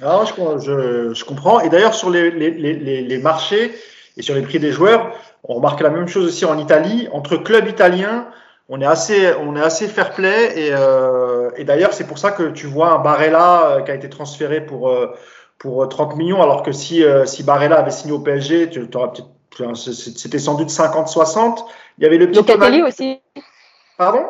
Alors, 0.00 0.24
je, 0.26 1.12
je, 1.12 1.24
comprends. 1.24 1.60
Et 1.60 1.68
d'ailleurs, 1.68 1.94
sur 1.94 2.10
les, 2.10 2.30
les, 2.30 2.52
les, 2.52 3.18
marchés 3.18 3.72
et 4.16 4.22
sur 4.22 4.34
les 4.34 4.42
prix 4.42 4.58
des 4.58 4.72
joueurs, 4.72 5.12
on 5.44 5.54
remarque 5.54 5.80
la 5.80 5.90
même 5.90 6.08
chose 6.08 6.26
aussi 6.26 6.46
en 6.46 6.58
Italie. 6.58 7.08
Entre 7.12 7.36
clubs 7.36 7.68
italiens, 7.68 8.26
on 8.70 8.80
est 8.80 8.86
assez, 8.86 9.34
on 9.34 9.56
est 9.56 9.60
assez 9.60 9.88
fair 9.88 10.12
play 10.12 10.58
et, 10.58 10.70
euh, 10.72 11.50
d'ailleurs 11.64 11.92
c'est 11.92 12.06
pour 12.06 12.18
ça 12.18 12.30
que 12.30 12.50
tu 12.50 12.66
vois 12.66 12.92
un 12.92 12.98
Barella 12.98 13.66
euh, 13.66 13.80
qui 13.80 13.90
a 13.90 13.94
été 13.94 14.08
transféré 14.08 14.60
pour 14.60 14.88
euh, 14.88 15.12
pour 15.58 15.88
30 15.88 16.16
millions 16.16 16.40
alors 16.40 16.62
que 16.62 16.70
si 16.70 17.02
si 17.26 17.42
Barella 17.42 17.80
avait 17.80 17.90
signé 17.90 18.14
au 18.14 18.20
PSG, 18.20 18.70
tu 18.70 18.88
aurais 18.94 19.10
peut-être 19.10 19.28
c'était 19.74 20.38
sans 20.38 20.54
doute 20.54 20.70
50-60. 20.70 21.64
Il 21.98 22.04
y 22.04 22.06
avait 22.06 22.18
le 22.18 22.28
petit 22.28 22.38
Locatelli 22.38 22.82
aussi. 22.82 23.20
Pardon? 23.98 24.26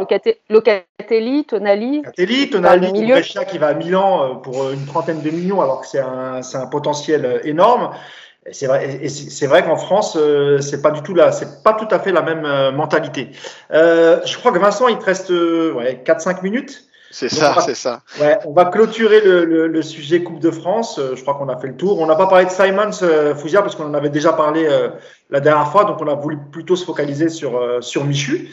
Locatelli, 0.49 1.45
Tonali. 1.45 1.97
Locatelli, 1.99 2.51
Tonali, 2.51 3.07
Brescia 3.07 3.45
qui 3.45 3.59
va 3.59 3.69
à 3.69 3.75
Milan 3.75 4.37
pour 4.37 4.71
une 4.71 4.85
trentaine 4.87 5.23
de 5.23 5.31
millions 5.31 5.61
alors 5.61 5.83
que 5.83 5.87
c'est 5.87 6.01
un, 6.01 6.41
un 6.55 6.67
potentiel 6.67 7.41
énorme. 7.45 7.91
C'est 8.53 8.67
vrai, 8.67 9.07
c'est 9.09 9.47
vrai 9.47 9.63
qu'en 9.63 9.77
France, 9.77 10.17
euh, 10.17 10.61
c'est 10.61 10.81
pas 10.81 10.91
du 10.91 11.03
tout 11.03 11.15
là, 11.15 11.31
c'est 11.31 11.63
pas 11.63 11.75
tout 11.75 11.89
à 11.91 11.99
fait 11.99 12.11
la 12.11 12.23
même 12.23 12.47
euh, 12.47 12.73
mentalité. 12.73 13.31
Euh, 13.71 14.21
je 14.25 14.37
crois 14.39 14.51
que 14.51 14.59
Vincent, 14.59 14.89
il 14.89 14.99
te 14.99 15.05
reste 15.05 15.29
ouais, 15.29 16.03
4-5 16.05 16.43
minutes. 16.43 16.85
C'est 17.11 17.29
ça, 17.29 17.61
c'est 17.61 17.75
ça. 17.75 18.03
Ouais, 18.21 18.39
on 18.47 18.53
va 18.53 18.67
clôturer 18.67 19.21
le, 19.21 19.67
le, 19.67 19.83
sujet 19.83 20.23
Coupe 20.23 20.39
de 20.39 20.51
France. 20.51 21.01
je 21.15 21.21
crois 21.21 21.35
qu'on 21.35 21.49
a 21.49 21.57
fait 21.57 21.67
le 21.67 21.77
tour. 21.77 21.99
On 21.99 22.07
n'a 22.07 22.15
pas 22.15 22.29
parlé 22.29 22.45
de 22.45 22.51
Simons 22.51 22.93
Fouzia 23.37 23.63
parce 23.63 23.75
qu'on 23.75 23.87
en 23.87 23.95
avait 23.95 24.11
déjà 24.11 24.33
parlé 24.33 24.69
la 25.29 25.41
dernière 25.41 25.69
fois, 25.73 25.85
donc 25.85 26.01
on 26.01 26.07
a 26.07 26.15
voulu 26.15 26.39
plutôt 26.53 26.77
se 26.77 26.85
focaliser 26.85 27.29
sur 27.29 27.79
sur 27.83 28.05
Michu. 28.05 28.49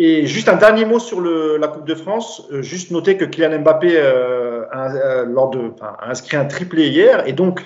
Et 0.00 0.26
juste 0.26 0.48
un 0.48 0.54
dernier 0.54 0.84
mot 0.84 1.00
sur 1.00 1.20
le, 1.20 1.56
la 1.56 1.66
Coupe 1.66 1.84
de 1.84 1.96
France. 1.96 2.46
Euh, 2.52 2.62
juste 2.62 2.92
noter 2.92 3.16
que 3.16 3.24
Kylian 3.24 3.58
Mbappé 3.58 3.96
euh, 3.96 4.64
a, 4.70 4.94
euh, 4.94 5.24
lors 5.24 5.50
de, 5.50 5.72
a 5.80 6.08
inscrit 6.10 6.36
un 6.36 6.44
triplé 6.44 6.86
hier 6.86 7.26
et 7.26 7.32
donc 7.32 7.64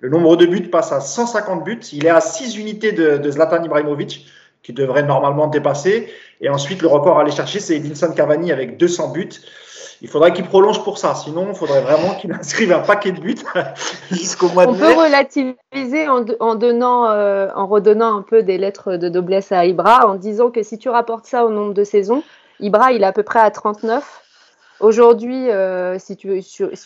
le 0.00 0.08
nombre 0.08 0.36
de 0.36 0.46
buts 0.46 0.70
passe 0.70 0.92
à 0.92 1.00
150 1.00 1.62
buts. 1.62 1.80
Il 1.92 2.06
est 2.06 2.10
à 2.10 2.22
6 2.22 2.56
unités 2.56 2.92
de, 2.92 3.18
de 3.18 3.30
Zlatan 3.30 3.62
Ibrahimovic 3.62 4.26
qui 4.64 4.72
devrait 4.72 5.04
normalement 5.04 5.46
dépasser. 5.46 6.08
Et 6.40 6.48
ensuite, 6.48 6.82
le 6.82 6.88
record 6.88 7.18
à 7.18 7.20
aller 7.20 7.30
chercher, 7.30 7.60
c'est 7.60 7.76
Edinson 7.76 8.12
Cavani 8.16 8.50
avec 8.50 8.78
200 8.78 9.12
buts. 9.12 9.28
Il 10.02 10.08
faudrait 10.08 10.32
qu'il 10.32 10.44
prolonge 10.44 10.82
pour 10.82 10.98
ça. 10.98 11.14
Sinon, 11.14 11.46
il 11.50 11.54
faudrait 11.54 11.82
vraiment 11.82 12.14
qu'il 12.14 12.32
inscrive 12.40 12.72
un 12.72 12.80
paquet 12.80 13.12
de 13.12 13.20
buts 13.20 13.36
jusqu'au 14.10 14.48
mois 14.48 14.66
de 14.66 14.72
mai. 14.72 14.78
On 14.80 14.80
peut 14.80 15.00
relativiser 15.00 16.08
en, 16.08 16.54
donnant, 16.54 17.10
euh, 17.10 17.48
en 17.54 17.66
redonnant 17.66 18.18
un 18.18 18.22
peu 18.22 18.42
des 18.42 18.58
lettres 18.58 18.96
de 18.96 19.08
noblesse 19.08 19.52
à 19.52 19.66
Ibra, 19.66 20.08
en 20.08 20.14
disant 20.14 20.50
que 20.50 20.62
si 20.62 20.78
tu 20.78 20.88
rapportes 20.88 21.26
ça 21.26 21.44
au 21.44 21.50
nombre 21.50 21.74
de 21.74 21.84
saisons, 21.84 22.22
Ibra, 22.58 22.92
il 22.92 23.02
est 23.02 23.06
à 23.06 23.12
peu 23.12 23.22
près 23.22 23.40
à 23.40 23.50
39. 23.50 24.23
Aujourd'hui, 24.84 25.50
euh, 25.50 25.98
si, 25.98 26.16
tu, 26.16 26.28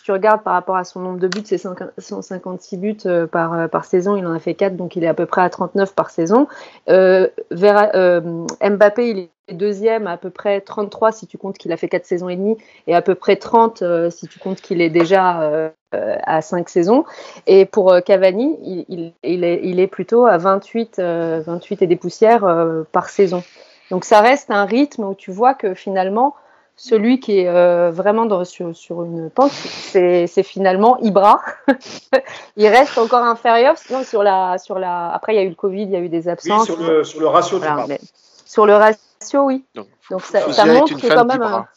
regardes 0.09 0.43
par 0.43 0.53
rapport 0.53 0.77
à 0.77 0.83
son 0.83 1.01
nombre 1.01 1.19
de 1.19 1.27
buts, 1.27 1.43
c'est 1.43 1.57
156 1.57 2.77
buts 2.77 2.97
euh, 3.05 3.27
par, 3.27 3.69
par 3.69 3.85
saison. 3.85 4.15
Il 4.15 4.25
en 4.25 4.33
a 4.33 4.39
fait 4.39 4.53
4, 4.53 4.77
donc 4.77 4.95
il 4.95 5.03
est 5.03 5.07
à 5.07 5.13
peu 5.13 5.25
près 5.25 5.41
à 5.41 5.49
39 5.49 5.93
par 5.93 6.09
saison. 6.09 6.47
Mbappé, 6.87 9.09
il 9.09 9.19
est 9.19 9.29
deuxième 9.53 10.07
à, 10.07 10.17
peu 10.17 10.29
près 10.29 10.61
33 10.61 11.11
si 11.11 11.27
tu 11.27 11.37
comptes 11.37 11.57
qu'il 11.57 11.71
a 11.71 11.77
fait 11.77 11.89
4 11.89 12.05
saisons 12.05 12.29
et 12.29 12.35
demie 12.35 12.57
et 12.87 12.95
à 12.95 13.01
peu 13.01 13.15
près 13.15 13.35
30 13.35 13.81
euh, 13.81 14.09
si 14.09 14.27
tu 14.27 14.39
comptes 14.39 14.61
qu'il 14.61 14.81
est 14.81 14.89
déjà 14.89 15.41
euh, 15.41 15.69
à 15.93 16.41
5 16.41 16.69
saisons. 16.69 17.05
Et 17.47 17.65
pour 17.65 17.91
euh, 17.91 18.01
Cavani, 18.01 18.85
il, 18.87 19.79
est, 19.79 19.87
plutôt 19.87 20.25
à 20.25 20.37
28, 20.37 20.99
28 20.99 21.81
et 21.81 21.87
des 21.87 21.95
poussières 21.95 22.45
par 22.91 23.09
saison. 23.09 23.43
Donc 23.91 24.05
ça 24.05 24.21
reste 24.21 24.51
un 24.51 24.65
rythme 24.65 25.03
où 25.03 25.15
tu 25.15 25.31
vois 25.31 25.53
que 25.53 25.73
finalement, 25.73 26.35
celui 26.79 27.19
qui 27.19 27.39
est 27.39 27.91
vraiment 27.91 28.25
dans, 28.25 28.45
sur, 28.45 28.75
sur, 28.75 29.03
une 29.03 29.29
pente, 29.29 29.51
c'est 29.51 30.43
finalement 30.43 30.97
Ibra. 30.99 31.41
il 32.57 32.67
reste 32.67 32.97
encore 32.97 33.23
inférieur. 33.23 33.75
Non, 33.91 34.03
sur 34.03 34.23
la, 34.23 34.57
sur 34.57 34.79
la... 34.79 35.11
Après, 35.11 35.33
il 35.33 35.35
y 35.35 35.39
a 35.39 35.43
eu 35.43 35.49
le 35.49 35.55
Covid, 35.55 35.83
il 35.83 35.91
y 35.91 35.95
a 35.95 35.99
eu 35.99 36.09
des 36.09 36.27
absences. 36.27 36.65
sur, 36.65 36.77
le, 36.81 37.03
sur 37.03 37.19
le 37.19 37.27
ratio, 37.27 37.59
voilà, 37.59 37.97
sur 38.45 38.65
le 38.65 38.73
ratio 38.73 39.43
oui. 39.43 39.65
Donc, 40.09 40.21
ça, 40.23 40.51
ça 40.51 40.65
montre 40.65 40.95
que 40.95 41.07
quand 41.07 41.25
même. 41.25 41.65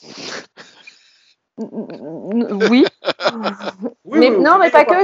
Oui. 1.58 2.86
mais 4.06 4.30
non, 4.30 4.58
mais 4.58 4.70
pas 4.70 4.86
que. 4.86 4.94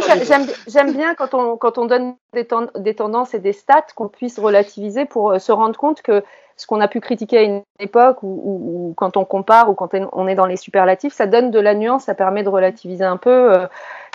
J'aime 0.66 0.92
bien 0.92 1.14
quand 1.14 1.34
on, 1.34 1.56
quand 1.58 1.76
on 1.76 1.84
donne 1.84 2.14
des, 2.32 2.48
des, 2.76 2.94
tendances 2.94 3.34
et 3.34 3.38
des 3.38 3.52
stats 3.52 3.86
qu'on 3.94 4.08
puisse 4.08 4.38
relativiser 4.38 5.04
pour 5.04 5.32
euh, 5.32 5.38
se 5.38 5.52
rendre 5.52 5.78
compte 5.78 6.00
que 6.00 6.24
ce 6.58 6.66
qu'on 6.66 6.80
a 6.80 6.88
pu 6.88 7.00
critiquer 7.00 7.38
à 7.38 7.42
une 7.42 7.62
époque 7.78 8.18
ou, 8.22 8.92
quand 8.96 9.16
on 9.16 9.24
compare 9.24 9.70
ou 9.70 9.74
quand 9.74 9.94
on 10.12 10.28
est 10.28 10.34
dans 10.34 10.46
les 10.46 10.56
superlatifs, 10.56 11.14
ça 11.14 11.26
donne 11.26 11.50
de 11.50 11.60
la 11.60 11.74
nuance, 11.74 12.04
ça 12.04 12.14
permet 12.14 12.42
de 12.42 12.48
relativiser 12.48 13.04
un 13.04 13.16
peu. 13.16 13.52
Euh, 13.54 13.66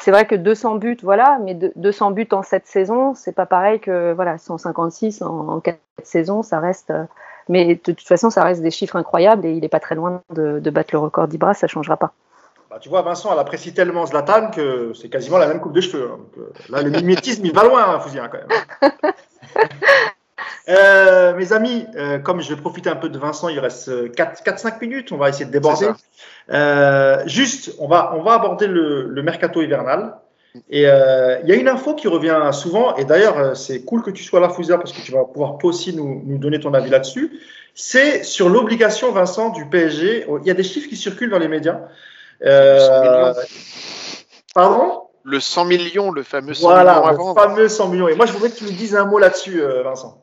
c'est 0.02 0.12
vrai 0.12 0.26
que 0.26 0.36
200 0.36 0.76
buts, 0.76 0.98
voilà, 1.02 1.40
mais 1.42 1.56
200 1.76 2.12
buts 2.12 2.28
en 2.34 2.44
cette 2.44 2.68
saison, 2.68 3.16
c'est 3.16 3.32
pas 3.32 3.46
pareil 3.46 3.80
que 3.80 4.14
voilà 4.14 4.38
156 4.38 5.22
en, 5.22 5.48
en 5.48 5.60
4 5.62 5.80
saisons, 6.04 6.44
ça 6.44 6.60
reste. 6.60 6.92
Euh, 6.92 7.06
mais 7.50 7.76
de 7.76 7.80
toute 7.80 8.02
façon, 8.02 8.30
ça 8.30 8.44
reste 8.44 8.62
des 8.62 8.72
chiffres 8.72 8.96
incroyables 8.96 9.46
et 9.46 9.52
il 9.52 9.62
n'est 9.62 9.70
pas 9.70 9.80
très 9.80 9.96
loin 9.96 10.22
de, 10.34 10.60
battre 10.70 10.90
le 10.94 11.00
record 11.00 11.28
d'Ibra, 11.28 11.54
ça 11.54 11.68
changera 11.68 11.98
pas. 11.98 12.14
Bah, 12.70 12.78
tu 12.80 12.90
vois, 12.90 13.02
Vincent, 13.02 13.32
elle 13.32 13.40
apprécie 13.40 13.74
tellement 13.74 14.06
Zlatan 14.06 14.50
que 14.52 14.94
c'est 14.94 15.10
quasiment 15.10 15.38
la 15.38 15.48
même 15.48 15.60
coupe 15.60 15.74
de 15.74 15.82
cheveux. 15.82 16.12
Hein. 16.14 16.20
Euh, 16.38 16.52
là, 16.70 16.82
le 16.82 16.90
mimétisme, 16.90 17.46
il 17.46 17.54
va 17.54 17.64
loin, 17.64 17.84
hein, 17.88 18.00
Fouzien, 18.00 18.30
quand 18.30 18.40
même. 18.40 19.14
Euh, 20.70 21.34
mes 21.36 21.52
amis, 21.52 21.86
euh, 21.96 22.20
comme 22.20 22.42
je 22.42 22.54
vais 22.54 22.60
profiter 22.60 22.90
un 22.90 22.96
peu 22.96 23.10
de 23.10 23.18
Vincent, 23.18 23.50
il 23.50 23.60
reste 23.60 23.90
4-5 24.16 24.80
minutes, 24.80 25.12
on 25.12 25.18
va 25.18 25.30
essayer 25.30 25.46
de 25.46 25.52
déborder. 25.52 25.88
juste, 27.26 27.76
on 27.80 27.88
va, 27.88 28.14
on 28.16 28.24
va 28.24 28.34
aborder 28.34 28.68
le, 28.68 29.22
mercato 29.22 29.62
hivernal. 29.62 30.16
Et 30.70 30.84
il 30.84 31.48
y 31.48 31.52
a 31.52 31.56
une 31.56 31.68
info 31.68 31.96
qui 31.96 32.08
revient 32.08 32.50
souvent, 32.52 32.96
et 32.96 33.06
d'ailleurs, 33.06 33.58
c'est 33.58 33.84
cool 33.84 34.04
que 34.04 34.12
tu 34.12 34.24
sois 34.24 34.40
là, 34.40 34.50
Fouzia, 34.50 34.78
parce 34.78 34.94
que 34.94 35.02
tu 35.02 35.12
vas 35.12 35.26
pouvoir 35.26 35.58
aussi 35.64 35.96
nous, 35.96 36.22
nous 36.26 36.38
donner 36.38 36.60
ton 36.60 36.74
avis 36.74 36.90
là-dessus. 36.90 37.40
C'est 37.76 38.24
sur 38.24 38.50
l'obligation, 38.50 39.12
Vincent, 39.12 39.50
du 39.50 39.66
PSG. 39.66 40.28
Il 40.42 40.48
y 40.48 40.52
a 40.52 40.54
des 40.54 40.64
chiffres 40.64 40.88
qui 40.88 40.96
circulent 40.96 41.32
dans 41.32 41.40
les 41.40 41.48
médias. 41.48 41.80
pardon? 44.54 45.04
Le 45.24 45.40
100 45.40 45.66
millions, 45.66 46.12
le 46.12 46.24
fameux 46.24 46.54
100 46.54 46.68
voilà, 46.68 47.00
millions 47.00 47.30
le 47.30 47.42
fameux 47.42 47.70
100 47.70 47.88
millions. 47.90 48.08
Et 48.10 48.16
moi, 48.16 48.26
je 48.26 48.34
voudrais 48.34 48.50
que 48.50 48.58
tu 48.58 48.66
me 48.66 48.72
dises 48.72 48.94
un 48.96 49.06
mot 49.06 49.20
là-dessus, 49.20 49.62
euh, 49.62 49.82
Vincent. 49.82 50.23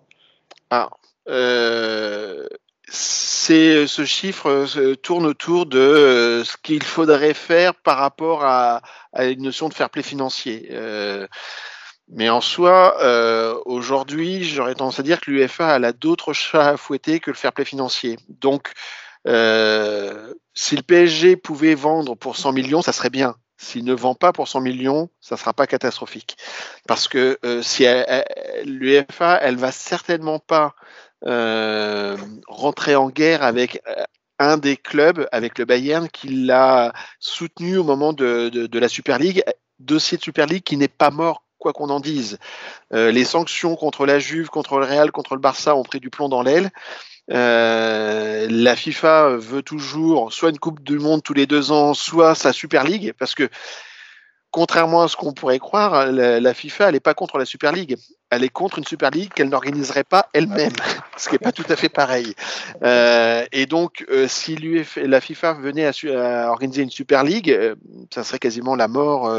Ah, 0.71 0.91
euh, 1.29 2.47
c'est 2.89 3.87
ce 3.87 4.05
chiffre 4.05 4.67
tourne 5.03 5.27
autour 5.27 5.67
de 5.67 5.79
euh, 5.79 6.45
ce 6.45 6.57
qu'il 6.63 6.83
faudrait 6.83 7.35
faire 7.35 7.75
par 7.75 7.99
rapport 7.99 8.45
à, 8.45 8.83
une 9.19 9.43
notion 9.43 9.69
de 9.69 9.75
fair 9.75 9.91
play 9.91 10.03
financier. 10.03 10.71
mais 12.09 12.29
en 12.29 12.41
soi, 12.41 12.97
aujourd'hui, 13.67 14.45
j'aurais 14.45 14.75
tendance 14.75 15.01
à 15.01 15.03
dire 15.03 15.21
que 15.21 15.31
l'UFA 15.31 15.75
a 15.75 15.93
d'autres 15.93 16.33
chats 16.33 16.71
à 16.71 16.77
fouetter 16.77 17.21
que 17.21 17.31
le 17.31 17.37
fair 17.37 17.53
play 17.53 17.65
financier. 17.65 18.19
Donc, 18.29 18.73
si 19.25 20.77
le 20.77 20.83
PSG 20.83 21.37
pouvait 21.37 21.75
vendre 21.75 22.15
pour 22.17 22.37
100 22.37 22.53
millions, 22.53 22.83
ça 22.83 22.93
serait 22.93 23.11
bien. 23.11 23.35
S'il 23.61 23.85
ne 23.85 23.93
vend 23.93 24.15
pas 24.15 24.33
pour 24.33 24.49
100 24.49 24.63
millions, 24.63 25.11
ça 25.21 25.35
ne 25.35 25.39
sera 25.39 25.53
pas 25.53 25.67
catastrophique. 25.67 26.39
Parce 26.89 27.09
que 27.09 27.39
euh, 27.45 27.61
si 27.61 27.85
l'UEFA, 28.65 29.39
elle 29.43 29.57
va 29.57 29.71
certainement 29.71 30.39
pas 30.39 30.75
euh, 31.27 32.17
rentrer 32.49 32.97
en 32.97 33.11
guerre 33.11 33.43
avec 33.43 33.83
euh, 33.87 34.03
un 34.39 34.57
des 34.57 34.79
clubs, 34.79 35.29
avec 35.31 35.59
le 35.59 35.67
Bayern, 35.67 36.09
qui 36.09 36.29
l'a 36.29 36.95
soutenu 37.19 37.77
au 37.77 37.85
moment 37.85 38.15
de, 38.15 38.79
la 38.79 38.89
Super 38.89 39.19
League, 39.19 39.45
dossier 39.79 40.17
de 40.17 40.23
Super 40.23 40.47
League 40.47 40.65
qui 40.65 40.79
n'est 40.79 40.89
pas 40.89 41.11
mort 41.11 41.45
quoi 41.59 41.75
qu'on 41.75 41.91
en 41.91 42.01
dise. 42.01 42.39
les 42.91 43.25
sanctions 43.27 43.77
contre 43.77 44.07
la 44.07 44.19
Juve, 44.19 44.49
contre 44.49 44.79
le 44.79 44.87
Real, 44.87 45.13
contre 45.13 45.35
le 45.35 45.43
Barça 45.43 45.77
ont 45.77 45.83
pris 45.83 46.01
du 46.01 46.09
plomb 46.09 46.31
dans 46.31 46.41
l'aile. 46.41 46.71
Euh, 47.33 48.47
la 48.51 48.77
FIFA 48.77 49.37
veut 49.37 49.63
toujours 49.63 50.33
soit 50.33 50.51
une 50.51 50.59
Coupe 50.59 50.83
du 50.83 50.99
Monde 50.99 51.23
tous 51.23 51.35
les 51.35 51.47
deux 51.47 51.71
ans, 51.71 51.95
soit 51.95 52.35
sa 52.35 52.53
Super 52.53 52.85
League, 52.85 53.15
parce 53.19 53.35
que 53.35 53.49
contrairement 54.51 55.03
à 55.03 55.09
ce 55.09 55.15
qu'on 55.17 55.33
pourrait 55.33 55.61
croire, 55.61 56.07
la, 56.07 56.55
FIFA, 56.55 56.91
n'est 56.91 56.99
pas 56.99 57.15
contre 57.15 57.39
la 57.39 57.45
Super 57.45 57.71
League. 57.71 57.97
Elle 58.31 58.43
est 58.43 58.49
contre 58.49 58.79
une 58.79 58.85
Super 58.85 59.11
League 59.11 59.33
qu'elle 59.33 59.49
n'organiserait 59.49 60.03
pas 60.03 60.29
elle-même, 60.33 60.73
ce 61.17 61.29
qui 61.29 61.37
n'est 61.37 61.39
pas 61.39 61.53
tout 61.53 61.65
à 61.69 61.77
fait 61.77 61.89
pareil. 61.89 62.35
Euh, 62.83 63.45
et 63.53 63.67
donc, 63.67 64.05
euh, 64.11 64.27
si 64.27 64.57
la 64.97 65.21
FIFA 65.21 65.53
venait 65.55 65.87
à, 65.87 66.51
organiser 66.51 66.83
une 66.83 66.91
Super 66.91 67.23
League, 67.23 67.57
ça 68.13 68.25
serait 68.25 68.41
quasiment 68.41 68.75
la 68.75 68.89
mort 68.89 69.33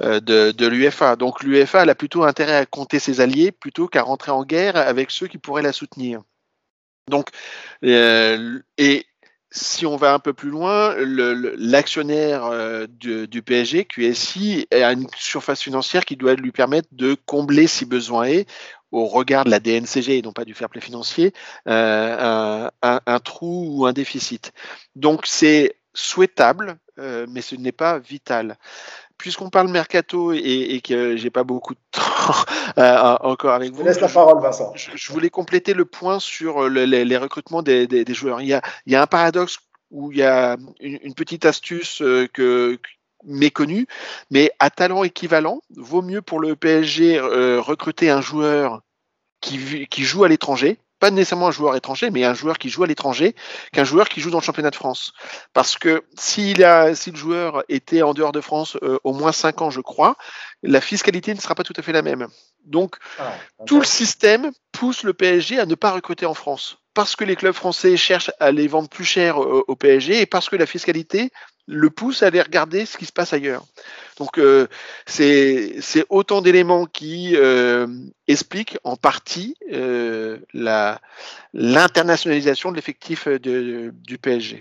de, 0.00 0.18
de 0.18 0.66
l'UEFA. 0.66 1.14
Donc, 1.14 1.44
l'UEFA, 1.44 1.84
elle 1.84 1.90
a 1.90 1.94
plutôt 1.94 2.24
intérêt 2.24 2.56
à 2.56 2.66
compter 2.66 2.98
ses 2.98 3.20
alliés 3.20 3.52
plutôt 3.52 3.86
qu'à 3.86 4.02
rentrer 4.02 4.32
en 4.32 4.42
guerre 4.44 4.76
avec 4.76 5.12
ceux 5.12 5.28
qui 5.28 5.38
pourraient 5.38 5.62
la 5.62 5.72
soutenir. 5.72 6.22
Donc, 7.10 7.28
euh, 7.84 8.60
et 8.78 9.06
si 9.50 9.84
on 9.84 9.96
va 9.96 10.14
un 10.14 10.18
peu 10.20 10.32
plus 10.32 10.48
loin, 10.48 10.94
l'actionnaire 10.96 12.46
euh, 12.46 12.86
du, 12.88 13.42
PSG, 13.42 13.84
QSI, 13.84 14.68
a 14.72 14.92
une 14.92 15.08
surface 15.16 15.60
financière 15.60 16.04
qui 16.04 16.16
doit 16.16 16.34
lui 16.34 16.52
permettre 16.52 16.88
de 16.92 17.16
combler, 17.26 17.66
si 17.66 17.84
besoin 17.84 18.24
est, 18.24 18.48
au 18.92 19.06
regard 19.06 19.44
de 19.44 19.50
la 19.50 19.60
DNCG 19.60 20.18
et 20.18 20.22
non 20.22 20.32
pas 20.32 20.44
du 20.44 20.54
fair 20.54 20.68
play 20.68 20.80
financier, 20.80 21.32
euh, 21.68 22.68
un, 22.82 23.20
trou 23.20 23.66
ou 23.70 23.86
un 23.86 23.92
déficit. 23.92 24.52
Donc 24.94 25.26
c'est 25.26 25.76
souhaitable, 25.94 26.78
mais 26.96 27.40
ce 27.40 27.56
n'est 27.56 27.72
pas 27.72 27.98
vital 27.98 28.56
puisqu'on 29.20 29.50
parle 29.50 29.68
mercato 29.68 30.32
et, 30.32 30.80
que 30.82 31.14
j'ai 31.16 31.30
pas 31.30 31.44
beaucoup 31.44 31.74
de 31.74 31.80
temps 31.90 32.00
euh, 32.78 33.16
encore 33.20 33.52
avec 33.52 33.72
vous, 33.72 33.84
laisse 33.84 34.00
la 34.00 34.08
parole, 34.08 34.40
Vincent. 34.40 34.72
Je, 34.74 35.12
voulais 35.12 35.28
compléter 35.28 35.74
le 35.74 35.84
point 35.84 36.18
sur 36.18 36.68
les, 36.68 37.16
recrutements 37.18 37.62
des, 37.62 38.04
joueurs. 38.08 38.40
Il 38.40 38.48
y, 38.48 38.54
a, 38.94 39.02
un 39.02 39.06
paradoxe 39.06 39.58
où 39.90 40.10
il 40.10 40.18
y 40.18 40.22
a 40.22 40.56
une, 40.80 41.14
petite 41.14 41.44
astuce 41.44 42.00
euh, 42.00 42.28
que 42.32 42.78
méconnue, 43.24 43.86
mais 44.30 44.50
à 44.58 44.70
talent 44.70 45.04
équivalent, 45.04 45.60
vaut 45.76 46.02
mieux 46.02 46.22
pour 46.22 46.40
le 46.40 46.56
PSG 46.56 47.18
euh, 47.18 47.60
recruter 47.60 48.08
un 48.08 48.22
joueur 48.22 48.80
qui, 49.42 49.86
qui 49.88 50.04
joue 50.04 50.24
à 50.24 50.28
l'étranger, 50.28 50.78
pas 51.00 51.10
nécessairement 51.10 51.48
un 51.48 51.52
joueur 51.52 51.74
étranger, 51.74 52.10
mais 52.10 52.24
un 52.24 52.34
joueur 52.34 52.58
qui 52.58 52.68
joue 52.68 52.84
à 52.84 52.86
l'étranger, 52.86 53.34
qu'un 53.72 53.84
joueur 53.84 54.08
qui 54.08 54.20
joue 54.20 54.30
dans 54.30 54.38
le 54.38 54.44
championnat 54.44 54.70
de 54.70 54.76
France. 54.76 55.12
Parce 55.52 55.76
que 55.76 56.04
s'il 56.16 56.62
a, 56.62 56.94
si 56.94 57.10
le 57.10 57.16
joueur 57.16 57.64
était 57.68 58.02
en 58.02 58.14
dehors 58.14 58.32
de 58.32 58.40
France 58.40 58.76
euh, 58.82 58.98
au 59.02 59.12
moins 59.12 59.32
5 59.32 59.62
ans, 59.62 59.70
je 59.70 59.80
crois, 59.80 60.16
la 60.62 60.80
fiscalité 60.80 61.34
ne 61.34 61.40
sera 61.40 61.54
pas 61.54 61.64
tout 61.64 61.72
à 61.76 61.82
fait 61.82 61.92
la 61.92 62.02
même. 62.02 62.28
Donc, 62.66 62.96
ah, 63.18 63.32
tout 63.66 63.78
le 63.78 63.86
système 63.86 64.52
pousse 64.72 65.02
le 65.02 65.14
PSG 65.14 65.58
à 65.58 65.66
ne 65.66 65.74
pas 65.74 65.90
recruter 65.90 66.26
en 66.26 66.34
France. 66.34 66.76
Parce 66.92 67.16
que 67.16 67.24
les 67.24 67.36
clubs 67.36 67.54
français 67.54 67.96
cherchent 67.96 68.32
à 68.40 68.50
les 68.50 68.68
vendre 68.68 68.88
plus 68.88 69.04
cher 69.04 69.38
au 69.38 69.76
PSG 69.76 70.20
et 70.20 70.26
parce 70.26 70.48
que 70.48 70.56
la 70.56 70.66
fiscalité 70.66 71.30
le 71.70 71.88
pousse 71.90 72.22
à 72.22 72.26
aller 72.26 72.42
regarder 72.42 72.84
ce 72.84 72.96
qui 72.98 73.06
se 73.06 73.12
passe 73.12 73.32
ailleurs. 73.32 73.64
Donc 74.18 74.38
euh, 74.38 74.66
c'est 75.06 76.04
autant 76.10 76.42
d'éléments 76.42 76.84
qui 76.84 77.36
euh, 77.36 77.86
expliquent 78.28 78.76
en 78.84 78.96
partie 78.96 79.56
euh, 79.72 80.38
l'internationalisation 81.54 82.70
de 82.70 82.76
l'effectif 82.76 83.28
du 83.28 84.18
PSG. 84.20 84.60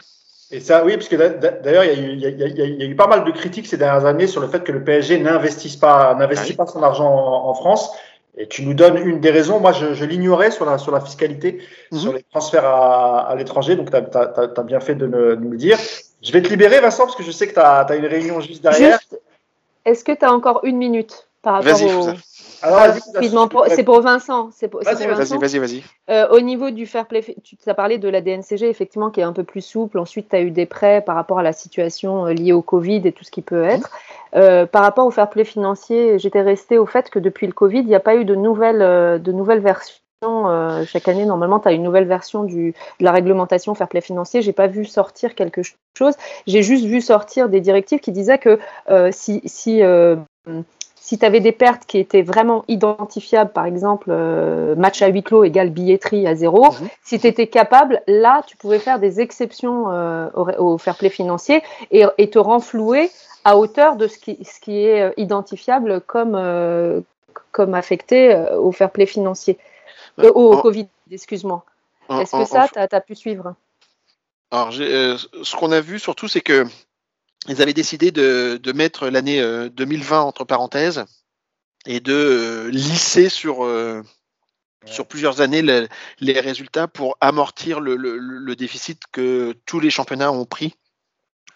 Et 0.52 0.62
ça, 0.62 0.84
oui, 0.84 0.96
parce 0.96 1.10
que 1.10 1.16
d'ailleurs, 1.16 1.84
il, 1.84 2.20
y, 2.20 2.26
a 2.26 2.86
eu 2.86 2.96
pas 2.96 3.06
mal 3.06 3.24
de 3.24 3.32
critiques 3.32 3.68
ces 3.68 3.78
dernières 3.78 4.06
années 4.06 4.26
sur 4.26 4.42
le 4.42 4.48
fait 4.48 4.64
que 4.64 4.72
le 4.72 4.84
PSG 4.84 5.20
n'investisse 5.20 5.76
pas, 5.76 6.16
n'investit 6.16 6.54
pas 6.56 6.66
son 6.66 6.82
argent 6.82 7.08
en, 7.08 7.54
France. 7.54 7.92
Et 8.36 8.48
tu 8.48 8.66
nous 8.66 8.74
donnes 8.74 8.98
une 8.98 9.20
des 9.20 9.30
raisons. 9.30 9.60
Moi, 9.60 9.74
je, 9.74 10.06
l'ignorais 10.06 10.50
sur 10.50 10.66
la, 10.66 10.80
sur 10.80 10.92
la 10.92 11.02
fiscalité, 11.02 11.62
mhm. 11.92 12.00
sur 12.00 12.14
les 12.14 12.24
transferts 12.24 12.66
à, 12.66 13.36
l'étranger. 13.38 13.76
Donc, 13.76 13.92
tu 13.92 13.96
as, 13.96 14.64
bien 14.64 14.80
fait 14.80 14.96
de, 14.96 15.06
nous 15.40 15.52
le 15.52 15.58
dire. 15.58 15.78
Je 16.22 16.32
vais 16.32 16.42
te 16.42 16.50
libérer, 16.50 16.80
Vincent, 16.82 17.06
parce 17.06 17.16
que 17.16 17.24
je 17.24 17.32
sais 17.32 17.48
que 17.48 17.54
tu 17.54 17.60
as, 17.60 17.80
as, 17.82 17.96
une 17.96 18.06
réunion 18.06 18.40
juste 18.42 18.62
derrière. 18.62 19.00
Est-ce 19.86 20.04
que 20.04 20.12
tu 20.12 20.26
as 20.26 20.34
encore 20.34 20.62
une 20.64 20.78
minute 20.78 21.28
par 21.42 21.56
rapport 21.56 21.82
au... 21.82 22.10
Alors, 22.62 22.94
c'est 23.70 23.84
pour 23.84 24.02
Vincent. 24.02 24.50
Vas-y, 24.62 25.08
vas-y, 25.38 25.60
vas-y. 25.60 25.84
Euh, 26.10 26.28
au 26.30 26.42
niveau 26.42 26.72
du 26.72 26.86
fair 26.86 27.06
play, 27.06 27.24
tu 27.44 27.56
as 27.66 27.74
parlé 27.74 27.98
de 27.98 28.10
la 28.10 28.22
DNCG, 28.22 28.68
effectivement, 28.70 29.10
qui 29.10 29.22
est 29.22 29.24
un 29.24 29.34
peu 29.34 29.44
plus 29.44 29.62
souple. 29.62 29.98
Ensuite, 29.98 30.30
tu 30.30 30.36
as 30.36 30.42
eu 30.42 30.52
des 30.52 30.66
prêts 30.66 31.02
par 31.02 31.16
rapport 31.16 31.40
à 31.40 31.44
la 31.44 31.54
situation 31.54 32.26
euh, 32.26 32.34
liée 32.34 32.52
au 32.52 32.62
Covid 32.62 33.02
et 33.06 33.12
tout 33.12 33.24
ce 33.24 33.32
qui 33.32 33.42
peut 33.42 33.64
être. 33.64 33.90
Euh, 34.36 34.66
par 34.66 34.84
rapport 34.84 35.06
au 35.08 35.12
fair 35.12 35.30
play 35.30 35.46
financier, 35.46 36.20
j'étais 36.20 36.42
restée 36.42 36.78
au 36.78 36.86
fait 36.86 37.10
que 37.10 37.20
depuis 37.20 37.48
le 37.48 37.54
Covid, 37.54 37.80
il 37.80 37.88
n'y 37.88 37.96
a 37.96 38.02
pas 38.02 38.16
eu 38.16 38.26
de 38.26 38.36
nouvelles, 38.36 39.22
de 39.22 39.32
nouvelles 39.32 39.62
versions 39.62 39.96
euh, 40.26 40.86
chaque 40.86 41.08
année, 41.08 41.26
normalement, 41.26 41.60
tu 41.60 41.70
as 41.70 41.72
une 41.72 41.84
nouvelle 41.84 42.08
version 42.08 42.44
du, 42.44 42.74
de 43.00 43.06
la 43.06 43.12
réglementation 43.12 43.74
fair 43.74 43.88
play 43.88 44.02
financier. 44.02 44.42
J'ai 44.42 44.52
pas 44.52 44.68
vu 44.68 44.84
sortir 44.84 45.34
quelque 45.34 45.62
chose. 45.98 46.16
J'ai 46.46 46.62
juste 46.62 46.84
vu 46.84 47.00
sortir 47.00 47.48
des 47.48 47.62
directives 47.62 48.00
qui 48.00 48.12
disaient 48.12 48.38
que 48.38 48.60
euh, 48.90 49.10
si, 49.14 49.42
si, 49.46 49.82
euh, 49.82 50.18
si 50.96 51.18
tu 51.18 51.26
avais 51.26 51.40
des 51.40 51.54
pertes 51.54 51.86
qui 51.86 52.00
étaient 52.00 52.22
vraiment 52.22 52.66
identifiables, 52.68 53.52
par 53.52 53.66
exemple, 53.66 54.12
match 54.76 55.02
à 55.02 55.08
huis 55.08 55.24
clos 55.24 55.46
égale 55.46 55.70
billetterie 55.70 56.28
à 56.28 56.36
zéro, 56.36 56.66
mhm. 56.66 56.90
si 57.02 57.18
tu 57.18 57.28
étais 57.28 57.48
capable, 57.48 58.02
là, 58.08 58.42
tu 58.46 58.58
pouvais 58.58 58.80
faire 58.80 59.00
des 59.00 59.22
exceptions 59.22 59.86
au, 60.36 60.78
fair 60.78 60.98
play 60.98 61.10
financier 61.10 61.64
et, 61.92 62.04
et, 62.18 62.30
te 62.30 62.40
renflouer 62.40 63.10
à 63.46 63.58
hauteur 63.58 63.96
de 63.96 64.08
ce 64.08 64.18
qui, 64.18 64.38
ce 64.44 64.60
qui 64.60 64.84
est 64.84 65.14
identifiable 65.16 66.02
comme, 66.02 66.38
comme 67.54 67.74
affecté 67.74 68.38
au 68.58 68.74
fair 68.74 68.92
play 68.92 69.06
financier. 69.06 69.58
Euh, 70.20 70.32
au 70.32 70.62
Covid, 70.62 70.88
excuse-moi. 71.12 71.66
Est-ce 72.10 72.32
que 72.32 72.46
ça, 72.46 72.68
tu 72.68 72.80
as, 72.80 73.02
pu 73.02 73.16
suivre 73.16 73.56
Alors, 74.52 74.74
euh, 74.80 75.18
ce 75.44 75.56
qu'on 75.56 75.72
a 75.72 75.80
vu 75.80 76.00
surtout, 76.00 76.28
c'est 76.28 76.42
que 76.42 76.66
ils 77.48 77.62
avaient 77.62 77.74
décidé 77.74 78.12
de, 78.12 78.72
mettre 78.74 79.08
l'année 79.08 79.42
2020 79.70 80.18
euh, 80.18 80.22
entre 80.22 80.44
parenthèses 80.44 81.06
et 81.86 82.00
de 82.00 82.70
lisser 82.72 83.30
sur 83.30 83.68
sur 84.86 85.08
plusieurs 85.08 85.42
années 85.42 85.62
les 86.20 86.40
résultats 86.40 86.88
pour 86.88 87.18
amortir 87.22 87.80
le, 87.80 88.56
déficit 88.56 89.04
que 89.12 89.56
tous 89.66 89.80
les 89.80 89.90
championnats 89.90 90.32
ont 90.32 90.46
pris 90.46 90.76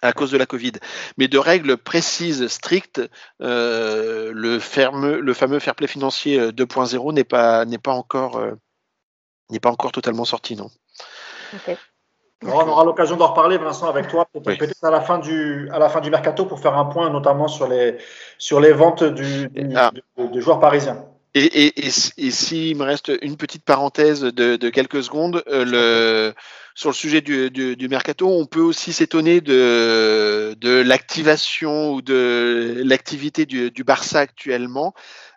à 0.04 0.14
cause 0.14 0.32
de 0.32 0.38
la 0.38 0.46
Covid. 0.46 0.74
Mais 1.18 1.28
de 1.28 1.38
règles 1.38 1.78
précises, 1.78 2.48
strictes, 2.48 3.02
euh, 3.42 4.32
le, 4.34 4.60
fameux, 4.60 5.20
le 5.20 5.34
fameux 5.34 5.60
fair 5.60 5.76
play 5.76 5.88
financier 5.88 6.40
2.0 6.52 7.10
euh, 7.10 7.14
n'est 7.14 7.24
pas, 7.24 7.66
n'est 7.66 7.78
pas, 7.78 7.94
encore, 7.94 8.38
euh, 8.38 8.52
n'est 9.50 9.60
pas 9.60 9.72
encore 9.72 9.92
totalement 9.92 10.26
sorti, 10.26 10.56
non. 10.56 10.70
on 12.44 12.50
aura 12.50 12.84
l'occasion 12.84 13.16
d'en 13.16 13.28
reparler, 13.28 13.58
Vincent, 13.58 13.88
avec 13.88 14.08
toi, 14.10 14.28
peut-être 14.34 14.84
à 14.84 14.92
la 14.92 15.02
fin 15.02 15.20
du 15.20 15.70
à 15.72 15.80
la 15.80 15.88
fin 15.88 16.02
du 16.02 16.10
mercato 16.10 16.46
pour 16.46 16.60
faire 16.60 16.78
un 16.78 16.86
point, 16.86 17.10
notamment 17.10 17.48
sur 17.48 17.68
les 17.68 17.98
sur 18.38 18.60
les 18.60 18.74
ventes 18.74 19.04
du, 19.04 19.50
ah. 19.76 19.92
de 20.18 20.40
joueurs 20.42 20.60
parisiens. 20.60 21.06
Et, 21.36 21.66
et, 21.66 21.88
et, 22.18 22.32
s'il 22.32 22.78
me 22.78 22.84
reste 22.84 23.12
une 23.24 23.38
petite 23.38 23.66
parenthèse 23.66 24.22
de, 24.22 24.56
de 24.56 24.70
quelques 24.70 25.04
secondes, 25.04 25.44
euh, 25.48 25.66
le, 25.66 26.34
sur 26.76 26.90
le 26.90 26.94
sujet 26.94 27.22
du, 27.22 27.50
du, 27.50 27.76
du, 27.76 27.88
mercato, 27.88 28.28
on 28.30 28.46
peut 28.46 28.62
aussi 28.62 28.94
s'étonner 28.94 29.42
de, 29.42 30.56
de 30.60 30.82
l'activation 30.82 31.94
ou 31.94 32.04
de 32.04 32.84
l'activité 32.86 33.48
du, 33.48 33.72
du 33.72 33.84
Barça 33.84 34.20
actuellement. 34.20 34.94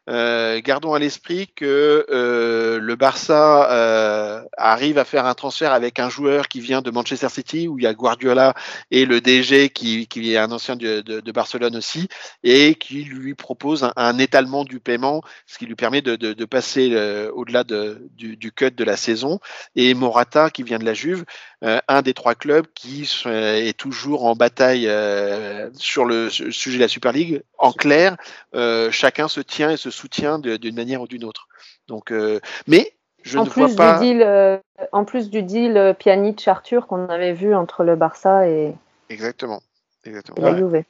Euh, 0.09 0.61
gardons 0.61 0.94
à 0.94 0.98
l'esprit 0.98 1.48
que 1.48 2.07
euh, 2.11 2.78
le 2.78 2.94
Barça 2.94 3.70
euh, 3.72 4.44
arrive 4.57 4.98
à 4.98 5.04
faire 5.04 5.26
un 5.26 5.34
transfert 5.34 5.72
avec 5.72 5.98
un 5.98 6.09
joueur 6.09 6.46
qui 6.48 6.61
vient 6.61 6.80
de 6.80 6.90
Manchester 6.90 7.28
City, 7.28 7.66
où 7.66 7.78
il 7.78 7.82
y 7.82 7.86
a 7.86 7.94
Guardiola 7.94 8.54
et 8.90 9.04
le 9.04 9.20
DG 9.20 9.70
qui, 9.70 10.07
qui 10.07 10.32
est 10.32 10.36
un 10.36 10.52
ancien 10.52 10.76
de, 10.76 11.00
de, 11.00 11.20
de, 11.20 11.32
Barcelone 11.32 11.76
aussi, 11.76 12.09
et 12.44 12.76
qui 12.76 13.02
lui 13.04 13.34
propose 13.34 13.90
un, 13.96 14.18
étalement 14.18 14.64
du 14.64 14.78
paiement, 14.78 15.22
ce 15.46 15.59
qui 15.59 15.66
lui 15.66 15.74
permet 15.74 16.02
de, 16.02 16.14
de 16.14 16.44
passer 16.44 16.90
euh, 16.92 17.30
au-delà 17.32 17.64
du, 17.64 18.36
du, 18.36 18.52
cut 18.52 18.70
de 18.70 18.84
la 18.84 18.96
saison. 18.96 19.40
Et 19.74 19.92
Morata, 19.94 20.50
qui 20.50 20.62
vient 20.62 20.78
de 20.78 20.84
la 20.84 20.94
Juve, 20.94 21.24
un 21.62 22.02
des 22.02 22.14
trois 22.14 22.34
clubs 22.34 22.66
qui 22.74 23.11
est 23.24 23.76
toujours 23.76 24.24
en 24.24 24.34
bataille 24.34 24.90
sur 25.74 26.04
le 26.04 26.28
sujet 26.30 26.78
de 26.78 26.82
la 26.82 26.88
Super 26.88 27.12
League. 27.12 27.42
En 27.59 27.72
clair, 27.72 28.16
chacun 28.90 29.28
se 29.28 29.40
tient 29.40 29.70
et 29.70 29.76
se 29.76 29.90
soutien 29.90 30.38
d'une 30.38 30.74
manière 30.74 31.00
ou 31.02 31.09
d'une 31.09 31.24
autre. 31.24 31.48
Donc, 31.88 32.11
euh, 32.11 32.40
mais 32.66 32.92
je 33.22 33.38
en 33.38 33.44
ne 33.44 33.50
vois 33.50 33.68
pas. 33.74 33.98
Du 33.98 34.07
deal, 34.07 34.22
euh, 34.22 34.59
en 34.92 35.04
plus 35.04 35.30
du 35.30 35.42
deal 35.42 35.76
euh, 35.76 35.92
Pjanic-Arthur 35.94 36.86
qu'on 36.86 37.09
avait 37.09 37.32
vu 37.32 37.54
entre 37.54 37.84
le 37.84 37.96
Barça 37.96 38.48
et, 38.48 38.74
Exactement. 39.09 39.61
Exactement. 40.04 40.46
la 40.46 40.57
Juve. 40.57 40.82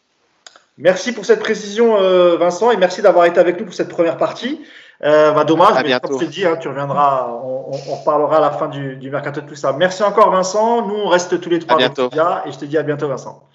Merci 0.79 1.13
pour 1.13 1.25
cette 1.25 1.41
précision, 1.41 1.97
Vincent, 2.37 2.71
et 2.71 2.77
merci 2.77 3.01
d'avoir 3.03 3.25
été 3.27 3.41
avec 3.41 3.59
nous 3.59 3.65
pour 3.65 3.75
cette 3.75 3.89
première 3.89 4.19
partie. 4.19 4.65
bah, 5.01 5.45
dommage, 5.45 5.83
mais 5.85 5.99
comme 6.01 6.21
je 6.21 6.27
dit, 6.27 6.45
hein, 6.45 6.57
tu 6.57 6.69
reviendras, 6.69 7.29
on, 7.29 7.71
on, 7.71 7.97
reparlera 7.97 8.37
à 8.37 8.41
la 8.41 8.51
fin 8.51 8.69
du, 8.69 8.97
du, 8.97 9.11
mercato 9.11 9.41
de 9.41 9.49
tout 9.49 9.55
ça. 9.55 9.73
Merci 9.73 10.03
encore, 10.03 10.31
Vincent. 10.31 10.87
Nous, 10.87 10.95
on 10.95 11.09
reste 11.09 11.41
tous 11.41 11.49
les 11.49 11.61
trois 11.61 11.77
à 11.77 11.79
bientôt. 11.79 12.11
et 12.47 12.53
je 12.53 12.59
te 12.59 12.65
dis 12.67 12.77
à 12.77 12.83
bientôt, 12.83 13.09
Vincent. 13.09 13.49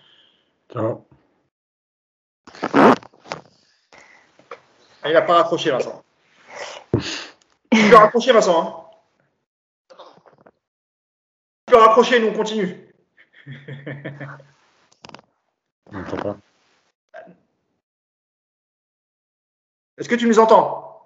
Ciao. 0.73 1.05
Ah, 5.03 5.09
il 5.09 5.13
n'a 5.13 5.21
pas 5.21 5.35
raccroché, 5.35 5.71
Vincent. 5.71 6.03
Tu 7.71 7.89
peux 7.89 7.95
raccrocher, 7.95 8.31
Vincent. 8.33 8.61
Hein 8.61 8.75
tu 11.67 11.73
peux 11.73 11.77
raccrocher, 11.77 12.19
nous 12.19 12.27
on 12.27 12.33
continue. 12.33 12.93
Est-ce 20.01 20.09
que 20.09 20.15
tu 20.15 20.25
nous 20.25 20.39
entends? 20.39 20.99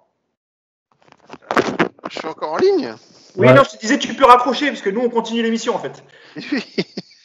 Je 2.08 2.18
suis 2.18 2.26
encore 2.26 2.54
en 2.54 2.56
ligne. 2.56 2.94
Oui, 3.36 3.52
non, 3.52 3.62
je 3.62 3.76
te 3.76 3.76
disais, 3.78 3.98
tu 3.98 4.14
peux 4.14 4.24
raccrocher, 4.24 4.68
parce 4.68 4.80
que 4.80 4.88
nous 4.88 5.02
on 5.02 5.10
continue 5.10 5.42
l'émission 5.42 5.74
en 5.74 5.78
fait. 5.78 6.02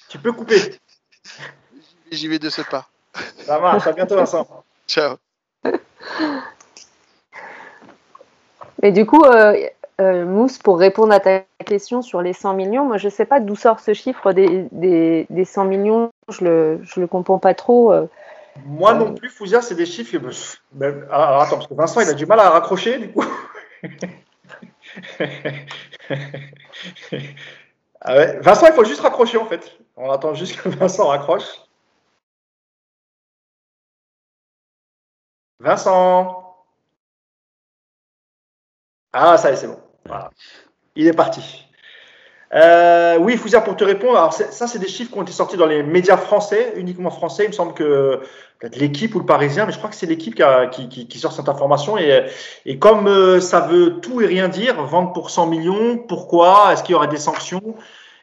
tu 0.10 0.20
peux 0.20 0.34
couper. 0.34 0.60
J'y 2.12 2.28
vais 2.28 2.40
de 2.40 2.50
ce 2.50 2.62
pas. 2.62 2.90
Ça 3.38 3.58
marche, 3.58 3.88
à 3.88 3.94
bientôt, 3.94 4.18
Vincent. 4.18 4.46
Ciao. 4.90 5.16
Mais 8.84 8.92
du 8.92 9.06
coup, 9.06 9.24
euh, 9.24 9.56
euh, 10.02 10.26
Mousse, 10.26 10.58
pour 10.58 10.78
répondre 10.78 11.14
à 11.14 11.22
ta 11.22 11.46
question 11.66 12.02
sur 12.02 12.22
les 12.22 12.34
100 12.34 12.54
millions, 12.54 12.84
moi 12.84 12.98
je 12.98 13.08
ne 13.08 13.12
sais 13.12 13.24
pas 13.26 13.40
d'où 13.40 13.56
sort 13.56 13.80
ce 13.80 13.94
chiffre 13.94 14.34
des, 14.34 14.68
des, 14.74 15.26
des 15.30 15.46
100 15.46 15.64
millions, 15.64 16.12
je 16.28 16.44
ne 16.44 16.50
le, 16.50 16.80
je 16.84 17.00
le 17.00 17.08
comprends 17.08 17.40
pas 17.40 17.54
trop. 17.54 17.94
Moi 18.66 18.94
non 18.94 19.14
plus, 19.14 19.30
Fouzia, 19.30 19.62
c'est 19.62 19.76
des 19.76 19.86
chiffres. 19.86 20.18
Ben, 20.72 21.08
alors 21.12 21.42
attends, 21.42 21.58
parce 21.58 21.68
que 21.68 21.74
Vincent, 21.74 22.02
il 22.02 22.10
a 22.10 22.14
du 22.14 22.26
mal 22.26 22.40
à 22.40 22.50
raccrocher, 22.50 22.98
du 23.00 23.12
coup. 23.12 23.24
ah. 28.02 28.26
Vincent, 28.42 28.68
il 28.68 28.74
faut 28.74 28.84
juste 28.84 29.02
raccrocher 29.02 29.38
en 29.38 29.46
fait. 29.46 29.78
On 29.96 30.12
attend 30.12 30.34
juste 30.34 30.62
que 30.62 30.70
Vincent 30.70 31.08
raccroche. 31.08 31.62
Vincent 35.60 36.42
ah, 39.14 39.38
ça 39.38 39.50
y 39.52 39.54
est, 39.54 39.58
c'est 39.58 39.68
bon. 39.68 39.80
Voilà. 40.06 40.32
Il 40.96 41.08
est 41.08 41.14
parti. 41.14 41.68
Euh, 42.54 43.18
oui, 43.20 43.38
Fouzia, 43.38 43.62
pour 43.62 43.78
te 43.78 43.84
répondre, 43.84 44.18
alors 44.18 44.34
ça, 44.34 44.68
c'est 44.68 44.80
des 44.80 44.90
chiffres 44.90 45.12
qui 45.12 45.18
ont 45.18 45.22
été 45.22 45.32
sortis 45.32 45.56
dans 45.56 45.66
les 45.66 45.84
médias 45.84 46.18
français, 46.18 46.74
uniquement 46.76 47.10
français. 47.10 47.46
Il 47.46 47.50
me 47.50 47.54
semble 47.54 47.74
que 47.74 48.20
peut-être 48.60 48.76
l'équipe 48.76 49.16
ou 49.16 49.20
le 49.20 49.26
Parisien, 49.26 49.66
mais 49.66 49.72
je 49.72 49.78
crois 49.78 49.90
que 49.90 49.96
c'est 49.96 50.06
l'équipe 50.06 50.36
qui, 50.72 50.90
qui, 50.90 51.08
qui, 51.08 51.20
sort 51.20 51.32
cette 51.32 51.48
information. 51.48 51.98
Et, 51.98 52.26
et 52.66 52.78
comme 52.78 53.08
euh, 53.08 53.40
ça 53.40 53.62
veut 53.62 54.00
tout 54.02 54.22
et 54.22 54.26
rien 54.26 54.50
dire, 54.50 54.84
vendre 54.84 55.14
pour 55.14 55.30
100 55.30 55.48
millions, 55.48 55.98
pourquoi? 55.98 56.74
Est-ce 56.74 56.84
qu'il 56.84 56.92
y 56.92 56.96
aurait 56.96 57.08
des 57.08 57.18
sanctions? 57.18 57.76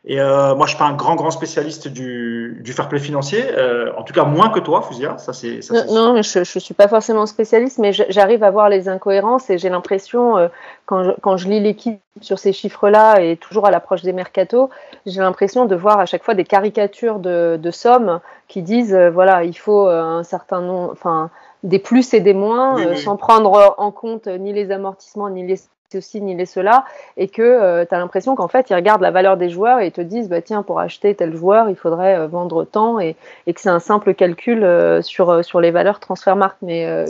Et 0.04 0.20
euh, 0.20 0.54
moi, 0.54 0.66
je 0.66 0.70
suis 0.70 0.78
pas 0.78 0.86
un 0.86 0.94
grand, 0.94 1.16
grand 1.16 1.30
spécialiste 1.30 1.88
du, 1.88 2.58
du 2.62 2.72
fair 2.72 2.88
play 2.88 3.00
financier, 3.00 3.44
euh, 3.56 3.92
en 3.96 4.02
tout 4.04 4.12
cas 4.12 4.24
moins 4.24 4.48
que 4.48 4.60
toi, 4.60 4.80
Fousia. 4.80 5.18
Ça, 5.18 5.32
c'est, 5.32 5.60
non, 5.70 6.14
non, 6.14 6.22
je 6.22 6.38
ne 6.38 6.44
suis 6.44 6.74
pas 6.74 6.88
forcément 6.88 7.26
spécialiste, 7.26 7.78
mais 7.78 7.92
j'arrive 7.92 8.44
à 8.44 8.50
voir 8.50 8.68
les 8.68 8.88
incohérences 8.88 9.50
et 9.50 9.58
j'ai 9.58 9.68
l'impression, 9.68 10.38
euh, 10.38 10.48
quand, 10.86 11.02
je, 11.02 11.10
quand 11.20 11.36
je 11.36 11.48
lis 11.48 11.60
l'équipe 11.60 12.00
sur 12.20 12.38
ces 12.38 12.52
chiffres-là 12.52 13.20
et 13.20 13.36
toujours 13.36 13.66
à 13.66 13.70
l'approche 13.70 14.02
des 14.02 14.12
mercatos, 14.12 14.70
j'ai 15.04 15.20
l'impression 15.20 15.66
de 15.66 15.74
voir 15.74 15.98
à 15.98 16.06
chaque 16.06 16.22
fois 16.22 16.34
des 16.34 16.44
caricatures 16.44 17.18
de, 17.18 17.58
de 17.60 17.70
sommes 17.70 18.20
qui 18.46 18.62
disent, 18.62 18.94
euh, 18.94 19.10
voilà, 19.10 19.42
il 19.44 19.58
faut 19.58 19.88
euh, 19.88 20.00
un 20.00 20.22
certain 20.22 20.60
nombre, 20.60 20.92
enfin, 20.92 21.30
des 21.64 21.80
plus 21.80 22.14
et 22.14 22.20
des 22.20 22.34
moins, 22.34 22.94
sans 22.94 23.16
prendre 23.16 23.74
en 23.78 23.90
compte 23.90 24.28
ni 24.28 24.52
les 24.52 24.70
amortissements 24.70 25.28
ni 25.28 25.44
les 25.44 25.56
ceci 25.90 26.20
ni 26.20 26.34
les 26.34 26.44
cela, 26.44 26.84
et 27.16 27.28
que 27.28 27.40
euh, 27.42 27.84
tu 27.88 27.94
as 27.94 27.98
l'impression 27.98 28.36
qu'en 28.36 28.48
fait, 28.48 28.68
ils 28.68 28.74
regardent 28.74 29.00
la 29.00 29.10
valeur 29.10 29.36
des 29.38 29.48
joueurs 29.48 29.80
et 29.80 29.86
ils 29.86 29.92
te 29.92 30.02
disent, 30.02 30.28
bah, 30.28 30.42
tiens, 30.42 30.62
pour 30.62 30.80
acheter 30.80 31.14
tel 31.14 31.34
joueur, 31.34 31.70
il 31.70 31.76
faudrait 31.76 32.18
euh, 32.18 32.26
vendre 32.26 32.64
tant, 32.64 33.00
et, 33.00 33.16
et 33.46 33.54
que 33.54 33.60
c'est 33.60 33.70
un 33.70 33.78
simple 33.78 34.12
calcul 34.12 34.64
euh, 34.64 35.00
sur, 35.00 35.42
sur 35.42 35.60
les 35.60 35.70
valeurs 35.70 35.98
transfert 35.98 36.36
marque. 36.36 36.58
Mais, 36.60 37.06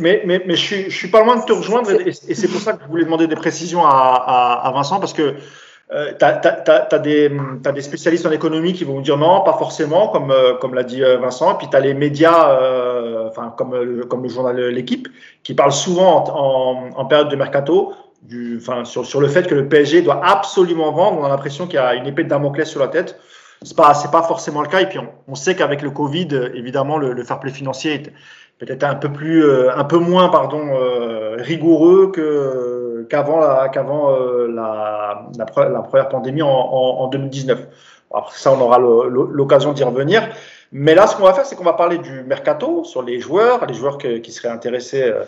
mais, 0.00 0.22
mais, 0.24 0.54
je, 0.54 0.54
suis, 0.54 0.84
je 0.84 0.96
suis 0.96 1.08
pas 1.08 1.24
loin 1.24 1.36
de 1.36 1.44
te 1.44 1.52
rejoindre, 1.52 1.90
et, 1.90 2.12
c'est 2.12 2.48
pour 2.48 2.60
ça 2.60 2.74
que 2.74 2.84
je 2.84 2.88
voulais 2.88 3.04
demander 3.04 3.26
des 3.26 3.34
précisions 3.34 3.84
à, 3.84 4.60
à, 4.64 4.70
Vincent, 4.72 5.00
parce 5.00 5.12
que 5.12 5.34
euh, 5.92 6.12
tu 6.18 6.24
as, 6.24 6.98
des, 7.00 7.30
as, 7.66 7.72
des 7.72 7.82
spécialistes 7.82 8.24
en 8.24 8.30
économie 8.30 8.72
qui 8.72 8.84
vont 8.84 8.94
vous 8.94 9.02
dire 9.02 9.18
non, 9.18 9.40
pas 9.40 9.54
forcément, 9.54 10.08
comme, 10.08 10.32
comme 10.60 10.74
l'a 10.74 10.84
dit 10.84 11.02
Vincent. 11.20 11.54
Puis 11.56 11.68
tu 11.68 11.76
as 11.76 11.80
les 11.80 11.92
médias, 11.92 12.50
euh, 12.50 13.28
comme, 13.58 14.06
comme 14.08 14.22
le 14.22 14.28
journal 14.30 14.56
L'équipe, 14.68 15.08
qui 15.42 15.54
parlent 15.54 15.72
souvent 15.72 16.24
en, 16.24 16.94
en, 16.94 17.00
en, 17.00 17.04
période 17.04 17.28
de 17.28 17.36
mercato 17.36 17.92
du, 18.22 18.58
enfin, 18.58 18.84
sur, 18.84 19.04
sur, 19.04 19.20
le 19.20 19.28
fait 19.28 19.46
que 19.46 19.54
le 19.54 19.68
PSG 19.68 20.02
doit 20.02 20.24
absolument 20.24 20.92
vendre. 20.92 21.20
On 21.20 21.24
a 21.24 21.28
l'impression 21.28 21.66
qu'il 21.66 21.74
y 21.74 21.78
a 21.78 21.94
une 21.94 22.06
épée 22.06 22.24
de 22.24 22.28
Damoclès 22.28 22.68
sur 22.68 22.80
la 22.80 22.88
tête. 22.88 23.18
C'est 23.62 23.76
pas, 23.76 23.94
c'est 23.94 24.10
pas 24.10 24.22
forcément 24.22 24.62
le 24.62 24.68
cas. 24.68 24.80
Et 24.80 24.86
puis, 24.86 24.98
on, 24.98 25.08
on 25.28 25.34
sait 25.34 25.54
qu'avec 25.54 25.82
le 25.82 25.90
Covid, 25.90 26.28
évidemment, 26.54 26.98
le, 26.98 27.12
le 27.12 27.24
fair 27.24 27.40
play 27.40 27.50
financier 27.50 27.94
est 27.94 28.12
peut-être 28.58 28.84
un 28.84 28.94
peu 28.94 29.12
plus, 29.12 29.44
euh, 29.44 29.76
un 29.76 29.84
peu 29.84 29.98
moins, 29.98 30.28
pardon, 30.28 30.68
euh, 30.72 31.36
rigoureux 31.38 32.12
que, 32.12 33.06
qu'avant 33.10 33.40
la, 33.40 33.68
qu'avant 33.68 34.12
euh, 34.12 34.46
la, 34.48 35.26
la, 35.36 35.68
la, 35.68 35.80
première 35.82 36.08
pandémie 36.08 36.42
en, 36.42 36.48
en, 36.48 37.00
en 37.00 37.08
2019. 37.08 37.66
Après 38.14 38.36
ça, 38.36 38.52
on 38.52 38.60
aura 38.60 38.78
l'occasion 38.78 39.72
d'y 39.72 39.82
revenir. 39.82 40.22
Mais 40.72 40.94
là, 40.94 41.06
ce 41.06 41.14
qu'on 41.14 41.24
va 41.24 41.34
faire, 41.34 41.44
c'est 41.44 41.54
qu'on 41.54 41.64
va 41.64 41.74
parler 41.74 41.98
du 41.98 42.22
mercato 42.22 42.82
sur 42.82 43.02
les 43.02 43.20
joueurs, 43.20 43.66
les 43.66 43.74
joueurs 43.74 43.98
qui 43.98 44.32
seraient 44.32 44.48
intéressés, 44.48 45.02
euh, 45.02 45.24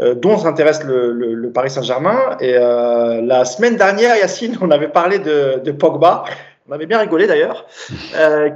euh 0.00 0.14
dont 0.14 0.38
s'intéresse 0.38 0.82
le, 0.84 1.50
Paris 1.54 1.70
Saint-Germain. 1.70 2.36
Et 2.40 2.54
euh, 2.56 3.20
la 3.20 3.44
semaine 3.44 3.76
dernière, 3.76 4.16
Yacine, 4.16 4.56
on 4.62 4.70
avait 4.70 4.88
parlé 4.88 5.18
de, 5.18 5.70
Pogba. 5.72 6.24
On 6.68 6.72
avait 6.72 6.86
bien 6.86 6.98
rigolé 6.98 7.26
d'ailleurs, 7.26 7.66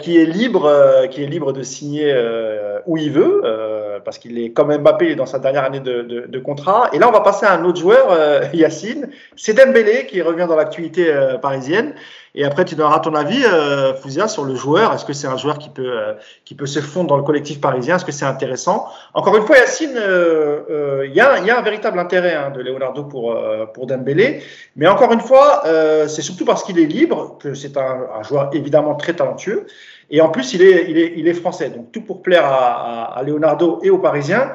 qui 0.01 0.19
est 0.19 0.25
libre, 0.25 1.07
qui 1.11 1.23
est 1.23 1.29
libre 1.29 1.53
de 1.53 1.63
signer 1.63 2.13
où 2.87 2.97
il 2.97 3.11
veut, 3.11 3.43
parce 4.05 4.19
qu'il 4.19 4.39
est 4.39 4.51
comme 4.51 4.77
Mbappé, 4.77 5.11
il 5.11 5.17
dans 5.17 5.27
sa 5.27 5.39
dernière 5.39 5.65
année 5.65 5.81
de, 5.81 6.03
de, 6.03 6.27
de, 6.27 6.39
contrat. 6.39 6.91
Et 6.93 6.99
là, 6.99 7.09
on 7.09 7.13
va 7.13 7.21
passer 7.21 7.47
à 7.47 7.53
un 7.53 7.65
autre 7.65 7.81
joueur, 7.81 8.09
Yacine, 8.55 9.09
c'est 9.37 9.55
Dembélé 9.55 10.07
qui 10.07 10.23
revient 10.23 10.47
dans 10.49 10.57
l'actualité 10.57 11.13
parisienne 11.43 11.95
Et 12.35 12.45
après, 12.45 12.65
tu 12.65 12.75
donneras 12.75 13.01
ton 13.01 13.15
avis, 13.15 13.43
euh, 13.45 13.93
sur 14.29 14.45
le 14.45 14.55
joueur. 14.55 14.93
Est-ce 14.93 15.05
que 15.05 15.13
c'est 15.13 15.27
un 15.27 15.37
joueur 15.37 15.59
qui 15.59 15.71
peut, 15.71 15.83
euh, 15.87 16.15
qui 16.45 16.55
peut 16.55 16.67
se 16.67 16.81
fondre 16.81 17.09
dans 17.09 17.17
le 17.17 17.23
collectif 17.23 17.61
parisien? 17.61 17.97
Est-ce 17.97 18.05
que 18.05 18.13
c'est 18.13 18.25
intéressant? 18.25 18.87
Encore 19.15 19.37
une 19.37 19.45
fois, 19.45 19.57
Yacine, 19.57 19.97
euh, 19.97 20.61
euh, 20.71 21.07
il 21.07 21.15
y, 21.15 21.21
a, 21.21 21.39
y, 21.41 21.51
a, 21.51 21.59
un 21.59 21.63
véritable 21.63 21.99
intérêt 21.99 22.35
hein, 22.35 22.51
de 22.51 22.61
Leonardo 22.61 23.05
pour, 23.05 23.37
pour 23.75 23.87
Dembélé. 23.87 24.43
Mais 24.77 24.87
encore 24.87 25.13
une 25.13 25.21
fois, 25.21 25.63
c'est 26.09 26.23
surtout 26.23 26.45
parce 26.45 26.63
qu'il 26.63 26.79
est 26.79 26.87
libre 26.87 27.39
que 27.41 27.55
c'est 27.55 27.77
un, 27.77 28.07
un, 28.19 28.23
joueur 28.23 28.51
évidemment 28.53 28.95
très 28.95 29.15
talentueux. 29.15 29.67
Et 30.11 30.21
en 30.21 30.29
plus, 30.29 30.55
il 30.55 30.63
est, 30.63 31.35
français. 31.35 31.71
Donc, 31.71 31.93
tout 31.93 32.03
pour 32.03 32.23
plaire 32.23 32.45
à, 32.45 33.23
Leonardo 33.25 33.81
et 33.83 33.91
aux 33.91 33.99
Parisiens. 33.99 34.53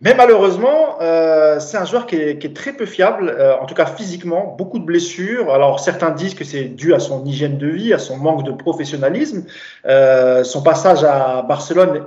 Mais 0.00 0.14
malheureusement, 0.14 0.98
euh, 1.00 1.60
c'est 1.60 1.76
un 1.76 1.84
joueur 1.84 2.06
qui 2.06 2.16
est, 2.16 2.38
qui 2.38 2.48
est, 2.48 2.52
très 2.52 2.72
peu 2.72 2.84
fiable, 2.84 3.30
euh, 3.30 3.56
en 3.58 3.64
tout 3.64 3.74
cas 3.74 3.86
physiquement, 3.86 4.54
beaucoup 4.58 4.78
de 4.78 4.84
blessures. 4.84 5.54
Alors 5.54 5.80
certains 5.80 6.10
disent 6.10 6.34
que 6.34 6.44
c'est 6.44 6.64
dû 6.64 6.92
à 6.92 7.00
son 7.00 7.24
hygiène 7.24 7.56
de 7.56 7.68
vie, 7.68 7.94
à 7.94 7.98
son 7.98 8.18
manque 8.18 8.44
de 8.44 8.52
professionnalisme. 8.52 9.44
Euh, 9.86 10.44
son 10.44 10.62
passage 10.62 11.04
à 11.04 11.42
Barcelone 11.42 12.02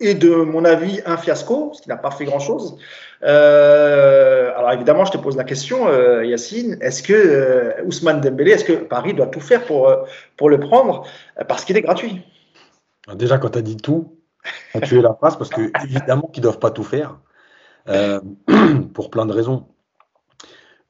est, 0.00 0.14
de 0.14 0.34
mon 0.34 0.64
avis, 0.64 1.00
un 1.06 1.16
fiasco, 1.16 1.66
parce 1.66 1.80
qu'il 1.80 1.90
n'a 1.90 1.96
pas 1.96 2.10
fait 2.10 2.24
grand-chose. 2.24 2.76
Euh, 3.22 4.52
alors 4.56 4.72
évidemment, 4.72 5.04
je 5.04 5.12
te 5.12 5.18
pose 5.18 5.36
la 5.36 5.44
question, 5.44 5.88
euh, 5.88 6.24
Yacine, 6.24 6.78
est-ce 6.80 7.02
que 7.02 7.12
euh, 7.12 7.84
Ousmane 7.84 8.20
Dembélé, 8.20 8.52
est-ce 8.52 8.64
que 8.64 8.72
Paris 8.72 9.14
doit 9.14 9.26
tout 9.26 9.40
faire 9.40 9.64
pour, 9.64 9.94
pour 10.36 10.48
le 10.48 10.58
prendre, 10.58 11.06
parce 11.48 11.64
qu'il 11.64 11.76
est 11.76 11.82
gratuit 11.82 12.22
Déjà, 13.14 13.38
quand 13.38 13.50
tu 13.50 13.58
as 13.58 13.62
dit 13.62 13.76
tout, 13.76 14.16
tu 14.82 14.98
es 14.98 15.02
la 15.02 15.14
phrase, 15.14 15.36
parce 15.36 15.50
que 15.50 15.70
évidemment 15.84 16.28
qu'ils 16.32 16.42
ne 16.42 16.44
doivent 16.44 16.60
pas 16.60 16.70
tout 16.70 16.84
faire. 16.84 17.18
Pour 18.94 19.10
plein 19.10 19.26
de 19.26 19.32
raisons. 19.32 19.66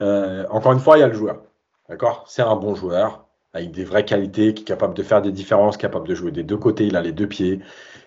Encore 0.01 0.73
une 0.73 0.81
fois, 0.81 0.99
il 0.99 1.01
y 1.01 1.05
a 1.05 1.09
le 1.09 1.15
joueur. 1.15 1.43
D'accord? 1.89 2.25
C'est 2.29 2.43
un 2.43 2.57
bon 2.57 2.75
joueur 2.75 3.27
avec 3.53 3.73
des 3.73 3.85
vraies 3.85 4.05
qualités, 4.05 4.55
qui 4.55 4.63
est 4.63 4.67
capable 4.67 4.95
de 4.95 5.03
faire 5.03 5.23
des 5.23 5.33
différences, 5.33 5.77
capable 5.77 6.07
de 6.07 6.15
jouer 6.15 6.31
des 6.31 6.45
deux 6.45 6.57
côtés. 6.57 6.87
Il 6.87 6.97
a 6.97 7.03
les 7.03 7.13
deux 7.13 7.27
pieds. 7.27 7.61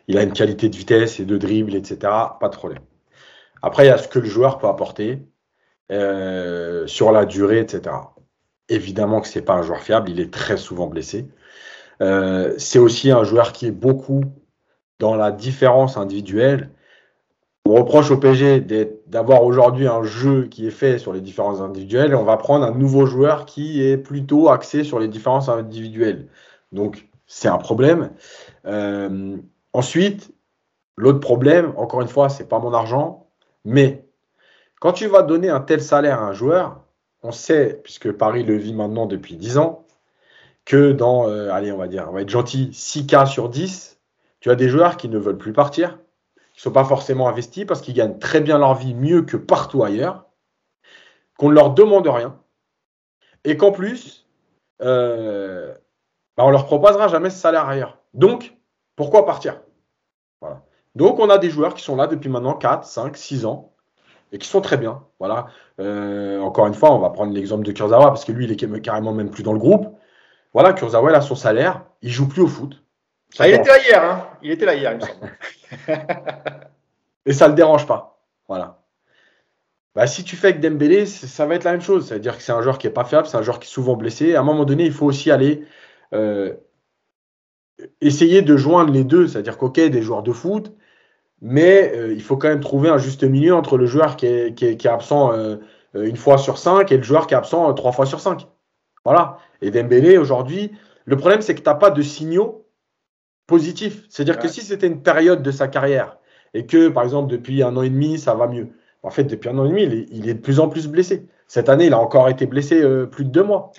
Il 0.07 0.17
a 0.17 0.23
une 0.23 0.33
qualité 0.33 0.69
de 0.69 0.75
vitesse 0.75 1.19
et 1.19 1.25
de 1.25 1.37
dribble, 1.37 1.75
etc. 1.75 1.97
Pas 2.39 2.49
de 2.49 2.55
problème. 2.55 2.83
Après, 3.61 3.85
il 3.85 3.87
y 3.87 3.91
a 3.91 3.97
ce 3.97 4.07
que 4.07 4.19
le 4.19 4.25
joueur 4.25 4.57
peut 4.57 4.67
apporter 4.67 5.19
euh, 5.91 6.85
sur 6.87 7.11
la 7.11 7.25
durée, 7.25 7.59
etc. 7.59 7.95
Évidemment 8.69 9.21
que 9.21 9.27
c'est 9.27 9.41
pas 9.41 9.53
un 9.53 9.61
joueur 9.61 9.79
fiable. 9.79 10.09
Il 10.09 10.19
est 10.19 10.33
très 10.33 10.57
souvent 10.57 10.87
blessé. 10.87 11.27
Euh, 12.01 12.53
c'est 12.57 12.79
aussi 12.79 13.11
un 13.11 13.23
joueur 13.23 13.53
qui 13.53 13.67
est 13.67 13.71
beaucoup 13.71 14.21
dans 14.99 15.15
la 15.15 15.31
différence 15.31 15.95
individuelle 15.97 16.69
on 17.65 17.75
reproche 17.75 18.11
au 18.11 18.17
PSG 18.17 18.59
d'avoir 19.07 19.43
aujourd'hui 19.43 19.87
un 19.87 20.03
jeu 20.03 20.47
qui 20.47 20.67
est 20.67 20.71
fait 20.71 20.97
sur 20.97 21.13
les 21.13 21.21
différences 21.21 21.61
individuelles 21.61 22.11
et 22.11 22.15
on 22.15 22.25
va 22.25 22.35
prendre 22.35 22.65
un 22.65 22.71
nouveau 22.71 23.05
joueur 23.05 23.45
qui 23.45 23.81
est 23.81 23.97
plutôt 23.97 24.49
axé 24.49 24.83
sur 24.83 24.99
les 24.99 25.07
différences 25.07 25.47
individuelles. 25.47 26.27
Donc, 26.73 27.07
c'est 27.25 27.47
un 27.47 27.57
problème. 27.57 28.11
Euh, 28.65 29.37
ensuite, 29.73 30.31
l'autre 30.95 31.19
problème, 31.19 31.73
encore 31.77 32.01
une 32.01 32.07
fois, 32.07 32.29
c'est 32.29 32.47
pas 32.47 32.59
mon 32.59 32.73
argent, 32.73 33.27
mais 33.65 34.05
quand 34.79 34.93
tu 34.93 35.07
vas 35.07 35.21
donner 35.23 35.49
un 35.49 35.61
tel 35.61 35.81
salaire 35.81 36.21
à 36.21 36.27
un 36.27 36.33
joueur, 36.33 36.83
on 37.21 37.31
sait, 37.31 37.79
puisque 37.83 38.11
Paris 38.11 38.43
le 38.43 38.57
vit 38.57 38.73
maintenant 38.73 39.05
depuis 39.05 39.37
10 39.37 39.57
ans, 39.57 39.85
que 40.65 40.91
dans, 40.91 41.27
euh, 41.27 41.51
allez, 41.51 41.71
on 41.71 41.77
va 41.77 41.87
dire, 41.87 42.07
on 42.09 42.13
va 42.13 42.21
être 42.21 42.29
gentil, 42.29 42.69
6 42.73 43.07
cas 43.07 43.25
sur 43.25 43.49
10, 43.49 43.99
tu 44.39 44.51
as 44.51 44.55
des 44.55 44.69
joueurs 44.69 44.97
qui 44.97 45.09
ne 45.09 45.17
veulent 45.17 45.37
plus 45.37 45.53
partir, 45.53 45.99
qui 46.53 46.59
ne 46.59 46.61
sont 46.63 46.71
pas 46.71 46.83
forcément 46.83 47.27
investis 47.27 47.65
parce 47.65 47.81
qu'ils 47.81 47.93
gagnent 47.93 48.19
très 48.19 48.41
bien 48.41 48.57
leur 48.57 48.75
vie 48.75 48.93
mieux 48.93 49.23
que 49.23 49.37
partout 49.37 49.83
ailleurs, 49.83 50.25
qu'on 51.37 51.49
ne 51.49 51.55
leur 51.55 51.73
demande 51.73 52.07
rien, 52.07 52.37
et 53.45 53.57
qu'en 53.57 53.71
plus, 53.71 54.27
euh, 54.81 55.73
bah 56.37 56.43
on 56.45 56.49
leur 56.49 56.65
proposera 56.65 57.07
jamais 57.07 57.29
ce 57.29 57.37
salaire 57.37 57.67
ailleurs. 57.67 57.97
Donc, 58.13 58.55
pourquoi 58.95 59.25
partir? 59.25 59.61
Donc, 60.95 61.19
on 61.19 61.29
a 61.29 61.37
des 61.37 61.49
joueurs 61.49 61.73
qui 61.73 61.83
sont 61.83 61.95
là 61.95 62.07
depuis 62.07 62.29
maintenant 62.29 62.53
4, 62.53 62.85
5, 62.85 63.17
6 63.17 63.45
ans 63.45 63.73
et 64.31 64.37
qui 64.37 64.47
sont 64.47 64.61
très 64.61 64.77
bien. 64.77 65.03
Voilà. 65.19 65.47
Euh, 65.79 66.39
encore 66.39 66.67
une 66.67 66.73
fois, 66.73 66.91
on 66.91 66.99
va 66.99 67.09
prendre 67.09 67.33
l'exemple 67.33 67.63
de 67.63 67.71
Kurzawa 67.71 68.07
parce 68.07 68.25
que 68.25 68.31
lui, 68.31 68.45
il 68.45 68.51
est 68.51 68.81
carrément 68.81 69.13
même 69.13 69.29
plus 69.29 69.43
dans 69.43 69.53
le 69.53 69.59
groupe. 69.59 69.87
Voilà, 70.53 70.73
Kurzawa, 70.73 71.11
il 71.11 71.15
a 71.15 71.21
son 71.21 71.35
salaire, 71.35 71.85
il 72.01 72.11
joue 72.11 72.27
plus 72.27 72.41
au 72.41 72.47
foot. 72.47 72.83
Ah, 73.39 73.47
il 73.47 73.55
était 73.55 73.69
là 73.69 73.79
hier, 73.79 74.03
hein 74.03 74.27
il 74.43 74.51
était 74.51 74.65
là 74.65 74.75
hier, 74.75 74.91
il 74.91 74.97
me 74.97 75.01
semble. 75.01 75.37
Et 77.25 77.33
ça 77.33 77.45
ne 77.45 77.51
le 77.51 77.55
dérange 77.55 77.87
pas. 77.87 78.19
Voilà. 78.47 78.83
Bah, 79.95 80.07
si 80.07 80.23
tu 80.23 80.35
fais 80.35 80.49
avec 80.49 80.59
Dembélé, 80.59 81.05
ça 81.05 81.45
va 81.45 81.55
être 81.55 81.63
la 81.63 81.71
même 81.71 81.81
chose. 81.81 82.07
C'est-à-dire 82.07 82.37
que 82.37 82.43
c'est 82.43 82.51
un 82.51 82.61
joueur 82.61 82.77
qui 82.77 82.87
n'est 82.87 82.93
pas 82.93 83.05
fiable, 83.05 83.27
c'est 83.27 83.37
un 83.37 83.41
joueur 83.41 83.59
qui 83.59 83.67
est 83.67 83.71
souvent 83.71 83.95
blessé. 83.95 84.35
À 84.35 84.41
un 84.41 84.43
moment 84.43 84.65
donné, 84.65 84.85
il 84.85 84.91
faut 84.91 85.05
aussi 85.05 85.31
aller 85.31 85.65
euh, 86.13 86.53
essayer 88.01 88.41
de 88.41 88.57
joindre 88.57 88.91
les 88.91 89.03
deux. 89.03 89.27
C'est-à-dire 89.27 89.57
qu'ok, 89.57 89.75
des 89.75 90.01
joueurs 90.01 90.23
de 90.23 90.31
foot, 90.31 90.73
mais 91.43 91.91
euh, 91.93 92.13
il 92.13 92.23
faut 92.23 92.37
quand 92.37 92.47
même 92.47 92.61
trouver 92.61 92.89
un 92.89 92.97
juste 92.97 93.23
milieu 93.23 93.53
entre 93.53 93.77
le 93.77 93.85
joueur 93.85 94.15
qui 94.15 94.25
est, 94.25 94.55
qui 94.55 94.65
est, 94.65 94.77
qui 94.77 94.87
est 94.87 94.89
absent 94.89 95.33
euh, 95.33 95.57
une 95.93 96.15
fois 96.15 96.37
sur 96.37 96.57
cinq 96.57 96.91
et 96.91 96.97
le 96.97 97.03
joueur 97.03 97.27
qui 97.27 97.35
est 97.35 97.37
absent 97.37 97.71
trois 97.73 97.91
fois 97.91 98.05
sur 98.05 98.21
cinq. 98.21 98.47
Voilà. 99.03 99.37
Et 99.61 99.69
Dembélé, 99.69 100.17
aujourd'hui, 100.17 100.71
le 101.05 101.17
problème, 101.17 101.41
c'est 101.41 101.53
que 101.53 101.61
tu 101.61 101.69
n'as 101.69 101.75
pas 101.75 101.91
de 101.91 102.01
signaux 102.01 102.65
positifs. 103.45 104.05
C'est-à-dire 104.09 104.39
que 104.39 104.47
si 104.47 104.61
c'était 104.61 104.87
une 104.87 105.03
période 105.03 105.43
de 105.43 105.51
sa 105.51 105.67
carrière 105.67 106.17
et 106.53 106.65
que, 106.65 106.87
par 106.87 107.03
exemple, 107.03 107.29
depuis 107.29 107.61
un 107.61 107.75
an 107.75 107.81
et 107.81 107.89
demi, 107.89 108.17
ça 108.17 108.33
va 108.33 108.47
mieux. 108.47 108.69
En 109.03 109.09
fait, 109.09 109.25
depuis 109.25 109.49
un 109.49 109.57
an 109.59 109.65
et 109.65 109.69
demi, 109.69 109.83
il 109.83 109.93
est, 109.93 110.07
il 110.11 110.29
est 110.29 110.33
de 110.35 110.39
plus 110.39 110.61
en 110.61 110.69
plus 110.69 110.87
blessé. 110.87 111.27
Cette 111.47 111.69
année, 111.69 111.85
il 111.85 111.93
a 111.93 111.99
encore 111.99 112.29
été 112.29 112.45
blessé 112.45 112.81
euh, 112.81 113.05
plus 113.05 113.25
de 113.25 113.29
deux 113.29 113.43
mois. 113.43 113.71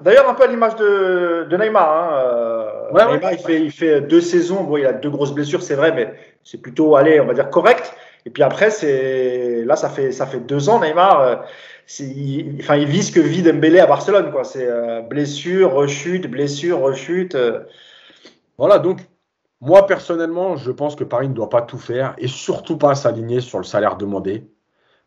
D'ailleurs, 0.00 0.28
un 0.28 0.34
peu 0.34 0.44
à 0.44 0.46
l'image 0.46 0.76
de, 0.76 1.46
de, 1.48 1.56
Neymar. 1.56 1.90
Hein. 1.90 2.10
Euh, 2.12 2.92
ouais, 2.92 3.04
Neymar, 3.06 3.30
ouais. 3.30 3.36
il, 3.38 3.44
fait, 3.44 3.60
il 3.60 3.70
fait 3.70 4.00
deux 4.00 4.20
saisons. 4.20 4.64
Bon, 4.64 4.76
il 4.76 4.86
a 4.86 4.92
deux 4.92 5.10
grosses 5.10 5.32
blessures, 5.32 5.62
c'est 5.62 5.76
vrai, 5.76 5.92
mais 5.92 6.12
c'est 6.44 6.60
plutôt, 6.60 6.96
allez, 6.96 7.20
on 7.20 7.26
va 7.26 7.34
dire 7.34 7.48
correct. 7.48 7.94
Et 8.26 8.30
puis 8.30 8.42
après, 8.42 8.70
c'est 8.70 9.64
là, 9.64 9.76
ça 9.76 9.88
fait 9.88 10.12
ça 10.12 10.26
fait 10.26 10.40
deux 10.40 10.68
ans, 10.68 10.80
Neymar. 10.80 11.20
Euh, 11.20 11.36
il, 11.98 12.58
enfin, 12.60 12.76
il 12.76 12.86
vit 12.86 13.02
ce 13.02 13.12
que 13.12 13.20
vit 13.20 13.42
Dembélé 13.42 13.80
à 13.80 13.86
Barcelone, 13.86 14.30
quoi. 14.30 14.44
C'est 14.44 14.66
euh, 14.66 15.00
blessure, 15.00 15.72
rechute, 15.72 16.26
blessure, 16.30 16.80
rechute. 16.80 17.34
Euh. 17.34 17.60
Voilà, 18.58 18.78
donc 18.78 19.00
moi, 19.60 19.86
personnellement, 19.86 20.56
je 20.56 20.70
pense 20.70 20.96
que 20.96 21.04
Paris 21.04 21.28
ne 21.28 21.34
doit 21.34 21.50
pas 21.50 21.62
tout 21.62 21.78
faire 21.78 22.14
et 22.18 22.28
surtout 22.28 22.76
pas 22.76 22.94
s'aligner 22.94 23.40
sur 23.40 23.58
le 23.58 23.64
salaire 23.64 23.96
demandé. 23.96 24.44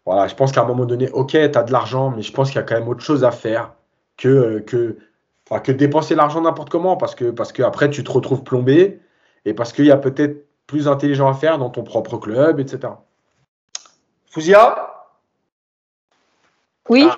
Voilà, 0.05 0.27
je 0.27 0.35
pense 0.35 0.51
qu'à 0.51 0.61
un 0.61 0.65
moment 0.65 0.85
donné, 0.85 1.09
ok, 1.11 1.31
tu 1.31 1.37
as 1.37 1.63
de 1.63 1.71
l'argent, 1.71 2.11
mais 2.11 2.21
je 2.21 2.33
pense 2.33 2.49
qu'il 2.49 2.57
y 2.57 2.59
a 2.59 2.63
quand 2.63 2.75
même 2.75 2.89
autre 2.89 3.03
chose 3.03 3.23
à 3.23 3.31
faire 3.31 3.73
que, 4.17 4.59
que, 4.59 4.97
enfin, 5.49 5.61
que 5.61 5.71
dépenser 5.71 6.15
l'argent 6.15 6.41
n'importe 6.41 6.69
comment 6.69 6.97
parce 6.97 7.15
que, 7.15 7.31
parce 7.31 7.53
que 7.53 7.63
après, 7.63 7.89
tu 7.89 8.03
te 8.03 8.11
retrouves 8.11 8.43
plombé 8.43 8.99
et 9.45 9.53
parce 9.53 9.71
qu'il 9.71 9.85
y 9.85 9.91
a 9.91 9.97
peut-être 9.97 10.45
plus 10.67 10.87
intelligent 10.87 11.29
à 11.29 11.33
faire 11.33 11.57
dans 11.57 11.69
ton 11.69 11.83
propre 11.83 12.17
club, 12.17 12.59
etc. 12.59 12.93
Fouzia 14.29 14.92
oui. 16.89 17.07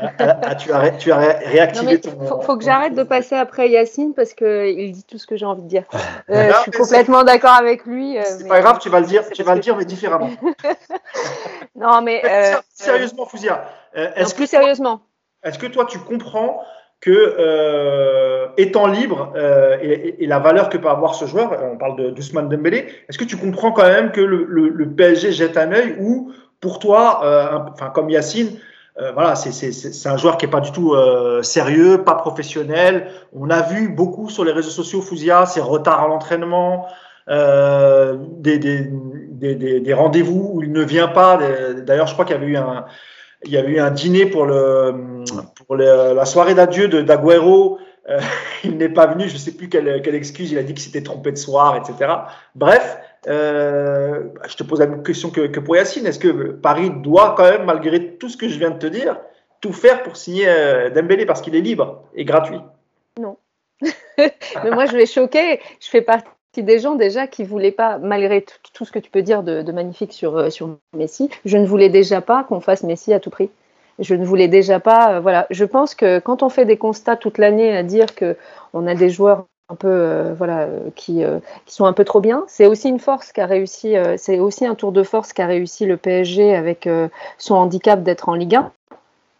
Ah, 0.00 0.12
ah, 0.20 0.40
ah, 0.44 0.54
tu, 0.54 0.72
as, 0.72 0.90
tu 0.92 1.10
as 1.10 1.16
réactivé 1.16 2.00
ton. 2.00 2.24
Faut, 2.24 2.40
faut 2.40 2.56
que 2.56 2.62
j'arrête 2.62 2.94
de 2.94 3.02
passer 3.02 3.34
après 3.34 3.68
Yacine 3.68 4.14
parce 4.14 4.32
qu'il 4.32 4.92
dit 4.92 5.02
tout 5.02 5.18
ce 5.18 5.26
que 5.26 5.36
j'ai 5.36 5.44
envie 5.44 5.62
de 5.62 5.66
dire. 5.66 5.82
Euh, 6.30 6.52
je 6.52 6.62
suis 6.62 6.70
complètement 6.70 7.24
d'accord 7.24 7.54
avec 7.54 7.84
lui. 7.84 8.16
Euh, 8.16 8.22
c'est 8.24 8.46
pas 8.46 8.60
grave, 8.60 8.78
tu 8.80 8.90
vas 8.90 9.00
le 9.00 9.06
dire, 9.06 9.28
tu 9.28 9.42
vas 9.42 9.56
le 9.56 9.60
dire, 9.60 9.76
mais 9.76 9.84
différemment. 9.86 10.30
non, 11.74 12.00
mais. 12.00 12.22
Euh, 12.24 12.58
sérieusement, 12.72 13.26
Fouzia. 13.26 13.64
Est-ce 13.92 14.36
plus 14.36 14.46
sérieusement. 14.46 15.00
Est-ce 15.42 15.58
que 15.58 15.66
toi, 15.66 15.84
tu 15.84 15.98
comprends 15.98 16.62
que 17.00 18.54
étant 18.56 18.86
libre 18.86 19.32
et, 19.82 20.22
et, 20.22 20.26
la 20.28 20.38
valeur 20.38 20.68
que 20.68 20.78
peut 20.78 20.88
avoir 20.88 21.16
ce 21.16 21.24
joueur, 21.24 21.58
on 21.60 21.76
parle 21.76 22.14
d'Ousmane 22.14 22.48
Dembélé, 22.48 22.86
est-ce 23.08 23.18
que 23.18 23.24
tu 23.24 23.36
comprends 23.36 23.72
quand 23.72 23.88
même 23.88 24.12
que 24.12 24.20
le, 24.20 24.44
le, 24.44 24.68
le 24.68 24.88
PSG 24.88 25.32
jette 25.32 25.56
un 25.56 25.72
œil 25.72 25.96
ou 25.98 26.32
pour 26.60 26.78
toi, 26.78 27.20
enfin 27.72 27.90
comme 27.90 28.10
Yacine, 28.10 28.58
euh, 29.00 29.12
voilà, 29.12 29.36
c'est 29.36 30.08
un 30.08 30.16
joueur 30.16 30.38
qui 30.38 30.46
est 30.46 30.50
pas 30.50 30.60
du 30.60 30.72
tout 30.72 30.94
euh, 30.94 31.40
sérieux, 31.42 32.02
pas 32.02 32.14
professionnel. 32.14 33.08
On 33.32 33.48
a 33.48 33.62
vu 33.62 33.90
beaucoup 33.90 34.28
sur 34.28 34.44
les 34.44 34.50
réseaux 34.50 34.70
sociaux 34.70 35.00
Fouzia, 35.00 35.46
ses 35.46 35.60
retards 35.60 36.02
à 36.02 36.08
l'entraînement, 36.08 36.86
euh, 37.28 38.16
des, 38.38 39.92
rendez-vous 39.94 40.50
où 40.54 40.62
il 40.62 40.72
ne 40.72 40.82
vient 40.82 41.06
pas. 41.08 41.38
D'ailleurs, 41.86 42.08
je 42.08 42.12
crois 42.14 42.24
qu'il 42.24 42.34
y 42.34 43.56
avait 43.56 43.70
eu 43.70 43.78
un, 43.78 43.90
dîner 43.92 44.26
pour 44.26 44.46
la 44.46 46.24
soirée 46.24 46.54
d'adieu 46.54 46.88
d'Aguero. 46.88 47.78
Euh, 48.08 48.20
il 48.64 48.76
n'est 48.76 48.88
pas 48.88 49.06
venu, 49.06 49.28
je 49.28 49.34
ne 49.34 49.38
sais 49.38 49.52
plus 49.52 49.68
quelle, 49.68 50.02
quelle 50.02 50.14
excuse. 50.16 50.50
Il 50.50 50.58
a 50.58 50.62
dit 50.62 50.74
qu'il 50.74 50.82
s'était 50.82 51.02
trompé 51.02 51.30
de 51.30 51.36
soir, 51.36 51.76
etc. 51.76 52.12
Bref, 52.54 52.98
euh, 53.26 54.22
je 54.46 54.56
te 54.56 54.62
pose 54.62 54.80
la 54.80 54.86
même 54.86 55.02
question 55.02 55.30
que, 55.30 55.46
que 55.46 55.60
pour 55.60 55.76
Yacine. 55.76 56.06
Est-ce 56.06 56.18
que 56.18 56.52
Paris 56.52 56.90
doit 56.90 57.34
quand 57.36 57.50
même, 57.50 57.64
malgré 57.64 58.16
tout 58.16 58.28
ce 58.28 58.36
que 58.36 58.48
je 58.48 58.58
viens 58.58 58.70
de 58.70 58.78
te 58.78 58.86
dire, 58.86 59.18
tout 59.60 59.72
faire 59.72 60.02
pour 60.02 60.16
signer 60.16 60.46
euh, 60.48 60.90
Dembélé 60.90 61.26
parce 61.26 61.40
qu'il 61.40 61.56
est 61.56 61.60
libre 61.60 62.04
et 62.14 62.24
gratuit? 62.24 62.60
Non. 63.18 63.36
Mais 64.18 64.70
moi, 64.70 64.86
je 64.86 64.96
vais 64.96 65.06
choquer. 65.06 65.60
Je 65.80 65.88
fais 65.88 66.02
partie 66.02 66.28
des 66.56 66.78
gens 66.78 66.94
déjà 66.94 67.26
qui 67.26 67.44
voulaient 67.44 67.72
pas, 67.72 67.98
malgré 67.98 68.44
tout 68.72 68.84
ce 68.84 68.92
que 68.92 68.98
tu 68.98 69.10
peux 69.10 69.22
dire 69.22 69.42
de, 69.42 69.62
de 69.62 69.72
magnifique 69.72 70.12
sur, 70.12 70.36
euh, 70.36 70.50
sur 70.50 70.76
Messi, 70.96 71.30
je 71.44 71.56
ne 71.56 71.66
voulais 71.66 71.88
déjà 71.88 72.20
pas 72.20 72.44
qu'on 72.44 72.60
fasse 72.60 72.82
Messi 72.82 73.12
à 73.12 73.20
tout 73.20 73.30
prix. 73.30 73.50
Je 73.98 74.14
ne 74.14 74.24
voulais 74.24 74.46
déjà 74.46 74.78
pas. 74.78 75.18
voilà, 75.18 75.48
je 75.50 75.64
pense 75.64 75.96
que 75.96 76.20
quand 76.20 76.44
on 76.44 76.48
fait 76.48 76.64
des 76.64 76.76
constats 76.76 77.16
toute 77.16 77.36
l'année 77.36 77.76
à 77.76 77.82
dire 77.82 78.14
que 78.14 78.36
on 78.72 78.86
a 78.86 78.94
des 78.94 79.10
joueurs 79.10 79.46
un 79.68 79.74
peu 79.74 80.32
voilà 80.36 80.66
qui, 80.94 81.22
qui 81.66 81.74
sont 81.74 81.84
un 81.84 81.92
peu 81.92 82.04
trop 82.04 82.20
bien, 82.20 82.44
c'est 82.48 82.66
aussi 82.66 82.88
une 82.88 82.98
force 82.98 83.32
réussi. 83.36 83.94
c'est 84.16 84.38
aussi 84.38 84.66
un 84.66 84.74
tour 84.74 84.92
de 84.92 85.02
force 85.02 85.32
qu'a 85.32 85.46
réussi 85.46 85.84
le 85.84 85.96
PSG 85.96 86.54
avec 86.54 86.88
son 87.36 87.54
handicap 87.54 88.02
d'être 88.02 88.28
en 88.28 88.34
Ligue 88.34 88.56
1 88.56 88.72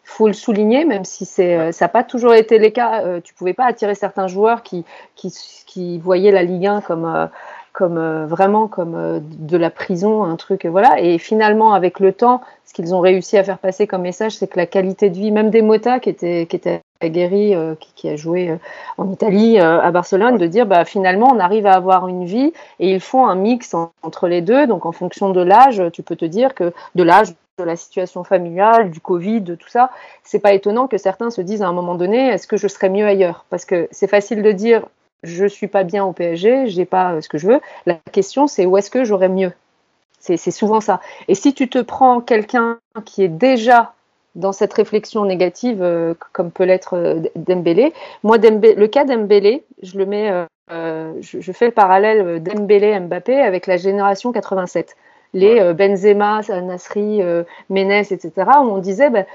faut 0.04 0.26
le 0.26 0.32
souligner, 0.32 0.86
même 0.86 1.04
si 1.04 1.26
ça 1.26 1.70
n'a 1.70 1.88
pas 1.88 2.02
toujours 2.02 2.34
été 2.34 2.58
le 2.58 2.70
cas. 2.70 3.20
tu 3.20 3.34
pouvais 3.34 3.52
pas 3.52 3.66
attirer 3.66 3.94
certains 3.94 4.26
joueurs 4.26 4.62
qui, 4.62 4.84
qui, 5.16 5.32
qui 5.66 5.98
voyaient 5.98 6.32
la 6.32 6.42
Ligue 6.42 6.66
1 6.66 6.80
comme, 6.80 7.28
comme 7.72 7.98
euh, 7.98 8.26
vraiment 8.26 8.68
comme 8.68 8.94
euh, 8.94 9.20
de 9.22 9.56
la 9.56 9.70
prison, 9.70 10.24
un 10.24 10.36
truc, 10.36 10.66
voilà. 10.66 11.00
Et 11.00 11.18
finalement, 11.18 11.72
avec 11.72 12.00
le 12.00 12.12
temps, 12.12 12.40
ce 12.64 12.74
qu'ils 12.74 12.94
ont 12.94 13.00
réussi 13.00 13.36
à 13.38 13.44
faire 13.44 13.58
passer 13.58 13.86
comme 13.86 14.02
message, 14.02 14.36
c'est 14.36 14.48
que 14.48 14.58
la 14.58 14.66
qualité 14.66 15.10
de 15.10 15.16
vie, 15.16 15.30
même 15.30 15.50
des 15.50 15.62
Mota 15.62 16.00
qui 16.00 16.10
était, 16.10 16.46
qui 16.46 16.56
était 16.56 16.80
aguerri, 17.00 17.54
euh, 17.54 17.74
qui, 17.94 18.08
a 18.08 18.16
joué 18.16 18.56
en 18.96 19.10
Italie, 19.10 19.58
à 19.58 19.90
Barcelone, 19.90 20.38
de 20.38 20.46
dire 20.46 20.66
bah, 20.66 20.84
finalement 20.84 21.30
on 21.32 21.38
arrive 21.38 21.66
à 21.66 21.74
avoir 21.74 22.08
une 22.08 22.24
vie 22.24 22.52
et 22.80 22.92
ils 22.92 23.00
font 23.00 23.26
un 23.26 23.36
mix 23.36 23.74
entre 24.02 24.28
les 24.28 24.40
deux. 24.40 24.66
Donc 24.66 24.84
en 24.86 24.92
fonction 24.92 25.30
de 25.30 25.40
l'âge, 25.40 25.82
tu 25.92 26.02
peux 26.02 26.16
te 26.16 26.24
dire 26.24 26.54
que 26.54 26.72
de 26.94 27.02
l'âge, 27.02 27.34
de 27.58 27.64
la 27.64 27.76
situation 27.76 28.24
familiale, 28.24 28.90
du 28.90 29.00
Covid, 29.00 29.40
de 29.40 29.54
tout 29.54 29.68
ça, 29.68 29.90
c'est 30.22 30.38
pas 30.38 30.52
étonnant 30.52 30.86
que 30.86 30.98
certains 30.98 31.30
se 31.30 31.40
disent 31.40 31.62
à 31.62 31.68
un 31.68 31.72
moment 31.72 31.94
donné, 31.94 32.28
est-ce 32.28 32.46
que 32.46 32.56
je 32.56 32.68
serais 32.68 32.88
mieux 32.88 33.06
ailleurs? 33.06 33.44
Parce 33.50 33.64
que 33.64 33.88
c'est 33.90 34.06
facile 34.06 34.42
de 34.42 34.52
dire 34.52 34.84
je 35.22 35.46
suis 35.46 35.68
pas 35.68 35.84
bien 35.84 36.04
au 36.04 36.12
PSG, 36.12 36.68
j'ai 36.68 36.84
pas 36.84 37.12
euh, 37.12 37.20
ce 37.20 37.28
que 37.28 37.38
je 37.38 37.46
veux. 37.46 37.60
La 37.86 37.94
question, 38.12 38.46
c'est 38.46 38.66
où 38.66 38.76
est-ce 38.76 38.90
que 38.90 39.04
j'aurais 39.04 39.28
mieux? 39.28 39.52
C'est 40.20 40.50
souvent 40.50 40.80
ça. 40.80 41.00
Et 41.28 41.34
si 41.34 41.54
tu 41.54 41.68
te 41.68 41.78
prends 41.78 42.20
quelqu'un 42.20 42.78
qui 43.06 43.22
est 43.22 43.28
déjà 43.28 43.94
dans 44.34 44.52
cette 44.52 44.74
réflexion 44.74 45.24
négative, 45.24 45.78
euh, 45.80 46.12
comme 46.32 46.50
peut 46.50 46.64
l'être 46.64 46.94
euh, 46.94 47.20
Dembélé, 47.34 47.94
moi, 48.24 48.36
le 48.36 48.86
cas 48.86 49.04
Dembélé, 49.04 49.64
je 49.82 49.96
le 49.96 50.04
mets, 50.04 50.30
je, 50.68 51.52
fais 51.52 51.66
le 51.66 51.72
parallèle 51.72 52.42
Dembélé-Mbappé 52.42 53.40
avec 53.40 53.66
la 53.66 53.78
génération 53.78 54.32
87 54.32 54.96
les 55.34 55.74
Benzema, 55.74 56.40
Nasri, 56.48 57.20
Ménès, 57.68 58.12
etc., 58.12 58.32
où 58.60 58.64
on 58.64 58.78
disait 58.78 59.10
ben, 59.10 59.26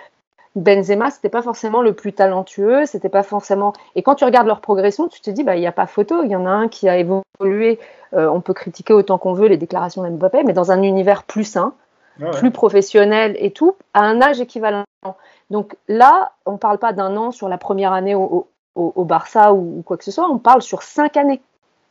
Benzema, 0.55 1.09
c'était 1.09 1.29
pas 1.29 1.41
forcément 1.41 1.81
le 1.81 1.93
plus 1.93 2.13
talentueux, 2.13 2.85
c'était 2.85 3.09
pas 3.09 3.23
forcément. 3.23 3.73
Et 3.95 4.03
quand 4.03 4.15
tu 4.15 4.23
regardes 4.23 4.47
leur 4.47 4.61
progression, 4.61 5.07
tu 5.07 5.19
te 5.19 5.29
dis, 5.31 5.43
bah, 5.43 5.55
il 5.55 5.61
n'y 5.61 5.67
a 5.67 5.71
pas 5.71 5.87
photo. 5.87 6.23
Il 6.23 6.29
y 6.29 6.35
en 6.35 6.45
a 6.45 6.49
un 6.49 6.67
qui 6.67 6.87
a 6.87 6.97
évolué. 6.97 7.79
Euh, 8.13 8.27
on 8.27 8.41
peut 8.41 8.53
critiquer 8.53 8.93
autant 8.93 9.17
qu'on 9.17 9.33
veut 9.33 9.47
les 9.47 9.57
déclarations 9.57 10.03
d'Mbappé, 10.03 10.43
mais 10.43 10.53
dans 10.53 10.71
un 10.71 10.83
univers 10.83 11.23
plus 11.23 11.45
sain, 11.45 11.73
plus 12.33 12.51
professionnel 12.51 13.35
et 13.39 13.51
tout, 13.51 13.75
à 13.95 14.01
un 14.01 14.21
âge 14.21 14.39
équivalent. 14.39 14.83
Donc 15.49 15.75
là, 15.87 16.33
on 16.45 16.57
parle 16.57 16.77
pas 16.77 16.93
d'un 16.93 17.17
an 17.17 17.31
sur 17.31 17.49
la 17.49 17.57
première 17.57 17.91
année 17.91 18.15
au, 18.15 18.47
Barça 18.75 19.53
ou, 19.53 19.81
quoi 19.83 19.97
que 19.97 20.03
ce 20.03 20.11
soit. 20.11 20.29
On 20.29 20.37
parle 20.37 20.61
sur 20.61 20.83
cinq 20.83 21.17
années, 21.17 21.41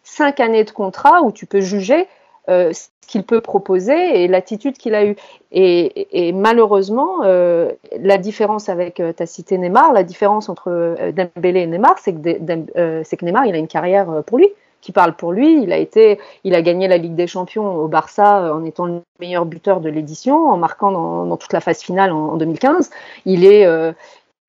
cinq 0.04 0.38
années 0.38 0.64
de 0.64 0.70
contrat 0.70 1.22
où 1.22 1.32
tu 1.32 1.46
peux 1.46 1.60
juger 1.60 2.06
euh, 2.48 2.72
ce 2.72 2.88
qu'il 3.06 3.22
peut 3.24 3.40
proposer 3.40 4.22
et 4.22 4.28
l'attitude 4.28 4.78
qu'il 4.78 4.94
a 4.94 5.04
eue. 5.04 5.16
Et, 5.52 6.32
malheureusement, 6.32 7.22
euh, 7.24 7.70
la 8.00 8.16
différence 8.16 8.68
avec, 8.68 9.00
euh, 9.00 9.12
ta 9.12 9.26
cité 9.26 9.58
Neymar, 9.58 9.92
la 9.92 10.02
différence 10.02 10.48
entre 10.48 10.96
Dembélé 11.12 11.60
et 11.60 11.66
Neymar, 11.66 11.98
c'est 11.98 12.14
que, 12.14 13.02
c'est 13.04 13.16
que 13.16 13.24
Neymar, 13.24 13.46
il 13.46 13.54
a 13.54 13.58
une 13.58 13.68
carrière 13.68 14.22
pour 14.26 14.38
lui, 14.38 14.48
qui 14.80 14.92
parle 14.92 15.14
pour 15.14 15.32
lui. 15.32 15.62
Il 15.62 15.72
a 15.72 15.76
été, 15.76 16.18
il 16.44 16.54
a 16.54 16.62
gagné 16.62 16.88
la 16.88 16.96
Ligue 16.96 17.14
des 17.14 17.26
Champions 17.26 17.76
au 17.76 17.86
Barça 17.86 18.54
en 18.54 18.64
étant 18.64 18.86
le 18.86 19.02
meilleur 19.20 19.44
buteur 19.44 19.80
de 19.80 19.90
l'édition, 19.90 20.48
en 20.48 20.56
marquant 20.56 20.90
dans, 20.90 21.36
toute 21.36 21.52
la 21.52 21.60
phase 21.60 21.80
finale 21.80 22.12
en 22.12 22.36
2015. 22.36 22.90
Il 23.26 23.44
est, 23.44 23.66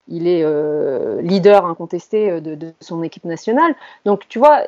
il 0.08 0.28
est 0.28 0.43
euh, 0.43 1.22
leader 1.22 1.66
incontesté 1.66 2.30
euh, 2.30 2.41
de, 2.41 2.74
son 2.82 3.04
équipe 3.04 3.24
nationale. 3.24 3.74
Donc, 4.06 4.28
tu 4.28 4.39
vois, 4.39 4.64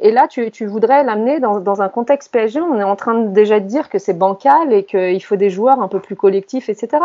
et 0.00 0.10
là, 0.10 0.26
tu, 0.28 0.66
voudrais 0.66 1.04
l'amener 1.04 1.40
dans, 1.40 1.82
un 1.82 1.88
contexte 1.88 2.32
PSG. 2.32 2.60
On 2.60 2.78
est 2.78 2.84
en 2.84 2.96
train 2.96 3.14
de 3.14 3.28
déjà 3.28 3.60
de 3.60 3.66
dire 3.66 3.88
que 3.88 3.98
c'est 3.98 4.18
bancal 4.18 4.72
et 4.72 4.84
qu'il 4.84 5.22
faut 5.22 5.36
des 5.36 5.50
joueurs 5.50 5.80
un 5.80 5.88
peu 5.88 6.00
plus 6.00 6.16
collectifs, 6.16 6.68
etc. 6.68 7.02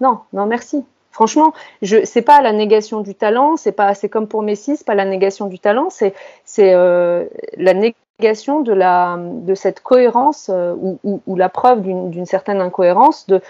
Non, 0.00 0.20
non, 0.32 0.46
merci. 0.46 0.84
Franchement, 1.12 1.54
je 1.80 2.04
c'est 2.04 2.20
pas 2.20 2.42
la 2.42 2.52
négation 2.52 3.00
du 3.00 3.14
talent, 3.14 3.56
c'est 3.56 3.72
pas 3.72 3.94
c'est 3.94 4.10
comme 4.10 4.28
pour 4.28 4.42
Messi, 4.42 4.76
c'est 4.76 4.84
pas 4.84 4.94
la 4.94 5.06
négation 5.06 5.46
du 5.46 5.58
talent, 5.58 5.88
c'est 5.88 6.12
euh, 6.58 7.24
la 7.56 7.72
négation 7.72 8.60
de 8.60 9.54
cette 9.54 9.80
cohérence 9.80 10.50
ou, 10.50 10.98
ou, 11.04 11.36
la 11.36 11.48
preuve 11.48 11.80
d'une 11.82 12.26
certaine 12.26 12.60
incohérence 12.60 13.26
de 13.28 13.40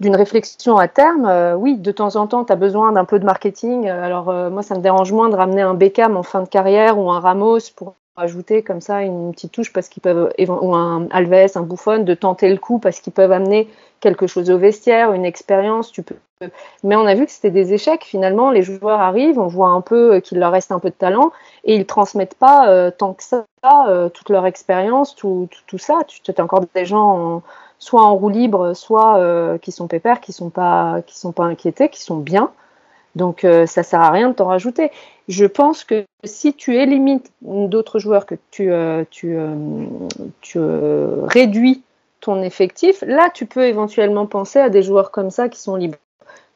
d'une 0.00 0.16
réflexion 0.16 0.76
à 0.76 0.88
terme, 0.88 1.26
euh, 1.26 1.54
oui, 1.54 1.76
de 1.76 1.92
temps 1.92 2.16
en 2.16 2.26
temps, 2.26 2.44
tu 2.44 2.52
as 2.52 2.56
besoin 2.56 2.92
d'un 2.92 3.04
peu 3.04 3.18
de 3.18 3.24
marketing. 3.24 3.88
Euh, 3.88 4.04
alors, 4.04 4.28
euh, 4.28 4.50
moi, 4.50 4.62
ça 4.62 4.74
me 4.74 4.80
dérange 4.80 5.12
moins 5.12 5.28
de 5.28 5.36
ramener 5.36 5.62
un 5.62 5.74
Beckham 5.74 6.16
en 6.16 6.22
fin 6.22 6.42
de 6.42 6.48
carrière 6.48 6.98
ou 6.98 7.10
un 7.10 7.20
Ramos 7.20 7.70
pour 7.76 7.94
ajouter 8.16 8.62
comme 8.62 8.80
ça 8.80 9.02
une 9.02 9.32
petite 9.32 9.52
touche 9.52 9.72
parce 9.72 9.88
qu'ils 9.88 10.02
peuvent, 10.02 10.32
ou 10.38 10.74
un 10.74 11.08
Alves, 11.10 11.50
un 11.56 11.62
Buffon, 11.62 12.04
de 12.04 12.14
tenter 12.14 12.48
le 12.48 12.58
coup 12.58 12.78
parce 12.78 13.00
qu'ils 13.00 13.12
peuvent 13.12 13.32
amener 13.32 13.68
quelque 14.00 14.26
chose 14.26 14.50
au 14.50 14.58
vestiaire, 14.58 15.12
une 15.12 15.24
expérience. 15.24 15.90
Tu 15.90 16.02
peux. 16.02 16.16
Mais 16.82 16.94
on 16.96 17.06
a 17.06 17.14
vu 17.14 17.24
que 17.24 17.32
c'était 17.32 17.50
des 17.50 17.72
échecs. 17.72 18.04
Finalement, 18.04 18.50
les 18.50 18.62
joueurs 18.62 19.00
arrivent, 19.00 19.38
on 19.38 19.46
voit 19.46 19.70
un 19.70 19.80
peu 19.80 20.20
qu'il 20.20 20.38
leur 20.38 20.52
reste 20.52 20.70
un 20.70 20.78
peu 20.78 20.90
de 20.90 20.94
talent 20.94 21.32
et 21.64 21.74
ils 21.74 21.86
transmettent 21.86 22.36
pas 22.36 22.90
tant 22.92 23.14
que 23.14 23.22
ça 23.22 23.46
toute 24.12 24.28
leur 24.28 24.44
expérience, 24.44 25.16
tout, 25.16 25.48
tout, 25.66 25.78
ça. 25.78 26.00
Tu 26.06 26.20
as 26.36 26.42
encore 26.42 26.60
des 26.74 26.84
gens 26.84 27.00
en 27.00 27.42
soit 27.84 28.02
en 28.02 28.16
roue 28.16 28.30
libre, 28.30 28.72
soit 28.72 29.18
euh, 29.18 29.58
qui 29.58 29.70
sont 29.70 29.88
pépères, 29.88 30.20
qui 30.22 30.32
sont 30.32 30.48
pas, 30.48 31.02
qui 31.06 31.18
sont 31.18 31.32
pas 31.32 31.44
inquiétés, 31.44 31.90
qui 31.90 32.02
sont 32.02 32.16
bien. 32.16 32.50
Donc 33.14 33.44
euh, 33.44 33.66
ça 33.66 33.82
sert 33.82 34.00
à 34.00 34.10
rien 34.10 34.30
de 34.30 34.34
t'en 34.34 34.46
rajouter. 34.46 34.90
Je 35.28 35.44
pense 35.44 35.84
que 35.84 36.04
si 36.24 36.54
tu 36.54 36.76
élimines 36.76 37.20
d'autres 37.42 37.98
joueurs, 37.98 38.24
que 38.24 38.36
tu, 38.50 38.72
euh, 38.72 39.04
tu, 39.10 39.36
tu 40.40 40.58
réduis 40.58 41.82
ton 42.20 42.42
effectif, 42.42 43.04
là 43.06 43.28
tu 43.32 43.44
peux 43.44 43.66
éventuellement 43.66 44.24
penser 44.24 44.60
à 44.60 44.70
des 44.70 44.82
joueurs 44.82 45.10
comme 45.10 45.30
ça 45.30 45.50
qui 45.50 45.60
sont 45.60 45.76
libres. 45.76 45.98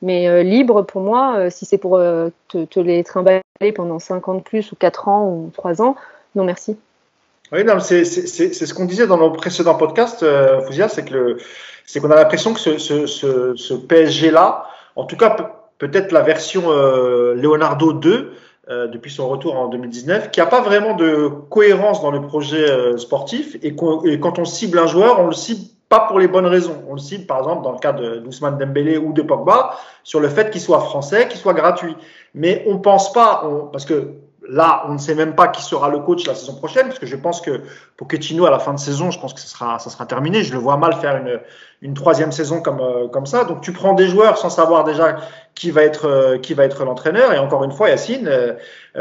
Mais 0.00 0.42
libres 0.44 0.82
pour 0.82 1.02
moi, 1.02 1.50
si 1.50 1.66
c'est 1.66 1.76
pour 1.76 1.98
te, 1.98 2.64
te, 2.64 2.80
les 2.80 3.04
trimballer 3.04 3.42
pendant 3.74 3.98
50 3.98 4.44
plus 4.44 4.72
ou 4.72 4.76
4 4.76 5.08
ans 5.08 5.28
ou 5.28 5.50
3 5.52 5.82
ans, 5.82 5.94
non 6.34 6.44
merci. 6.44 6.78
Oui, 7.52 7.64
non, 7.64 7.80
c'est 7.80 8.04
ce 8.04 8.74
qu'on 8.74 8.84
disait 8.84 9.06
dans 9.06 9.18
nos 9.18 9.30
précédents 9.30 9.74
podcasts, 9.74 10.22
euh, 10.22 10.60
Fouzia, 10.62 10.88
c'est 10.88 11.04
que 11.04 11.38
c'est 11.86 12.00
qu'on 12.00 12.10
a 12.10 12.16
l'impression 12.16 12.52
que 12.52 12.60
ce, 12.60 12.76
ce, 12.76 13.06
ce, 13.06 13.56
ce 13.56 13.74
PSG-là, 13.74 14.66
en 14.96 15.04
tout 15.04 15.16
cas 15.16 15.34
peut-être 15.78 16.12
la 16.12 16.22
version 16.22 16.64
euh, 16.66 17.34
Leonardo 17.34 17.92
2, 17.92 18.32
euh, 18.70 18.86
depuis 18.88 19.10
son 19.10 19.28
retour 19.28 19.56
en 19.56 19.68
2019, 19.68 20.30
qui 20.30 20.40
n'a 20.40 20.46
pas 20.46 20.60
vraiment 20.60 20.94
de 20.94 21.30
cohérence 21.48 22.02
dans 22.02 22.10
le 22.10 22.20
projet 22.20 22.68
euh, 22.68 22.98
sportif, 22.98 23.56
et, 23.62 23.68
et, 23.68 24.20
quand 24.20 24.38
on 24.38 24.44
cible 24.44 24.78
un 24.78 24.86
joueur, 24.86 25.20
on 25.20 25.26
le 25.26 25.32
cible 25.32 25.62
pas 25.88 26.00
pour 26.00 26.18
les 26.18 26.28
bonnes 26.28 26.46
raisons. 26.46 26.84
On 26.86 26.92
le 26.92 26.98
cible, 26.98 27.24
par 27.24 27.38
exemple, 27.38 27.64
dans 27.64 27.72
le 27.72 27.78
cas 27.78 27.94
de 27.94 28.16
d'Ousmane 28.18 28.58
Dembélé 28.58 28.98
ou 28.98 29.14
de 29.14 29.22
Pogba, 29.22 29.78
sur 30.04 30.20
le 30.20 30.28
fait 30.28 30.50
qu'il 30.50 30.60
soit 30.60 30.80
français, 30.80 31.28
qu'il 31.28 31.38
soit 31.38 31.54
gratuit. 31.54 31.96
Mais 32.34 32.62
on 32.66 32.76
pense 32.76 33.10
pas, 33.14 33.42
on, 33.46 33.68
parce 33.68 33.86
que 33.86 34.12
Là, 34.48 34.84
on 34.88 34.94
ne 34.94 34.98
sait 34.98 35.14
même 35.14 35.34
pas 35.34 35.48
qui 35.48 35.62
sera 35.62 35.90
le 35.90 35.98
coach 35.98 36.26
la 36.26 36.34
saison 36.34 36.54
prochaine, 36.54 36.86
parce 36.86 36.98
que 36.98 37.06
je 37.06 37.16
pense 37.16 37.40
que 37.40 37.62
Pochettino, 37.96 38.46
à 38.46 38.50
la 38.50 38.58
fin 38.58 38.72
de 38.72 38.78
saison, 38.78 39.10
je 39.10 39.20
pense 39.20 39.34
que 39.34 39.40
ça 39.40 39.78
sera 39.78 40.06
terminé. 40.06 40.42
Je 40.42 40.52
le 40.52 40.58
vois 40.58 40.78
mal 40.78 40.94
faire 40.94 41.16
une, 41.16 41.38
une 41.80 41.94
troisième 41.94 42.32
saison 42.32 42.60
comme, 42.60 42.80
euh, 42.80 43.06
comme 43.08 43.26
ça. 43.26 43.44
Donc, 43.44 43.60
tu 43.60 43.72
prends 43.72 43.94
des 43.94 44.08
joueurs 44.08 44.36
sans 44.36 44.50
savoir 44.50 44.84
déjà 44.84 45.18
qui 45.54 45.70
va 45.70 45.82
être, 45.82 46.06
euh, 46.06 46.38
qui 46.38 46.54
va 46.54 46.64
être 46.64 46.84
l'entraîneur. 46.84 47.32
Et 47.32 47.38
encore 47.38 47.62
une 47.62 47.70
fois, 47.70 47.88
Yacine, 47.88 48.26
euh, 48.26 48.54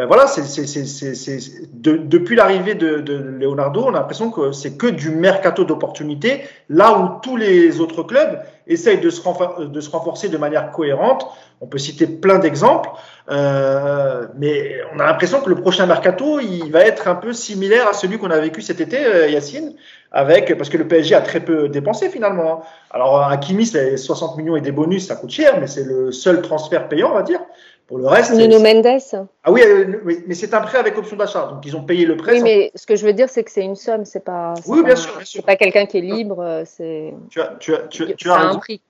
voilà, 0.06 0.28
c'est, 0.28 0.44
c'est, 0.44 0.68
c'est, 0.68 1.16
c'est, 1.16 1.40
de, 1.74 1.98
depuis 1.98 2.36
l'arrivée 2.36 2.76
de, 2.76 2.98
de, 2.98 3.16
Leonardo, 3.16 3.84
on 3.86 3.90
a 3.90 4.00
l'impression 4.00 4.30
que 4.30 4.52
c'est 4.52 4.78
que 4.78 4.88
du 4.88 5.10
mercato 5.10 5.64
d'opportunités, 5.64 6.44
là 6.70 7.00
où 7.00 7.20
tous 7.22 7.36
les 7.36 7.80
autres 7.80 8.04
clubs 8.04 8.40
essayent 8.68 9.00
de 9.00 9.10
se, 9.10 9.22
de 9.64 9.82
se 9.82 9.90
renforcer 9.90 10.30
de 10.30 10.38
manière 10.38 10.72
cohérente. 10.72 11.26
On 11.62 11.66
peut 11.66 11.80
citer 11.80 12.06
plein 12.06 12.38
d'exemples. 12.38 12.90
Euh, 13.30 14.26
mais 14.38 14.78
on 14.94 15.00
a 15.00 15.06
l'impression 15.06 15.42
que 15.42 15.50
le 15.50 15.56
prochain 15.56 15.86
mercato, 15.86 16.40
il 16.40 16.72
va 16.72 16.82
être 16.82 17.08
un 17.08 17.16
peu 17.16 17.34
similaire 17.34 17.88
à 17.90 17.94
celui 17.94 18.18
qu'on 18.18 18.32
a 18.32 18.40
vécu 18.40 18.62
cet 18.62 18.80
été, 18.80 19.04
euh, 19.06 19.28
Yacine, 19.28 19.74
avec 20.12 20.56
parce 20.58 20.70
que 20.70 20.78
le 20.78 20.88
PSG 20.88 21.16
a 21.16 21.22
très 21.22 21.40
peu 21.40 21.70
dépensé 21.70 22.10
finalement. 22.10 22.62
Hein. 22.62 22.68
Alors 22.92 23.22
Hakimi, 23.22 23.66
c'est 23.66 23.98
60 23.98 24.38
millions 24.38 24.56
et 24.56 24.62
des 24.62 24.72
bonus, 24.72 25.08
ça 25.08 25.16
coûte 25.16 25.32
cher, 25.32 25.60
mais 25.60 25.68
c'est 25.68 25.84
le 25.84 26.12
seul 26.12 26.42
transfert 26.42 26.88
payant, 26.88 27.12
on 27.12 27.16
va 27.16 27.24
dire. 27.24 27.40
Pour 27.88 28.00
le 28.00 28.08
reste, 28.08 28.34
Nuno 28.34 28.60
Mendes. 28.60 29.00
Ah 29.46 29.52
oui, 29.52 29.62
euh, 29.66 30.02
mais 30.28 30.36
c'est 30.36 30.54
un 30.54 30.60
prêt 30.60 30.78
avec 30.78 30.98
option 30.98 31.16
d'achat, 31.16 31.48
donc 31.48 31.66
ils 31.66 31.74
ont 31.76 31.84
payé 31.84 32.06
le 32.06 32.18
prêt. 32.18 32.34
Oui, 32.34 32.42
mais 32.42 32.72
ce 32.76 32.86
que 32.86 32.98
je 32.98 33.06
veux 33.06 33.14
dire, 33.14 33.30
c'est 33.30 33.46
que 33.46 33.52
c'est 33.52 33.64
une 33.64 33.78
somme, 33.78 34.04
c'est 34.04 34.26
pas. 34.26 34.56
Oui, 34.68 34.84
bien 34.84 34.98
sûr, 34.98 35.16
bien 35.16 35.24
sûr. 35.24 35.44
pas 35.44 35.56
quelqu'un 35.56 35.86
qui 35.86 36.00
est 36.00 36.02
libre, 36.02 36.64
c'est. 36.66 37.14
Tu 37.30 37.40
as, 37.40 37.56
tu 37.60 37.74
as, 37.74 37.80
tu, 37.88 38.04
as, 38.04 38.14
tu 38.14 38.30
as 38.30 38.40
un 38.40 38.56
prix. 38.56 38.82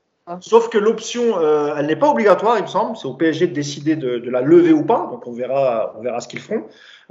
Sauf 0.41 0.69
que 0.69 0.77
l'option, 0.77 1.39
euh, 1.39 1.75
elle 1.77 1.85
n'est 1.85 1.95
pas 1.95 2.09
obligatoire, 2.09 2.57
il 2.57 2.63
me 2.63 2.67
semble. 2.67 2.97
C'est 2.97 3.07
au 3.07 3.13
PSG 3.13 3.47
de 3.47 3.53
décider 3.53 3.95
de, 3.95 4.29
la 4.29 4.41
lever 4.41 4.73
ou 4.73 4.83
pas. 4.83 5.07
Donc 5.11 5.25
on 5.25 5.31
verra, 5.31 5.93
on 5.97 6.01
verra 6.01 6.19
ce 6.19 6.27
qu'ils 6.27 6.39
feront. 6.39 6.63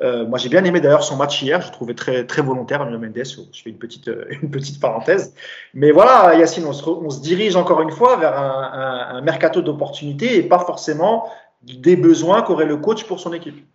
Euh, 0.03 0.27
moi, 0.27 0.39
j'ai 0.39 0.49
bien 0.49 0.63
aimé 0.65 0.81
d'ailleurs 0.81 1.03
son 1.03 1.17
match 1.17 1.43
hier. 1.43 1.63
Je 1.63 1.73
trouvais 1.73 1.95
très, 1.95 2.27
très 2.27 2.43
volontaire, 2.43 2.85
Nuno 2.85 2.99
Mendes. 2.99 3.25
Je 3.25 3.63
fais 3.63 3.71
une 3.71 3.79
petite, 3.79 4.09
euh, 4.09 4.27
une 4.43 4.51
petite 4.51 4.81
parenthèse. 4.81 5.35
Mais 5.75 5.91
voilà, 5.91 6.35
Yacine, 6.35 6.67
on 6.67 6.73
se, 7.11 7.21
dirige 7.21 7.57
encore 7.57 7.81
une 7.81 7.91
fois 7.91 8.17
vers 8.17 8.39
un, 8.39 9.21
mercato 9.23 9.63
d'opportunités 9.63 10.37
et 10.37 10.43
pas 10.43 10.59
forcément 10.59 11.29
des 11.63 11.97
besoins 11.97 12.43
qu'aurait 12.43 12.67
le 12.67 12.77
coach 12.77 13.05
pour 13.05 13.19
son 13.19 13.33
équipe. 13.33 13.67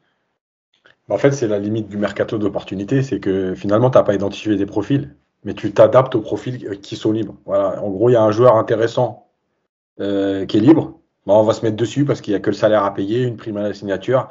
En 1.09 1.17
fait, 1.17 1.31
c'est 1.31 1.47
la 1.47 1.59
limite 1.59 1.89
du 1.89 1.97
mercato 1.97 2.37
d'opportunités, 2.37 3.01
c'est 3.01 3.19
que 3.19 3.53
finalement, 3.53 3.89
tu 3.89 3.97
n'as 3.97 4.03
pas 4.03 4.13
identifié 4.13 4.55
des 4.55 4.65
profils, 4.65 5.13
mais 5.43 5.53
tu 5.53 5.73
t'adaptes 5.73 6.15
aux 6.15 6.21
profils 6.21 6.79
qui 6.79 6.95
sont 6.95 7.11
libres. 7.11 7.35
Voilà. 7.45 7.83
En 7.83 7.89
gros, 7.89 8.09
il 8.09 8.13
y 8.13 8.15
a 8.15 8.21
un 8.21 8.31
joueur 8.31 8.55
intéressant 8.55 9.27
euh, 9.99 10.45
qui 10.45 10.57
est 10.57 10.61
libre. 10.61 10.99
on 11.25 11.43
va 11.43 11.53
se 11.53 11.65
mettre 11.65 11.75
dessus 11.75 12.05
parce 12.05 12.21
qu'il 12.21 12.31
n'y 12.31 12.37
a 12.37 12.39
que 12.39 12.49
le 12.49 12.55
salaire 12.55 12.85
à 12.85 12.93
payer, 12.93 13.23
une 13.23 13.35
prime 13.35 13.57
à 13.57 13.61
la 13.61 13.73
signature, 13.73 14.29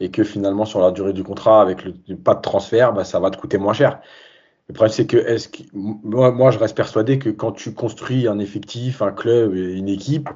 et 0.00 0.10
que 0.10 0.24
finalement, 0.24 0.64
sur 0.64 0.80
la 0.80 0.90
durée 0.90 1.12
du 1.12 1.24
contrat, 1.24 1.62
avec 1.62 1.84
le, 1.84 1.92
pas 2.16 2.34
de 2.34 2.40
transfert, 2.40 2.92
bah, 2.92 3.04
ça 3.04 3.20
va 3.20 3.30
te 3.30 3.36
coûter 3.36 3.58
moins 3.58 3.72
cher. 3.72 4.00
Le 4.68 4.74
problème, 4.74 4.92
c'est 4.92 5.06
que, 5.06 5.16
est-ce 5.16 5.48
que 5.48 5.62
moi, 5.72 6.30
moi, 6.32 6.50
je 6.50 6.58
reste 6.58 6.76
persuadé 6.76 7.18
que 7.18 7.28
quand 7.28 7.52
tu 7.52 7.74
construis 7.74 8.26
un 8.26 8.38
effectif, 8.38 9.02
un 9.02 9.12
club, 9.12 9.54
une 9.54 9.88
équipe, 9.88 10.28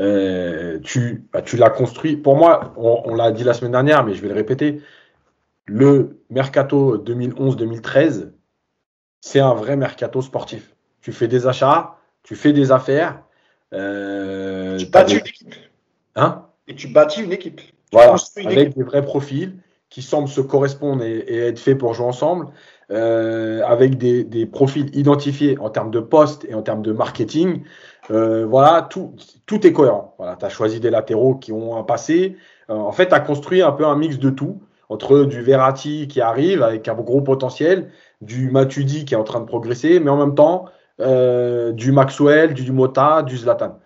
euh, 0.00 0.78
tu, 0.80 1.24
bah, 1.32 1.42
tu 1.42 1.56
l'as 1.56 1.70
construit. 1.70 2.16
Pour 2.16 2.36
moi, 2.36 2.72
on, 2.76 3.14
l'a 3.14 3.32
dit 3.32 3.44
la 3.44 3.54
semaine 3.54 3.72
dernière, 3.72 4.04
mais 4.04 4.14
je 4.14 4.22
vais 4.22 4.28
le 4.28 4.34
répéter. 4.34 4.80
Le 5.66 6.20
mercato 6.30 6.98
2011-2013, 6.98 8.30
c'est 9.20 9.40
un 9.40 9.54
vrai 9.54 9.76
mercato 9.76 10.22
sportif. 10.22 10.74
Tu 11.00 11.12
fais 11.12 11.28
des 11.28 11.46
achats, 11.46 11.98
tu 12.22 12.36
fais 12.36 12.52
des 12.52 12.72
affaires. 12.72 13.22
Euh, 13.72 14.76
tu 14.76 14.86
bâtis 14.86 15.16
une 15.16 15.26
équipe. 15.26 15.54
Hein? 16.16 16.46
Et 16.66 16.74
tu 16.74 16.88
bâtis 16.88 17.22
une 17.22 17.32
équipe. 17.32 17.60
Voilà, 17.92 18.16
avec 18.44 18.76
des 18.76 18.82
vrais 18.82 19.04
profils 19.04 19.56
qui 19.90 20.02
semblent 20.02 20.28
se 20.28 20.40
correspondre 20.40 21.02
et, 21.02 21.38
être 21.38 21.58
faits 21.58 21.78
pour 21.78 21.94
jouer 21.94 22.06
ensemble, 22.06 22.46
euh, 22.90 23.62
avec 23.64 23.96
des, 23.96 24.24
des, 24.24 24.46
profils 24.46 24.94
identifiés 24.96 25.58
en 25.58 25.70
termes 25.70 25.90
de 25.90 26.00
poste 26.00 26.44
et 26.48 26.54
en 26.54 26.62
termes 26.62 26.82
de 26.82 26.92
marketing. 26.92 27.62
Euh, 28.10 28.46
voilà, 28.46 28.86
tout, 28.88 29.14
tout 29.46 29.66
est 29.66 29.72
cohérent. 29.72 30.14
Voilà, 30.18 30.36
tu 30.36 30.44
as 30.44 30.48
choisi 30.48 30.80
des 30.80 30.90
latéraux 30.90 31.34
qui 31.34 31.52
ont 31.52 31.76
un 31.76 31.82
passé. 31.82 32.36
Euh, 32.70 32.74
en 32.74 32.92
fait, 32.92 33.08
tu 33.08 33.14
as 33.14 33.20
construit 33.20 33.62
un 33.62 33.72
peu 33.72 33.86
un 33.86 33.96
mix 33.96 34.18
de 34.18 34.30
tout, 34.30 34.60
entre 34.88 35.24
du 35.24 35.42
Verratti 35.42 36.08
qui 36.08 36.20
arrive 36.20 36.62
avec 36.62 36.88
un 36.88 36.94
gros 36.94 37.20
potentiel, 37.20 37.90
du 38.20 38.50
Matuidi 38.50 39.04
qui 39.04 39.14
est 39.14 39.18
en 39.18 39.24
train 39.24 39.40
de 39.40 39.46
progresser, 39.46 40.00
mais 40.00 40.10
en 40.10 40.16
même 40.16 40.34
temps, 40.34 40.66
euh, 41.00 41.72
du 41.72 41.92
Maxwell, 41.92 42.54
du, 42.54 42.72
Mota, 42.72 43.22
du 43.22 43.36
Zlatan. 43.36 43.78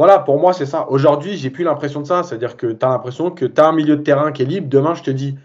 Voilà, 0.00 0.18
pour 0.18 0.40
moi, 0.40 0.54
c'est 0.54 0.64
ça. 0.64 0.88
Aujourd'hui, 0.88 1.36
j'ai 1.36 1.50
plus 1.50 1.62
l'impression 1.62 2.00
de 2.00 2.06
ça. 2.06 2.22
C'est-à-dire 2.22 2.56
que 2.56 2.68
tu 2.68 2.86
as 2.86 2.88
l'impression 2.88 3.30
que 3.30 3.44
tu 3.44 3.60
as 3.60 3.68
un 3.68 3.72
milieu 3.72 3.96
de 3.96 4.02
terrain 4.02 4.32
qui 4.32 4.40
est 4.40 4.46
libre. 4.46 4.66
Demain, 4.66 4.94
je 4.94 5.02
te 5.02 5.10
dis, 5.10 5.36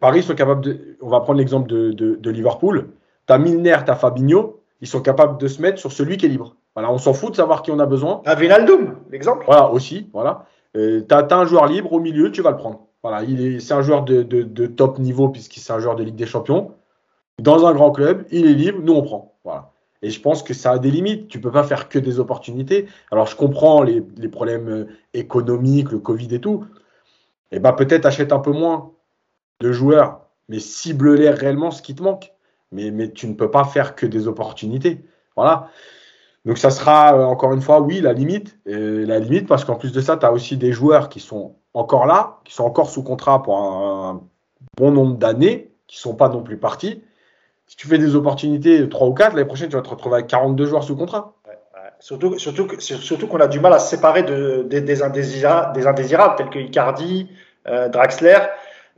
Paris 0.00 0.22
sont 0.22 0.34
capables 0.34 0.62
de. 0.62 0.96
On 1.02 1.10
va 1.10 1.20
prendre 1.20 1.38
l'exemple 1.40 1.68
de, 1.68 1.92
de, 1.92 2.14
de 2.14 2.30
Liverpool. 2.30 2.88
Tu 3.26 3.34
as 3.34 3.36
Milner, 3.36 3.76
tu 3.84 3.90
as 3.90 3.96
Fabinho. 3.96 4.60
Ils 4.80 4.88
sont 4.88 5.02
capables 5.02 5.36
de 5.36 5.46
se 5.46 5.60
mettre 5.60 5.78
sur 5.78 5.92
celui 5.92 6.16
qui 6.16 6.24
est 6.24 6.30
libre. 6.30 6.56
Voilà, 6.74 6.90
on 6.90 6.96
s'en 6.96 7.12
fout 7.12 7.32
de 7.32 7.36
savoir 7.36 7.60
qui 7.60 7.70
on 7.70 7.80
a 7.80 7.84
besoin. 7.84 8.22
Un 8.24 8.34
Vinaldoom, 8.34 8.94
l'exemple. 9.10 9.44
Voilà, 9.44 9.70
aussi. 9.70 10.08
Voilà. 10.14 10.46
Euh, 10.74 11.02
tu 11.06 11.14
as, 11.14 11.26
un 11.30 11.44
joueur 11.44 11.66
libre 11.66 11.92
au 11.92 12.00
milieu, 12.00 12.32
tu 12.32 12.40
vas 12.40 12.50
le 12.50 12.56
prendre. 12.56 12.86
Voilà, 13.02 13.24
il 13.24 13.44
est, 13.44 13.60
c'est 13.60 13.74
un 13.74 13.82
joueur 13.82 14.04
de, 14.04 14.22
de, 14.22 14.66
top 14.66 14.98
niveau 14.98 15.28
puisqu'il 15.28 15.60
c'est 15.60 15.74
un 15.74 15.80
joueur 15.80 15.96
de 15.96 16.02
Ligue 16.02 16.16
des 16.16 16.24
Champions. 16.24 16.72
Dans 17.38 17.66
un 17.66 17.74
grand 17.74 17.92
club, 17.92 18.24
il 18.30 18.46
est 18.46 18.54
libre, 18.54 18.78
nous 18.82 18.94
on 18.94 19.02
prend. 19.02 19.34
Voilà. 19.44 19.73
Et 20.04 20.10
je 20.10 20.20
pense 20.20 20.42
que 20.42 20.52
ça 20.52 20.72
a 20.72 20.78
des 20.78 20.90
limites. 20.90 21.28
Tu 21.28 21.40
peux 21.40 21.50
pas 21.50 21.62
faire 21.62 21.88
que 21.88 21.98
des 21.98 22.20
opportunités. 22.20 22.86
Alors 23.10 23.26
je 23.26 23.36
comprends 23.36 23.82
les, 23.82 24.02
problèmes 24.28 24.68
euh, 24.68 24.86
économiques, 25.14 25.90
le 25.92 25.98
Covid 25.98 26.34
et 26.34 26.40
tout. 26.40 26.66
Et 27.50 27.56
eh 27.56 27.58
ben 27.58 27.72
peut-être 27.72 28.04
achète 28.04 28.30
un 28.30 28.38
peu 28.38 28.52
moins 28.52 28.92
de 29.60 29.72
joueurs, 29.72 30.20
mais 30.50 30.58
cible-les 30.58 31.30
réellement 31.30 31.70
ce 31.70 31.80
qui 31.80 31.94
te 31.94 32.02
manque. 32.02 32.32
Mais, 32.70 32.90
mais 32.90 33.12
tu 33.12 33.26
ne 33.26 33.32
peux 33.32 33.50
pas 33.50 33.64
faire 33.64 33.94
que 33.94 34.04
des 34.04 34.28
opportunités. 34.28 35.06
Voilà. 35.36 35.70
Donc 36.44 36.58
ça 36.58 36.68
sera 36.68 37.16
euh, 37.16 37.24
encore 37.24 37.54
une 37.54 37.62
fois, 37.62 37.80
oui, 37.80 38.02
la 38.02 38.12
limite. 38.12 38.58
la 38.66 39.18
limite 39.18 39.46
parce 39.46 39.64
qu'en 39.64 39.76
plus 39.76 39.92
de 39.92 40.02
ça, 40.02 40.18
tu 40.18 40.26
as 40.26 40.32
aussi 40.32 40.58
des 40.58 40.72
joueurs 40.72 41.08
qui 41.08 41.20
sont 41.20 41.56
encore 41.72 42.04
là, 42.04 42.40
qui 42.44 42.52
sont 42.52 42.64
encore 42.64 42.90
sous 42.90 43.02
contrat 43.02 43.42
pour 43.42 43.58
un, 43.58 44.22
bon 44.76 44.90
nombre 44.90 45.16
d'années, 45.16 45.72
qui 45.86 45.98
sont 45.98 46.14
pas 46.14 46.28
non 46.28 46.42
plus 46.42 46.58
partis. 46.58 47.02
Si 47.66 47.76
tu 47.76 47.88
fais 47.88 47.98
des 47.98 48.14
opportunités 48.14 48.88
3 48.88 49.06
ou 49.06 49.14
4, 49.14 49.34
l'année 49.34 49.46
prochaine, 49.46 49.68
tu 49.68 49.76
vas 49.76 49.82
te 49.82 49.88
retrouver 49.88 50.16
avec 50.16 50.26
42 50.26 50.66
joueurs 50.66 50.84
sous 50.84 50.96
contrat. 50.96 51.34
Surtout, 52.00 52.38
surtout, 52.38 52.68
surtout 52.80 53.26
qu'on 53.26 53.40
a 53.40 53.46
du 53.46 53.60
mal 53.60 53.72
à 53.72 53.78
se 53.78 53.88
séparer 53.88 54.24
de, 54.24 54.66
des, 54.68 55.02
indésirables, 55.02 55.74
des 55.74 55.86
indésirables 55.86 56.34
tels 56.36 56.50
que 56.50 56.58
Icardi, 56.58 57.30
euh, 57.66 57.88
Draxler. 57.88 58.38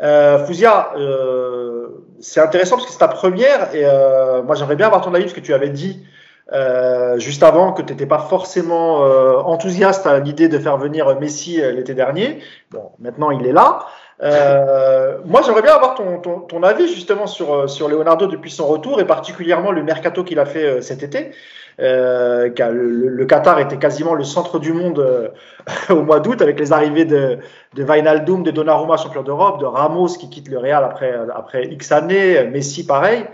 Euh, 0.03 0.45
Fouzia, 0.45 0.93
euh, 0.97 1.87
c'est 2.21 2.41
intéressant 2.41 2.77
parce 2.77 2.87
que 2.87 2.93
c'est 2.93 2.99
ta 2.99 3.09
première 3.09 3.75
et 3.75 3.85
euh, 3.85 4.43
moi 4.43 4.55
j'aimerais 4.55 4.77
bien 4.77 4.87
avoir 4.87 5.03
ton 5.03 5.15
avis 5.15 5.25
parce 5.25 5.35
que 5.35 5.41
tu 5.41 5.55
avais 5.55 5.71
dit 5.71 6.05
euh, 6.53 7.19
juste 7.19 7.43
avant 7.43 7.73
que 7.73 7.83
tu 7.83 7.93
n'étais 7.93 8.07
pas 8.07 8.19
forcément 8.19 9.05
euh, 9.05 9.39
enthousiaste 9.39 10.07
à 10.07 10.19
l'idée 10.19 10.49
de 10.49 10.59
faire 10.59 10.77
venir 10.77 11.19
Messi 11.19 11.61
l'été 11.61 11.95
dernier. 11.95 12.41
Bon, 12.71 12.93
maintenant 12.99 13.31
il 13.31 13.47
est 13.47 13.53
là. 13.53 13.87
Euh, 14.23 15.19
moi, 15.25 15.43
j'aimerais 15.45 15.63
bien 15.63 15.75
avoir 15.75 15.95
ton, 15.95 16.19
ton, 16.41 16.63
avis 16.63 16.89
justement 16.89 17.27
sur, 17.27 17.69
sur 17.69 17.89
Leonardo 17.89 18.27
depuis 18.27 18.51
son 18.51 18.67
retour 18.67 19.01
et 19.01 19.05
particulièrement 19.05 19.73
le 19.73 19.83
mercato 19.83 20.25
qu'il 20.25 20.39
a 20.39 20.47
fait 20.47 20.81
cet 20.83 21.03
été. 21.03 21.33
Euh, 21.79 22.49
le, 22.73 23.25
Qatar 23.27 23.59
était 23.61 23.77
quasiment 23.77 24.15
le 24.15 24.25
centre 24.25 24.59
du 24.59 24.73
monde 24.73 25.33
au 25.91 26.03
mois 26.03 26.21
d'août 26.21 26.41
avec 26.41 26.59
les 26.59 26.73
arrivées 26.73 27.05
de, 27.05 27.39
de 27.75 27.83
Wijnaldum, 27.85 28.43
de 28.43 28.51
Donnarumma, 28.51 28.97
champion 28.97 29.23
d'Europe, 29.23 29.61
de 29.61 29.67
Ramos 29.67 30.17
qui 30.19 30.31
quitte 30.31 30.49
le 30.49 30.59
Real 30.59 30.83
après, 30.85 31.15
après 31.35 31.67
X 31.67 31.93
années, 31.93 32.45
Messi 32.45 32.87
pareil. 32.87 33.27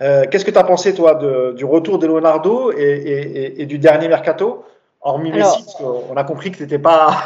Euh, 0.00 0.24
qu'est-ce 0.30 0.44
que 0.44 0.50
tu 0.50 0.58
as 0.58 0.64
pensé, 0.64 0.94
toi, 0.94 1.14
du 1.54 1.64
retour 1.64 1.98
de 1.98 2.06
Leonardo 2.06 2.72
et, 2.72 3.66
du 3.66 3.78
dernier 3.78 4.08
mercato? 4.08 4.64
Hormis 5.00 5.30
Messi, 5.30 5.62
parce 5.64 5.74
qu'on 5.76 6.16
a 6.16 6.24
compris 6.24 6.50
que 6.50 6.56
tu 6.56 6.62
n'étais 6.64 6.78
pas. 6.78 7.22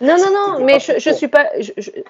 Non, 0.00 0.16
non, 0.18 0.32
non, 0.32 0.58
mais 0.64 0.80
je, 0.80 0.98
je 0.98 1.10
suis 1.10 1.28
pas. 1.28 1.50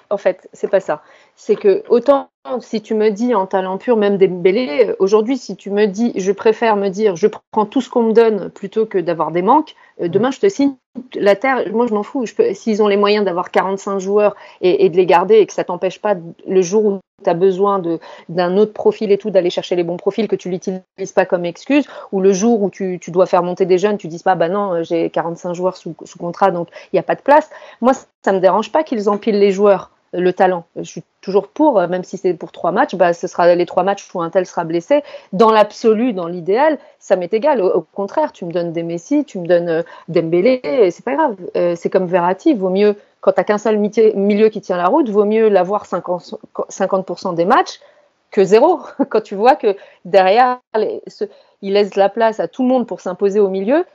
en 0.09 0.17
fait, 0.17 0.49
c'est 0.53 0.69
pas 0.69 0.79
ça. 0.79 1.01
C'est 1.35 1.55
que 1.55 1.83
autant 1.87 2.29
si 2.59 2.81
tu 2.81 2.93
me 2.93 3.09
dis 3.09 3.33
en 3.33 3.45
talent 3.45 3.77
pur, 3.77 3.97
même 3.97 4.17
Dembélé, 4.17 4.93
aujourd'hui, 4.99 5.37
si 5.37 5.55
tu 5.55 5.71
me 5.71 5.85
dis, 5.85 6.11
je 6.15 6.31
préfère 6.31 6.75
me 6.75 6.89
dire, 6.89 7.15
je 7.15 7.27
prends 7.27 7.65
tout 7.65 7.81
ce 7.81 7.89
qu'on 7.89 8.03
me 8.03 8.13
donne 8.13 8.49
plutôt 8.49 8.85
que 8.85 8.97
d'avoir 8.97 9.31
des 9.31 9.41
manques, 9.41 9.75
euh, 10.01 10.07
demain, 10.07 10.31
je 10.31 10.39
te 10.39 10.49
signe 10.49 10.75
la 11.15 11.35
terre. 11.35 11.63
Moi, 11.71 11.87
je 11.87 11.93
m'en 11.93 12.03
fous. 12.03 12.25
S'ils 12.53 12.83
ont 12.83 12.87
les 12.87 12.97
moyens 12.97 13.25
d'avoir 13.25 13.51
45 13.51 13.99
joueurs 13.99 14.35
et, 14.61 14.85
et, 14.85 14.89
de 14.89 14.97
les 14.97 15.05
garder 15.05 15.35
et 15.35 15.45
que 15.45 15.53
ça 15.53 15.63
t'empêche 15.63 15.99
pas, 15.99 16.15
le 16.47 16.61
jour 16.61 16.85
où 16.85 16.99
tu 17.23 17.29
as 17.29 17.33
besoin 17.33 17.81
d'un 18.29 18.57
autre 18.57 18.73
profil 18.73 19.11
et 19.11 19.17
tout, 19.17 19.29
d'aller 19.29 19.49
chercher 19.49 19.75
les 19.75 19.83
bons 19.83 19.97
profils, 19.97 20.27
que 20.27 20.35
tu 20.35 20.49
l'utilises 20.49 21.11
pas 21.15 21.25
comme 21.25 21.45
excuse, 21.45 21.85
ou 22.11 22.19
le 22.19 22.33
jour 22.33 22.61
où 22.61 22.69
tu, 22.69 22.99
tu, 22.99 23.11
dois 23.11 23.25
faire 23.25 23.43
monter 23.43 23.65
des 23.65 23.77
jeunes, 23.77 23.97
tu 23.97 24.07
dis 24.07 24.21
pas, 24.21 24.35
bah 24.35 24.49
non, 24.49 24.83
j'ai 24.83 25.09
45 25.09 25.53
joueurs 25.53 25.77
sous, 25.77 25.95
sous 26.03 26.17
contrat, 26.17 26.51
donc 26.51 26.67
il 26.91 26.95
n'y 26.95 26.99
a 26.99 27.03
pas 27.03 27.15
de 27.15 27.21
place. 27.21 27.49
Moi, 27.81 27.93
ça 28.25 28.33
me 28.33 28.39
dérange 28.39 28.71
pas 28.71 28.83
qu'ils 28.83 29.09
empilent 29.09 29.39
les 29.39 29.51
joueurs 29.51 29.92
le 30.13 30.33
talent. 30.33 30.65
Je 30.75 30.83
suis 30.83 31.03
toujours 31.21 31.47
pour, 31.47 31.79
même 31.87 32.03
si 32.03 32.17
c'est 32.17 32.33
pour 32.33 32.51
trois 32.51 32.71
matchs, 32.71 32.95
bah, 32.95 33.13
ce 33.13 33.27
sera 33.27 33.53
les 33.55 33.65
trois 33.65 33.83
matchs 33.83 34.07
où 34.13 34.21
un 34.21 34.29
tel 34.29 34.45
sera 34.45 34.63
blessé. 34.63 35.03
Dans 35.33 35.51
l'absolu, 35.51 36.13
dans 36.13 36.27
l'idéal, 36.27 36.77
ça 36.99 37.15
m'est 37.15 37.33
égal. 37.33 37.61
Au, 37.61 37.85
contraire, 37.93 38.31
tu 38.31 38.45
me 38.45 38.51
donnes 38.51 38.71
des 38.71 38.83
Messi, 38.83 39.25
tu 39.25 39.39
me 39.39 39.47
donnes 39.47 39.69
euh, 39.69 39.83
Dembélé, 40.07 40.61
c'est 40.91 41.03
pas 41.03 41.15
grave. 41.15 41.35
Euh, 41.57 41.75
c'est 41.75 41.89
comme 41.89 42.05
Verratti, 42.05 42.53
vaut 42.53 42.69
mieux, 42.69 42.95
quand 43.21 43.31
t'as 43.31 43.43
qu'un 43.43 43.57
seul 43.57 43.79
milieu 43.79 44.49
qui 44.49 44.61
tient 44.61 44.77
la 44.77 44.87
route, 44.87 45.09
vaut 45.09 45.25
mieux 45.25 45.49
l'avoir 45.49 45.85
50%, 45.85 46.37
50 46.69 47.35
des 47.35 47.45
matchs 47.45 47.79
que 48.31 48.43
zéro. 48.43 48.81
Quand 49.09 49.21
tu 49.21 49.35
vois 49.35 49.55
que 49.55 49.77
derrière, 50.03 50.59
il 50.75 51.73
laisse 51.73 51.95
la 51.95 52.09
place 52.09 52.39
à 52.39 52.49
tout 52.49 52.63
le 52.63 52.67
monde 52.67 52.85
pour 52.85 52.99
s'imposer 52.99 53.39
au 53.39 53.47
milieu, 53.47 53.85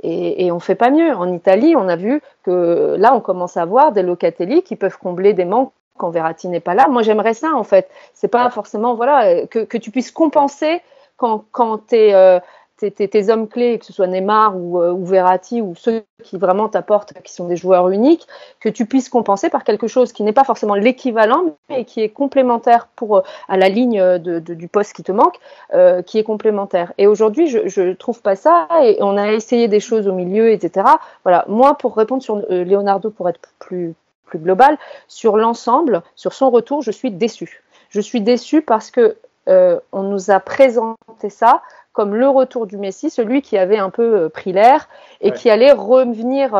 et, 0.00 0.46
et 0.46 0.52
on 0.52 0.60
fait 0.60 0.74
pas 0.74 0.90
mieux. 0.90 1.12
En 1.14 1.32
Italie, 1.32 1.74
on 1.76 1.88
a 1.88 1.96
vu 1.96 2.20
que 2.44 2.96
là, 2.98 3.14
on 3.14 3.20
commence 3.20 3.56
à 3.56 3.64
voir 3.64 3.92
des 3.92 4.02
Locatelli 4.02 4.62
qui 4.62 4.76
peuvent 4.76 4.98
combler 4.98 5.32
des 5.32 5.44
manques 5.44 5.72
quand 5.96 6.10
Verratti 6.10 6.48
n'est 6.48 6.60
pas 6.60 6.74
là. 6.74 6.86
Moi, 6.88 7.02
j'aimerais 7.02 7.34
ça, 7.34 7.52
en 7.54 7.64
fait. 7.64 7.90
C'est 8.14 8.28
pas 8.28 8.48
forcément, 8.50 8.94
voilà, 8.94 9.46
que, 9.46 9.60
que 9.60 9.76
tu 9.76 9.90
puisses 9.90 10.12
compenser 10.12 10.80
quand, 11.16 11.44
quand 11.50 11.88
tu 11.88 11.96
es, 11.96 12.14
euh, 12.14 12.38
tes, 12.78 13.30
hommes 13.30 13.48
clés, 13.48 13.78
que 13.78 13.84
ce 13.84 13.92
soit 13.92 14.06
Neymar 14.06 14.56
ou, 14.56 14.80
euh, 14.80 14.92
ou 14.92 15.04
Verratti 15.04 15.60
ou 15.60 15.74
ceux 15.74 16.04
qui 16.22 16.36
vraiment 16.36 16.68
t'apportent, 16.68 17.12
qui 17.22 17.32
sont 17.32 17.46
des 17.46 17.56
joueurs 17.56 17.88
uniques, 17.88 18.26
que 18.60 18.68
tu 18.68 18.86
puisses 18.86 19.08
compenser 19.08 19.50
par 19.50 19.64
quelque 19.64 19.88
chose 19.88 20.12
qui 20.12 20.22
n'est 20.22 20.32
pas 20.32 20.44
forcément 20.44 20.74
l'équivalent, 20.74 21.56
mais 21.68 21.84
qui 21.84 22.02
est 22.02 22.08
complémentaire 22.08 22.88
pour 22.94 23.18
euh, 23.18 23.22
à 23.48 23.56
la 23.56 23.68
ligne 23.68 24.00
de, 24.18 24.38
du 24.38 24.68
poste 24.68 24.92
qui 24.92 25.02
te 25.02 25.12
manque, 25.12 25.38
euh, 25.74 26.02
qui 26.02 26.18
est 26.18 26.24
complémentaire. 26.24 26.92
Et 26.98 27.06
aujourd'hui, 27.06 27.48
je, 27.48 27.66
je 27.66 27.92
trouve 27.92 28.22
pas 28.22 28.36
ça, 28.36 28.68
et 28.82 28.98
on 29.00 29.16
a 29.16 29.32
essayé 29.32 29.66
des 29.66 29.80
choses 29.80 30.06
au 30.06 30.12
milieu, 30.12 30.50
etc. 30.50 30.86
Voilà. 31.24 31.44
Moi, 31.48 31.74
pour 31.74 31.96
répondre 31.96 32.22
sur 32.22 32.36
Leonardo, 32.48 33.10
pour 33.10 33.28
être 33.28 33.40
plus 33.58 33.94
plus 34.26 34.38
global, 34.38 34.76
sur 35.06 35.38
l'ensemble, 35.38 36.02
sur 36.14 36.34
son 36.34 36.50
retour, 36.50 36.82
je 36.82 36.90
suis 36.90 37.10
déçue. 37.10 37.64
Je 37.88 38.02
suis 38.02 38.20
déçue 38.20 38.60
parce 38.60 38.90
que 38.90 39.16
on 39.46 40.02
nous 40.02 40.30
a 40.30 40.38
présenté 40.38 41.30
ça 41.30 41.62
comme 41.98 42.14
le 42.14 42.28
retour 42.28 42.68
du 42.68 42.76
Messi, 42.76 43.10
celui 43.10 43.42
qui 43.42 43.58
avait 43.58 43.76
un 43.76 43.90
peu 43.90 44.28
pris 44.28 44.52
l'air 44.52 44.88
et 45.20 45.32
qui 45.32 45.50
allait 45.50 45.72
revenir, 45.72 46.50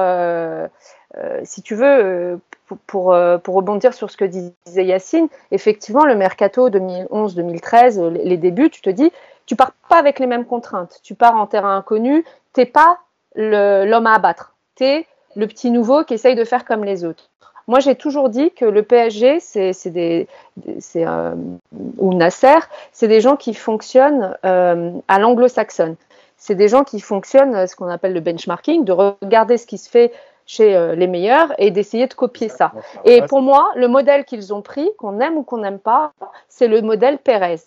si 1.45 1.63
tu 1.63 1.77
veux, 1.77 2.41
pour, 2.89 3.17
pour, 3.45 3.55
rebondir 3.55 3.95
sur 3.95 4.11
ce 4.11 4.17
que 4.17 4.25
disait 4.25 4.53
Yacine, 4.85 5.29
effectivement, 5.53 6.05
le 6.05 6.17
mercato 6.17 6.71
2011-2013, 6.71 8.09
les 8.09 8.37
débuts, 8.37 8.69
tu 8.69 8.83
te 8.83 8.91
dis, 8.91 9.13
tu 9.47 9.55
pars 9.55 9.71
pas 9.89 10.01
avec 10.01 10.19
les 10.19 10.27
mêmes 10.27 10.45
contraintes. 10.45 10.99
Tu 11.05 11.15
pars 11.15 11.37
en 11.37 11.47
terrain 11.47 11.77
inconnu, 11.77 12.25
t'es 12.53 12.67
pas 12.67 12.99
l'homme 13.37 14.09
à 14.09 14.15
abattre. 14.15 14.57
Tu 14.75 14.87
es 14.87 15.07
le 15.37 15.47
petit 15.47 15.71
nouveau 15.71 16.03
qui 16.03 16.15
essaye 16.15 16.35
de 16.35 16.45
faire 16.45 16.65
comme 16.65 16.83
les 16.83 17.05
autres. 17.05 17.31
Moi, 17.69 17.81
j'ai 17.81 17.95
toujours 17.95 18.31
dit 18.31 18.51
que 18.51 18.65
le 18.65 18.83
PSG, 18.83 19.41
c'est 19.41 19.91
des, 19.91 20.27
euh, 20.97 21.35
ou 21.99 22.15
Nasser, 22.15 22.59
c'est 22.93 23.09
des 23.09 23.21
gens 23.21 23.37
qui 23.37 23.53
fonctionnent 23.53 24.35
euh, 24.45 24.91
à 25.07 25.19
l'anglo-saxonne. 25.19 25.97
C'est 26.39 26.55
des 26.55 26.69
gens 26.69 26.83
qui 26.83 26.99
fonctionnent 26.99 27.55
euh, 27.55 27.67
ce 27.67 27.77
qu'on 27.77 27.89
appelle 27.89 28.15
le 28.15 28.21
benchmarking, 28.21 28.85
de 28.85 28.93
regarder 28.93 29.59
ce 29.59 29.67
qui 29.67 29.77
se 29.77 29.91
fait 29.91 30.13
chez 30.47 30.97
les 30.97 31.07
meilleurs 31.07 31.53
et 31.59 31.71
d'essayer 31.71 32.07
de 32.07 32.15
copier 32.15 32.49
ça. 32.49 32.73
Et 33.05 33.21
pour 33.21 33.43
moi, 33.43 33.71
le 33.77 33.87
modèle 33.87 34.25
qu'ils 34.25 34.55
ont 34.55 34.63
pris, 34.63 34.89
qu'on 34.97 35.21
aime 35.21 35.37
ou 35.37 35.43
qu'on 35.43 35.59
n'aime 35.59 35.79
pas, 35.79 36.13
c'est 36.49 36.69
le 36.69 36.81
modèle 36.81 37.19
Pérez 37.19 37.61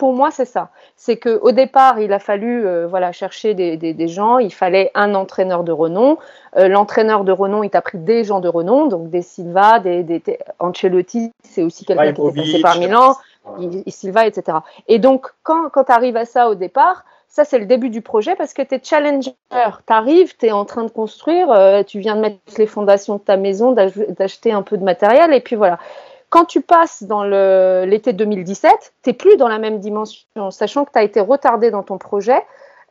pour 0.00 0.14
moi, 0.14 0.30
c'est 0.30 0.46
ça. 0.46 0.70
C'est 0.96 1.18
qu'au 1.18 1.52
départ, 1.52 2.00
il 2.00 2.14
a 2.14 2.18
fallu 2.18 2.64
euh, 2.64 2.86
voilà, 2.88 3.12
chercher 3.12 3.52
des, 3.52 4.08
gens, 4.08 4.38
il 4.38 4.50
fallait 4.50 4.90
un 4.94 5.14
entraîneur 5.14 5.62
de 5.62 5.72
renom. 5.72 6.16
Euh, 6.56 6.68
l'entraîneur 6.68 7.22
de 7.22 7.32
renom, 7.32 7.62
il 7.62 7.68
t'a 7.68 7.82
pris 7.82 7.98
des 7.98 8.24
gens 8.24 8.40
de 8.40 8.48
renom, 8.48 8.86
donc 8.86 9.10
des 9.10 9.20
Silva, 9.20 9.78
des, 9.78 10.02
des 10.02 10.22
Ancelotti, 10.58 11.32
c'est 11.42 11.62
aussi 11.62 11.84
quelqu'un 11.84 12.14
qui 12.14 12.22
est 12.22 12.34
passé 12.34 12.60
par 12.62 12.78
Milan, 12.78 13.14
Silva, 13.88 14.26
etc. 14.26 14.56
Et 14.88 14.98
donc, 14.98 15.26
quand, 15.42 15.68
quand 15.68 15.84
tu 15.84 15.92
arrives 15.92 16.16
à 16.16 16.24
ça 16.24 16.48
au 16.48 16.54
départ, 16.54 17.04
ça, 17.28 17.44
c'est 17.44 17.58
le 17.58 17.66
début 17.66 17.90
du 17.90 18.00
projet 18.00 18.34
parce 18.36 18.54
que 18.54 18.62
tu 18.62 18.76
es 18.76 18.80
challenger. 18.82 19.34
Tu 19.50 19.92
arrives, 19.92 20.34
tu 20.38 20.46
es 20.46 20.52
en 20.52 20.64
train 20.64 20.84
de 20.84 20.90
construire, 20.90 21.50
euh, 21.50 21.82
tu 21.82 21.98
viens 21.98 22.16
de 22.16 22.22
mettre 22.22 22.38
les 22.56 22.66
fondations 22.66 23.16
de 23.16 23.20
ta 23.20 23.36
maison, 23.36 23.72
d'acheter 23.72 24.50
un 24.50 24.62
peu 24.62 24.78
de 24.78 24.82
matériel, 24.82 25.34
et 25.34 25.40
puis 25.40 25.56
voilà. 25.56 25.78
Quand 26.30 26.44
tu 26.44 26.60
passes 26.60 27.02
dans 27.02 27.24
l'été 27.24 28.12
2017, 28.12 28.94
tu 29.02 29.10
n'es 29.10 29.14
plus 29.14 29.36
dans 29.36 29.48
la 29.48 29.58
même 29.58 29.80
dimension, 29.80 30.50
sachant 30.50 30.84
que 30.84 30.92
tu 30.92 30.98
as 30.98 31.02
été 31.02 31.20
retardé 31.20 31.72
dans 31.72 31.82
ton 31.82 31.98
projet 31.98 32.40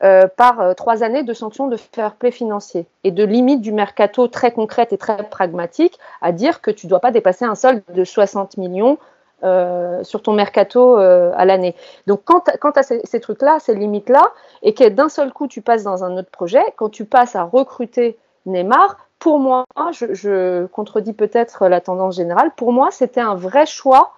euh, 0.03 0.27
par 0.27 0.59
euh, 0.59 0.73
trois 0.73 1.03
années 1.03 1.23
de 1.23 1.33
sanctions 1.33 1.67
de 1.67 1.77
fair 1.77 2.15
play 2.15 2.31
financier 2.31 2.85
et 3.05 3.11
de 3.11 3.23
limites 3.23 3.61
du 3.61 3.71
mercato 3.71 4.27
très 4.27 4.51
concrètes 4.51 4.91
et 4.91 4.97
très 4.97 5.23
pragmatiques 5.29 5.97
à 6.21 6.33
dire 6.33 6.61
que 6.61 6.71
tu 6.71 6.85
ne 6.85 6.89
dois 6.89 6.99
pas 6.99 7.11
dépasser 7.11 7.45
un 7.45 7.55
solde 7.55 7.81
de 7.93 8.03
60 8.03 8.57
millions 8.57 8.97
euh, 9.43 10.03
sur 10.03 10.21
ton 10.21 10.33
mercato 10.33 10.95
à 10.95 11.45
l'année. 11.45 11.75
Donc 12.07 12.21
quand 12.25 12.41
tu 12.41 12.79
as 12.79 12.83
ces, 12.83 13.01
ces 13.05 13.21
trucs-là, 13.21 13.59
ces 13.59 13.73
limites-là, 13.73 14.33
et 14.63 14.73
que 14.73 14.87
d'un 14.89 15.09
seul 15.09 15.31
coup 15.31 15.47
tu 15.47 15.61
passes 15.61 15.83
dans 15.83 16.03
un 16.03 16.17
autre 16.17 16.31
projet, 16.31 16.63
quand 16.75 16.89
tu 16.89 17.05
passes 17.05 17.37
à 17.37 17.43
recruter 17.43 18.17
Neymar, 18.45 18.97
pour 19.19 19.39
moi, 19.39 19.65
je, 19.91 20.65
contredis 20.67 21.13
peut-être 21.13 21.67
la 21.67 21.81
tendance 21.81 22.15
générale, 22.15 22.51
pour 22.55 22.71
moi, 22.71 22.89
c'était 22.91 23.21
un 23.21 23.35
vrai 23.35 23.65
choix 23.65 24.13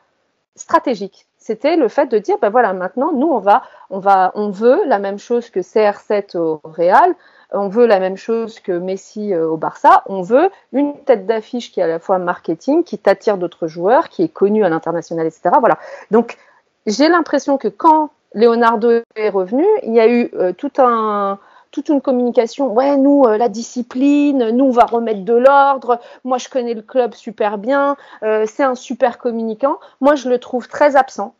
stratégique. 0.55 1.25
C'était 1.37 1.75
le 1.75 1.87
fait 1.87 2.05
de 2.05 2.19
dire, 2.19 2.37
ben 2.39 2.49
voilà, 2.49 2.71
maintenant, 2.73 3.11
nous, 3.11 3.27
on 3.27 3.39
va, 3.39 3.63
on 3.89 3.99
va, 3.99 4.31
on 4.35 4.49
veut 4.49 4.81
la 4.85 4.99
même 4.99 5.17
chose 5.17 5.49
que 5.49 5.59
CR7 5.59 6.37
au 6.37 6.61
Real, 6.63 7.15
on 7.51 7.67
veut 7.67 7.85
la 7.85 7.99
même 7.99 8.15
chose 8.15 8.59
que 8.59 8.71
Messi 8.71 9.33
euh, 9.33 9.49
au 9.49 9.57
Barça, 9.57 10.03
on 10.05 10.21
veut 10.21 10.49
une 10.71 10.95
tête 11.03 11.25
d'affiche 11.25 11.71
qui 11.71 11.79
est 11.79 11.83
à 11.83 11.87
la 11.87 11.99
fois 11.99 12.17
marketing, 12.17 12.83
qui 12.83 12.97
t'attire 12.97 13.37
d'autres 13.37 13.67
joueurs, 13.67 14.09
qui 14.09 14.23
est 14.23 14.29
connu 14.29 14.63
à 14.63 14.69
l'international, 14.69 15.25
etc. 15.25 15.49
Voilà. 15.59 15.77
Donc, 16.11 16.37
j'ai 16.85 17.09
l'impression 17.09 17.57
que 17.57 17.67
quand 17.67 18.11
Leonardo 18.33 19.01
est 19.15 19.29
revenu, 19.29 19.65
il 19.83 19.93
y 19.93 19.99
a 19.99 20.07
eu 20.07 20.29
euh, 20.35 20.53
tout 20.53 20.71
un, 20.77 21.39
toute 21.71 21.89
une 21.89 22.01
communication. 22.01 22.71
Ouais, 22.73 22.97
nous, 22.97 23.23
euh, 23.25 23.37
la 23.37 23.49
discipline, 23.49 24.49
nous, 24.49 24.65
on 24.65 24.71
va 24.71 24.85
remettre 24.85 25.23
de 25.23 25.33
l'ordre. 25.33 25.99
Moi, 26.23 26.37
je 26.37 26.49
connais 26.49 26.73
le 26.73 26.81
club 26.81 27.13
super 27.13 27.57
bien. 27.57 27.95
Euh, 28.23 28.45
c'est 28.45 28.63
un 28.63 28.75
super 28.75 29.17
communicant. 29.17 29.79
Moi, 30.01 30.15
je 30.15 30.29
le 30.29 30.37
trouve 30.37 30.67
très 30.67 30.95
absent 30.95 31.33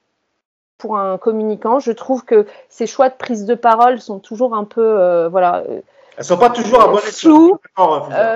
pour 0.77 0.97
un 0.97 1.17
communicant. 1.17 1.79
Je 1.79 1.91
trouve 1.91 2.23
que 2.23 2.47
ses 2.69 2.87
choix 2.87 3.09
de 3.09 3.15
prise 3.15 3.45
de 3.45 3.55
parole 3.55 3.99
sont 3.99 4.19
toujours 4.19 4.55
un 4.55 4.63
peu, 4.63 4.81
euh, 4.81 5.29
voilà. 5.29 5.63
Elles 6.17 6.25
sont 6.25 6.37
pas 6.37 6.49
toujours 6.49 6.81
à 6.81 6.87
bon 6.87 6.97
flou, 6.97 7.57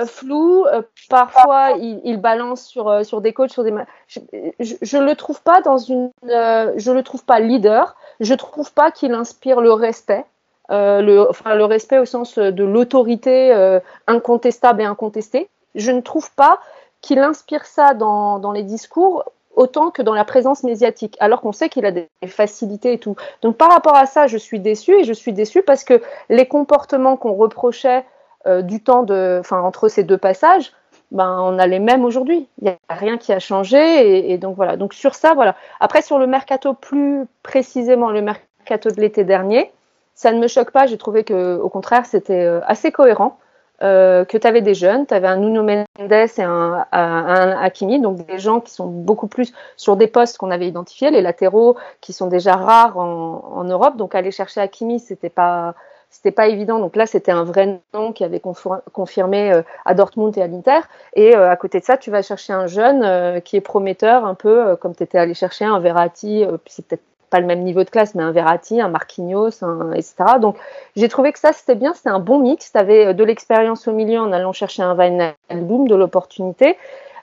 flou. 0.06 0.66
parfois, 1.10 1.72
il, 1.72 2.00
il, 2.04 2.16
balance 2.18 2.64
sur 2.64 3.04
sur 3.04 3.20
des 3.20 3.32
coachs, 3.32 3.50
sur 3.50 3.64
des. 3.64 3.74
Je, 4.08 4.20
je, 4.58 4.96
le 4.96 5.14
trouve 5.14 5.42
pas 5.42 5.60
dans 5.60 5.76
une. 5.76 6.10
je 6.24 6.90
le 6.90 7.02
trouve 7.02 7.24
pas 7.24 7.38
leader. 7.38 7.94
Je 8.18 8.34
trouve 8.34 8.72
pas 8.72 8.90
qu'il 8.90 9.12
inspire 9.12 9.60
le 9.60 9.72
respect. 9.72 10.24
Euh, 10.70 11.00
le, 11.00 11.30
enfin, 11.30 11.54
le 11.54 11.64
respect 11.64 11.98
au 11.98 12.04
sens 12.04 12.38
de 12.38 12.64
l'autorité 12.64 13.52
euh, 13.52 13.78
incontestable 14.06 14.82
et 14.82 14.84
incontestée. 14.84 15.48
Je 15.74 15.92
ne 15.92 16.00
trouve 16.00 16.32
pas 16.34 16.60
qu'il 17.02 17.20
inspire 17.20 17.66
ça 17.66 17.94
dans, 17.94 18.38
dans, 18.38 18.50
les 18.50 18.64
discours 18.64 19.24
autant 19.54 19.90
que 19.90 20.02
dans 20.02 20.14
la 20.14 20.24
présence 20.24 20.64
médiatique, 20.64 21.16
alors 21.20 21.40
qu'on 21.40 21.52
sait 21.52 21.68
qu'il 21.68 21.86
a 21.86 21.92
des 21.92 22.08
facilités 22.26 22.94
et 22.94 22.98
tout. 22.98 23.16
Donc 23.42 23.56
par 23.56 23.70
rapport 23.70 23.96
à 23.96 24.06
ça, 24.06 24.26
je 24.26 24.36
suis 24.36 24.58
déçue 24.58 24.94
et 24.94 25.04
je 25.04 25.12
suis 25.12 25.32
déçue 25.32 25.62
parce 25.62 25.84
que 25.84 26.02
les 26.28 26.46
comportements 26.46 27.16
qu'on 27.16 27.32
reprochait 27.32 28.04
euh, 28.46 28.62
du 28.62 28.82
temps 28.82 29.02
de, 29.02 29.42
entre 29.50 29.88
ces 29.88 30.02
deux 30.02 30.18
passages, 30.18 30.72
ben 31.12 31.38
on 31.40 31.58
a 31.58 31.66
les 31.66 31.78
mêmes 31.78 32.04
aujourd'hui. 32.04 32.48
Il 32.60 32.64
n'y 32.64 32.70
a 32.70 32.94
rien 32.94 33.18
qui 33.18 33.32
a 33.32 33.38
changé 33.38 33.78
et, 33.78 34.32
et, 34.32 34.38
donc 34.38 34.56
voilà. 34.56 34.76
Donc 34.76 34.92
sur 34.92 35.14
ça, 35.14 35.34
voilà. 35.34 35.54
Après 35.78 36.02
sur 36.02 36.18
le 36.18 36.26
mercato 36.26 36.74
plus 36.74 37.26
précisément, 37.42 38.10
le 38.10 38.22
mercato 38.22 38.90
de 38.90 39.00
l'été 39.00 39.24
dernier, 39.24 39.70
ça 40.16 40.32
ne 40.32 40.40
me 40.40 40.48
choque 40.48 40.72
pas. 40.72 40.86
J'ai 40.86 40.98
trouvé 40.98 41.22
que, 41.22 41.56
au 41.58 41.68
contraire, 41.68 42.06
c'était 42.06 42.44
euh, 42.44 42.60
assez 42.66 42.90
cohérent. 42.90 43.38
Euh, 43.82 44.24
que 44.24 44.38
tu 44.38 44.46
avais 44.46 44.62
des 44.62 44.72
jeunes, 44.72 45.06
tu 45.06 45.12
avais 45.12 45.28
un 45.28 45.36
Nuno 45.36 45.62
Mendes 45.62 45.84
et 45.98 46.42
un, 46.42 46.86
un, 46.90 47.50
Hakimi, 47.60 48.00
donc 48.00 48.24
des 48.24 48.38
gens 48.38 48.60
qui 48.60 48.72
sont 48.72 48.86
beaucoup 48.86 49.26
plus 49.26 49.52
sur 49.76 49.96
des 49.96 50.06
postes 50.06 50.38
qu'on 50.38 50.50
avait 50.50 50.66
identifiés, 50.66 51.10
les 51.10 51.20
latéraux 51.20 51.76
qui 52.00 52.14
sont 52.14 52.26
déjà 52.26 52.56
rares 52.56 52.96
en, 52.96 53.64
Europe. 53.64 53.98
Donc 53.98 54.14
aller 54.14 54.30
chercher 54.30 54.62
Hakimi, 54.62 54.98
c'était 54.98 55.28
pas 55.28 55.74
c'était 56.08 56.30
pas 56.30 56.48
évident. 56.48 56.78
Donc 56.78 56.96
là, 56.96 57.04
c'était 57.04 57.32
un 57.32 57.44
vrai 57.44 57.78
nom 57.92 58.14
qui 58.14 58.24
avait 58.24 58.40
confirmé 58.40 59.52
euh, 59.52 59.60
à 59.84 59.92
Dortmund 59.92 60.38
et 60.38 60.40
à 60.40 60.46
l'Inter. 60.46 60.80
Et 61.12 61.34
à 61.34 61.56
côté 61.56 61.78
de 61.78 61.84
ça, 61.84 61.98
tu 61.98 62.10
vas 62.10 62.22
chercher 62.22 62.54
un 62.54 62.66
jeune 62.66 63.42
qui 63.42 63.56
est 63.56 63.60
prometteur, 63.60 64.24
un 64.24 64.34
peu 64.34 64.76
comme 64.76 64.94
tu 64.94 65.02
étais 65.02 65.18
allé 65.18 65.34
chercher 65.34 65.66
un 65.66 65.80
Verratti, 65.80 66.46
c'est 66.66 66.86
peut-être 66.86 67.04
pas 67.30 67.40
le 67.40 67.46
même 67.46 67.62
niveau 67.62 67.84
de 67.84 67.90
classe, 67.90 68.14
mais 68.14 68.22
un 68.22 68.32
Verratti, 68.32 68.80
un 68.80 68.88
Marquinhos, 68.88 69.62
etc. 69.94 70.14
Donc 70.40 70.56
j'ai 70.94 71.08
trouvé 71.08 71.32
que 71.32 71.38
ça 71.38 71.52
c'était 71.52 71.74
bien, 71.74 71.94
c'était 71.94 72.10
un 72.10 72.20
bon 72.20 72.38
mix. 72.38 72.72
Tu 72.72 72.78
avais 72.78 73.06
euh, 73.06 73.12
de 73.12 73.24
l'expérience 73.24 73.88
au 73.88 73.92
milieu 73.92 74.20
en 74.20 74.32
allant 74.32 74.52
chercher 74.52 74.82
un 74.82 74.94
Boom, 74.94 75.88
de 75.88 75.94
l'opportunité, 75.94 76.76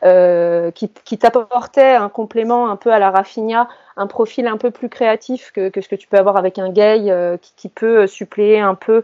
euh, 0.03 0.71
qui, 0.71 1.17
t'apportait 1.17 1.95
un 1.95 2.09
complément 2.09 2.69
un 2.69 2.75
peu 2.75 2.91
à 2.91 2.99
la 2.99 3.11
Rafinha, 3.11 3.67
un 3.95 4.07
profil 4.07 4.47
un 4.47 4.57
peu 4.57 4.71
plus 4.71 4.89
créatif 4.89 5.51
que, 5.51 5.69
que 5.69 5.81
ce 5.81 5.87
que 5.87 5.95
tu 5.95 6.07
peux 6.07 6.17
avoir 6.17 6.37
avec 6.37 6.59
un 6.59 6.69
Gay 6.69 7.05
euh, 7.09 7.37
qui, 7.55 7.69
peut 7.69 8.07
suppléer 8.07 8.59
un 8.59 8.75
peu, 8.75 9.03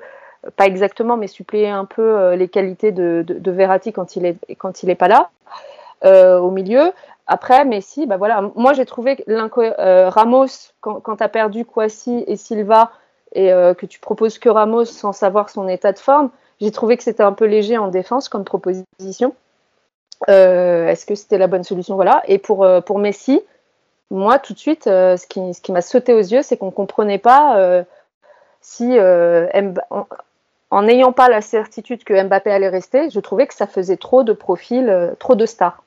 pas 0.55 0.65
exactement, 0.65 1.17
mais 1.17 1.27
suppléer 1.27 1.69
un 1.69 1.85
peu 1.85 2.33
les 2.33 2.47
qualités 2.49 2.91
de, 2.91 3.23
de, 3.27 3.51
Verratti 3.51 3.93
quand 3.93 4.15
il 4.15 4.25
est 4.25 4.37
quand 4.57 4.83
il 4.83 4.89
est 4.89 4.95
pas 4.95 5.07
là. 5.07 5.29
Euh, 6.05 6.39
au 6.39 6.49
milieu. 6.49 6.93
Après, 7.27 7.65
Messi, 7.65 8.05
bah 8.05 8.15
voilà, 8.15 8.51
moi 8.55 8.71
j'ai 8.71 8.85
trouvé 8.85 9.21
euh, 9.27 10.09
Ramos, 10.09 10.71
quand, 10.79 11.01
tu 11.17 11.23
as 11.23 11.27
perdu 11.27 11.65
Kwasi 11.65 12.23
et 12.25 12.37
Silva, 12.37 12.91
et 13.33 13.51
euh, 13.51 13.73
que 13.73 13.85
tu 13.85 13.99
proposes 13.99 14.39
que 14.39 14.47
Ramos 14.47 14.85
sans 14.85 15.11
savoir 15.11 15.49
son 15.49 15.67
état 15.67 15.91
de 15.91 15.99
forme, 15.99 16.29
j'ai 16.61 16.71
trouvé 16.71 16.95
que 16.95 17.03
c'était 17.03 17.23
un 17.23 17.33
peu 17.33 17.45
léger 17.45 17.77
en 17.77 17.89
défense 17.89 18.29
comme 18.29 18.45
proposition. 18.45 19.35
Euh, 20.29 20.87
Est-ce 20.87 21.05
que 21.05 21.15
c'était 21.15 21.37
la 21.37 21.47
bonne 21.47 21.63
solution? 21.65 21.95
Voilà. 21.95 22.23
Et 22.27 22.37
pour, 22.37 22.65
pour 22.85 22.99
Messi, 22.99 23.41
moi 24.09 24.39
tout 24.39 24.53
de 24.53 24.59
suite, 24.59 24.85
ce 24.85 25.27
qui, 25.27 25.53
ce 25.53 25.59
qui 25.59 25.73
m'a 25.73 25.81
sauté 25.81 26.13
aux 26.13 26.19
yeux, 26.19 26.43
c'est 26.43 26.55
qu'on 26.55 26.67
ne 26.67 26.71
comprenait 26.71 27.19
pas 27.19 27.83
si, 28.61 28.97
en 30.71 30.81
n'ayant 30.81 31.11
pas 31.11 31.27
la 31.27 31.41
certitude 31.41 32.05
que 32.05 32.23
Mbappé 32.23 32.51
allait 32.51 32.69
rester, 32.69 33.09
je 33.09 33.19
trouvais 33.19 33.47
que 33.47 33.53
ça 33.53 33.67
faisait 33.67 33.97
trop 33.97 34.23
de 34.23 34.31
profils, 34.31 35.13
trop 35.19 35.35
de 35.35 35.45
stars. 35.45 35.83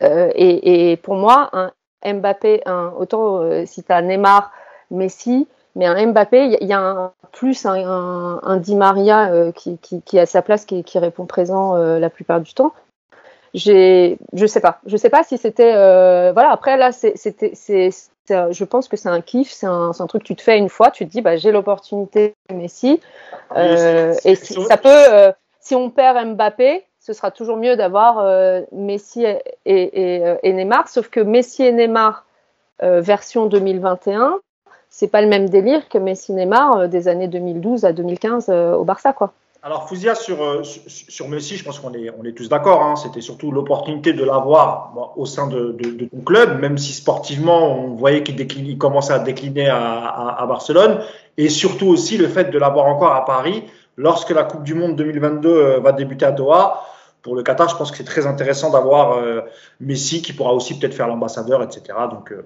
Euh, 0.00 0.30
et, 0.34 0.92
et, 0.92 0.96
pour 0.96 1.14
moi, 1.14 1.50
un 1.52 2.14
Mbappé, 2.14 2.62
un, 2.66 2.92
autant 2.98 3.42
euh, 3.42 3.64
si 3.66 3.82
tu 3.82 3.92
as 3.92 4.02
Neymar, 4.02 4.52
Messi, 4.90 5.46
mais 5.76 5.86
un 5.86 6.06
Mbappé, 6.06 6.56
il 6.60 6.66
y, 6.66 6.72
a 6.72 6.80
un, 6.80 7.12
plus 7.32 7.66
un, 7.66 8.40
un, 8.42 8.56
Di 8.56 8.74
Maria 8.74 9.32
euh, 9.32 9.52
qui, 9.52 9.78
qui, 9.78 10.02
qui, 10.02 10.18
a 10.18 10.26
sa 10.26 10.42
place, 10.42 10.64
qui, 10.64 10.84
qui 10.84 10.98
répond 10.98 11.26
présent 11.26 11.76
la 11.76 12.10
plupart 12.10 12.40
du 12.40 12.54
temps. 12.54 12.72
Je 13.54 14.16
sais 14.46 14.60
pas, 14.60 14.80
je 14.86 14.96
sais 14.96 15.10
pas 15.10 15.24
si 15.24 15.38
c'était, 15.38 15.72
voilà. 16.32 16.50
Après 16.50 16.76
là, 16.76 16.90
c'était, 16.92 17.52
je 17.54 18.64
pense 18.64 18.88
que 18.88 18.96
c'est 18.96 19.08
un 19.08 19.20
kiff, 19.20 19.50
c'est 19.50 19.66
un, 19.66 19.92
un, 19.98 20.06
truc 20.06 20.22
que 20.22 20.28
tu 20.28 20.36
te 20.36 20.42
fais 20.42 20.58
une 20.58 20.68
fois, 20.68 20.90
tu 20.90 21.06
te 21.06 21.10
dis, 21.10 21.20
bah 21.20 21.36
j'ai 21.36 21.52
l'opportunité 21.52 22.34
Messi, 22.52 23.00
et 23.56 24.34
ça 24.34 24.76
peut, 24.76 25.32
si 25.60 25.74
on 25.74 25.90
perd 25.90 26.34
Mbappé, 26.34 26.84
ce 27.04 27.12
sera 27.12 27.30
toujours 27.30 27.56
mieux 27.56 27.76
d'avoir 27.76 28.20
euh, 28.20 28.62
Messi 28.72 29.24
et, 29.24 29.42
et, 29.64 30.22
et, 30.42 30.52
Neymar, 30.52 30.88
sauf 30.88 31.08
que 31.08 31.20
Messi 31.20 31.64
et 31.64 31.72
Neymar 31.72 32.24
euh, 32.82 33.00
version 33.00 33.46
2021, 33.46 34.38
c'est 34.88 35.08
pas 35.08 35.20
le 35.20 35.28
même 35.28 35.48
délire 35.48 35.88
que 35.88 35.98
Messi 35.98 36.32
Neymar 36.32 36.88
des 36.88 37.08
années 37.08 37.28
2012 37.28 37.84
à 37.84 37.92
2015 37.92 38.50
au 38.50 38.84
Barça, 38.84 39.12
quoi. 39.12 39.32
Alors 39.64 39.88
Fouzia 39.88 40.16
sur, 40.16 40.42
euh, 40.42 40.64
sur, 40.64 41.28
Messi, 41.28 41.56
je 41.56 41.64
pense 41.64 41.78
qu'on 41.78 41.94
est, 41.94 42.10
on 42.18 42.24
est 42.24 42.32
tous 42.32 42.48
d'accord. 42.48 42.82
Hein. 42.82 42.96
C'était 42.96 43.20
surtout 43.20 43.52
l'opportunité 43.52 44.12
de 44.12 44.24
l'avoir 44.24 45.12
au 45.16 45.24
sein 45.24 45.46
de, 45.46 45.76
ton 46.10 46.20
club, 46.22 46.60
même 46.60 46.76
si 46.78 46.92
sportivement 46.92 47.78
on 47.78 47.94
voyait 47.94 48.24
qu'il 48.24 48.76
commençait 48.76 49.12
à 49.12 49.20
décliner 49.20 49.68
à, 49.68 50.44
Barcelone, 50.48 51.00
et 51.36 51.48
surtout 51.48 51.86
aussi 51.86 52.18
le 52.18 52.26
fait 52.26 52.50
de 52.50 52.58
l'avoir 52.58 52.86
encore 52.86 53.12
à 53.12 53.24
Paris 53.24 53.62
lorsque 53.96 54.30
la 54.30 54.42
Coupe 54.42 54.64
du 54.64 54.74
Monde 54.74 54.96
2022 54.96 55.48
euh, 55.48 55.78
va 55.78 55.92
débuter 55.92 56.24
à 56.24 56.32
Doha 56.32 56.82
pour 57.22 57.36
le 57.36 57.42
Qatar, 57.42 57.68
je 57.68 57.76
pense 57.76 57.90
que 57.92 57.96
c'est 57.96 58.04
très 58.04 58.26
intéressant 58.26 58.70
d'avoir 58.70 59.18
euh, 59.18 59.42
Messi 59.80 60.22
qui 60.22 60.32
pourra 60.32 60.52
aussi 60.52 60.78
peut-être 60.78 60.94
faire 60.94 61.06
l'ambassadeur, 61.06 61.62
etc. 61.62 61.82
Donc 62.10 62.32
euh, 62.32 62.42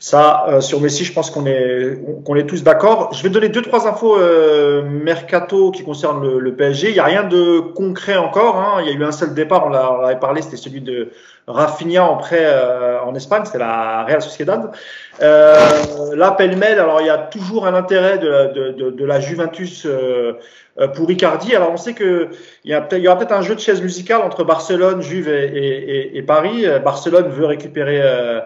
ça, 0.00 0.46
euh, 0.48 0.60
sur 0.62 0.80
Messi, 0.80 1.04
je 1.04 1.12
pense 1.12 1.30
qu'on 1.30 1.44
est 1.44 1.98
qu'on 2.24 2.34
est 2.34 2.46
tous 2.46 2.62
d'accord. 2.62 3.12
Je 3.12 3.22
vais 3.22 3.28
donner 3.28 3.50
deux 3.50 3.60
trois 3.62 3.86
infos 3.86 4.18
mercato 4.82 5.70
qui 5.70 5.84
concernent 5.84 6.22
le, 6.22 6.38
le, 6.38 6.56
PSG. 6.56 6.90
Il 6.90 6.96
y 6.96 7.00
a 7.00 7.04
rien 7.04 7.24
de 7.24 7.60
concret 7.60 8.16
encore. 8.16 8.56
Hein. 8.56 8.82
Il 8.82 8.86
y 8.86 8.90
a 8.90 8.94
eu 8.94 9.04
un 9.04 9.12
seul 9.12 9.34
départ, 9.34 9.66
on 9.66 9.68
l'avait 9.68 10.18
parlé, 10.18 10.40
c'était 10.40 10.56
celui 10.56 10.80
de 10.80 11.10
Rafinha 11.46 12.04
en 12.04 12.16
prêt 12.16 12.46
en 13.04 13.14
Espagne, 13.14 13.42
c'était 13.44 13.58
la 13.58 14.04
Real 14.04 14.22
Sociedad. 14.22 14.70
là, 15.20 16.30
pêle-mêle, 16.32 16.78
alors 16.78 17.02
il 17.02 17.06
y 17.06 17.10
a 17.10 17.18
toujours 17.18 17.66
un 17.66 17.74
intérêt 17.74 18.18
de, 18.18 18.52
de, 18.54 18.72
de, 18.72 18.90
de 18.90 19.04
la 19.04 19.20
Juventus 19.20 19.86
euh, 19.86 20.34
pour 20.94 21.10
Icardi. 21.10 21.54
Alors 21.54 21.70
on 21.72 21.76
sait 21.76 21.94
que 21.94 22.30
il 22.64 22.70
y, 22.70 22.98
y 22.98 23.08
aura 23.08 23.18
peut-être 23.18 23.32
un 23.32 23.42
jeu 23.42 23.54
de 23.54 23.60
chaise 23.60 23.80
musicale 23.80 24.22
entre 24.22 24.44
Barcelone, 24.44 25.02
Juve 25.02 25.28
et, 25.28 25.44
et, 25.44 26.18
et 26.18 26.22
Paris. 26.22 26.66
Euh, 26.66 26.78
Barcelone 26.78 27.28
veut 27.28 27.46
récupérer 27.46 28.00
euh, 28.02 28.40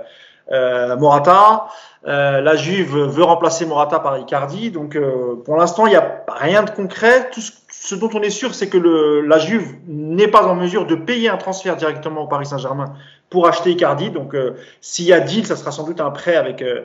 euh 0.52 0.96
Morata. 0.96 1.68
Euh, 2.06 2.40
la 2.40 2.56
Juve 2.56 2.96
veut 2.96 3.24
remplacer 3.24 3.66
Morata 3.66 3.98
par 4.00 4.18
Icardi. 4.18 4.70
Donc 4.70 4.98
pour 5.44 5.56
l'instant, 5.56 5.86
il 5.86 5.90
n'y 5.90 5.96
a 5.96 6.24
rien 6.28 6.62
de 6.62 6.70
concret. 6.70 7.30
Tout 7.30 7.40
ce, 7.70 7.94
dont 7.94 8.10
on 8.12 8.20
est 8.20 8.30
sûr, 8.30 8.54
c'est 8.54 8.68
que 8.68 8.78
le, 8.78 9.22
la 9.22 9.38
Juve 9.38 9.74
n'est 9.86 10.28
pas 10.28 10.46
en 10.46 10.54
mesure 10.54 10.86
de 10.86 10.94
payer 10.94 11.28
un 11.28 11.36
transfert 11.38 11.76
directement 11.76 12.22
au 12.22 12.26
Paris 12.26 12.46
Saint-Germain 12.46 12.94
pour 13.30 13.46
acheter 13.46 13.70
Icardi. 13.70 14.10
Donc 14.10 14.36
s'il 14.80 15.06
y 15.06 15.12
a 15.12 15.20
deal, 15.20 15.46
ça 15.46 15.56
sera 15.56 15.70
sans 15.70 15.84
doute 15.84 16.00
un 16.00 16.10
prêt 16.10 16.36
avec 16.36 16.62
euh, 16.62 16.82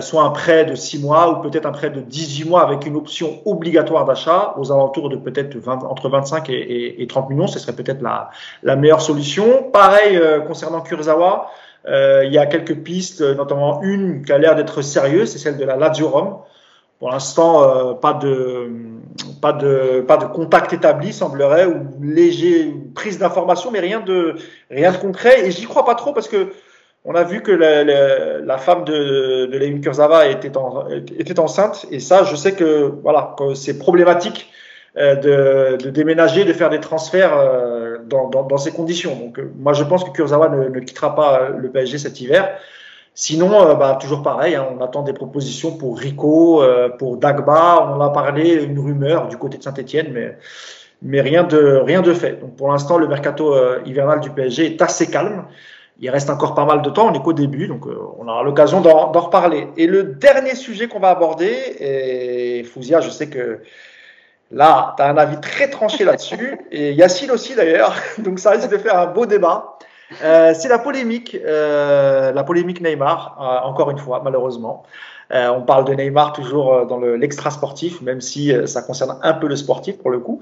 soit 0.00 0.22
un 0.22 0.30
prêt 0.30 0.64
de 0.64 0.74
6 0.74 1.00
mois 1.00 1.30
ou 1.30 1.42
peut-être 1.42 1.66
un 1.66 1.72
prêt 1.72 1.90
de 1.90 2.00
18 2.00 2.48
mois 2.48 2.62
avec 2.62 2.86
une 2.86 2.96
option 2.96 3.42
obligatoire 3.44 4.04
d'achat 4.04 4.54
aux 4.56 4.70
alentours 4.70 5.08
de 5.08 5.16
peut-être 5.16 5.56
entre 5.68 6.08
25 6.08 6.48
et, 6.50 7.02
et, 7.02 7.06
30 7.06 7.30
millions. 7.30 7.48
Ce 7.48 7.58
serait 7.58 7.72
peut-être 7.72 8.00
la, 8.00 8.30
la, 8.62 8.76
meilleure 8.76 9.02
solution. 9.02 9.70
Pareil 9.72 10.16
euh, 10.16 10.40
concernant 10.40 10.80
Kurzawa. 10.82 11.50
Euh, 11.86 12.24
il 12.24 12.32
y 12.32 12.38
a 12.38 12.46
quelques 12.46 12.76
pistes, 12.76 13.22
notamment 13.22 13.82
une 13.82 14.24
qui 14.24 14.32
a 14.32 14.38
l'air 14.38 14.54
d'être 14.54 14.82
sérieuse, 14.82 15.30
c'est 15.30 15.38
celle 15.38 15.56
de 15.56 15.64
la 15.64 15.76
Lazio 15.76 16.08
Rome. 16.08 16.36
Pour 17.00 17.10
l'instant, 17.10 17.64
euh, 17.64 17.94
pas 17.94 18.12
de 18.12 18.70
pas 19.40 19.52
de 19.52 20.04
pas 20.06 20.16
de 20.16 20.26
contact 20.26 20.72
établi 20.72 21.12
semblerait 21.12 21.66
ou 21.66 21.88
léger 22.00 22.72
prise 22.94 23.18
d'information, 23.18 23.72
mais 23.72 23.80
rien 23.80 23.98
de 23.98 24.36
rien 24.70 24.92
de 24.92 24.96
concret. 24.98 25.44
Et 25.44 25.50
j'y 25.50 25.64
crois 25.64 25.84
pas 25.84 25.96
trop 25.96 26.12
parce 26.12 26.28
que 26.28 26.52
on 27.04 27.14
a 27.14 27.24
vu 27.24 27.42
que 27.42 27.50
la, 27.50 27.82
la, 28.40 28.58
femme 28.58 28.84
de, 28.84 29.46
de 29.46 29.78
Kurzava 29.78 30.26
était, 30.26 30.56
en, 30.56 30.88
était 30.88 31.38
enceinte, 31.40 31.86
et 31.90 31.98
ça, 31.98 32.22
je 32.24 32.36
sais 32.36 32.52
que 32.52 32.92
voilà, 33.02 33.34
c'est 33.54 33.78
problématique 33.78 34.50
euh, 34.98 35.16
de, 35.16 35.82
de, 35.82 35.88
déménager, 35.88 36.44
de 36.44 36.52
faire 36.52 36.68
des 36.68 36.78
transferts 36.78 37.34
euh, 37.34 37.96
dans, 38.04 38.28
dans, 38.28 38.42
dans, 38.42 38.58
ces 38.58 38.72
conditions. 38.72 39.16
Donc, 39.16 39.38
euh, 39.38 39.50
moi, 39.56 39.72
je 39.72 39.84
pense 39.84 40.04
que 40.04 40.10
Kurzawa 40.10 40.50
ne, 40.50 40.68
ne, 40.68 40.80
quittera 40.80 41.14
pas 41.14 41.48
le 41.48 41.70
PSG 41.70 41.96
cet 41.96 42.20
hiver. 42.20 42.58
Sinon, 43.14 43.74
bah, 43.74 43.98
toujours 43.98 44.22
pareil, 44.22 44.54
hein, 44.54 44.66
on 44.70 44.82
attend 44.82 45.02
des 45.02 45.14
propositions 45.14 45.76
pour 45.78 45.98
Rico, 45.98 46.62
pour 46.98 47.16
Dagba. 47.16 47.94
On 47.94 48.00
a 48.00 48.10
parlé, 48.10 48.64
une 48.64 48.78
rumeur 48.78 49.28
du 49.28 49.36
côté 49.36 49.58
de 49.58 49.62
Saint-Etienne, 49.62 50.08
mais 50.12 50.38
mais 51.04 51.20
rien 51.20 51.42
de 51.42 51.80
rien 51.84 52.00
de 52.00 52.14
fait. 52.14 52.40
Donc, 52.40 52.56
pour 52.56 52.70
l'instant, 52.70 52.96
le 52.96 53.08
mercato 53.08 53.54
hivernal 53.84 54.20
du 54.20 54.30
PSG 54.30 54.66
est 54.66 54.82
assez 54.82 55.10
calme. 55.10 55.44
Il 56.00 56.10
reste 56.10 56.30
encore 56.30 56.54
pas 56.54 56.64
mal 56.64 56.82
de 56.82 56.90
temps, 56.90 57.08
on 57.08 57.12
n'est 57.12 57.20
qu'au 57.20 57.32
début, 57.32 57.68
donc 57.68 57.86
euh, 57.86 57.96
on 58.18 58.26
aura 58.26 58.42
l'occasion 58.42 58.80
d'en 58.80 59.12
reparler. 59.12 59.68
Et 59.76 59.86
le 59.86 60.02
dernier 60.02 60.54
sujet 60.54 60.88
qu'on 60.88 61.00
va 61.00 61.10
aborder, 61.10 61.54
et 61.78 62.64
Fouzia, 62.64 63.00
je 63.00 63.10
sais 63.10 63.28
que 63.28 63.60
là, 64.50 64.94
tu 64.96 65.02
as 65.02 65.06
un 65.06 65.16
avis 65.16 65.40
très 65.40 65.68
tranché 65.68 66.04
là-dessus, 66.04 66.58
et 66.72 66.92
Yacine 66.92 67.30
aussi 67.30 67.54
d'ailleurs, 67.54 67.94
donc 68.18 68.38
ça 68.38 68.50
risque 68.50 68.70
de 68.70 68.78
faire 68.78 68.98
un 68.98 69.06
beau 69.06 69.26
débat. 69.26 69.78
Euh, 70.22 70.52
c'est 70.54 70.68
la 70.68 70.78
polémique, 70.78 71.36
euh, 71.44 72.32
la 72.32 72.44
polémique 72.44 72.80
Neymar, 72.80 73.36
euh, 73.40 73.68
encore 73.68 73.90
une 73.90 73.98
fois, 73.98 74.20
malheureusement. 74.24 74.84
Euh, 75.32 75.48
on 75.48 75.62
parle 75.62 75.86
de 75.86 75.94
Neymar 75.94 76.34
toujours 76.34 76.84
dans 76.86 76.98
l'extra 76.98 77.50
sportif, 77.50 78.02
même 78.02 78.20
si 78.20 78.52
ça 78.66 78.82
concerne 78.82 79.18
un 79.22 79.32
peu 79.32 79.46
le 79.46 79.56
sportif 79.56 79.96
pour 79.96 80.10
le 80.10 80.18
coup. 80.18 80.40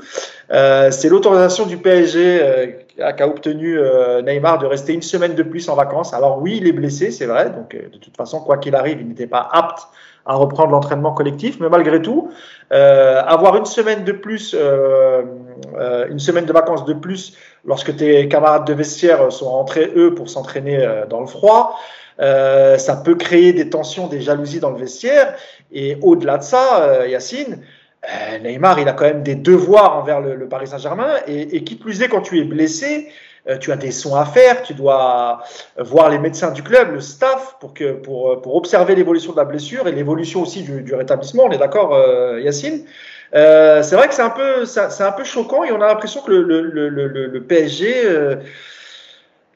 c'est 0.49 1.09
l'autorisation 1.09 1.67
du 1.67 1.77
PSG 1.77 2.87
qu'a 3.17 3.27
obtenu 3.27 3.79
Neymar 4.23 4.59
de 4.59 4.67
rester 4.67 4.93
une 4.93 5.03
semaine 5.03 5.35
de 5.35 5.43
plus 5.43 5.69
en 5.69 5.75
vacances. 5.75 6.15
Alors 6.15 6.41
oui, 6.41 6.59
il 6.61 6.67
est 6.67 6.73
blessé, 6.73 7.11
c'est 7.11 7.27
vrai. 7.27 7.51
Donc 7.51 7.75
de 7.75 7.99
toute 7.99 8.17
façon, 8.17 8.41
quoi 8.41 8.59
qu'il 8.59 8.75
arrive, 8.75 9.01
il 9.01 9.09
n'était 9.09 9.27
pas 9.27 9.49
apte 9.53 9.89
à 10.27 10.35
reprendre 10.35 10.71
l'entraînement 10.71 11.13
collectif. 11.13 11.59
Mais 11.61 11.69
malgré 11.69 12.03
tout, 12.03 12.31
avoir 12.71 13.57
une 13.57 13.65
semaine 13.65 14.05
de 14.05 14.13
plus, 14.13 14.55
une 14.55 16.19
semaine 16.19 16.45
de 16.45 16.53
vacances 16.53 16.85
de 16.85 16.95
plus 16.95 17.37
lorsque 17.65 17.97
tes 17.97 18.29
camarades 18.29 18.67
de 18.67 18.75
vestiaire 18.75 19.33
sont 19.33 19.51
rentrés 19.51 19.91
eux 19.97 20.15
pour 20.15 20.29
s'entraîner 20.29 20.87
dans 21.09 21.21
le 21.21 21.27
froid. 21.27 21.79
Euh, 22.21 22.77
ça 22.77 22.97
peut 22.97 23.15
créer 23.15 23.53
des 23.53 23.71
tensions, 23.71 24.07
des 24.07 24.21
jalousies 24.21 24.61
dans 24.61 24.71
le 24.71 24.79
vestiaire. 24.79 25.35
Et 25.73 25.97
au-delà 26.03 26.39
de 26.39 26.43
ça, 26.43 26.83
euh, 26.83 27.09
Yacine, 27.09 27.61
euh, 28.09 28.39
Neymar, 28.39 28.79
il 28.81 28.89
a 28.89 28.93
quand 28.93 29.05
même 29.05 29.23
des 29.23 29.35
devoirs 29.35 29.97
envers 29.97 30.21
le, 30.21 30.49
Paris 30.49 30.69
Saint-Germain. 30.69 31.17
Et, 31.27 31.57
et, 31.57 31.65
qui 31.65 31.75
plus 31.75 32.03
est, 32.03 32.09
quand 32.09 32.23
tu 32.23 32.39
es 32.39 32.45
blessé, 32.45 33.09
tu 33.61 33.73
as 33.73 33.77
des 33.77 33.91
soins 33.91 34.21
à 34.21 34.25
faire, 34.27 34.63
tu 34.63 34.75
dois 34.75 35.43
voir 35.79 36.11
les 36.11 36.19
médecins 36.19 36.51
du 36.51 36.63
club, 36.63 36.93
le 36.93 37.01
staff, 37.01 37.57
pour, 37.59 37.73
que, 37.73 37.93
pour, 37.93 38.41
pour 38.43 38.55
observer 38.55 38.95
l'évolution 38.95 39.33
de 39.33 39.39
la 39.39 39.45
blessure 39.45 39.89
et 39.89 39.93
l'évolution 39.93 40.43
aussi 40.43 40.63
du, 40.63 40.83
du, 40.83 40.95
rétablissement. 40.95 41.45
On 41.47 41.51
est 41.51 41.59
d'accord, 41.59 41.99
Yacine? 42.39 42.85
C'est 43.33 43.93
vrai 43.93 44.09
que 44.09 44.15
c'est 44.15 44.23
un, 44.23 44.31
peu, 44.31 44.67
c'est 44.67 45.03
un 45.03 45.13
peu 45.13 45.25
choquant 45.25 45.65
et 45.65 45.73
on 45.73 45.81
a 45.81 45.87
l'impression 45.87 46.21
que 46.21 46.31
le, 46.31 46.43
le, 46.43 46.89
le 46.89 47.43
PSG 47.43 48.39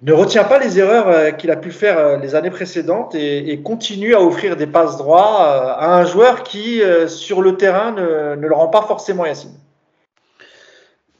ne 0.04 0.12
retient 0.12 0.44
pas 0.44 0.58
les 0.58 0.78
erreurs 0.78 1.08
euh, 1.08 1.30
qu'il 1.30 1.50
a 1.50 1.56
pu 1.56 1.72
faire 1.72 1.98
euh, 1.98 2.16
les 2.18 2.34
années 2.34 2.50
précédentes 2.50 3.14
et, 3.14 3.60
continue 3.62 4.14
à 4.14 4.20
offrir 4.20 4.56
des 4.56 4.66
passes 4.66 4.98
droits 4.98 5.42
euh, 5.42 5.72
à 5.78 5.96
un 5.96 6.04
joueur 6.04 6.42
qui, 6.42 6.82
sur 7.08 7.40
le 7.40 7.56
terrain, 7.56 7.92
ne, 7.92 8.34
le 8.34 8.54
rend 8.54 8.68
pas 8.68 8.82
forcément 8.82 9.24
Yacine. 9.24 9.54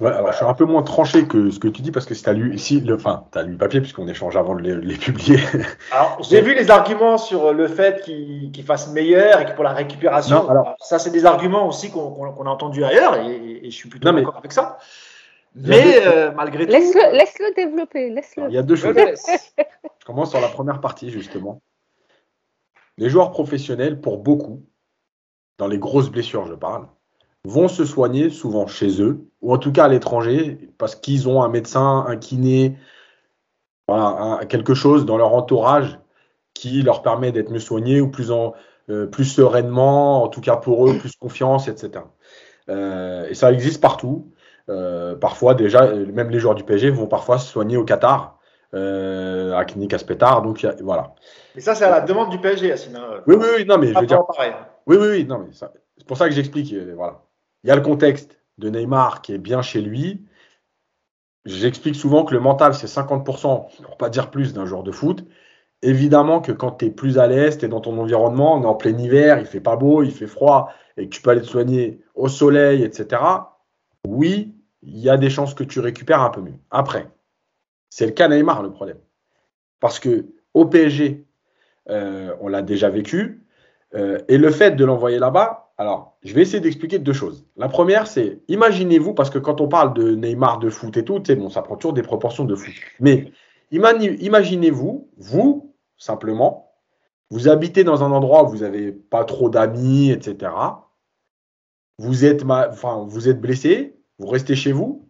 Ouais, 0.00 0.10
alors 0.10 0.32
je 0.32 0.36
suis 0.36 0.44
un 0.44 0.54
peu 0.54 0.64
moins 0.64 0.82
tranché 0.82 1.26
que 1.26 1.50
ce 1.50 1.60
que 1.60 1.68
tu 1.68 1.80
dis 1.80 1.92
parce 1.92 2.04
que 2.04 2.14
si 2.14 2.24
tu 2.24 2.28
as 2.28 2.32
lu 2.32 2.52
ici, 2.52 2.80
le, 2.80 2.96
enfin, 2.96 3.24
tu 3.32 3.38
as 3.38 3.44
lu 3.44 3.52
le 3.52 3.58
papier 3.58 3.80
puisqu'on 3.80 4.08
échange 4.08 4.36
avant 4.36 4.56
de 4.56 4.60
les, 4.60 4.96
publier. 4.96 5.38
Alors, 5.92 6.18
j'ai 6.20 6.40
vu 6.40 6.52
les 6.52 6.70
arguments 6.70 7.16
sur 7.16 7.52
le 7.52 7.68
fait 7.68 8.02
qu'il 8.02 8.64
fasse 8.64 8.92
meilleur 8.92 9.40
et 9.40 9.46
que 9.46 9.52
pour 9.52 9.62
la 9.64 9.72
récupération. 9.72 10.50
alors, 10.50 10.74
ça, 10.80 10.98
c'est 10.98 11.10
des 11.10 11.24
arguments 11.24 11.68
aussi 11.68 11.90
qu'on 11.90 12.46
a 12.46 12.50
entendus 12.50 12.84
ailleurs 12.84 13.16
et, 13.16 13.60
je 13.64 13.70
suis 13.70 13.88
plutôt 13.88 14.10
d'accord 14.10 14.36
avec 14.36 14.52
ça. 14.52 14.78
Mais 15.54 16.06
euh, 16.06 16.32
malgré 16.32 16.66
tout. 16.66 16.72
Laisse-le 16.72 17.54
développer. 17.54 18.10
Laisse 18.10 18.34
il 18.36 18.52
y 18.52 18.58
a 18.58 18.62
deux 18.62 18.76
choses. 18.76 18.94
Je 20.00 20.04
commence 20.04 20.30
sur 20.30 20.40
la 20.40 20.48
première 20.48 20.80
partie, 20.80 21.10
justement. 21.10 21.62
Les 22.98 23.08
joueurs 23.08 23.30
professionnels, 23.30 24.00
pour 24.00 24.18
beaucoup, 24.18 24.64
dans 25.58 25.66
les 25.66 25.78
grosses 25.78 26.10
blessures, 26.10 26.46
je 26.46 26.54
parle, 26.54 26.86
vont 27.44 27.68
se 27.68 27.84
soigner 27.84 28.30
souvent 28.30 28.66
chez 28.66 29.02
eux, 29.02 29.28
ou 29.40 29.52
en 29.52 29.58
tout 29.58 29.72
cas 29.72 29.84
à 29.84 29.88
l'étranger, 29.88 30.70
parce 30.78 30.94
qu'ils 30.94 31.28
ont 31.28 31.42
un 31.42 31.48
médecin, 31.48 32.04
un 32.06 32.16
kiné, 32.16 32.76
voilà, 33.88 34.44
quelque 34.46 34.74
chose 34.74 35.06
dans 35.06 35.16
leur 35.16 35.34
entourage 35.34 35.98
qui 36.54 36.82
leur 36.82 37.02
permet 37.02 37.32
d'être 37.32 37.50
mieux 37.50 37.58
soignés 37.58 38.00
ou 38.00 38.10
plus, 38.10 38.30
en, 38.30 38.54
euh, 38.88 39.06
plus 39.06 39.24
sereinement, 39.24 40.22
en 40.22 40.28
tout 40.28 40.40
cas 40.40 40.56
pour 40.56 40.88
eux, 40.88 40.96
plus 40.98 41.16
confiance, 41.16 41.68
etc. 41.68 42.04
Euh, 42.68 43.28
et 43.28 43.34
ça 43.34 43.52
existe 43.52 43.80
partout. 43.80 44.32
Euh, 44.70 45.14
parfois, 45.14 45.54
déjà, 45.54 45.94
même 45.94 46.30
les 46.30 46.38
joueurs 46.38 46.54
du 46.54 46.64
PSG 46.64 46.90
vont 46.90 47.06
parfois 47.06 47.38
se 47.38 47.50
soigner 47.50 47.76
au 47.76 47.84
Qatar, 47.84 48.38
euh, 48.74 49.54
à 49.54 49.64
Clinique 49.64 49.92
Aspetar. 49.92 50.42
Donc, 50.42 50.66
voilà. 50.82 51.14
Et 51.54 51.60
ça, 51.60 51.74
c'est 51.74 51.84
à 51.84 51.90
la 51.90 52.00
demande 52.00 52.30
du 52.30 52.38
PSG, 52.38 52.68
Yacine. 52.68 52.96
Hein. 52.96 53.22
Oui, 53.26 53.36
oui, 53.38 53.46
oui, 53.58 53.64
non, 53.66 53.78
mais 53.78 53.92
je 53.92 53.98
veux 53.98 54.06
dire. 54.06 54.24
Pareil. 54.26 54.52
Oui, 54.86 54.96
oui, 54.98 55.08
oui, 55.08 55.24
non, 55.26 55.38
mais 55.38 55.52
c'est 55.52 56.06
pour 56.06 56.16
ça 56.16 56.28
que 56.28 56.34
j'explique. 56.34 56.72
Euh, 56.72 56.94
voilà. 56.96 57.22
Il 57.62 57.68
y 57.68 57.70
a 57.70 57.76
le 57.76 57.82
contexte 57.82 58.38
de 58.58 58.70
Neymar 58.70 59.22
qui 59.22 59.34
est 59.34 59.38
bien 59.38 59.62
chez 59.62 59.80
lui. 59.80 60.24
J'explique 61.44 61.96
souvent 61.96 62.24
que 62.24 62.32
le 62.32 62.40
mental, 62.40 62.74
c'est 62.74 62.86
50%, 62.86 63.82
pour 63.82 63.96
pas 63.98 64.08
dire 64.08 64.30
plus, 64.30 64.54
d'un 64.54 64.64
joueur 64.64 64.82
de 64.82 64.92
foot. 64.92 65.24
Évidemment 65.82 66.40
que 66.40 66.52
quand 66.52 66.72
tu 66.72 66.86
es 66.86 66.90
plus 66.90 67.18
à 67.18 67.26
l'aise, 67.26 67.58
tu 67.58 67.66
es 67.66 67.68
dans 67.68 67.82
ton 67.82 67.98
environnement, 67.98 68.54
on 68.54 68.62
est 68.62 68.66
en 68.66 68.74
plein 68.74 68.96
hiver, 68.96 69.38
il 69.38 69.44
fait 69.44 69.60
pas 69.60 69.76
beau, 69.76 70.02
il 70.02 70.10
fait 70.10 70.26
froid, 70.26 70.72
et 70.96 71.06
que 71.06 71.14
tu 71.14 71.20
peux 71.20 71.28
aller 71.30 71.42
te 71.42 71.46
soigner 71.46 72.00
au 72.14 72.28
soleil, 72.28 72.82
etc 72.82 73.20
oui, 74.06 74.53
il 74.86 74.98
y 74.98 75.08
a 75.08 75.16
des 75.16 75.30
chances 75.30 75.54
que 75.54 75.64
tu 75.64 75.80
récupères 75.80 76.20
un 76.20 76.30
peu 76.30 76.40
mieux. 76.40 76.58
Après, 76.70 77.08
c'est 77.90 78.06
le 78.06 78.12
cas 78.12 78.28
Neymar 78.28 78.62
le 78.62 78.70
problème. 78.70 78.98
Parce 79.80 79.98
que 79.98 80.26
au 80.52 80.66
PSG, 80.66 81.26
euh, 81.90 82.34
on 82.40 82.48
l'a 82.48 82.62
déjà 82.62 82.88
vécu. 82.90 83.44
Euh, 83.94 84.18
et 84.28 84.38
le 84.38 84.50
fait 84.50 84.72
de 84.72 84.84
l'envoyer 84.84 85.18
là-bas, 85.18 85.72
alors, 85.76 86.16
je 86.22 86.32
vais 86.34 86.42
essayer 86.42 86.60
d'expliquer 86.60 87.00
deux 87.00 87.12
choses. 87.12 87.46
La 87.56 87.68
première, 87.68 88.06
c'est 88.06 88.40
imaginez-vous, 88.46 89.12
parce 89.12 89.30
que 89.30 89.38
quand 89.38 89.60
on 89.60 89.68
parle 89.68 89.92
de 89.94 90.14
Neymar, 90.14 90.60
de 90.60 90.70
foot 90.70 90.96
et 90.96 91.04
tout, 91.04 91.20
bon, 91.20 91.50
ça 91.50 91.62
prend 91.62 91.76
toujours 91.76 91.94
des 91.94 92.02
proportions 92.02 92.44
de 92.44 92.54
foot. 92.54 92.74
Mais 93.00 93.32
imaginez-vous, 93.72 95.10
vous, 95.16 95.74
simplement, 95.96 96.72
vous 97.30 97.48
habitez 97.48 97.82
dans 97.82 98.04
un 98.04 98.12
endroit 98.12 98.44
où 98.44 98.48
vous 98.48 98.58
n'avez 98.58 98.92
pas 98.92 99.24
trop 99.24 99.48
d'amis, 99.48 100.12
etc. 100.12 100.52
Vous 101.98 102.24
êtes, 102.24 102.44
enfin, 102.44 103.04
vous 103.08 103.28
êtes 103.28 103.40
blessé, 103.40 103.93
vous 104.18 104.26
restez 104.28 104.54
chez 104.54 104.72
vous, 104.72 105.08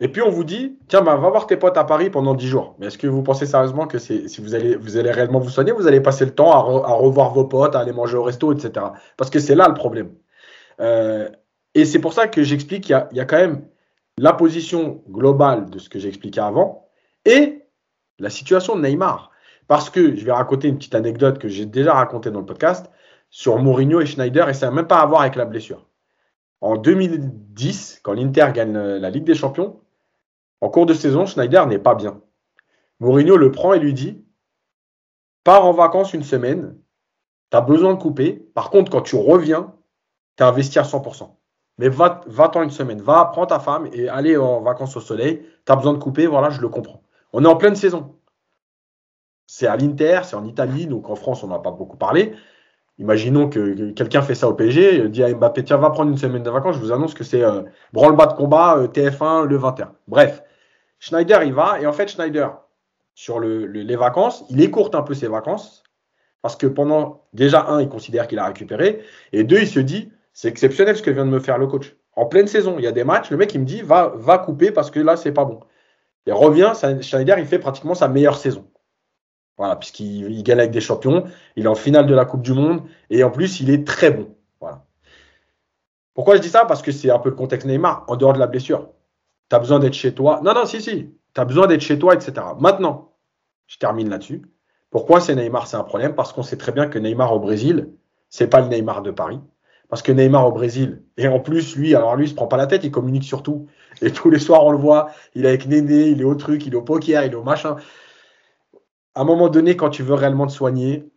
et 0.00 0.08
puis 0.08 0.22
on 0.22 0.30
vous 0.30 0.44
dit, 0.44 0.78
tiens, 0.86 1.02
bah, 1.02 1.16
va 1.16 1.28
voir 1.28 1.46
tes 1.46 1.56
potes 1.56 1.76
à 1.76 1.84
Paris 1.84 2.10
pendant 2.10 2.34
10 2.34 2.46
jours. 2.46 2.76
Mais 2.78 2.86
est-ce 2.86 2.98
que 2.98 3.08
vous 3.08 3.22
pensez 3.22 3.46
sérieusement 3.46 3.86
que 3.86 3.98
si 3.98 4.40
vous 4.40 4.54
allez, 4.54 4.76
vous 4.76 4.96
allez 4.96 5.10
réellement 5.10 5.40
vous 5.40 5.48
soigner, 5.48 5.72
vous 5.72 5.88
allez 5.88 6.00
passer 6.00 6.24
le 6.24 6.34
temps 6.34 6.52
à, 6.52 6.92
revoir 6.92 7.32
vos 7.32 7.44
potes, 7.44 7.74
à 7.74 7.80
aller 7.80 7.92
manger 7.92 8.16
au 8.16 8.22
resto, 8.22 8.52
etc. 8.52 8.86
Parce 9.16 9.30
que 9.30 9.40
c'est 9.40 9.56
là 9.56 9.66
le 9.66 9.74
problème. 9.74 10.12
Euh, 10.80 11.28
et 11.74 11.84
c'est 11.84 11.98
pour 11.98 12.12
ça 12.12 12.28
que 12.28 12.42
j'explique 12.44 12.84
qu'il 12.84 13.06
y, 13.12 13.20
a 13.20 13.24
quand 13.24 13.36
même 13.36 13.66
la 14.18 14.32
position 14.32 15.02
globale 15.10 15.68
de 15.68 15.78
ce 15.80 15.88
que 15.88 15.98
j'expliquais 15.98 16.40
avant 16.40 16.88
et 17.24 17.64
la 18.20 18.30
situation 18.30 18.76
de 18.76 18.82
Neymar. 18.82 19.32
Parce 19.66 19.90
que 19.90 20.14
je 20.14 20.24
vais 20.24 20.32
raconter 20.32 20.68
une 20.68 20.78
petite 20.78 20.94
anecdote 20.94 21.38
que 21.38 21.48
j'ai 21.48 21.66
déjà 21.66 21.94
racontée 21.94 22.30
dans 22.30 22.40
le 22.40 22.46
podcast 22.46 22.88
sur 23.30 23.58
Mourinho 23.58 24.00
et 24.00 24.06
Schneider 24.06 24.48
et 24.48 24.54
ça 24.54 24.66
n'a 24.66 24.72
même 24.72 24.86
pas 24.86 25.00
à 25.00 25.06
voir 25.06 25.22
avec 25.22 25.34
la 25.34 25.44
blessure. 25.44 25.87
En 26.60 26.76
2010, 26.76 28.00
quand 28.02 28.12
l'Inter 28.12 28.48
gagne 28.52 28.72
la 28.72 29.10
Ligue 29.10 29.24
des 29.24 29.34
Champions, 29.34 29.80
en 30.60 30.68
cours 30.70 30.86
de 30.86 30.94
saison, 30.94 31.26
Schneider 31.26 31.66
n'est 31.66 31.78
pas 31.78 31.94
bien. 31.94 32.20
Mourinho 33.00 33.36
le 33.36 33.52
prend 33.52 33.72
et 33.72 33.78
lui 33.78 33.94
dit 33.94 34.24
Pars 35.44 35.64
en 35.64 35.72
vacances 35.72 36.14
une 36.14 36.24
semaine, 36.24 36.76
tu 37.50 37.56
as 37.56 37.60
besoin 37.60 37.94
de 37.94 38.00
couper. 38.00 38.34
Par 38.54 38.70
contre, 38.70 38.90
quand 38.90 39.02
tu 39.02 39.16
reviens, 39.16 39.74
tu 40.36 40.42
as 40.42 40.48
investi 40.48 40.78
à 40.78 40.82
100%. 40.82 41.30
Mais 41.78 41.88
va-t'en 41.88 42.62
une 42.62 42.70
semaine, 42.70 43.00
va, 43.00 43.26
prends 43.26 43.46
ta 43.46 43.60
femme 43.60 43.88
et 43.92 44.08
allez 44.08 44.36
en 44.36 44.60
vacances 44.60 44.96
au 44.96 45.00
soleil. 45.00 45.46
Tu 45.64 45.72
as 45.72 45.76
besoin 45.76 45.92
de 45.92 45.98
couper, 45.98 46.26
voilà, 46.26 46.50
je 46.50 46.60
le 46.60 46.68
comprends. 46.68 47.02
On 47.32 47.44
est 47.44 47.48
en 47.48 47.56
pleine 47.56 47.76
saison. 47.76 48.16
C'est 49.46 49.68
à 49.68 49.76
l'Inter, 49.76 50.22
c'est 50.24 50.36
en 50.36 50.44
Italie, 50.44 50.86
donc 50.86 51.08
en 51.08 51.14
France, 51.14 51.44
on 51.44 51.48
n'a 51.48 51.60
pas 51.60 51.70
beaucoup 51.70 51.96
parlé. 51.96 52.34
Imaginons 52.98 53.48
que 53.48 53.90
quelqu'un 53.92 54.22
fait 54.22 54.34
ça 54.34 54.48
au 54.48 54.54
PSG, 54.54 55.08
dit 55.08 55.22
à 55.22 55.32
Mbappé, 55.32 55.62
tiens, 55.62 55.76
va 55.76 55.90
prendre 55.90 56.10
une 56.10 56.18
semaine 56.18 56.42
de 56.42 56.50
vacances, 56.50 56.74
je 56.74 56.80
vous 56.80 56.92
annonce 56.92 57.14
que 57.14 57.22
c'est 57.22 57.44
euh, 57.44 57.62
branle-bas 57.92 58.26
de 58.26 58.32
combat, 58.32 58.76
euh, 58.76 58.88
TF1, 58.88 59.46
le 59.46 59.56
21. 59.56 59.92
Bref, 60.08 60.42
Schneider, 60.98 61.44
il 61.44 61.54
va, 61.54 61.80
et 61.80 61.86
en 61.86 61.92
fait, 61.92 62.08
Schneider, 62.08 62.58
sur 63.14 63.40
les 63.40 63.96
vacances, 63.96 64.44
il 64.50 64.60
écourte 64.60 64.94
un 64.94 65.02
peu 65.02 65.14
ses 65.14 65.28
vacances, 65.28 65.84
parce 66.42 66.56
que 66.56 66.66
pendant, 66.66 67.24
déjà, 67.32 67.66
un, 67.68 67.80
il 67.80 67.88
considère 67.88 68.26
qu'il 68.26 68.38
a 68.40 68.46
récupéré, 68.46 69.02
et 69.32 69.44
deux, 69.44 69.60
il 69.60 69.68
se 69.68 69.80
dit, 69.80 70.12
c'est 70.32 70.48
exceptionnel 70.48 70.96
ce 70.96 71.02
que 71.02 71.10
vient 71.10 71.24
de 71.24 71.30
me 71.30 71.40
faire 71.40 71.58
le 71.58 71.66
coach. 71.66 71.96
En 72.14 72.26
pleine 72.26 72.48
saison, 72.48 72.76
il 72.78 72.84
y 72.84 72.88
a 72.88 72.92
des 72.92 73.04
matchs, 73.04 73.30
le 73.30 73.36
mec, 73.36 73.54
il 73.54 73.60
me 73.60 73.64
dit, 73.64 73.80
va, 73.82 74.12
va 74.16 74.38
couper 74.38 74.72
parce 74.72 74.90
que 74.90 74.98
là, 74.98 75.16
c'est 75.16 75.32
pas 75.32 75.44
bon. 75.44 75.60
Et 76.26 76.32
revient, 76.32 76.72
Schneider, 77.00 77.38
il 77.38 77.46
fait 77.46 77.58
pratiquement 77.58 77.94
sa 77.94 78.08
meilleure 78.08 78.36
saison. 78.36 78.68
Voilà, 79.58 79.74
puisqu'il 79.74 80.42
gagne 80.44 80.60
avec 80.60 80.70
des 80.70 80.80
champions, 80.80 81.24
il 81.56 81.64
est 81.64 81.68
en 81.68 81.74
finale 81.74 82.06
de 82.06 82.14
la 82.14 82.24
Coupe 82.24 82.42
du 82.42 82.52
Monde, 82.52 82.82
et 83.10 83.24
en 83.24 83.30
plus, 83.30 83.60
il 83.60 83.70
est 83.70 83.84
très 83.84 84.12
bon. 84.12 84.28
Voilà. 84.60 84.84
Pourquoi 86.14 86.36
je 86.36 86.40
dis 86.40 86.48
ça? 86.48 86.64
Parce 86.64 86.80
que 86.80 86.92
c'est 86.92 87.10
un 87.10 87.18
peu 87.18 87.28
le 87.28 87.34
contexte 87.34 87.66
Neymar, 87.66 88.04
en 88.06 88.16
dehors 88.16 88.32
de 88.32 88.38
la 88.38 88.46
blessure. 88.46 88.88
Tu 89.50 89.56
as 89.56 89.58
besoin 89.58 89.80
d'être 89.80 89.94
chez 89.94 90.14
toi. 90.14 90.40
Non, 90.44 90.54
non, 90.54 90.64
si, 90.64 90.80
si. 90.80 91.12
Tu 91.34 91.44
besoin 91.44 91.66
d'être 91.66 91.80
chez 91.80 91.98
toi, 91.98 92.14
etc. 92.14 92.32
Maintenant, 92.60 93.12
je 93.66 93.78
termine 93.78 94.08
là-dessus. 94.08 94.42
Pourquoi 94.90 95.20
c'est 95.20 95.34
Neymar, 95.34 95.66
c'est 95.66 95.76
un 95.76 95.84
problème 95.84 96.14
Parce 96.14 96.32
qu'on 96.32 96.42
sait 96.42 96.56
très 96.56 96.72
bien 96.72 96.86
que 96.86 96.98
Neymar 96.98 97.32
au 97.34 97.40
Brésil, 97.40 97.90
c'est 98.30 98.48
pas 98.48 98.60
le 98.60 98.68
Neymar 98.68 99.02
de 99.02 99.10
Paris. 99.10 99.40
Parce 99.88 100.02
que 100.02 100.12
Neymar 100.12 100.46
au 100.46 100.52
Brésil, 100.52 101.02
et 101.16 101.26
en 101.28 101.40
plus, 101.40 101.74
lui, 101.74 101.94
alors 101.94 102.14
lui, 102.14 102.26
il 102.26 102.28
se 102.28 102.34
prend 102.34 102.46
pas 102.46 102.56
la 102.58 102.66
tête, 102.66 102.84
il 102.84 102.90
communique 102.90 103.24
surtout. 103.24 103.66
Et 104.02 104.12
tous 104.12 104.30
les 104.30 104.38
soirs, 104.38 104.64
on 104.64 104.70
le 104.70 104.78
voit, 104.78 105.10
il 105.34 105.46
est 105.46 105.48
avec 105.48 105.66
Néné, 105.66 106.08
il 106.08 106.20
est 106.20 106.24
au 106.24 106.34
truc, 106.34 106.64
il 106.66 106.74
est 106.74 106.76
au 106.76 106.82
poker, 106.82 107.24
il 107.24 107.32
est 107.32 107.36
au 107.36 107.42
machin 107.42 107.76
à 109.18 109.22
un 109.22 109.24
moment 109.24 109.48
donné, 109.48 109.76
quand 109.76 109.90
tu 109.90 110.04
veux 110.04 110.14
réellement 110.14 110.46
te 110.46 110.52
soigner, 110.52 111.10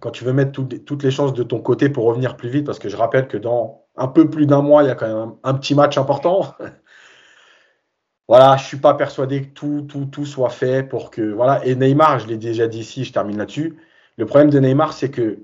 quand 0.00 0.10
tu 0.10 0.24
veux 0.24 0.32
mettre 0.32 0.52
toutes 0.52 1.02
les 1.02 1.10
chances 1.10 1.34
de 1.34 1.42
ton 1.42 1.60
côté 1.60 1.90
pour 1.90 2.04
revenir 2.06 2.34
plus 2.34 2.48
vite, 2.48 2.64
parce 2.64 2.78
que 2.78 2.88
je 2.88 2.96
rappelle 2.96 3.28
que 3.28 3.36
dans 3.36 3.84
un 3.94 4.08
peu 4.08 4.30
plus 4.30 4.46
d'un 4.46 4.62
mois, 4.62 4.82
il 4.82 4.86
y 4.86 4.90
a 4.90 4.94
quand 4.94 5.06
même 5.06 5.34
un, 5.42 5.52
petit 5.52 5.74
match 5.74 5.98
important. 5.98 6.54
voilà, 8.28 8.56
je 8.56 8.64
suis 8.64 8.78
pas 8.78 8.94
persuadé 8.94 9.42
que 9.42 9.48
tout, 9.48 9.82
tout, 9.82 10.06
tout 10.06 10.24
soit 10.24 10.48
fait 10.48 10.82
pour 10.82 11.10
que. 11.10 11.20
Voilà. 11.20 11.62
Et 11.66 11.74
Neymar, 11.74 12.20
je 12.20 12.26
l'ai 12.26 12.38
déjà 12.38 12.68
dit 12.68 12.80
ici, 12.80 13.04
je 13.04 13.12
termine 13.12 13.36
là-dessus. 13.36 13.76
Le 14.16 14.24
problème 14.24 14.48
de 14.48 14.58
Neymar, 14.58 14.94
c'est 14.94 15.10
que 15.10 15.40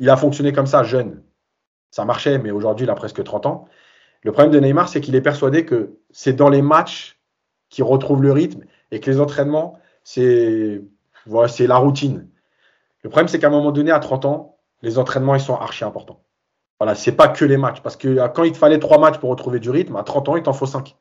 il 0.00 0.10
a 0.10 0.16
fonctionné 0.16 0.52
comme 0.52 0.66
ça 0.66 0.82
jeune. 0.82 1.22
Ça 1.92 2.04
marchait, 2.04 2.38
mais 2.38 2.50
aujourd'hui, 2.50 2.86
il 2.86 2.90
a 2.90 2.96
presque 2.96 3.22
30 3.22 3.46
ans. 3.46 3.68
Le 4.22 4.32
problème 4.32 4.52
de 4.52 4.58
Neymar, 4.58 4.88
c'est 4.88 5.00
qu'il 5.00 5.14
est 5.14 5.20
persuadé 5.20 5.64
que 5.64 6.00
c'est 6.10 6.32
dans 6.32 6.48
les 6.48 6.62
matchs 6.62 7.20
qu'il 7.68 7.84
retrouve 7.84 8.20
le 8.20 8.32
rythme 8.32 8.64
et 8.90 8.98
que 8.98 9.08
les 9.08 9.20
entraînements, 9.20 9.78
c'est 10.04 10.82
voilà, 11.26 11.48
c'est 11.48 11.66
la 11.66 11.76
routine. 11.76 12.28
Le 13.02 13.10
problème, 13.10 13.28
c'est 13.28 13.38
qu'à 13.38 13.48
un 13.48 13.50
moment 13.50 13.72
donné, 13.72 13.90
à 13.90 14.00
30 14.00 14.24
ans, 14.24 14.58
les 14.82 14.98
entraînements, 14.98 15.34
ils 15.34 15.40
sont 15.40 15.54
archi 15.54 15.84
importants. 15.84 16.22
Voilà, 16.78 16.94
c'est 16.94 17.12
pas 17.12 17.28
que 17.28 17.44
les 17.44 17.56
matchs. 17.56 17.80
Parce 17.80 17.96
que 17.96 18.08
euh, 18.08 18.28
quand 18.28 18.44
il 18.44 18.52
te 18.52 18.58
fallait 18.58 18.78
trois 18.78 18.98
matchs 18.98 19.18
pour 19.18 19.30
retrouver 19.30 19.60
du 19.60 19.70
rythme, 19.70 19.96
à 19.96 20.02
30 20.02 20.28
ans, 20.30 20.36
il 20.36 20.42
t'en 20.42 20.52
faut 20.52 20.66
5. 20.66 20.96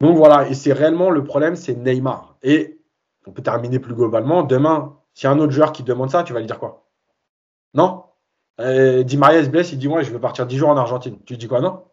Donc 0.00 0.16
voilà, 0.16 0.48
et 0.48 0.54
c'est 0.54 0.72
réellement 0.72 1.10
le 1.10 1.24
problème, 1.24 1.56
c'est 1.56 1.74
Neymar. 1.74 2.36
Et 2.42 2.80
on 3.26 3.32
peut 3.32 3.42
terminer 3.42 3.78
plus 3.78 3.94
globalement. 3.94 4.42
Demain, 4.42 4.96
s'il 5.14 5.24
y 5.24 5.26
a 5.28 5.34
un 5.34 5.38
autre 5.38 5.52
joueur 5.52 5.72
qui 5.72 5.82
demande 5.82 6.10
ça, 6.10 6.22
tu 6.22 6.32
vas 6.32 6.40
lui 6.40 6.46
dire 6.46 6.58
quoi? 6.58 6.86
Non? 7.74 8.04
Euh, 8.60 9.02
Di 9.02 9.16
Maria 9.16 9.44
se 9.44 9.48
blesse, 9.48 9.72
il 9.72 9.78
dit 9.78 9.88
Moi, 9.88 10.02
je 10.02 10.10
veux 10.10 10.20
partir 10.20 10.46
10 10.46 10.56
jours 10.56 10.68
en 10.68 10.76
Argentine. 10.76 11.18
Tu 11.24 11.36
dis 11.36 11.48
quoi? 11.48 11.60
Non? 11.60 11.84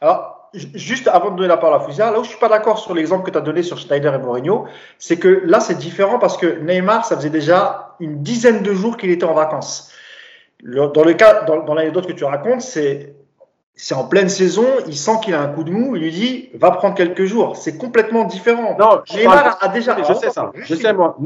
Alors, 0.00 0.39
juste 0.52 1.08
avant 1.08 1.30
de 1.30 1.36
donner 1.36 1.48
la 1.48 1.56
parole 1.56 1.76
à 1.76 1.80
Fouzia, 1.80 2.10
là 2.10 2.20
où 2.20 2.24
je 2.24 2.30
suis 2.30 2.38
pas 2.38 2.48
d'accord 2.48 2.78
sur 2.78 2.94
l'exemple 2.94 3.24
que 3.24 3.30
tu 3.30 3.38
as 3.38 3.42
donné 3.42 3.62
sur 3.62 3.78
Schneider 3.78 4.14
et 4.14 4.18
Mourinho, 4.18 4.66
c'est 4.98 5.18
que 5.18 5.42
là, 5.44 5.60
c'est 5.60 5.76
différent 5.78 6.18
parce 6.18 6.36
que 6.36 6.60
Neymar, 6.60 7.04
ça 7.04 7.16
faisait 7.16 7.30
déjà 7.30 7.94
une 8.00 8.22
dizaine 8.22 8.62
de 8.62 8.74
jours 8.74 8.96
qu'il 8.96 9.10
était 9.10 9.24
en 9.24 9.34
vacances. 9.34 9.92
Dans 10.62 11.04
le 11.04 11.14
cas, 11.14 11.44
dans, 11.44 11.74
l'anecdote 11.74 12.06
que 12.06 12.12
tu 12.12 12.24
racontes, 12.24 12.60
c'est 12.60 13.14
c'est 13.76 13.94
en 13.94 14.04
pleine 14.04 14.28
saison, 14.28 14.66
il 14.88 14.96
sent 14.96 15.20
qu'il 15.22 15.32
a 15.32 15.40
un 15.40 15.48
coup 15.48 15.64
de 15.64 15.70
mou, 15.70 15.96
il 15.96 16.02
lui 16.02 16.10
dit 16.10 16.50
va 16.52 16.70
prendre 16.72 16.94
quelques 16.94 17.24
jours. 17.24 17.56
C'est 17.56 17.78
complètement 17.78 18.24
différent. 18.24 18.76
Non, 18.78 19.00
Neymar 19.14 19.56
a 19.58 19.68
déjà. 19.68 19.96
Je 20.02 20.12
sais 20.12 20.30
ça. 20.30 20.52
Je 20.54 20.74
sais 20.74 20.92
moi. 20.92 21.16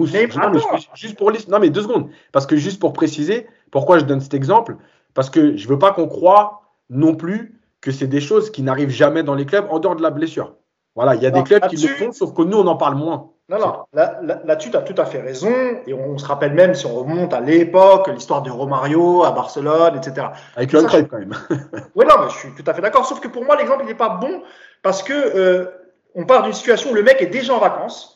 juste 0.94 1.18
pour 1.18 1.32
non 1.48 1.58
mais 1.58 1.70
deux 1.70 1.82
secondes, 1.82 2.10
parce 2.30 2.46
que 2.46 2.54
juste 2.54 2.78
pour 2.78 2.92
préciser, 2.92 3.48
pourquoi 3.72 3.98
je 3.98 4.04
donne 4.04 4.20
cet 4.20 4.34
exemple, 4.34 4.76
parce 5.14 5.30
que 5.30 5.56
je 5.56 5.66
veux 5.66 5.80
pas 5.80 5.90
qu'on 5.90 6.06
croie 6.06 6.62
non 6.90 7.16
plus 7.16 7.58
que 7.84 7.92
c'est 7.92 8.06
des 8.06 8.22
choses 8.22 8.50
qui 8.50 8.62
n'arrivent 8.62 8.88
jamais 8.88 9.22
dans 9.22 9.34
les 9.34 9.44
clubs 9.44 9.66
en 9.68 9.78
dehors 9.78 9.94
de 9.94 10.02
la 10.02 10.08
blessure. 10.08 10.54
Voilà, 10.96 11.14
il 11.16 11.22
y 11.22 11.26
a 11.26 11.30
des 11.30 11.42
clubs 11.42 11.66
qui 11.66 11.76
le 11.76 11.88
font, 11.88 12.12
sauf 12.12 12.32
que 12.32 12.40
nous, 12.40 12.56
on 12.56 12.66
en 12.66 12.76
parle 12.76 12.94
moins. 12.94 13.32
Non, 13.50 13.58
non, 13.58 13.84
là-dessus, 13.92 14.70
tu 14.70 14.76
as 14.78 14.80
tout 14.80 14.94
à 14.96 15.04
fait 15.04 15.20
raison. 15.20 15.52
Et 15.86 15.92
on 15.92 16.16
se 16.16 16.24
rappelle 16.24 16.54
même, 16.54 16.74
si 16.74 16.86
on 16.86 16.94
remonte 16.94 17.34
à 17.34 17.40
l'époque, 17.40 18.08
l'histoire 18.08 18.40
de 18.40 18.50
Romario 18.50 19.22
à 19.24 19.32
Barcelone, 19.32 19.96
etc. 19.98 20.28
Avec 20.56 20.72
le 20.72 20.82
club, 20.84 21.08
quand 21.08 21.18
même. 21.18 21.34
oui, 21.94 22.06
non, 22.08 22.14
mais 22.22 22.30
je 22.30 22.36
suis 22.38 22.54
tout 22.54 22.64
à 22.66 22.72
fait 22.72 22.80
d'accord. 22.80 23.04
Sauf 23.04 23.20
que 23.20 23.28
pour 23.28 23.44
moi, 23.44 23.56
l'exemple, 23.56 23.82
il 23.82 23.88
n'est 23.88 23.94
pas 23.94 24.08
bon 24.08 24.42
parce 24.82 25.02
que 25.02 25.12
euh, 25.12 25.66
on 26.14 26.24
part 26.24 26.42
d'une 26.42 26.54
situation 26.54 26.90
où 26.90 26.94
le 26.94 27.02
mec 27.02 27.20
est 27.20 27.26
déjà 27.26 27.52
en 27.52 27.58
vacances. 27.58 28.13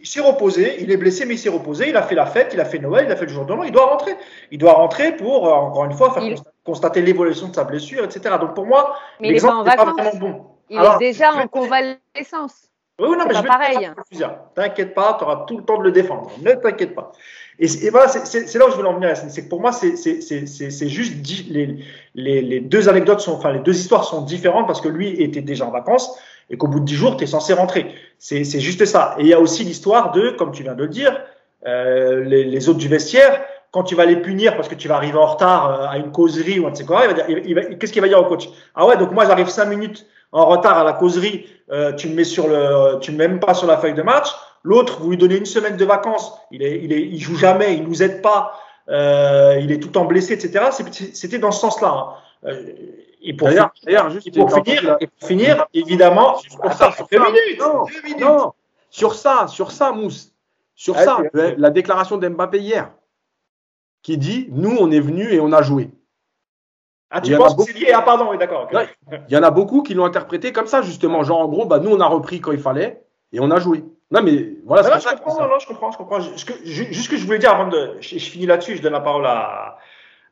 Il 0.00 0.06
s'est 0.06 0.20
reposé, 0.20 0.82
il 0.82 0.90
est 0.90 0.96
blessé, 0.96 1.24
mais 1.24 1.34
il 1.34 1.38
s'est 1.38 1.48
reposé, 1.48 1.88
il 1.88 1.96
a 1.96 2.02
fait 2.02 2.14
la 2.14 2.26
fête, 2.26 2.50
il 2.52 2.60
a 2.60 2.64
fait 2.64 2.78
Noël, 2.78 3.06
il 3.06 3.12
a 3.12 3.16
fait 3.16 3.26
le 3.26 3.32
jour 3.32 3.46
de 3.46 3.52
l'an, 3.52 3.62
il 3.62 3.72
doit 3.72 3.86
rentrer. 3.86 4.16
Il 4.50 4.58
doit 4.58 4.74
rentrer 4.74 5.16
pour, 5.16 5.46
euh, 5.46 5.52
encore 5.52 5.84
une 5.84 5.92
fois, 5.92 6.12
faire 6.12 6.22
constater 6.64 7.02
l'évolution 7.02 7.48
de 7.48 7.54
sa 7.54 7.64
blessure, 7.64 8.04
etc. 8.04 8.36
Donc 8.40 8.54
pour 8.54 8.66
moi, 8.66 8.96
l'exemple 9.20 9.68
n'est 9.68 9.76
pas, 9.76 9.84
vraiment 9.84 10.16
bon. 10.16 10.46
Il 10.68 10.78
est 10.78 10.98
déjà 10.98 11.34
en 11.34 11.46
convalescence. 11.48 12.68
Oui, 12.98 13.16
non, 13.18 13.24
mais 13.26 13.34
je 13.34 13.42
pareil. 13.42 13.90
T'inquiète 14.54 14.94
pas, 14.94 15.16
tu 15.18 15.24
auras 15.24 15.44
tout 15.46 15.58
le 15.58 15.64
temps 15.64 15.78
de 15.78 15.84
le 15.84 15.92
défendre. 15.92 16.30
Ne 16.40 16.52
t'inquiète 16.52 16.94
pas. 16.94 17.12
Et, 17.58 17.90
voilà, 17.90 18.08
c'est 18.08 18.54
là 18.54 18.66
où 18.66 18.70
je 18.70 18.76
veux 18.76 18.86
en 18.86 18.94
venir. 18.94 19.16
C'est 19.16 19.44
que 19.44 19.48
pour 19.48 19.60
moi, 19.60 19.72
c'est 19.72 20.88
juste 20.88 21.14
les, 21.50 21.84
les, 22.14 22.42
les, 22.42 22.60
deux 22.60 22.88
anecdotes 22.88 23.20
sont, 23.20 23.34
enfin, 23.34 23.52
les 23.52 23.60
deux 23.60 23.76
histoires 23.76 24.04
sont 24.04 24.22
différentes 24.22 24.66
parce 24.66 24.80
que 24.80 24.88
lui 24.88 25.20
était 25.22 25.42
déjà 25.42 25.66
en 25.66 25.70
vacances 25.70 26.18
et 26.52 26.56
qu'au 26.58 26.68
bout 26.68 26.80
de 26.80 26.84
10 26.84 26.94
jours, 26.94 27.16
tu 27.16 27.24
es 27.24 27.26
censé 27.26 27.54
rentrer. 27.54 27.94
C'est 28.18 28.44
juste 28.60 28.84
ça. 28.84 29.16
Et 29.18 29.22
il 29.22 29.26
y 29.26 29.32
a 29.32 29.40
aussi 29.40 29.64
l'histoire 29.64 30.12
de, 30.12 30.30
comme 30.30 30.52
tu 30.52 30.62
viens 30.62 30.74
de 30.74 30.82
le 30.82 30.88
dire, 30.88 31.20
euh, 31.66 32.22
les, 32.22 32.44
les, 32.44 32.68
autres 32.68 32.78
du 32.78 32.88
vestiaire, 32.88 33.40
quand 33.72 33.82
tu 33.82 33.94
vas 33.94 34.04
les 34.04 34.16
punir 34.16 34.54
parce 34.56 34.68
que 34.68 34.74
tu 34.74 34.86
vas 34.86 34.96
arriver 34.96 35.16
en 35.16 35.26
retard 35.26 35.70
euh, 35.70 35.86
à 35.88 35.96
une 35.96 36.12
causerie 36.12 36.60
ou 36.60 36.66
un 36.66 36.70
de 36.70 36.76
ces 36.76 36.84
quoi, 36.84 37.02
qu'est-ce 37.14 37.92
qu'il 37.92 38.02
va 38.02 38.08
dire 38.08 38.20
au 38.20 38.26
coach? 38.26 38.48
Ah 38.74 38.86
ouais, 38.86 38.96
donc 38.96 39.12
moi 39.12 39.24
j'arrive 39.26 39.48
5 39.48 39.64
minutes 39.64 40.06
en 40.30 40.46
retard 40.46 40.78
à 40.78 40.84
la 40.84 40.92
causerie, 40.92 41.46
euh, 41.70 41.92
tu 41.92 42.08
me 42.08 42.14
mets 42.14 42.24
sur 42.24 42.48
le, 42.48 42.98
tu 43.00 43.12
me 43.12 43.18
mets 43.18 43.28
même 43.28 43.40
pas 43.40 43.54
sur 43.54 43.66
la 43.66 43.76
feuille 43.76 43.94
de 43.94 44.02
match. 44.02 44.28
L'autre, 44.62 45.00
vous 45.00 45.10
lui 45.10 45.16
donnez 45.16 45.36
une 45.36 45.46
semaine 45.46 45.76
de 45.76 45.84
vacances, 45.84 46.32
il 46.50 46.62
est, 46.62 46.80
il 46.82 46.92
est, 46.92 47.00
il 47.00 47.18
joue 47.18 47.36
jamais, 47.36 47.74
il 47.74 47.84
nous 47.84 48.02
aide 48.02 48.22
pas, 48.22 48.52
euh, 48.88 49.58
il 49.60 49.72
est 49.72 49.78
tout 49.78 49.88
le 49.88 49.92
temps 49.92 50.04
blessé, 50.04 50.34
etc. 50.34 50.66
C'était 51.12 51.38
dans 51.38 51.50
ce 51.50 51.60
sens-là. 51.60 52.16
Hein. 52.44 52.52
Et 53.24 53.34
pour, 53.34 53.48
finir, 53.48 53.70
juste 54.10 54.34
pour 54.34 54.52
finir, 54.52 54.96
et 55.00 55.06
pour 55.06 55.28
finir, 55.28 55.66
évidemment, 55.72 56.40
pour 56.60 56.72
ça, 56.72 56.90
sur 56.92 57.06
minutes, 57.10 57.60
non, 57.60 57.84
minutes. 58.04 58.20
Non, 58.20 58.52
sur 58.90 59.14
ça, 59.14 59.46
sur 59.46 59.70
ça, 59.70 59.92
Mousse, 59.92 60.32
sur 60.74 60.96
ça, 60.96 61.18
la 61.32 61.70
déclaration 61.70 62.16
d'Mbappé 62.16 62.58
hier. 62.58 62.90
qui 64.02 64.18
dit 64.18 64.48
Nous, 64.50 64.76
on 64.78 64.90
est 64.90 65.00
venu 65.00 65.32
et 65.32 65.40
on 65.40 65.52
a 65.52 65.62
joué. 65.62 65.90
Ah, 67.10 67.20
tu 67.20 67.36
penses 67.36 67.54
que 67.54 67.62
c'est 67.64 67.74
lié? 67.74 67.92
Ah, 67.94 68.02
pardon, 68.02 68.30
oui, 68.30 68.38
d'accord. 68.38 68.68
Il 69.28 69.34
y 69.34 69.36
en 69.36 69.42
a 69.42 69.50
beaucoup 69.50 69.82
qui 69.82 69.94
l'ont 69.94 70.06
interprété 70.06 70.52
comme 70.52 70.66
ça, 70.66 70.82
justement. 70.82 71.22
Genre, 71.22 71.40
en 71.40 71.48
gros, 71.48 71.66
bah, 71.66 71.78
nous, 71.78 71.90
on 71.90 72.00
a 72.00 72.06
repris 72.06 72.40
quand 72.40 72.52
il 72.52 72.58
fallait 72.58 73.04
et 73.32 73.40
on 73.40 73.50
a 73.50 73.60
joué. 73.60 73.84
Non, 74.10 74.22
mais 74.22 74.56
voilà, 74.64 74.82
c'est 74.82 75.08
je, 75.08 75.16
comprends, 75.16 75.46
non, 75.46 75.58
je 75.58 75.66
comprends, 75.66 75.90
je 75.90 75.96
comprends. 75.96 76.20
Juste 76.20 77.04
ce 77.04 77.08
que 77.08 77.16
je 77.16 77.24
voulais 77.24 77.38
dire 77.38 77.52
avant 77.52 77.68
de. 77.68 77.96
Je 78.00 78.18
finis 78.18 78.46
là-dessus, 78.46 78.76
je 78.76 78.82
donne 78.82 78.92
la 78.92 79.00
parole 79.00 79.26
à, 79.26 79.78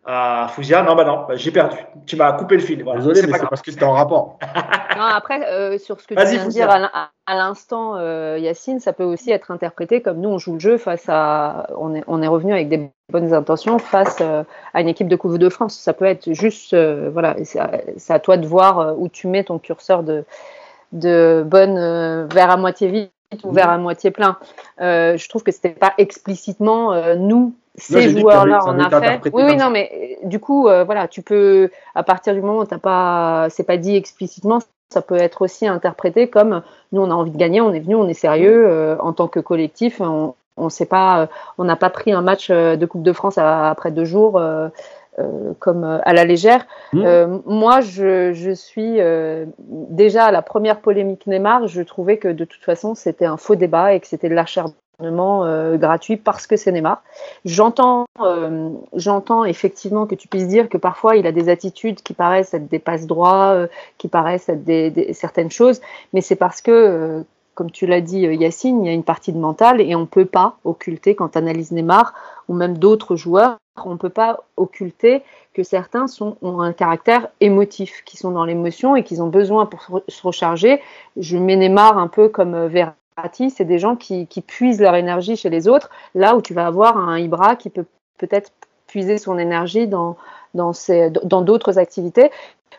à 0.04 0.48
Fouzia. 0.48 0.82
Non, 0.82 0.94
bah 0.94 1.04
non, 1.04 1.26
bah, 1.28 1.36
j'ai 1.36 1.50
perdu. 1.50 1.76
Tu 2.06 2.16
m'as 2.16 2.32
coupé 2.32 2.56
le 2.56 2.62
fil. 2.62 2.82
Voilà. 2.82 3.00
Désolé, 3.00 3.22
mais 3.26 3.38
c'est 3.38 3.48
parce 3.48 3.62
que 3.62 3.70
c'était 3.70 3.84
en 3.84 3.92
rapport. 3.92 4.38
non, 4.96 5.02
après, 5.02 5.46
euh, 5.46 5.78
sur 5.78 6.00
ce 6.00 6.06
que 6.06 6.14
tu 6.14 6.24
viens 6.24 6.46
de 6.46 6.50
dire 6.50 6.70
à 6.70 7.36
l'instant, 7.36 7.96
euh, 7.96 8.38
Yacine, 8.40 8.80
ça 8.80 8.92
peut 8.92 9.04
aussi 9.04 9.30
être 9.30 9.50
interprété 9.50 10.02
comme 10.02 10.18
nous, 10.20 10.30
on 10.30 10.38
joue 10.38 10.54
le 10.54 10.58
jeu 10.58 10.78
face 10.78 11.04
à. 11.08 11.68
On 11.76 11.94
est, 11.94 12.02
on 12.06 12.22
est 12.22 12.26
revenu 12.26 12.52
avec 12.52 12.68
des 12.68 12.90
bonnes 13.12 13.32
intentions 13.32 13.78
face 13.78 14.18
euh, 14.20 14.42
à 14.74 14.80
une 14.80 14.88
équipe 14.88 15.06
de 15.06 15.16
Coupe 15.16 15.38
de 15.38 15.48
France. 15.48 15.78
Ça 15.78 15.92
peut 15.92 16.06
être 16.06 16.32
juste. 16.32 16.74
Euh, 16.74 17.10
voilà, 17.12 17.36
c'est 17.44 18.12
à, 18.12 18.18
toi 18.18 18.36
de 18.36 18.46
voir 18.46 18.98
où 18.98 19.08
tu 19.08 19.28
mets 19.28 19.44
ton 19.44 19.58
curseur 19.58 20.02
de, 20.02 20.24
de 20.92 21.44
bonne 21.46 22.26
vers 22.26 22.50
à 22.50 22.56
moitié 22.56 22.88
vide 22.88 23.10
ou 23.44 23.52
vers 23.52 23.70
à 23.70 23.78
moitié 23.78 24.10
plein. 24.10 24.38
je 24.78 25.28
trouve 25.28 25.44
que 25.44 25.52
c'était 25.52 25.70
pas 25.70 25.94
explicitement 25.98 27.14
nous 27.14 27.54
ces 27.76 28.18
joueurs-là 28.18 28.64
en 28.64 28.78
a 28.78 28.90
fait. 29.00 29.30
Oui, 29.32 29.42
oui, 29.44 29.56
non, 29.56 29.70
mais 29.70 30.18
du 30.24 30.40
coup, 30.40 30.68
euh, 30.68 30.84
voilà, 30.84 31.08
tu 31.08 31.22
peux, 31.22 31.70
à 31.94 32.02
partir 32.02 32.34
du 32.34 32.40
moment 32.40 32.58
où 32.58 32.64
t'as 32.64 32.78
pas, 32.78 33.46
c'est 33.50 33.64
pas 33.64 33.76
dit 33.76 33.96
explicitement, 33.96 34.58
ça 34.92 35.02
peut 35.02 35.16
être 35.16 35.42
aussi 35.42 35.66
interprété 35.66 36.28
comme 36.28 36.62
nous, 36.92 37.00
on 37.00 37.10
a 37.10 37.14
envie 37.14 37.30
de 37.30 37.36
gagner, 37.36 37.60
on 37.60 37.72
est 37.72 37.80
venu, 37.80 37.94
on 37.94 38.08
est 38.08 38.14
sérieux 38.14 38.66
euh, 38.66 38.96
en 38.98 39.12
tant 39.12 39.28
que 39.28 39.40
collectif. 39.40 40.00
On, 40.00 40.34
on 40.56 40.68
sait 40.68 40.86
pas, 40.86 41.28
on 41.58 41.64
n'a 41.64 41.76
pas 41.76 41.90
pris 41.90 42.12
un 42.12 42.22
match 42.22 42.48
euh, 42.50 42.76
de 42.76 42.84
Coupe 42.86 43.02
de 43.02 43.12
France 43.12 43.38
après 43.38 43.90
deux 43.90 44.04
jours. 44.04 44.40
comme 45.58 45.84
à 45.84 46.12
la 46.14 46.24
légère. 46.24 46.66
Mmh. 46.94 47.40
moi, 47.44 47.82
je, 47.82 48.32
je 48.32 48.52
suis 48.52 48.98
déjà 49.68 50.24
à 50.24 50.30
la 50.30 50.40
première 50.40 50.80
polémique 50.80 51.26
Neymar, 51.26 51.68
je 51.68 51.82
trouvais 51.82 52.16
que 52.16 52.28
de 52.28 52.46
toute 52.46 52.64
façon 52.64 52.94
c'était 52.94 53.26
un 53.26 53.36
faux 53.36 53.54
débat 53.54 53.92
et 53.92 54.00
que 54.00 54.06
c'était 54.06 54.30
de 54.30 54.34
euh, 55.02 55.76
gratuit 55.76 56.16
parce 56.16 56.46
que 56.46 56.56
c'est 56.56 56.72
Neymar. 56.72 57.02
J'entends, 57.44 58.04
euh, 58.20 58.70
j'entends 58.94 59.44
effectivement 59.44 60.06
que 60.06 60.14
tu 60.14 60.28
puisses 60.28 60.48
dire 60.48 60.68
que 60.68 60.78
parfois 60.78 61.16
il 61.16 61.26
a 61.26 61.32
des 61.32 61.48
attitudes 61.48 62.02
qui 62.02 62.14
paraissent 62.14 62.54
être 62.54 62.68
des 62.68 62.78
passe 62.78 63.06
droits, 63.06 63.52
euh, 63.52 63.66
qui 63.98 64.08
paraissent 64.08 64.48
être 64.48 64.64
des, 64.64 65.12
certaines 65.12 65.50
choses, 65.50 65.80
mais 66.12 66.20
c'est 66.20 66.36
parce 66.36 66.60
que, 66.60 67.24
comme 67.54 67.70
tu 67.70 67.86
l'as 67.86 68.00
dit 68.00 68.20
Yacine, 68.20 68.84
il 68.84 68.86
y 68.86 68.90
a 68.90 68.94
une 68.94 69.04
partie 69.04 69.32
de 69.32 69.38
mental 69.38 69.80
et 69.80 69.94
on 69.94 70.06
peut 70.06 70.24
pas 70.24 70.56
occulter 70.64 71.14
quand 71.14 71.36
on 71.36 71.40
analyse 71.40 71.72
Neymar 71.72 72.14
ou 72.48 72.54
même 72.54 72.78
d'autres 72.78 73.16
joueurs, 73.16 73.56
on 73.84 73.96
peut 73.96 74.10
pas 74.10 74.44
occulter 74.56 75.22
que 75.54 75.62
certains 75.62 76.06
ont 76.20 76.60
un 76.60 76.72
caractère 76.72 77.28
émotif, 77.40 78.02
qui 78.04 78.16
sont 78.16 78.30
dans 78.30 78.44
l'émotion 78.44 78.94
et 78.96 79.02
qu'ils 79.02 79.22
ont 79.22 79.28
besoin 79.28 79.66
pour 79.66 80.02
se 80.06 80.22
recharger. 80.22 80.80
Je 81.16 81.36
mets 81.36 81.56
Neymar 81.56 81.98
un 81.98 82.08
peu 82.08 82.28
comme 82.28 82.66
c'est 83.50 83.64
des 83.64 83.78
gens 83.78 83.96
qui, 83.96 84.26
puisent 84.46 84.80
leur 84.80 84.94
énergie 84.94 85.36
chez 85.36 85.50
les 85.50 85.68
autres, 85.68 85.90
là 86.14 86.36
où 86.36 86.42
tu 86.42 86.54
vas 86.54 86.66
avoir 86.66 86.96
un 86.96 87.18
Ibra 87.18 87.56
qui 87.56 87.70
peut 87.70 87.86
peut-être 88.18 88.52
puiser 88.86 89.18
son 89.18 89.38
énergie 89.38 89.86
dans 89.86 90.16
dans 90.54 90.72
dans 91.24 91.42
d'autres 91.42 91.78
activités. 91.78 92.30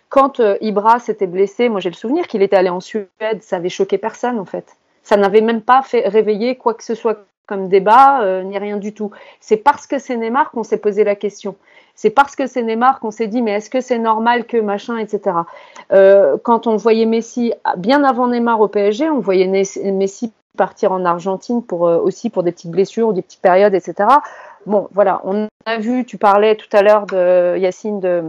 Quand 0.10 0.40
euh, 0.42 0.58
Ibra 0.60 1.00
s'était 1.00 1.28
blessé, 1.28 1.70
moi 1.70 1.80
j'ai 1.80 1.90
le 1.90 1.96
souvenir 1.96 2.28
qu'il 2.28 2.42
était 2.42 2.58
allé 2.58 2.70
en 2.70 2.82
Suède, 2.82 3.42
ça 3.42 3.56
avait 3.58 3.70
choqué 3.70 3.98
personne 3.98 4.40
en 4.40 4.46
fait. 4.46 4.76
Ça 5.04 5.16
n'avait 5.16 5.42
même 5.42 5.62
pas 5.62 5.82
fait 5.84 6.08
réveiller 6.08 6.58
quoi 6.58 6.74
que 6.74 6.84
ce 6.84 6.96
soit 6.96 7.26
comme 7.52 7.68
débat, 7.68 8.22
euh, 8.22 8.44
ni 8.44 8.58
rien 8.58 8.78
du 8.78 8.94
tout. 8.94 9.12
C'est 9.42 9.58
parce 9.58 9.86
que 9.86 10.00
c'est 10.00 10.16
Neymar 10.16 10.52
qu'on 10.52 10.64
s'est 10.64 10.78
posé 10.78 11.04
la 11.04 11.16
question. 11.16 11.58
C'est 11.96 12.10
parce 12.10 12.38
que 12.38 12.48
c'est 12.48 12.64
Neymar 12.64 13.02
qu'on 13.02 13.12
s'est 13.12 13.28
dit 13.28 13.42
mais 13.42 13.52
est-ce 13.52 13.70
que 13.70 13.82
c'est 13.82 14.00
normal 14.00 14.46
que 14.46 14.56
machin, 14.56 14.98
etc. 14.98 15.36
Euh, 15.92 16.38
quand 16.42 16.66
on 16.66 16.78
voyait 16.78 17.06
Messi 17.06 17.52
bien 17.76 18.06
avant 18.06 18.30
Neymar 18.30 18.62
au 18.62 18.70
PSG, 18.70 19.10
on 19.10 19.20
voyait 19.20 19.48
Messi 19.48 20.32
partir 20.56 20.94
en 20.94 21.04
Argentine 21.04 21.62
pour 21.62 21.90
euh, 21.90 21.98
aussi 21.98 22.30
pour 22.30 22.44
des 22.44 22.54
petites 22.54 22.72
blessures, 22.72 23.12
des 23.12 23.22
petites 23.22 23.42
périodes, 23.42 23.74
etc. 23.74 24.08
Bon, 24.66 24.88
voilà, 24.94 25.20
on 25.26 25.50
a 25.66 25.78
vu, 25.78 26.06
tu 26.06 26.18
parlais 26.18 26.56
tout 26.56 26.70
à 26.72 26.82
l'heure 26.84 27.06
de 27.06 27.58
Yacine 27.58 28.00
de 28.00 28.24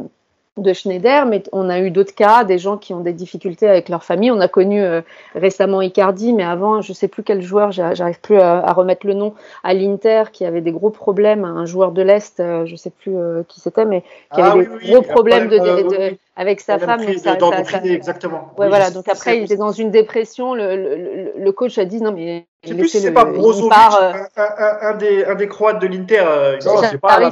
de 0.59 0.75
Schneider, 0.75 1.25
mais 1.25 1.43
on 1.53 1.71
a 1.71 1.81
eu 1.81 1.91
d'autres 1.91 2.15
cas, 2.15 2.45
des 2.45 2.59
gens 2.59 2.77
qui 2.77 2.93
ont 2.93 3.01
des 3.01 3.15
difficultés 3.15 3.67
avec 3.67 3.89
leur 3.89 4.05
famille. 4.05 4.31
On 4.31 4.41
a 4.41 4.49
connu 4.49 4.83
euh, 4.83 5.01
récemment 5.35 5.81
Icardi, 5.81 6.35
mais 6.35 6.45
avant, 6.45 6.83
je 6.83 6.93
sais 6.93 7.09
plus 7.09 7.23
quel 7.23 7.41
joueur, 7.41 7.73
j'arrive 7.73 8.21
plus 8.21 8.39
à, 8.39 8.71
remettre 8.75 9.07
le 9.07 9.15
nom, 9.15 9.35
à 9.65 9.73
l'Inter, 9.73 10.25
qui 10.31 10.45
avait 10.45 10.61
des 10.61 10.73
gros 10.73 10.91
problèmes, 10.91 11.47
un 11.47 11.65
joueur 11.65 11.93
de 11.93 12.03
l'Est, 12.03 12.39
euh, 12.39 12.67
je 12.67 12.77
sais 12.77 12.91
plus 12.91 13.17
euh, 13.17 13.45
qui 13.49 13.61
c'était, 13.61 13.87
mais 13.87 14.03
qui 14.35 14.43
avait 14.43 14.69
ah 14.71 14.79
des 14.79 14.93
gros 14.93 15.01
problèmes 15.01 15.49
de, 15.49 16.19
avec 16.37 16.61
sa 16.61 16.79
femme. 16.79 17.01
ça, 17.17 17.39
exactement. 17.85 18.53
Ouais, 18.59 18.69
voilà. 18.69 18.91
Donc 18.91 19.09
après, 19.09 19.39
il 19.39 19.45
était 19.45 19.57
dans 19.57 19.73
une 19.73 19.91
dépression. 19.91 20.55
Le, 20.55 21.33
le, 21.35 21.53
coach 21.53 21.79
a 21.79 21.87
dit 21.87 22.03
non, 22.03 22.13
mais. 22.13 22.45
Je 22.63 22.69
sais 22.69 22.75
plus 22.75 22.89
si 22.89 23.01
c'est 23.01 23.13
pas 23.13 23.25
Brozovic, 23.25 23.73
un, 23.73 24.27
un, 24.37 24.77
un, 24.83 24.95
des, 24.95 25.25
un 25.25 25.35
des 25.35 25.49
Croates 25.49 25.81
de 25.81 25.87
l'Inter. 25.87 26.25
non, 26.65 26.77
c'est 26.83 27.01
pas 27.01 27.15
à 27.15 27.31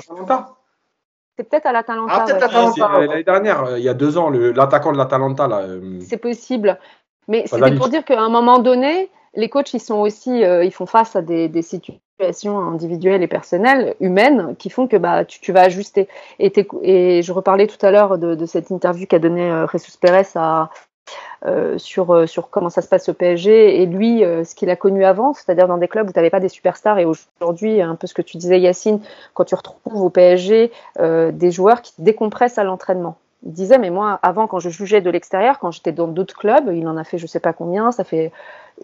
c'est 1.40 1.48
peut-être 1.48 1.66
à 1.66 1.72
l'Atalanta. 1.72 2.12
Ah, 2.14 2.24
peut-être 2.26 2.82
euh, 2.82 3.06
L'année 3.06 3.24
dernière, 3.24 3.64
euh, 3.64 3.78
il 3.78 3.84
y 3.84 3.88
a 3.88 3.94
deux 3.94 4.18
ans, 4.18 4.28
l'attaquant 4.28 4.92
de 4.92 4.98
l'Atalanta. 4.98 5.48
Euh, 5.50 5.98
c'est 6.06 6.18
possible. 6.18 6.78
Mais 7.28 7.44
c'était 7.46 7.74
pour 7.76 7.88
dire 7.88 8.04
qu'à 8.04 8.20
un 8.20 8.28
moment 8.28 8.58
donné, 8.58 9.08
les 9.34 9.48
coachs, 9.48 9.72
ils 9.72 9.80
sont 9.80 9.98
aussi, 9.98 10.40
ils 10.40 10.72
font 10.72 10.86
face 10.86 11.16
à 11.16 11.22
des, 11.22 11.62
situations 11.62 12.58
individuelles 12.58 13.22
et 13.22 13.28
personnelles, 13.28 13.94
humaines, 14.00 14.54
qui 14.58 14.68
font 14.68 14.86
que 14.86 14.96
bah, 14.96 15.24
tu, 15.24 15.52
vas 15.52 15.62
ajuster. 15.62 16.08
Et, 16.40 16.52
et, 16.82 17.22
je 17.22 17.32
reparlais 17.32 17.68
tout 17.68 17.84
à 17.86 17.90
l'heure 17.90 18.18
de, 18.18 18.46
cette 18.46 18.70
interview 18.70 19.06
qu'a 19.06 19.18
donnée 19.18 19.64
Jesus 19.72 19.96
Pérez 19.98 20.26
à, 20.34 20.68
euh, 21.46 21.78
sur, 21.78 22.14
euh, 22.14 22.26
sur 22.26 22.50
comment 22.50 22.68
ça 22.68 22.82
se 22.82 22.88
passe 22.88 23.08
au 23.08 23.14
PSG 23.14 23.80
et 23.80 23.86
lui, 23.86 24.24
euh, 24.24 24.44
ce 24.44 24.54
qu'il 24.54 24.68
a 24.68 24.76
connu 24.76 25.06
avant, 25.06 25.32
c'est-à-dire 25.32 25.68
dans 25.68 25.78
des 25.78 25.88
clubs 25.88 26.06
où 26.06 26.12
tu 26.12 26.18
n'avais 26.18 26.28
pas 26.28 26.38
des 26.38 26.50
superstars 26.50 26.98
et 26.98 27.06
aujourd'hui, 27.06 27.80
un 27.80 27.94
peu 27.94 28.06
ce 28.06 28.12
que 28.12 28.20
tu 28.20 28.36
disais 28.36 28.60
Yacine, 28.60 29.00
quand 29.32 29.44
tu 29.44 29.54
retrouves 29.54 30.02
au 30.02 30.10
PSG 30.10 30.70
des 30.98 31.50
joueurs 31.50 31.80
qui 31.80 31.92
décompressent 31.98 32.58
à 32.58 32.64
l'entraînement. 32.64 33.16
Il 33.46 33.52
disait, 33.52 33.78
mais 33.78 33.88
moi, 33.88 34.18
avant, 34.22 34.46
quand 34.46 34.58
je 34.58 34.68
jugeais 34.68 35.00
de 35.00 35.08
l'extérieur, 35.08 35.58
quand 35.58 35.70
j'étais 35.70 35.92
dans 35.92 36.08
d'autres 36.08 36.36
clubs, 36.36 36.70
il 36.74 36.86
en 36.86 36.98
a 36.98 37.04
fait 37.04 37.16
je 37.16 37.26
sais 37.26 37.40
pas 37.40 37.54
combien, 37.54 37.90
ça 37.90 38.04
fait 38.04 38.32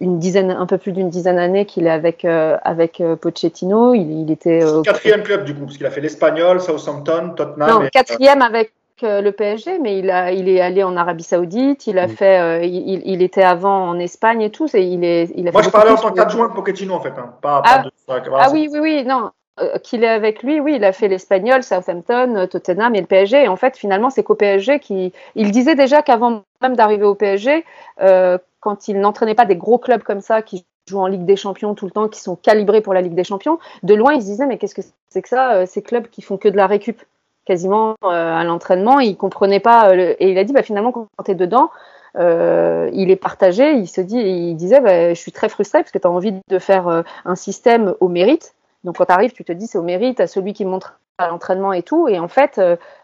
une 0.00 0.18
dizaine, 0.18 0.50
un 0.50 0.64
peu 0.64 0.78
plus 0.78 0.92
d'une 0.92 1.10
dizaine 1.10 1.36
d'années 1.36 1.66
qu'il 1.66 1.86
est 1.86 1.90
avec, 1.90 2.24
avec 2.24 3.02
Pochettino. 3.20 3.92
Il, 3.92 4.22
il 4.22 4.30
était. 4.30 4.62
quatrième 4.82 5.22
club 5.22 5.44
du 5.44 5.54
coup, 5.54 5.66
parce 5.66 5.76
qu'il 5.76 5.86
a 5.86 5.90
fait 5.90 6.00
l'Espagnol, 6.00 6.58
Southampton, 6.60 7.34
Tottenham. 7.36 7.82
Non, 7.82 7.88
quatrième 7.92 8.40
avec 8.40 8.72
le 9.02 9.30
PSG, 9.30 9.78
mais 9.78 9.98
il, 9.98 10.10
a, 10.10 10.32
il 10.32 10.48
est 10.48 10.60
allé 10.60 10.82
en 10.82 10.96
Arabie 10.96 11.22
Saoudite, 11.22 11.86
il 11.86 11.98
a 11.98 12.08
fait, 12.08 12.38
euh, 12.40 12.64
il, 12.64 13.02
il, 13.04 13.22
était 13.22 13.42
avant 13.42 13.88
en 13.88 13.98
Espagne 13.98 14.42
et 14.42 14.50
tout. 14.50 14.68
Et 14.74 14.82
il 14.82 15.04
est, 15.04 15.30
il 15.36 15.48
a 15.48 15.52
Moi, 15.52 15.62
je 15.62 15.70
parlais 15.70 15.90
en 15.90 15.96
tant 15.96 16.12
qu'adjoint 16.12 16.48
de 16.48 16.54
Pochettino, 16.54 16.94
en 16.94 17.00
fait. 17.00 17.12
Hein, 17.18 17.34
pas, 17.42 17.62
ah, 17.64 17.82
ah 18.08 18.48
oui, 18.52 18.68
oui, 18.72 18.78
oui, 18.80 19.04
non. 19.04 19.30
Euh, 19.58 19.78
qu'il 19.78 20.04
est 20.04 20.08
avec 20.08 20.42
lui, 20.42 20.60
oui, 20.60 20.74
il 20.76 20.84
a 20.84 20.92
fait 20.92 21.08
l'Espagnol, 21.08 21.62
Southampton, 21.62 22.36
euh, 22.36 22.46
Tottenham 22.46 22.94
et 22.94 23.00
le 23.00 23.06
PSG. 23.06 23.44
Et 23.44 23.48
en 23.48 23.56
fait, 23.56 23.76
finalement, 23.76 24.10
c'est 24.10 24.22
qu'au 24.22 24.34
PSG 24.34 24.80
qui. 24.80 25.12
Il 25.34 25.50
disait 25.50 25.74
déjà 25.74 26.02
qu'avant 26.02 26.42
même 26.60 26.76
d'arriver 26.76 27.04
au 27.04 27.14
PSG, 27.14 27.64
euh, 28.02 28.36
quand 28.60 28.88
il 28.88 29.00
n'entraînait 29.00 29.34
pas 29.34 29.46
des 29.46 29.56
gros 29.56 29.78
clubs 29.78 30.02
comme 30.02 30.20
ça 30.20 30.42
qui 30.42 30.66
jouent 30.88 31.00
en 31.00 31.06
Ligue 31.06 31.24
des 31.24 31.36
Champions 31.36 31.74
tout 31.74 31.86
le 31.86 31.90
temps, 31.90 32.08
qui 32.08 32.20
sont 32.20 32.36
calibrés 32.36 32.82
pour 32.82 32.92
la 32.92 33.00
Ligue 33.00 33.14
des 33.14 33.24
Champions, 33.24 33.58
de 33.82 33.94
loin, 33.94 34.12
il 34.12 34.20
se 34.20 34.26
disait 34.26 34.46
mais 34.46 34.58
qu'est-ce 34.58 34.74
que 34.74 34.82
c'est 35.08 35.22
que 35.22 35.28
ça, 35.28 35.64
ces 35.64 35.82
clubs 35.82 36.08
qui 36.08 36.20
font 36.20 36.36
que 36.36 36.48
de 36.48 36.56
la 36.56 36.66
récup? 36.66 37.00
Quasiment 37.46 37.94
euh, 38.04 38.08
à 38.08 38.44
l'entraînement. 38.44 39.00
Il 39.00 39.16
comprenait 39.16 39.60
pas 39.60 39.90
euh, 39.90 40.14
et 40.18 40.30
il 40.30 40.38
a 40.38 40.44
dit 40.44 40.52
bah 40.52 40.62
finalement 40.62 40.92
quand 40.92 41.08
tu 41.24 41.30
es 41.30 41.34
dedans, 41.34 41.70
euh, 42.16 42.90
il 42.92 43.10
est 43.10 43.16
partagé. 43.16 43.72
Il 43.72 43.88
se 43.88 44.02
dit, 44.02 44.18
il 44.18 44.54
disait, 44.56 44.80
bah, 44.80 45.14
je 45.14 45.20
suis 45.20 45.32
très 45.32 45.48
frustré 45.48 45.80
parce 45.80 45.92
que 45.92 45.98
tu 45.98 46.06
as 46.06 46.10
envie 46.10 46.34
de 46.48 46.58
faire 46.58 47.04
un 47.24 47.36
système 47.36 47.94
au 48.00 48.08
mérite. 48.08 48.54
Donc 48.84 48.98
quand 48.98 49.06
tu 49.06 49.12
arrives, 49.12 49.32
tu 49.32 49.44
te 49.44 49.52
dis 49.52 49.66
c'est 49.66 49.78
au 49.78 49.82
mérite, 49.82 50.20
à 50.20 50.26
celui 50.26 50.52
qui 50.52 50.64
montre 50.64 50.98
à 51.18 51.28
l'entraînement 51.28 51.72
et 51.72 51.82
tout. 51.82 52.08
Et 52.08 52.18
en 52.18 52.28
fait, 52.28 52.60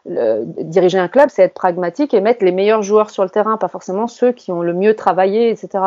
diriger 0.06 0.98
un 0.98 1.08
club, 1.08 1.28
c'est 1.30 1.42
être 1.42 1.54
pragmatique 1.54 2.14
et 2.14 2.20
mettre 2.20 2.44
les 2.44 2.52
meilleurs 2.52 2.82
joueurs 2.82 3.10
sur 3.10 3.22
le 3.22 3.30
terrain, 3.30 3.56
pas 3.56 3.68
forcément 3.68 4.06
ceux 4.06 4.32
qui 4.32 4.52
ont 4.52 4.62
le 4.62 4.74
mieux 4.74 4.94
travaillé, 4.94 5.50
etc. 5.50 5.84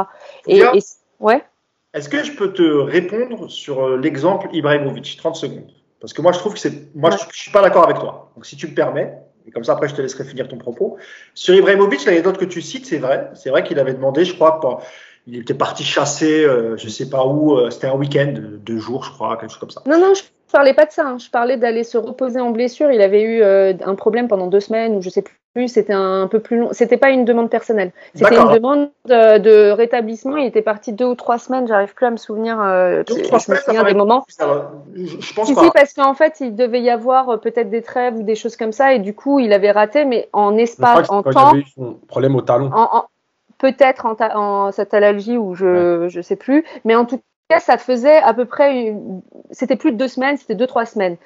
Et, 0.47 0.59
et 0.59 0.83
ouais. 1.19 1.43
Est-ce 1.93 2.09
que 2.09 2.23
je 2.23 2.33
peux 2.33 2.53
te 2.53 2.61
répondre 2.61 3.49
sur 3.49 3.97
l'exemple 3.97 4.49
Ibrahimovic? 4.51 5.17
30 5.17 5.35
secondes. 5.35 5.71
Parce 6.05 6.13
que 6.13 6.21
moi, 6.21 6.33
je 6.33 6.37
trouve 6.37 6.53
que 6.53 6.59
c'est. 6.59 6.93
Moi, 6.93 7.09
je, 7.09 7.15
ne 7.15 7.31
suis 7.31 7.49
pas 7.49 7.63
d'accord 7.63 7.83
avec 7.83 7.97
toi. 7.97 8.29
Donc, 8.35 8.45
si 8.45 8.55
tu 8.55 8.67
me 8.67 8.75
permets, 8.75 9.11
et 9.47 9.49
comme 9.49 9.63
ça, 9.63 9.73
après, 9.73 9.87
je 9.87 9.95
te 9.95 10.03
laisserai 10.03 10.23
finir 10.23 10.47
ton 10.47 10.59
propos. 10.59 10.97
Sur 11.33 11.55
Ibrahimovic, 11.55 12.05
l'anecdote 12.05 12.37
que 12.37 12.45
tu 12.45 12.61
cites, 12.61 12.85
c'est 12.85 12.99
vrai. 12.99 13.31
C'est 13.33 13.49
vrai 13.49 13.63
qu'il 13.63 13.79
avait 13.79 13.95
demandé, 13.95 14.23
je 14.23 14.35
crois, 14.35 14.59
il 15.25 15.39
était 15.39 15.55
parti 15.55 15.83
chasser, 15.83 16.45
euh, 16.45 16.77
je 16.77 16.89
sais 16.89 17.09
pas 17.09 17.25
où, 17.25 17.57
euh, 17.57 17.71
c'était 17.71 17.87
un 17.87 17.95
week-end, 17.95 18.35
deux 18.37 18.77
jours, 18.77 19.03
je 19.03 19.13
crois, 19.13 19.35
quelque 19.37 19.49
chose 19.49 19.57
comme 19.57 19.71
ça. 19.71 19.81
Non, 19.87 19.99
non, 19.99 20.13
je 20.13 20.21
parlais 20.51 20.75
pas 20.75 20.85
de 20.85 20.91
ça. 20.91 21.07
Hein. 21.07 21.17
Je 21.17 21.31
parlais 21.31 21.57
d'aller 21.57 21.83
se 21.83 21.97
reposer 21.97 22.39
en 22.39 22.51
blessure. 22.51 22.91
Il 22.91 23.01
avait 23.01 23.23
eu 23.23 23.41
euh, 23.41 23.73
un 23.83 23.95
problème 23.95 24.27
pendant 24.27 24.45
deux 24.45 24.59
semaines 24.59 24.95
ou 24.95 25.01
je 25.01 25.09
sais 25.09 25.23
plus. 25.23 25.39
C'était 25.67 25.93
un 25.93 26.27
peu 26.27 26.39
plus 26.39 26.57
long. 26.57 26.69
C'était 26.71 26.97
pas 26.97 27.11
une 27.11 27.23
demande 27.23 27.49
personnelle. 27.49 27.91
C'était 28.13 28.35
une 28.35 28.53
demande 28.53 28.89
de, 29.05 29.71
rétablissement. 29.71 30.35
Il 30.35 30.45
était 30.45 30.61
parti 30.61 30.91
deux 30.91 31.05
ou 31.05 31.15
trois 31.15 31.37
semaines. 31.37 31.67
J'arrive 31.67 31.93
plus 31.93 32.05
à 32.05 32.11
me 32.11 32.17
souvenir. 32.17 32.59
Euh, 32.59 33.03
deux 33.03 33.21
trois 33.21 33.39
je 33.39 33.51
me 33.51 33.55
souviens 33.57 33.83
des 33.83 33.93
moments. 33.93 34.25
je, 34.27 35.33
pense 35.33 35.47
si. 35.47 35.55
Si, 35.55 35.71
parce 35.73 35.93
qu'en 35.93 36.13
fait, 36.13 36.41
il 36.41 36.55
devait 36.55 36.81
y 36.81 36.89
avoir 36.89 37.29
euh, 37.29 37.37
peut-être 37.37 37.69
des 37.69 37.81
trêves 37.81 38.17
ou 38.17 38.23
des 38.23 38.35
choses 38.35 38.57
comme 38.57 38.73
ça, 38.73 38.93
et 38.93 38.99
du 38.99 39.13
coup, 39.13 39.39
il 39.39 39.53
avait 39.53 39.71
raté, 39.71 40.03
mais 40.03 40.27
en 40.33 40.57
espace, 40.57 41.09
en 41.09 41.23
temps. 41.23 41.31
Il 41.31 41.37
avait 41.37 41.59
eu 41.59 41.65
son 41.73 41.93
problème 42.07 42.35
au 42.35 42.41
talon. 42.41 42.69
peut-être 43.57 44.05
en, 44.05 44.15
en, 44.19 44.71
cette 44.73 44.93
allergie 44.93 45.37
ou 45.37 45.55
je 45.55 46.13
ne 46.15 46.21
sais 46.21 46.35
plus, 46.35 46.65
mais 46.83 46.95
en 46.95 47.05
tout 47.05 47.21
ça 47.59 47.77
faisait 47.77 48.17
à 48.17 48.33
peu 48.33 48.45
près, 48.45 48.95
c'était 49.51 49.75
plus 49.75 49.91
de 49.91 49.97
deux 49.97 50.07
semaines, 50.07 50.37
c'était 50.37 50.55
deux, 50.55 50.67
trois 50.67 50.85
semaines. 50.85 51.17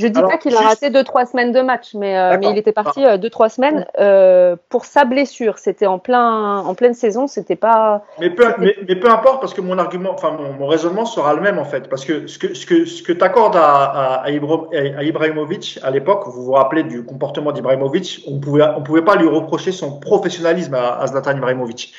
Je 0.00 0.08
dis 0.08 0.20
pas 0.20 0.38
qu'il 0.38 0.56
a 0.56 0.60
raté 0.60 0.90
deux 0.90 1.04
trois 1.04 1.26
semaines 1.26 1.52
de 1.52 1.60
match, 1.60 1.94
mais, 1.94 2.16
euh, 2.16 2.38
mais 2.40 2.50
il 2.50 2.58
était 2.58 2.72
parti 2.72 3.04
euh, 3.04 3.18
deux 3.18 3.30
trois 3.30 3.48
semaines 3.48 3.86
euh, 3.98 4.56
pour 4.68 4.84
sa 4.84 5.04
blessure. 5.04 5.58
C'était 5.58 5.86
en 5.86 5.98
plein 5.98 6.58
en 6.58 6.74
pleine 6.74 6.94
saison, 6.94 7.26
c'était 7.26 7.56
pas. 7.56 8.02
Mais 8.18 8.30
peu, 8.30 8.44
mais, 8.58 8.74
peu 8.96 9.10
importe 9.10 9.40
parce 9.40 9.52
que 9.52 9.60
mon 9.60 9.78
argument, 9.78 10.12
enfin 10.12 10.32
mon, 10.32 10.66
raisonnement 10.66 11.04
sera 11.04 11.34
le 11.34 11.40
même 11.40 11.58
en 11.58 11.64
fait, 11.64 11.88
parce 11.88 12.04
que 12.04 12.26
ce 12.26 12.38
que 12.38 12.54
ce 12.54 12.64
que 12.64 12.84
ce 12.86 13.02
que 13.02 13.12
t'accordes 13.12 13.56
à, 13.56 14.22
à, 14.22 14.30
Ibrahimovic 14.30 15.78
à 15.82 15.90
l'époque, 15.90 16.24
vous 16.26 16.44
vous 16.44 16.52
rappelez 16.52 16.82
du 16.82 17.04
comportement 17.04 17.52
d'Ibrahimovic, 17.52 18.24
on 18.26 18.40
pouvait 18.40 18.64
on 18.76 18.82
pouvait 18.82 19.02
pas 19.02 19.16
lui 19.16 19.28
reprocher 19.28 19.72
son 19.72 20.00
professionnalisme 20.00 20.74
à, 20.74 20.98
à 20.98 21.06
Zlatan 21.06 21.36
Ibrahimovic. 21.36 21.94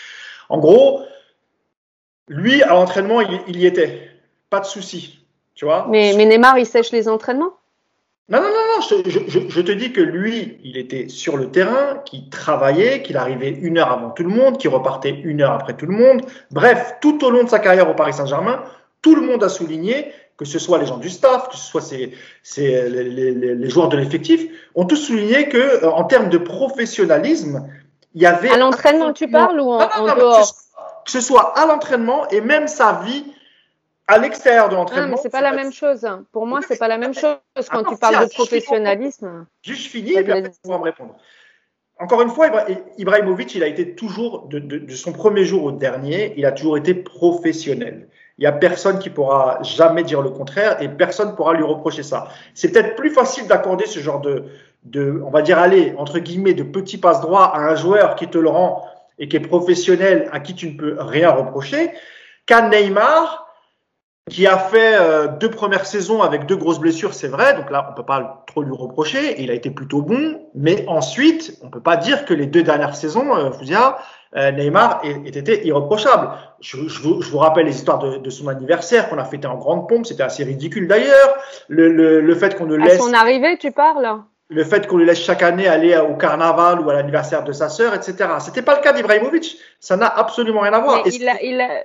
En 0.49 0.57
gros, 0.57 1.01
lui, 2.27 2.63
à 2.63 2.69
l'entraînement, 2.69 3.21
il, 3.21 3.57
y 3.57 3.65
était. 3.65 4.09
Pas 4.49 4.59
de 4.59 4.65
souci. 4.65 5.19
Tu 5.55 5.65
vois? 5.65 5.85
Mais, 5.89 6.13
mais 6.17 6.25
Neymar, 6.25 6.57
il 6.57 6.65
sèche 6.65 6.91
les 6.91 7.07
entraînements? 7.07 7.53
Non, 8.31 8.39
non, 8.39 8.47
non, 8.47 8.77
non, 8.77 8.81
je, 8.81 9.61
te 9.61 9.71
dis 9.73 9.91
que 9.91 9.99
lui, 9.99 10.57
il 10.63 10.77
était 10.77 11.09
sur 11.09 11.35
le 11.35 11.51
terrain, 11.51 11.97
qu'il 12.05 12.29
travaillait, 12.29 13.01
qu'il 13.01 13.17
arrivait 13.17 13.49
une 13.49 13.77
heure 13.77 13.91
avant 13.91 14.11
tout 14.11 14.23
le 14.23 14.29
monde, 14.29 14.57
qu'il 14.57 14.69
repartait 14.69 15.09
une 15.25 15.41
heure 15.41 15.51
après 15.51 15.75
tout 15.75 15.85
le 15.85 15.93
monde. 15.93 16.21
Bref, 16.49 16.95
tout 17.01 17.25
au 17.25 17.29
long 17.29 17.43
de 17.43 17.49
sa 17.49 17.59
carrière 17.59 17.89
au 17.89 17.93
Paris 17.93 18.13
Saint-Germain, 18.13 18.63
tout 19.01 19.15
le 19.15 19.21
monde 19.21 19.43
a 19.43 19.49
souligné, 19.49 20.13
que 20.37 20.45
ce 20.45 20.59
soit 20.59 20.77
les 20.77 20.85
gens 20.85 20.97
du 20.97 21.09
staff, 21.09 21.49
que 21.49 21.57
ce 21.57 21.65
soit 21.65 21.91
les, 21.91 23.69
joueurs 23.69 23.89
de 23.89 23.97
l'effectif, 23.97 24.45
ont 24.75 24.85
tous 24.85 24.95
souligné 24.95 25.49
que 25.49 25.83
euh, 25.83 25.91
en 25.91 26.05
termes 26.05 26.29
de 26.29 26.37
professionnalisme, 26.37 27.67
il 28.15 28.21
y 28.21 28.25
avait. 28.25 28.49
À 28.49 28.57
l'entraînement, 28.57 29.11
tu 29.11 29.27
parles 29.27 29.59
ou 29.59 29.73
en, 29.73 30.15
dehors 30.15 30.53
que 31.03 31.11
ce 31.11 31.19
soit 31.19 31.57
à 31.59 31.65
l'entraînement 31.65 32.27
et 32.29 32.41
même 32.41 32.67
sa 32.67 33.01
vie 33.05 33.25
à 34.11 34.17
l'extérieur 34.17 34.67
de 34.69 34.75
l'entraînement. 34.75 35.07
Non, 35.07 35.11
mais 35.11 35.21
c'est 35.21 35.29
pas 35.29 35.41
la 35.41 35.53
même 35.53 35.71
chose. 35.71 36.05
Pour 36.31 36.45
moi, 36.45 36.59
c'est 36.67 36.77
pas 36.77 36.89
la 36.89 36.97
même 36.97 37.13
chose 37.13 37.37
quand 37.71 37.83
tu 37.85 37.95
parles 37.97 38.25
de 38.25 38.33
professionnalisme. 38.33 39.45
Juste 39.63 39.87
fini 39.87 40.13
et 40.13 40.23
puis 40.23 40.33
après, 40.33 40.51
tu 40.51 40.69
me 40.69 40.75
répondre. 40.75 41.15
Encore 41.97 42.21
une 42.21 42.29
fois, 42.29 42.49
Ibrahimovic, 42.97 43.55
il 43.55 43.63
a 43.63 43.67
été 43.67 43.95
toujours, 43.95 44.47
de, 44.47 44.93
son 44.93 45.13
premier 45.13 45.45
jour 45.45 45.63
au 45.63 45.71
dernier, 45.71 46.33
il 46.35 46.45
a 46.45 46.51
toujours 46.51 46.77
été 46.77 46.93
professionnel. 46.93 48.09
Il 48.37 48.41
n'y 48.41 48.47
a 48.47 48.51
personne 48.51 48.97
qui 48.97 49.11
pourra 49.11 49.59
jamais 49.61 50.03
dire 50.03 50.21
le 50.21 50.31
contraire 50.31 50.81
et 50.81 50.89
personne 50.89 51.29
ne 51.29 51.33
pourra 51.33 51.53
lui 51.53 51.63
reprocher 51.63 52.01
ça. 52.01 52.27
C'est 52.55 52.71
peut-être 52.71 52.95
plus 52.95 53.11
facile 53.11 53.47
d'accorder 53.47 53.85
ce 53.85 53.99
genre 53.99 54.19
de, 54.19 54.45
de, 54.83 55.21
on 55.23 55.29
va 55.29 55.43
dire, 55.43 55.59
aller, 55.59 55.93
entre 55.97 56.17
guillemets, 56.17 56.55
de 56.55 56.63
petits 56.63 56.97
passe 56.97 57.21
droits 57.21 57.55
à 57.55 57.59
un 57.59 57.75
joueur 57.75 58.15
qui 58.15 58.27
te 58.27 58.39
le 58.39 58.49
rend 58.49 58.83
et 59.19 59.27
qui 59.27 59.37
est 59.37 59.41
professionnel, 59.41 60.27
à 60.31 60.39
qui 60.39 60.55
tu 60.55 60.71
ne 60.71 60.77
peux 60.77 60.95
rien 60.99 61.29
reprocher, 61.29 61.91
qu'à 62.47 62.67
Neymar, 62.67 63.50
qui 64.29 64.45
a 64.45 64.57
fait 64.57 64.95
euh, 64.95 65.27
deux 65.27 65.49
premières 65.49 65.85
saisons 65.85 66.21
avec 66.21 66.45
deux 66.45 66.55
grosses 66.55 66.79
blessures, 66.79 67.13
c'est 67.13 67.27
vrai, 67.27 67.55
donc 67.55 67.71
là, 67.71 67.89
on 67.91 67.95
peut 67.95 68.05
pas 68.05 68.43
trop 68.47 68.61
lui 68.61 68.73
reprocher, 68.73 69.41
il 69.41 69.49
a 69.49 69.53
été 69.53 69.71
plutôt 69.71 70.01
bon, 70.01 70.39
mais 70.53 70.85
ensuite, 70.87 71.57
on 71.63 71.69
peut 71.69 71.81
pas 71.81 71.97
dire 71.97 72.25
que 72.25 72.33
les 72.33 72.45
deux 72.45 72.63
dernières 72.63 72.95
saisons, 72.95 73.35
euh, 73.35 73.51
Fouzia, 73.51 73.97
euh, 74.37 74.51
Neymar 74.51 75.01
ait, 75.03 75.27
été 75.27 75.65
irreprochable. 75.65 76.29
Je, 76.61 76.77
vous, 76.77 77.37
rappelle 77.37 77.65
les 77.65 77.75
histoires 77.75 77.99
de, 77.99 78.29
son 78.29 78.47
anniversaire 78.47 79.09
qu'on 79.09 79.17
a 79.17 79.25
fêté 79.25 79.47
en 79.47 79.57
grande 79.57 79.89
pompe, 79.89 80.05
c'était 80.05 80.23
assez 80.23 80.43
ridicule 80.43 80.87
d'ailleurs. 80.87 81.35
Le, 81.67 82.33
fait 82.35 82.55
qu'on 82.55 82.67
ne 82.67 82.75
laisse... 82.75 83.01
À 83.01 83.03
son 83.03 83.13
arrivée, 83.13 83.57
tu 83.57 83.71
parles? 83.71 84.21
Le 84.49 84.63
fait 84.63 84.87
qu'on 84.87 84.97
lui 84.97 85.05
laisse 85.05 85.19
chaque 85.19 85.43
année 85.43 85.67
aller 85.67 85.97
au 85.97 86.15
carnaval 86.15 86.79
ou 86.81 86.89
à 86.89 86.93
l'anniversaire 86.93 87.43
de 87.43 87.51
sa 87.51 87.69
sœur, 87.69 87.93
etc. 87.93 88.29
C'était 88.39 88.61
pas 88.61 88.75
le 88.75 88.81
cas 88.81 88.93
d'Ibrahimovic. 88.93 89.57
Ça 89.79 89.97
n'a 89.97 90.07
absolument 90.07 90.61
rien 90.61 90.73
à 90.73 90.79
voir. 90.79 91.03
il 91.05 91.27
a, 91.27 91.41
il 91.41 91.59
a... 91.59 91.83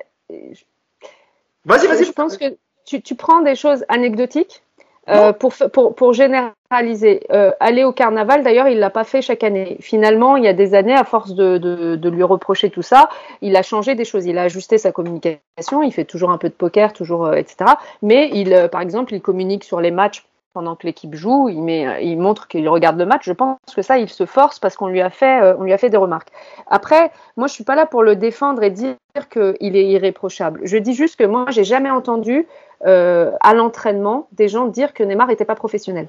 Vas-y, 1.66 1.88
vas-y. 1.88 2.04
Je 2.04 2.12
pense 2.12 2.36
que 2.36 2.56
tu, 2.86 3.02
tu, 3.02 3.14
prends 3.16 3.42
des 3.42 3.56
choses 3.56 3.84
anecdotiques 3.88 4.62
euh, 5.08 5.32
pour, 5.32 5.52
pour, 5.72 5.94
pour, 5.94 6.12
généraliser. 6.12 7.26
Euh, 7.30 7.50
aller 7.60 7.84
au 7.84 7.92
carnaval, 7.92 8.42
d'ailleurs, 8.42 8.68
il 8.68 8.78
l'a 8.78 8.90
pas 8.90 9.04
fait 9.04 9.20
chaque 9.20 9.44
année. 9.44 9.76
Finalement, 9.80 10.36
il 10.36 10.44
y 10.44 10.48
a 10.48 10.52
des 10.52 10.74
années, 10.74 10.94
à 10.94 11.04
force 11.04 11.34
de, 11.34 11.58
de, 11.58 11.96
de, 11.96 12.08
lui 12.08 12.22
reprocher 12.22 12.70
tout 12.70 12.82
ça, 12.82 13.08
il 13.40 13.56
a 13.56 13.62
changé 13.62 13.94
des 13.94 14.04
choses. 14.04 14.26
Il 14.26 14.38
a 14.38 14.42
ajusté 14.42 14.78
sa 14.78 14.92
communication. 14.92 15.82
Il 15.82 15.92
fait 15.92 16.04
toujours 16.04 16.30
un 16.30 16.38
peu 16.38 16.48
de 16.48 16.54
poker, 16.54 16.92
toujours, 16.92 17.26
euh, 17.26 17.34
etc. 17.34 17.72
Mais 18.02 18.30
il, 18.32 18.52
euh, 18.52 18.68
par 18.68 18.80
exemple, 18.80 19.14
il 19.14 19.20
communique 19.20 19.64
sur 19.64 19.80
les 19.80 19.90
matchs 19.90 20.24
pendant 20.56 20.74
que 20.74 20.86
l'équipe 20.86 21.14
joue, 21.14 21.50
il, 21.50 21.60
met, 21.62 22.02
il 22.02 22.16
montre 22.16 22.48
qu'il 22.48 22.66
regarde 22.66 22.98
le 22.98 23.04
match. 23.04 23.24
Je 23.26 23.34
pense 23.34 23.58
que 23.74 23.82
ça, 23.82 23.98
il 23.98 24.08
se 24.08 24.24
force 24.24 24.58
parce 24.58 24.74
qu'on 24.74 24.86
lui 24.86 25.02
a 25.02 25.10
fait, 25.10 25.42
euh, 25.42 25.88
des 25.90 25.96
remarques. 25.98 26.30
Après, 26.66 27.12
moi, 27.36 27.46
je 27.46 27.52
suis 27.52 27.62
pas 27.62 27.74
là 27.74 27.84
pour 27.84 28.02
le 28.02 28.16
défendre 28.16 28.62
et 28.62 28.70
dire 28.70 28.96
qu'il 29.30 29.76
est 29.76 29.84
irréprochable. 29.84 30.60
Je 30.62 30.78
dis 30.78 30.94
juste 30.94 31.16
que 31.16 31.24
moi, 31.24 31.44
j'ai 31.50 31.64
jamais 31.64 31.90
entendu 31.90 32.46
euh, 32.86 33.32
à 33.40 33.52
l'entraînement 33.52 34.28
des 34.32 34.48
gens 34.48 34.66
dire 34.66 34.94
que 34.94 35.02
Neymar 35.02 35.26
n'était 35.26 35.44
pas 35.44 35.56
professionnel. 35.56 36.08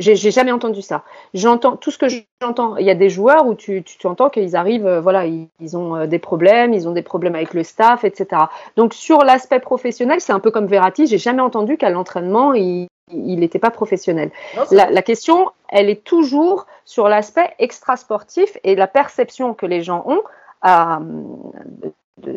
J'ai 0.00 0.30
jamais 0.30 0.50
entendu 0.50 0.80
ça. 0.80 1.02
J'entends 1.34 1.76
tout 1.76 1.90
ce 1.90 1.98
que 1.98 2.06
j'entends. 2.40 2.78
Il 2.78 2.86
y 2.86 2.90
a 2.90 2.94
des 2.94 3.10
joueurs 3.10 3.46
où 3.46 3.54
tu, 3.54 3.84
entends 4.04 4.30
qu'ils 4.30 4.56
arrivent, 4.56 4.86
euh, 4.86 5.00
voilà, 5.00 5.26
ils, 5.26 5.76
ont 5.76 5.94
euh, 5.94 6.06
des 6.06 6.18
problèmes, 6.18 6.72
ils 6.72 6.88
ont 6.88 6.92
des 6.92 7.02
problèmes 7.02 7.34
avec 7.34 7.52
le 7.52 7.62
staff, 7.62 8.02
etc. 8.04 8.44
Donc 8.76 8.94
sur 8.94 9.24
l'aspect 9.24 9.60
professionnel, 9.60 10.22
c'est 10.22 10.32
un 10.32 10.40
peu 10.40 10.50
comme 10.50 10.66
Verratti. 10.66 11.06
J'ai 11.06 11.18
jamais 11.18 11.42
entendu 11.42 11.76
qu'à 11.76 11.90
l'entraînement 11.90 12.54
il 12.54 12.88
n'était 13.12 13.58
pas 13.58 13.70
professionnel. 13.70 14.30
la, 14.70 14.90
la, 14.90 15.02
question, 15.02 15.50
elle 15.68 15.90
est 15.90 16.04
toujours 16.04 16.66
sur 16.84 17.08
l'aspect 17.08 17.54
extrasportif 17.58 18.56
et 18.64 18.74
la 18.74 18.86
perception 18.86 19.54
que 19.54 19.66
les 19.66 19.82
gens 19.82 20.02
ont 20.06 20.22
à, 20.62 21.00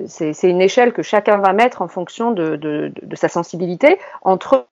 c'est 0.07 0.49
une 0.49 0.61
échelle 0.61 0.93
que 0.93 1.01
chacun 1.01 1.37
va 1.37 1.53
mettre 1.53 1.81
en 1.81 1.87
fonction 1.87 2.31
de, 2.31 2.91
sa 3.13 3.27
sensibilité 3.27 3.99
entre 4.21 4.67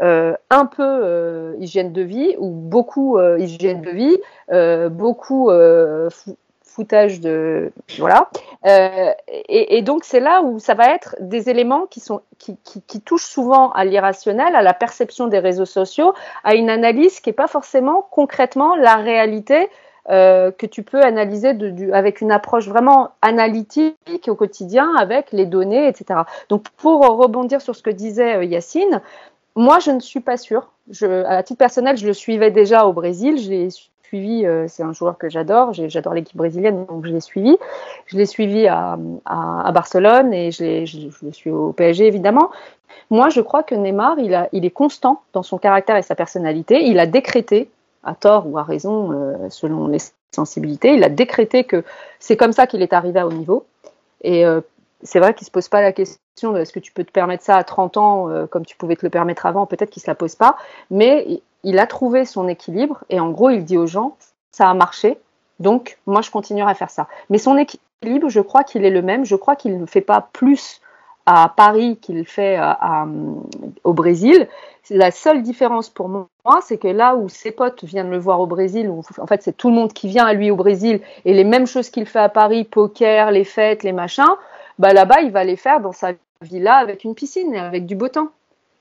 euh, 0.00 0.34
un 0.50 0.66
peu 0.66 0.82
euh, 0.82 1.54
hygiène 1.58 1.92
de 1.92 2.02
vie 2.02 2.36
ou 2.38 2.50
beaucoup 2.50 3.18
euh, 3.18 3.38
hygiène 3.38 3.82
de 3.82 3.90
vie, 3.90 4.16
beaucoup 4.90 5.50
de 6.84 7.72
voilà. 7.98 8.30
Et, 9.48 9.82
donc 9.82 10.04
c'est 10.04 10.20
là 10.20 10.42
où 10.42 10.58
ça 10.58 10.74
va 10.74 10.94
être 10.94 11.16
des 11.20 11.48
éléments 11.48 11.86
qui 11.86 12.00
sont 12.00 12.20
qui, 12.38 13.00
touchent 13.00 13.26
souvent 13.26 13.70
à 13.72 13.84
l'irrationnel, 13.84 14.54
à 14.56 14.62
la 14.62 14.74
perception 14.74 15.26
des 15.26 15.38
réseaux 15.38 15.64
sociaux, 15.64 16.14
à 16.44 16.54
une 16.54 16.70
analyse 16.70 17.20
qui 17.20 17.28
n'est 17.28 17.34
pas 17.34 17.48
forcément 17.48 18.06
concrètement 18.10 18.76
la 18.76 18.96
réalité 18.96 19.68
euh, 20.08 20.52
que 20.52 20.66
tu 20.66 20.84
peux 20.84 21.02
analyser 21.02 21.52
avec 21.92 22.20
une 22.20 22.30
approche 22.30 22.68
vraiment 22.68 23.10
analytique 23.22 24.28
au 24.28 24.36
quotidien 24.36 24.94
avec 24.96 25.32
les 25.32 25.46
données, 25.46 25.88
etc. 25.88 26.20
Donc 26.48 26.68
pour 26.76 27.00
rebondir 27.00 27.60
sur 27.60 27.74
ce 27.74 27.82
que 27.82 27.90
disait 27.90 28.36
euh, 28.36 28.44
Yacine, 28.44 29.00
moi 29.56 29.80
je 29.80 29.90
ne 29.90 30.00
suis 30.00 30.20
pas 30.20 30.36
sûre. 30.36 30.70
Je, 30.90 31.24
à 31.24 31.42
titre 31.42 31.58
personnel, 31.58 31.96
je 31.96 32.06
le 32.06 32.12
suivais 32.12 32.52
déjà 32.52 32.86
au 32.86 32.92
Brésil. 32.92 33.36
Suivi, 34.08 34.46
euh, 34.46 34.66
c'est 34.68 34.82
un 34.82 34.92
joueur 34.92 35.18
que 35.18 35.28
j'adore. 35.28 35.72
J'adore 35.72 36.14
l'équipe 36.14 36.36
brésilienne, 36.36 36.86
donc 36.86 37.06
je 37.06 37.12
l'ai 37.12 37.20
suivi. 37.20 37.56
Je 38.06 38.16
l'ai 38.16 38.26
suivi 38.26 38.66
à, 38.66 38.98
à, 39.24 39.72
Barcelone 39.72 40.32
et 40.32 40.50
je, 40.50 41.24
le 41.24 41.32
suis 41.32 41.50
au 41.50 41.72
PSG 41.72 42.06
évidemment. 42.06 42.50
Moi, 43.10 43.28
je 43.28 43.40
crois 43.40 43.62
que 43.62 43.74
Neymar, 43.74 44.16
il 44.18 44.64
est 44.64 44.70
constant 44.70 45.22
dans 45.32 45.42
son 45.42 45.58
caractère 45.58 45.96
et 45.96 46.02
sa 46.02 46.14
personnalité. 46.14 46.84
Il 46.84 46.98
a 46.98 47.06
décrété 47.06 47.68
à 48.04 48.14
tort 48.14 48.46
ou 48.48 48.58
à 48.58 48.62
raison, 48.62 49.12
euh, 49.12 49.48
selon 49.50 49.88
les 49.88 49.98
sensibilités. 50.34 50.94
Il 50.94 51.04
a 51.04 51.08
décrété 51.08 51.64
que 51.64 51.84
c'est 52.20 52.36
comme 52.36 52.52
ça 52.52 52.66
qu'il 52.66 52.82
est 52.82 52.92
arrivé 52.92 53.20
à 53.20 53.26
haut 53.26 53.32
niveau. 53.32 53.66
Et 54.22 54.46
euh, 54.46 54.60
c'est 55.02 55.18
vrai 55.18 55.34
qu'il 55.34 55.44
ne 55.44 55.46
se 55.46 55.50
pose 55.50 55.68
pas 55.68 55.82
la 55.82 55.92
question 55.92 56.52
de 56.52 56.60
est-ce 56.60 56.72
que 56.72 56.80
tu 56.80 56.92
peux 56.92 57.04
te 57.04 57.10
permettre 57.10 57.44
ça 57.44 57.56
à 57.56 57.64
30 57.64 57.96
ans 57.96 58.28
euh, 58.28 58.46
comme 58.46 58.64
tu 58.64 58.76
pouvais 58.76 58.96
te 58.96 59.04
le 59.04 59.10
permettre 59.10 59.46
avant. 59.46 59.66
Peut-être 59.66 59.90
qu'il 59.90 60.00
ne 60.00 60.04
se 60.04 60.10
la 60.10 60.14
pose 60.14 60.34
pas. 60.34 60.56
Mais 60.90 61.40
il 61.62 61.78
a 61.78 61.86
trouvé 61.86 62.24
son 62.24 62.48
équilibre 62.48 63.04
et 63.10 63.20
en 63.20 63.30
gros, 63.30 63.50
il 63.50 63.64
dit 63.64 63.78
aux 63.78 63.86
gens 63.86 64.16
ça 64.52 64.70
a 64.70 64.74
marché. 64.74 65.18
Donc, 65.60 65.98
moi, 66.06 66.22
je 66.22 66.30
continuerai 66.30 66.70
à 66.70 66.74
faire 66.74 66.90
ça. 66.90 67.08
Mais 67.28 67.38
son 67.38 67.56
équilibre, 67.56 68.28
je 68.28 68.40
crois 68.40 68.64
qu'il 68.64 68.84
est 68.84 68.90
le 68.90 69.02
même. 69.02 69.24
Je 69.24 69.36
crois 69.36 69.56
qu'il 69.56 69.78
ne 69.78 69.86
fait 69.86 70.00
pas 70.00 70.28
plus 70.32 70.80
à 71.26 71.52
Paris 71.54 71.98
qu'il 72.00 72.24
fait 72.24 72.58
au 73.82 73.92
Brésil. 73.92 74.48
La 74.90 75.10
seule 75.10 75.42
différence 75.42 75.90
pour 75.90 76.08
moi, 76.08 76.28
c'est 76.62 76.78
que 76.78 76.86
là 76.86 77.16
où 77.16 77.28
ses 77.28 77.50
potes 77.50 77.82
viennent 77.82 78.10
le 78.10 78.18
voir 78.18 78.40
au 78.40 78.46
Brésil, 78.46 78.88
en 79.18 79.26
fait 79.26 79.42
c'est 79.42 79.56
tout 79.56 79.68
le 79.68 79.74
monde 79.74 79.92
qui 79.92 80.06
vient 80.06 80.24
à 80.24 80.32
lui 80.32 80.52
au 80.52 80.56
Brésil 80.56 81.00
et 81.24 81.34
les 81.34 81.42
mêmes 81.42 81.66
choses 81.66 81.90
qu'il 81.90 82.06
fait 82.06 82.20
à 82.20 82.28
Paris, 82.28 82.62
poker, 82.62 83.32
les 83.32 83.42
fêtes, 83.42 83.82
les 83.82 83.90
machins, 83.90 84.24
bah 84.78 84.92
là-bas 84.92 85.20
il 85.22 85.30
va 85.30 85.44
les 85.44 85.56
faire 85.56 85.80
dans 85.80 85.92
sa 85.92 86.12
villa 86.42 86.76
avec 86.76 87.04
une 87.04 87.14
piscine 87.14 87.54
et 87.54 87.58
avec 87.58 87.86
du 87.86 87.94
beau 87.94 88.08
temps. 88.08 88.28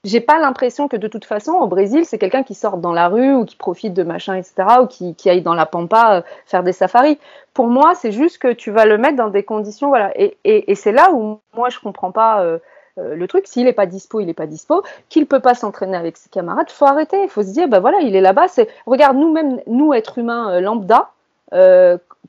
j'ai 0.04 0.20
pas 0.20 0.40
l'impression 0.40 0.88
que 0.88 0.98
de 0.98 1.08
toute 1.08 1.26
façon 1.26 1.54
au 1.54 1.68
Brésil 1.68 2.06
c'est 2.06 2.18
quelqu'un 2.18 2.44
qui 2.44 2.54
sort 2.54 2.78
dans 2.78 2.92
la 2.92 3.08
rue 3.08 3.34
ou 3.34 3.46
qui 3.46 3.56
profite 3.56 3.94
de 3.94 4.04
machin 4.04 4.36
etc 4.36 4.80
ou 4.82 4.88
qui, 4.88 5.16
qui 5.16 5.30
aille 5.30 5.42
dans 5.42 5.54
la 5.54 5.66
pampa 5.66 6.18
euh, 6.18 6.22
faire 6.46 6.64
des 6.64 6.74
safaris. 6.74 7.18
Pour 7.54 7.68
moi 7.68 7.96
c'est 7.96 8.12
juste 8.12 8.38
que 8.40 8.52
tu 8.52 8.72
vas 8.72 8.86
le 8.86 8.98
mettre 8.98 9.16
dans 9.16 9.30
des 9.30 9.44
conditions 9.44 9.90
voilà. 9.90 10.12
Et, 10.20 10.38
et, 10.44 10.76
c'est 10.76 10.92
là 10.92 11.12
où 11.14 11.40
moi 11.56 11.70
je 11.70 11.80
comprends 11.80 12.12
pas 12.12 12.42
euh, 12.44 12.60
euh, 12.98 13.16
le 13.16 13.28
truc. 13.28 13.48
S'il 13.48 13.68
est 13.68 13.74
pas 13.74 13.86
dispo 13.86 14.20
il 14.20 14.30
est 14.30 14.34
pas 14.34 14.48
dispo. 14.48 14.84
Qu'il 15.10 15.26
peut 15.26 15.40
pas 15.40 15.56
s'entraîner 15.56 15.98
avec 15.98 16.18
ses 16.18 16.30
camarades 16.30 16.70
faut 16.70 16.86
arrêter. 16.86 17.24
Il 17.24 17.30
faut 17.30 17.44
se 17.44 17.52
dire 17.52 17.70
bah 17.70 17.80
voilà 17.80 18.00
il 18.02 18.16
est 18.16 18.22
là-bas. 18.22 18.48
Regarde 18.86 19.18
nous 19.18 19.32
même 19.32 19.62
nous 19.68 19.94
êtres 19.94 20.18
humains 20.18 20.60
lambda 20.60 21.10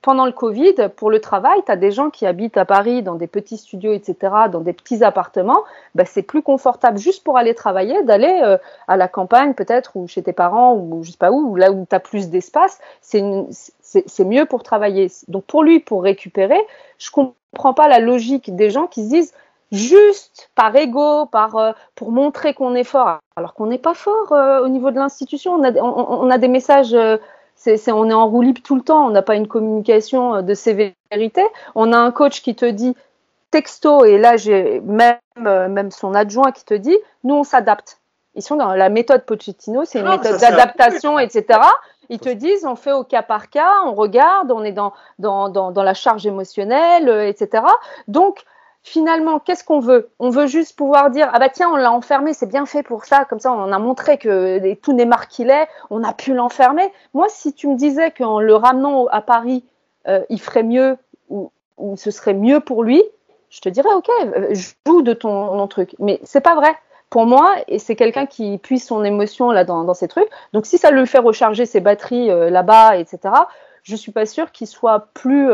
pendant 0.03 0.27
le 0.27 0.33
Covid, 0.33 0.75
pour 0.95 1.11
le 1.11 1.21
travail, 1.21 1.61
tu 1.65 1.73
as 1.73 1.77
des 1.77 1.91
gens 1.91 2.11
qui 2.11 2.27
habitent 2.27 2.57
à 2.57 2.65
Paris 2.65 3.03
dans 3.03 3.15
des 3.15 3.27
petits 3.27 3.57
studios, 3.57 3.93
etc., 3.93 4.17
dans 4.51 4.61
des 4.61 4.73
petits 4.73 5.03
appartements. 5.03 5.63
Bah, 5.95 6.05
c'est 6.05 6.23
plus 6.23 6.43
confortable 6.43 6.99
juste 6.99 7.25
pour 7.25 7.39
aller 7.39 7.55
travailler, 7.55 8.03
d'aller 8.05 8.41
euh, 8.45 8.59
à 8.89 8.97
la 8.97 9.09
campagne 9.09 9.55
peut-être, 9.55 9.97
ou 9.97 10.07
chez 10.07 10.23
tes 10.23 10.33
parents, 10.33 10.75
ou 10.75 11.03
je 11.03 11.11
sais 11.11 11.17
pas 11.19 11.31
où, 11.33 11.57
là 11.57 11.73
où 11.73 11.87
tu 11.89 11.97
as 11.97 12.01
plus 12.01 12.29
d'espace. 12.29 12.79
C'est 13.01 14.25
mieux 14.25 14.47
pour 14.47 14.63
travailler. 14.63 15.11
Donc 15.29 15.45
pour 15.45 15.63
lui, 15.63 15.81
pour 15.81 16.03
récupérer, 16.03 16.61
je 16.99 17.11
comprends 17.11 17.75
pas 17.75 17.89
la 17.89 17.99
logique 17.99 18.55
des 18.55 18.71
gens 18.71 18.87
qui 18.87 19.05
se 19.05 19.09
disent 19.09 19.35
juste 19.73 20.51
par 20.55 20.75
ego, 20.77 21.27
par, 21.27 21.57
euh, 21.57 21.73
pour 21.97 22.13
montrer 22.13 22.55
qu'on 22.55 22.75
est 22.75 22.85
fort, 22.85 23.19
alors 23.35 23.55
qu'on 23.55 23.67
n'est 23.67 23.79
pas 23.79 23.95
fort 23.95 24.33
euh, 24.33 24.61
au 24.61 24.69
niveau 24.69 24.93
de 24.93 24.97
l'institution. 24.97 25.55
On, 25.55 26.31
a 26.31 26.39
des 26.39 26.49
messages 26.49 26.97
on 27.89 28.11
est 28.11 28.15
en 28.15 28.29
roue 28.29 28.43
libre 28.43 28.61
tout 28.63 28.77
le 28.77 28.83
temps, 28.83 29.07
on 29.07 29.11
n'a 29.11 29.23
pas 29.23 29.35
une 29.35 29.49
communication 29.49 30.37
euh, 30.37 30.43
de 30.43 30.55
sévérité. 30.55 31.43
On 31.75 31.93
a 31.93 31.99
un 31.99 32.11
coach 32.11 32.43
qui 32.43 32.55
te 32.55 32.67
dit 32.67 32.97
texto, 33.51 34.05
et 34.05 34.19
là 34.19 34.37
j'ai 34.37 34.81
même, 34.81 35.19
euh, 35.47 35.69
même 35.69 35.91
son 35.91 36.15
adjoint 36.15 36.53
qui 36.53 36.65
te 36.65 36.75
dit, 36.75 36.97
nous 37.25 37.35
on 37.35 37.45
s'adapte. 37.45 38.01
Ils 38.35 38.43
sont 38.43 38.57
dans 38.57 38.75
la 38.75 38.91
méthode 38.91 39.25
Pochettino, 39.25 39.85
c'est 39.85 40.01
une 40.01 40.07
ah, 40.07 40.19
méthode 40.19 40.39
d'adaptation, 40.39 41.19
etc. 41.19 41.61
Ils 42.11 42.21
te 42.21 42.29
disent, 42.29 42.67
on 42.67 42.77
fait 42.77 42.93
au 42.93 43.03
cas 43.03 43.23
par 43.23 43.49
cas, 43.49 43.73
on 43.85 43.95
regarde, 43.95 44.53
on 44.53 44.63
est 44.63 44.73
dans, 44.73 44.93
dans, 45.19 45.49
dans, 45.49 45.73
dans 45.73 45.83
la 45.83 45.95
charge 45.95 46.27
émotionnelle, 46.27 47.09
euh, 47.09 47.27
etc. 47.27 47.65
Donc, 48.09 48.45
finalement, 48.87 49.41
qu'est-ce 49.41 49.65
qu'on 49.65 49.81
veut? 49.81 50.11
On 50.21 50.31
veut 50.31 50.47
juste 50.47 50.77
pouvoir 50.77 51.11
dire 51.11 51.29
ah 51.33 51.41
bah 51.41 51.49
tiens, 51.49 51.69
on 51.73 51.77
l'a 51.77 51.91
enfermé, 51.91 52.33
c'est 52.33 52.47
bien 52.47 52.67
fait 52.67 52.85
pour 52.85 53.05
ça, 53.05 53.25
comme 53.25 53.41
ça 53.41 53.53
on 53.53 53.73
a 53.73 53.79
montré 53.81 54.17
que 54.17 54.75
tout 54.75 54.93
Neymar 54.93 55.27
qu'il 55.27 55.51
est, 55.51 55.67
on 55.91 56.05
a 56.05 56.13
pu 56.13 56.33
l'enfermer. 56.33 56.93
Moi, 57.13 57.27
si 57.29 57.53
tu 57.53 57.67
me 57.67 57.75
disais 57.75 58.13
qu'en 58.13 58.39
le 58.39 58.55
ramenant 58.55 59.07
à 59.09 59.21
Paris, 59.21 59.65
euh, 60.07 60.25
il 60.29 60.41
ferait 60.41 60.63
mieux 60.63 60.97
ou, 61.29 61.51
ce 61.97 62.13
serait 62.13 62.33
mieux 62.33 62.61
pour 62.61 62.85
lui, 62.85 63.03
je 63.51 63.61
te 63.61 63.69
dirais 63.69 63.93
ok, 63.93 64.09
euh, 64.21 64.55
joue 64.87 65.03
de 65.03 65.13
ton, 65.15 65.67
truc. 65.67 65.97
Mais 65.99 66.21
c'est 66.23 66.41
pas 66.41 66.55
vrai. 66.55 66.73
Pour 67.11 67.27
moi, 67.27 67.57
et 67.67 67.81
c'est 67.81 67.97
quelqu'un 67.97 68.27
qui 68.27 68.57
puise 68.59 68.85
son 68.85 69.03
émotion 69.05 69.51
là 69.51 69.65
dans, 69.65 69.83
dans 69.83 69.95
ces 69.95 70.07
trucs. 70.07 70.29
Donc 70.53 70.65
si 70.65 70.79
ça 70.79 70.93
lui 70.93 71.07
fait 71.09 71.19
recharger 71.19 71.67
ses 71.67 71.81
batteries 71.81 72.31
euh, 72.31 72.51
là-bas, 72.51 72.97
etc. 72.99 73.35
Je 73.83 73.97
suis 73.97 74.13
pas 74.13 74.27
sûre 74.27 74.53
qu'il 74.53 74.69
soit 74.69 75.09
plus 75.13 75.51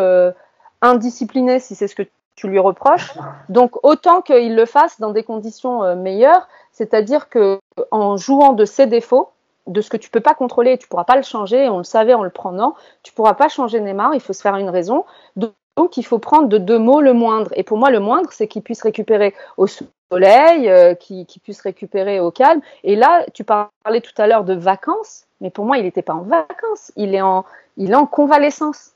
indiscipliné 0.82 1.60
si 1.60 1.74
c'est 1.74 1.88
ce 1.88 1.94
que 1.94 2.02
tu 2.34 2.48
lui 2.48 2.58
reproches. 2.58 3.12
Donc 3.48 3.84
autant 3.84 4.22
qu'il 4.22 4.54
le 4.54 4.66
fasse 4.66 5.00
dans 5.00 5.10
des 5.10 5.22
conditions 5.22 5.84
euh, 5.84 5.94
meilleures, 5.94 6.48
c'est-à-dire 6.72 7.28
que 7.28 7.58
en 7.90 8.16
jouant 8.16 8.52
de 8.52 8.64
ses 8.64 8.86
défauts, 8.86 9.30
de 9.66 9.80
ce 9.80 9.90
que 9.90 9.96
tu 9.96 10.10
peux 10.10 10.20
pas 10.20 10.34
contrôler, 10.34 10.76
tu 10.78 10.88
pourras 10.88 11.04
pas 11.04 11.16
le 11.16 11.22
changer, 11.22 11.68
on 11.68 11.78
le 11.78 11.84
savait 11.84 12.14
en 12.14 12.22
le 12.22 12.30
prenant, 12.30 12.74
tu 13.02 13.12
pourras 13.12 13.34
pas 13.34 13.48
changer 13.48 13.80
Neymar, 13.80 14.14
il 14.14 14.20
faut 14.20 14.32
se 14.32 14.42
faire 14.42 14.56
une 14.56 14.70
raison. 14.70 15.04
Donc 15.36 15.96
il 15.96 16.02
faut 16.02 16.18
prendre 16.18 16.48
de 16.48 16.58
deux 16.58 16.78
mots 16.78 17.00
le 17.00 17.12
moindre. 17.12 17.50
Et 17.54 17.62
pour 17.62 17.78
moi, 17.78 17.90
le 17.90 18.00
moindre, 18.00 18.30
c'est 18.32 18.48
qu'il 18.48 18.62
puisse 18.62 18.82
récupérer 18.82 19.34
au 19.56 19.66
soleil, 19.66 20.68
euh, 20.68 20.94
qu'il 20.94 21.26
puisse 21.42 21.60
récupérer 21.60 22.20
au 22.20 22.30
calme. 22.30 22.60
Et 22.84 22.96
là, 22.96 23.24
tu 23.32 23.44
parlais 23.44 24.00
tout 24.02 24.12
à 24.18 24.26
l'heure 24.26 24.44
de 24.44 24.54
vacances, 24.54 25.24
mais 25.40 25.50
pour 25.50 25.64
moi, 25.64 25.78
il 25.78 25.84
n'était 25.84 26.02
pas 26.02 26.14
en 26.14 26.22
vacances, 26.22 26.92
il 26.96 27.14
est 27.14 27.22
en, 27.22 27.44
il 27.76 27.92
est 27.92 27.96
en 27.96 28.06
convalescence. 28.06 28.90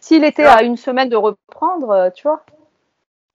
S'il 0.00 0.24
était 0.24 0.44
à 0.44 0.62
une 0.62 0.76
semaine 0.76 1.08
de 1.08 1.16
reprendre, 1.16 1.90
euh, 1.90 2.10
tu 2.10 2.22
vois. 2.22 2.42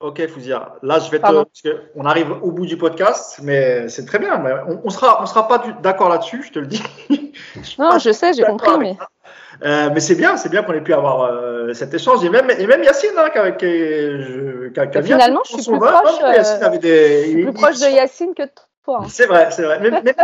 Ok, 0.00 0.24
Fouzia. 0.28 0.76
Là, 0.82 1.00
je 1.00 1.10
vais 1.10 1.18
te. 1.18 1.22
Parce 1.22 1.62
que 1.62 1.82
on 1.96 2.04
arrive 2.04 2.30
au 2.42 2.52
bout 2.52 2.66
du 2.66 2.76
podcast, 2.76 3.40
mais 3.42 3.88
c'est 3.88 4.04
très 4.04 4.20
bien. 4.20 4.38
Mais 4.38 4.52
on, 4.68 4.80
on 4.84 4.90
sera, 4.90 5.20
on 5.20 5.26
sera 5.26 5.48
pas 5.48 5.60
d'accord 5.82 6.08
là-dessus, 6.08 6.44
je 6.46 6.52
te 6.52 6.58
le 6.60 6.66
dis. 6.66 6.82
non, 7.78 7.98
je 7.98 8.12
sais, 8.12 8.32
j'ai 8.32 8.44
compris, 8.44 8.78
mais. 8.78 8.96
Euh, 9.64 9.90
mais 9.92 9.98
c'est 9.98 10.14
bien, 10.14 10.36
c'est 10.36 10.50
bien 10.50 10.62
qu'on 10.62 10.72
ait 10.72 10.80
pu 10.80 10.94
avoir 10.94 11.22
euh, 11.22 11.72
cet 11.72 11.92
échange. 11.92 12.24
Et 12.24 12.30
même, 12.30 12.48
et 12.48 12.66
même 12.68 12.84
Yacine, 12.84 13.10
hein, 13.16 13.28
qui, 13.30 13.66
je, 13.66 14.68
qui, 14.68 14.90
qui 14.90 15.02
Finalement, 15.02 15.40
je 15.44 15.60
suis 15.60 15.70
plus, 15.70 15.80
proche, 15.80 16.22
euh, 16.22 16.64
avait 16.64 16.78
des, 16.78 17.24
je 17.24 17.30
suis 17.30 17.42
plus 17.42 17.52
proche 17.52 17.80
de 17.80 17.90
Yacine 17.90 18.34
que 18.36 18.44
de 18.44 18.50
toi. 18.84 19.00
C'est 19.08 19.26
vrai, 19.26 19.48
c'est 19.50 19.62
vrai. 19.62 19.80
Mais, 19.80 19.90
mais, 20.04 20.14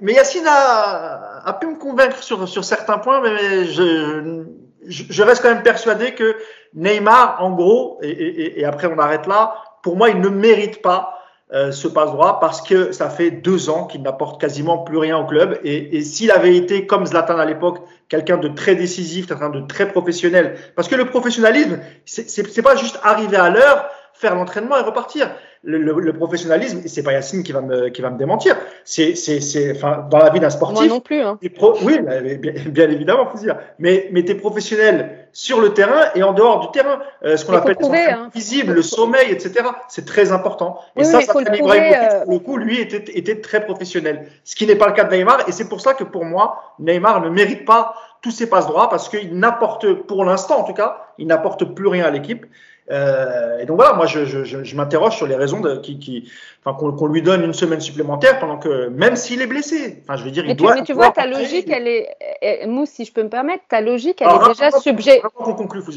mais, 0.00 0.12
Yacine 0.12 0.46
a, 0.46 1.42
a, 1.44 1.52
pu 1.54 1.66
me 1.66 1.76
convaincre 1.76 2.22
sur, 2.22 2.48
sur 2.48 2.64
certains 2.64 2.98
points, 2.98 3.20
mais 3.20 3.64
je, 3.64 4.44
je 4.86 5.22
reste 5.22 5.42
quand 5.42 5.52
même 5.52 5.64
persuadé 5.64 6.14
que 6.14 6.36
Neymar, 6.76 7.38
en 7.40 7.50
gros, 7.52 7.98
et, 8.02 8.64
après 8.64 8.86
on 8.86 8.98
arrête 8.98 9.26
là, 9.26 9.54
pour 9.82 9.96
moi, 9.96 10.10
il 10.10 10.20
ne 10.20 10.28
mérite 10.28 10.82
pas 10.82 11.18
euh, 11.52 11.70
ce 11.70 11.86
passe-droit 11.88 12.40
parce 12.40 12.60
que 12.60 12.92
ça 12.92 13.08
fait 13.08 13.30
deux 13.30 13.70
ans 13.70 13.86
qu'il 13.86 14.02
n'apporte 14.02 14.40
quasiment 14.40 14.78
plus 14.78 14.98
rien 14.98 15.16
au 15.16 15.26
club. 15.26 15.58
Et, 15.64 16.02
s'il 16.02 16.30
avait 16.30 16.56
été 16.56 16.86
comme 16.86 17.06
Zlatan 17.06 17.38
à 17.38 17.44
l'époque, 17.44 17.78
quelqu'un 18.08 18.36
de 18.36 18.48
très 18.48 18.74
décisif, 18.74 19.26
quelqu'un 19.26 19.50
de 19.50 19.60
très 19.60 19.88
professionnel, 19.88 20.56
parce 20.74 20.88
que 20.88 20.96
le 20.96 21.06
professionnalisme, 21.06 21.80
c'est 22.04 22.62
pas 22.62 22.76
juste 22.76 22.98
arriver 23.02 23.36
à 23.36 23.48
l'heure, 23.48 23.88
faire 24.18 24.34
l'entraînement 24.34 24.76
et 24.78 24.82
repartir 24.82 25.30
le, 25.66 25.78
le, 25.78 25.92
le 25.98 26.12
professionnalisme, 26.12 26.82
c'est 26.86 27.02
pas 27.02 27.12
Yacine 27.12 27.42
qui 27.42 27.50
va 27.52 27.60
me, 27.60 27.88
qui 27.88 28.00
va 28.00 28.10
me 28.10 28.18
démentir. 28.18 28.56
C'est, 28.84 29.16
c'est, 29.16 29.40
c'est, 29.40 29.72
enfin, 29.72 30.06
dans 30.08 30.18
la 30.18 30.30
vie 30.30 30.38
d'un 30.38 30.50
sportif. 30.50 30.78
Moi 30.78 30.86
non 30.86 31.00
plus. 31.00 31.20
Hein. 31.20 31.38
oui, 31.82 31.98
bien, 32.38 32.52
bien, 32.66 32.88
évidemment, 32.88 33.26
faut 33.26 33.38
dire. 33.38 33.56
Mais, 33.78 34.08
mais 34.12 34.24
t'es 34.24 34.36
professionnel 34.36 35.28
sur 35.32 35.60
le 35.60 35.74
terrain 35.74 36.10
et 36.14 36.22
en 36.22 36.32
dehors 36.32 36.60
du 36.60 36.70
terrain. 36.70 37.00
Euh, 37.24 37.36
ce 37.36 37.44
qu'on 37.44 37.54
appelle 37.54 37.76
hein. 37.82 38.30
visible, 38.32 38.74
le 38.74 38.82
sommeil, 38.82 39.30
etc. 39.30 39.66
C'est 39.88 40.06
très 40.06 40.30
important. 40.30 40.78
Et 40.96 41.02
ça, 41.02 41.20
ça 41.20 41.34
fait 41.34 41.60
euh... 41.60 42.24
le 42.28 42.38
coup, 42.38 42.56
lui, 42.58 42.80
était, 42.80 43.18
était 43.18 43.40
très 43.40 43.64
professionnel. 43.64 44.28
Ce 44.44 44.54
qui 44.54 44.66
n'est 44.66 44.76
pas 44.76 44.86
le 44.86 44.92
cas 44.92 45.04
de 45.04 45.14
Neymar. 45.14 45.48
Et 45.48 45.52
c'est 45.52 45.68
pour 45.68 45.80
ça 45.80 45.94
que 45.94 46.04
pour 46.04 46.24
moi, 46.24 46.74
Neymar 46.78 47.20
ne 47.22 47.28
mérite 47.28 47.64
pas 47.64 47.94
tous 48.22 48.30
ses 48.30 48.48
passes 48.48 48.66
droits 48.66 48.88
parce 48.88 49.08
qu'il 49.08 49.36
n'apporte, 49.36 49.92
pour 49.92 50.24
l'instant 50.24 50.60
en 50.60 50.64
tout 50.64 50.74
cas, 50.74 51.06
il 51.18 51.26
n'apporte 51.26 51.64
plus 51.74 51.88
rien 51.88 52.04
à 52.04 52.10
l'équipe. 52.10 52.46
Euh, 52.90 53.58
et 53.58 53.66
donc 53.66 53.76
voilà, 53.76 53.94
moi 53.94 54.06
je, 54.06 54.24
je, 54.24 54.44
je, 54.44 54.76
m'interroge 54.76 55.16
sur 55.16 55.26
les 55.26 55.34
raisons 55.34 55.60
de, 55.60 55.76
qui, 55.76 55.98
qui, 55.98 56.30
enfin, 56.64 56.76
qu'on, 56.78 57.06
lui 57.06 57.20
donne 57.20 57.42
une 57.42 57.52
semaine 57.52 57.80
supplémentaire 57.80 58.38
pendant 58.38 58.58
que, 58.58 58.88
même 58.88 59.16
s'il 59.16 59.42
est 59.42 59.48
blessé, 59.48 60.02
enfin 60.02 60.16
je 60.16 60.24
veux 60.24 60.30
dire, 60.30 60.44
il 60.44 60.50
mais 60.50 60.54
doit. 60.54 60.72
Tu, 60.72 60.80
mais 60.80 60.84
tu 60.84 60.92
vois, 60.92 61.10
ta 61.10 61.26
logique, 61.26 61.68
elle 61.68 61.88
est, 61.88 62.66
Mousse, 62.66 62.90
si 62.90 63.04
je 63.04 63.12
peux 63.12 63.24
me 63.24 63.28
permettre, 63.28 63.64
ta 63.68 63.80
logique, 63.80 64.22
elle 64.22 64.28
est 64.28 64.48
déjà 64.48 64.70
subjective. 64.70 65.22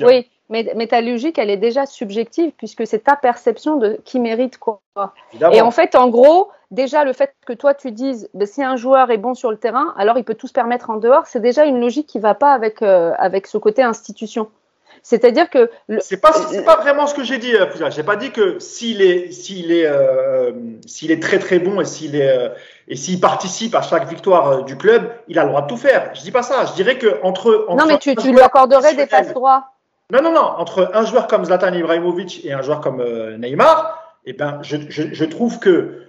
Oui, 0.01 0.27
mais, 0.49 0.73
mais 0.75 0.87
ta 0.87 1.01
logique, 1.01 1.37
elle 1.37 1.51
est 1.51 1.57
déjà 1.57 1.85
subjective 1.85 2.51
puisque 2.57 2.87
c'est 2.87 3.03
ta 3.03 3.15
perception 3.15 3.77
de 3.77 3.99
qui 4.03 4.19
mérite 4.19 4.57
quoi. 4.57 4.81
Et 5.51 5.61
en 5.61 5.71
fait, 5.71 5.93
en 5.93 6.09
gros, 6.09 6.49
déjà 6.71 7.03
le 7.03 7.13
fait 7.13 7.35
que 7.45 7.53
toi 7.53 7.75
tu 7.75 7.91
dises, 7.91 8.29
ben, 8.33 8.47
si 8.47 8.63
un 8.63 8.77
joueur 8.77 9.11
est 9.11 9.17
bon 9.17 9.35
sur 9.35 9.51
le 9.51 9.57
terrain, 9.57 9.93
alors 9.95 10.17
il 10.17 10.23
peut 10.23 10.33
tout 10.33 10.47
se 10.47 10.53
permettre 10.53 10.89
en 10.89 10.97
dehors, 10.97 11.27
c'est 11.27 11.39
déjà 11.39 11.65
une 11.65 11.79
logique 11.79 12.07
qui 12.07 12.17
va 12.17 12.33
pas 12.33 12.53
avec 12.53 12.81
euh, 12.81 13.13
avec 13.19 13.45
ce 13.45 13.59
côté 13.59 13.83
institution. 13.83 14.49
C'est-à-dire 15.03 15.49
que 15.49 15.69
c'est 15.99 16.21
pas 16.21 16.33
c'est 16.33 16.65
pas 16.65 16.77
vraiment 16.77 17.07
ce 17.07 17.13
que 17.13 17.23
j'ai 17.23 17.37
dit. 17.37 17.55
Euh, 17.55 17.65
j'ai 17.89 18.03
pas 18.03 18.15
dit 18.15 18.31
que 18.31 18.59
s'il 18.59 19.01
est 19.01 19.31
s'il 19.31 19.71
est 19.71 19.85
euh, 19.85 20.51
s'il 20.85 21.11
est 21.11 21.21
très 21.21 21.39
très 21.39 21.59
bon 21.59 21.81
et 21.81 21.85
s'il 21.85 22.15
est 22.15 22.29
euh, 22.29 22.49
et 22.87 22.95
s'il 22.95 23.19
participe 23.19 23.75
à 23.75 23.81
chaque 23.81 24.07
victoire 24.07 24.63
du 24.63 24.77
club, 24.77 25.11
il 25.27 25.37
a 25.39 25.43
le 25.43 25.49
droit 25.49 25.61
de 25.61 25.67
tout 25.67 25.77
faire. 25.77 26.11
Je 26.13 26.21
dis 26.21 26.31
pas 26.31 26.43
ça. 26.43 26.65
Je 26.65 26.73
dirais 26.73 26.97
que 26.97 27.19
entre, 27.23 27.67
non 27.69 27.85
mais 27.85 27.97
tu, 27.97 28.15
tu 28.15 28.31
lui 28.31 28.41
accorderais 28.41 28.95
des 28.95 29.05
passes 29.05 29.33
droits. 29.33 29.65
Non 30.11 30.21
non 30.21 30.31
non 30.31 30.41
entre 30.41 30.91
un 30.93 31.05
joueur 31.05 31.27
comme 31.27 31.45
Zlatan 31.45 31.73
Ibrahimovic 31.73 32.43
et 32.45 32.53
un 32.53 32.61
joueur 32.61 32.81
comme 32.81 33.03
Neymar, 33.37 34.17
eh 34.25 34.33
ben 34.33 34.59
je, 34.63 34.77
je, 34.89 35.13
je 35.13 35.25
trouve 35.25 35.59
que 35.59 36.08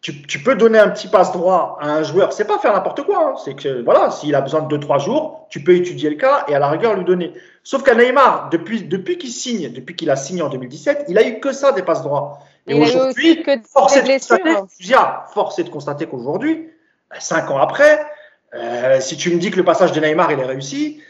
tu, 0.00 0.22
tu, 0.22 0.42
peux 0.42 0.54
donner 0.54 0.78
un 0.78 0.88
petit 0.88 1.08
passe 1.08 1.32
droit 1.32 1.78
à 1.80 1.90
un 1.90 2.02
joueur, 2.02 2.32
c'est 2.32 2.46
pas 2.46 2.58
faire 2.58 2.72
n'importe 2.72 3.02
quoi, 3.02 3.32
hein. 3.32 3.34
c'est 3.44 3.54
que 3.54 3.82
voilà, 3.82 4.10
s'il 4.10 4.34
a 4.34 4.40
besoin 4.40 4.62
de 4.62 4.76
2-3 4.76 5.04
jours, 5.04 5.46
tu 5.50 5.62
peux 5.62 5.74
étudier 5.74 6.08
le 6.08 6.16
cas 6.16 6.44
et 6.48 6.54
à 6.54 6.58
la 6.58 6.70
rigueur 6.70 6.96
lui 6.96 7.04
donner. 7.04 7.32
Sauf 7.64 7.82
qu'à 7.82 7.94
Neymar, 7.94 8.48
depuis, 8.50 8.82
depuis 8.82 9.18
qu'il 9.18 9.30
signe, 9.30 9.70
depuis 9.72 9.94
qu'il 9.94 10.08
a 10.10 10.16
signé 10.16 10.40
en 10.40 10.48
2017, 10.48 11.04
il 11.08 11.18
a 11.18 11.26
eu 11.26 11.40
que 11.40 11.52
ça 11.52 11.72
des 11.72 11.82
passes 11.82 12.02
droits. 12.02 12.38
Et 12.66 12.74
aujourd'hui, 12.74 13.44
force 13.70 13.96
est 13.96 14.02
de 14.02 14.08
constater, 14.08 14.56
force 15.32 15.58
est 15.58 15.64
de 15.64 15.70
constater 15.70 16.06
qu'aujourd'hui, 16.06 16.68
5 17.18 17.46
bah, 17.46 17.52
ans 17.52 17.58
après, 17.58 18.00
euh, 18.54 19.00
si 19.00 19.16
tu 19.16 19.34
me 19.34 19.38
dis 19.38 19.50
que 19.50 19.56
le 19.56 19.64
passage 19.64 19.92
de 19.92 20.00
Neymar 20.00 20.32
il 20.32 20.40
est 20.40 20.44
réussi, 20.44 21.02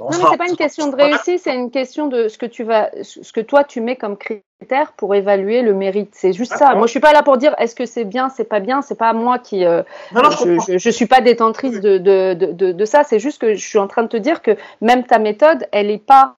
non, 0.00 0.08
mais 0.10 0.24
c'est 0.30 0.36
pas 0.36 0.48
une 0.48 0.56
question 0.56 0.88
de 0.88 0.96
réussite, 0.96 1.40
c'est 1.40 1.54
une 1.54 1.70
question 1.70 2.08
de 2.08 2.28
ce 2.28 2.38
que 2.38 2.46
tu 2.46 2.64
vas, 2.64 2.90
ce 3.02 3.32
que 3.32 3.40
toi 3.40 3.64
tu 3.64 3.80
mets 3.80 3.96
comme 3.96 4.16
critère 4.16 4.92
pour 4.96 5.14
évaluer 5.14 5.62
le 5.62 5.74
mérite. 5.74 6.10
C'est 6.12 6.32
juste 6.32 6.56
ça. 6.56 6.74
Moi, 6.74 6.86
je 6.86 6.90
suis 6.90 7.00
pas 7.00 7.12
là 7.12 7.22
pour 7.22 7.36
dire 7.36 7.54
est-ce 7.58 7.74
que 7.74 7.86
c'est 7.86 8.04
bien, 8.04 8.28
c'est 8.28 8.44
pas 8.44 8.60
bien. 8.60 8.82
C'est 8.82 8.98
pas 8.98 9.12
moi 9.12 9.38
qui. 9.38 9.64
Euh, 9.64 9.82
je, 10.12 10.78
je, 10.78 10.90
suis 10.90 11.06
pas 11.06 11.20
détentrice 11.20 11.80
de, 11.80 11.98
de, 11.98 12.34
de, 12.34 12.72
de 12.72 12.84
ça. 12.84 13.04
C'est 13.04 13.18
juste 13.18 13.40
que 13.40 13.54
je 13.54 13.66
suis 13.66 13.78
en 13.78 13.86
train 13.86 14.02
de 14.02 14.08
te 14.08 14.16
dire 14.16 14.42
que 14.42 14.56
même 14.80 15.04
ta 15.04 15.18
méthode, 15.18 15.66
elle 15.72 15.90
est 15.90 16.04
pas 16.04 16.36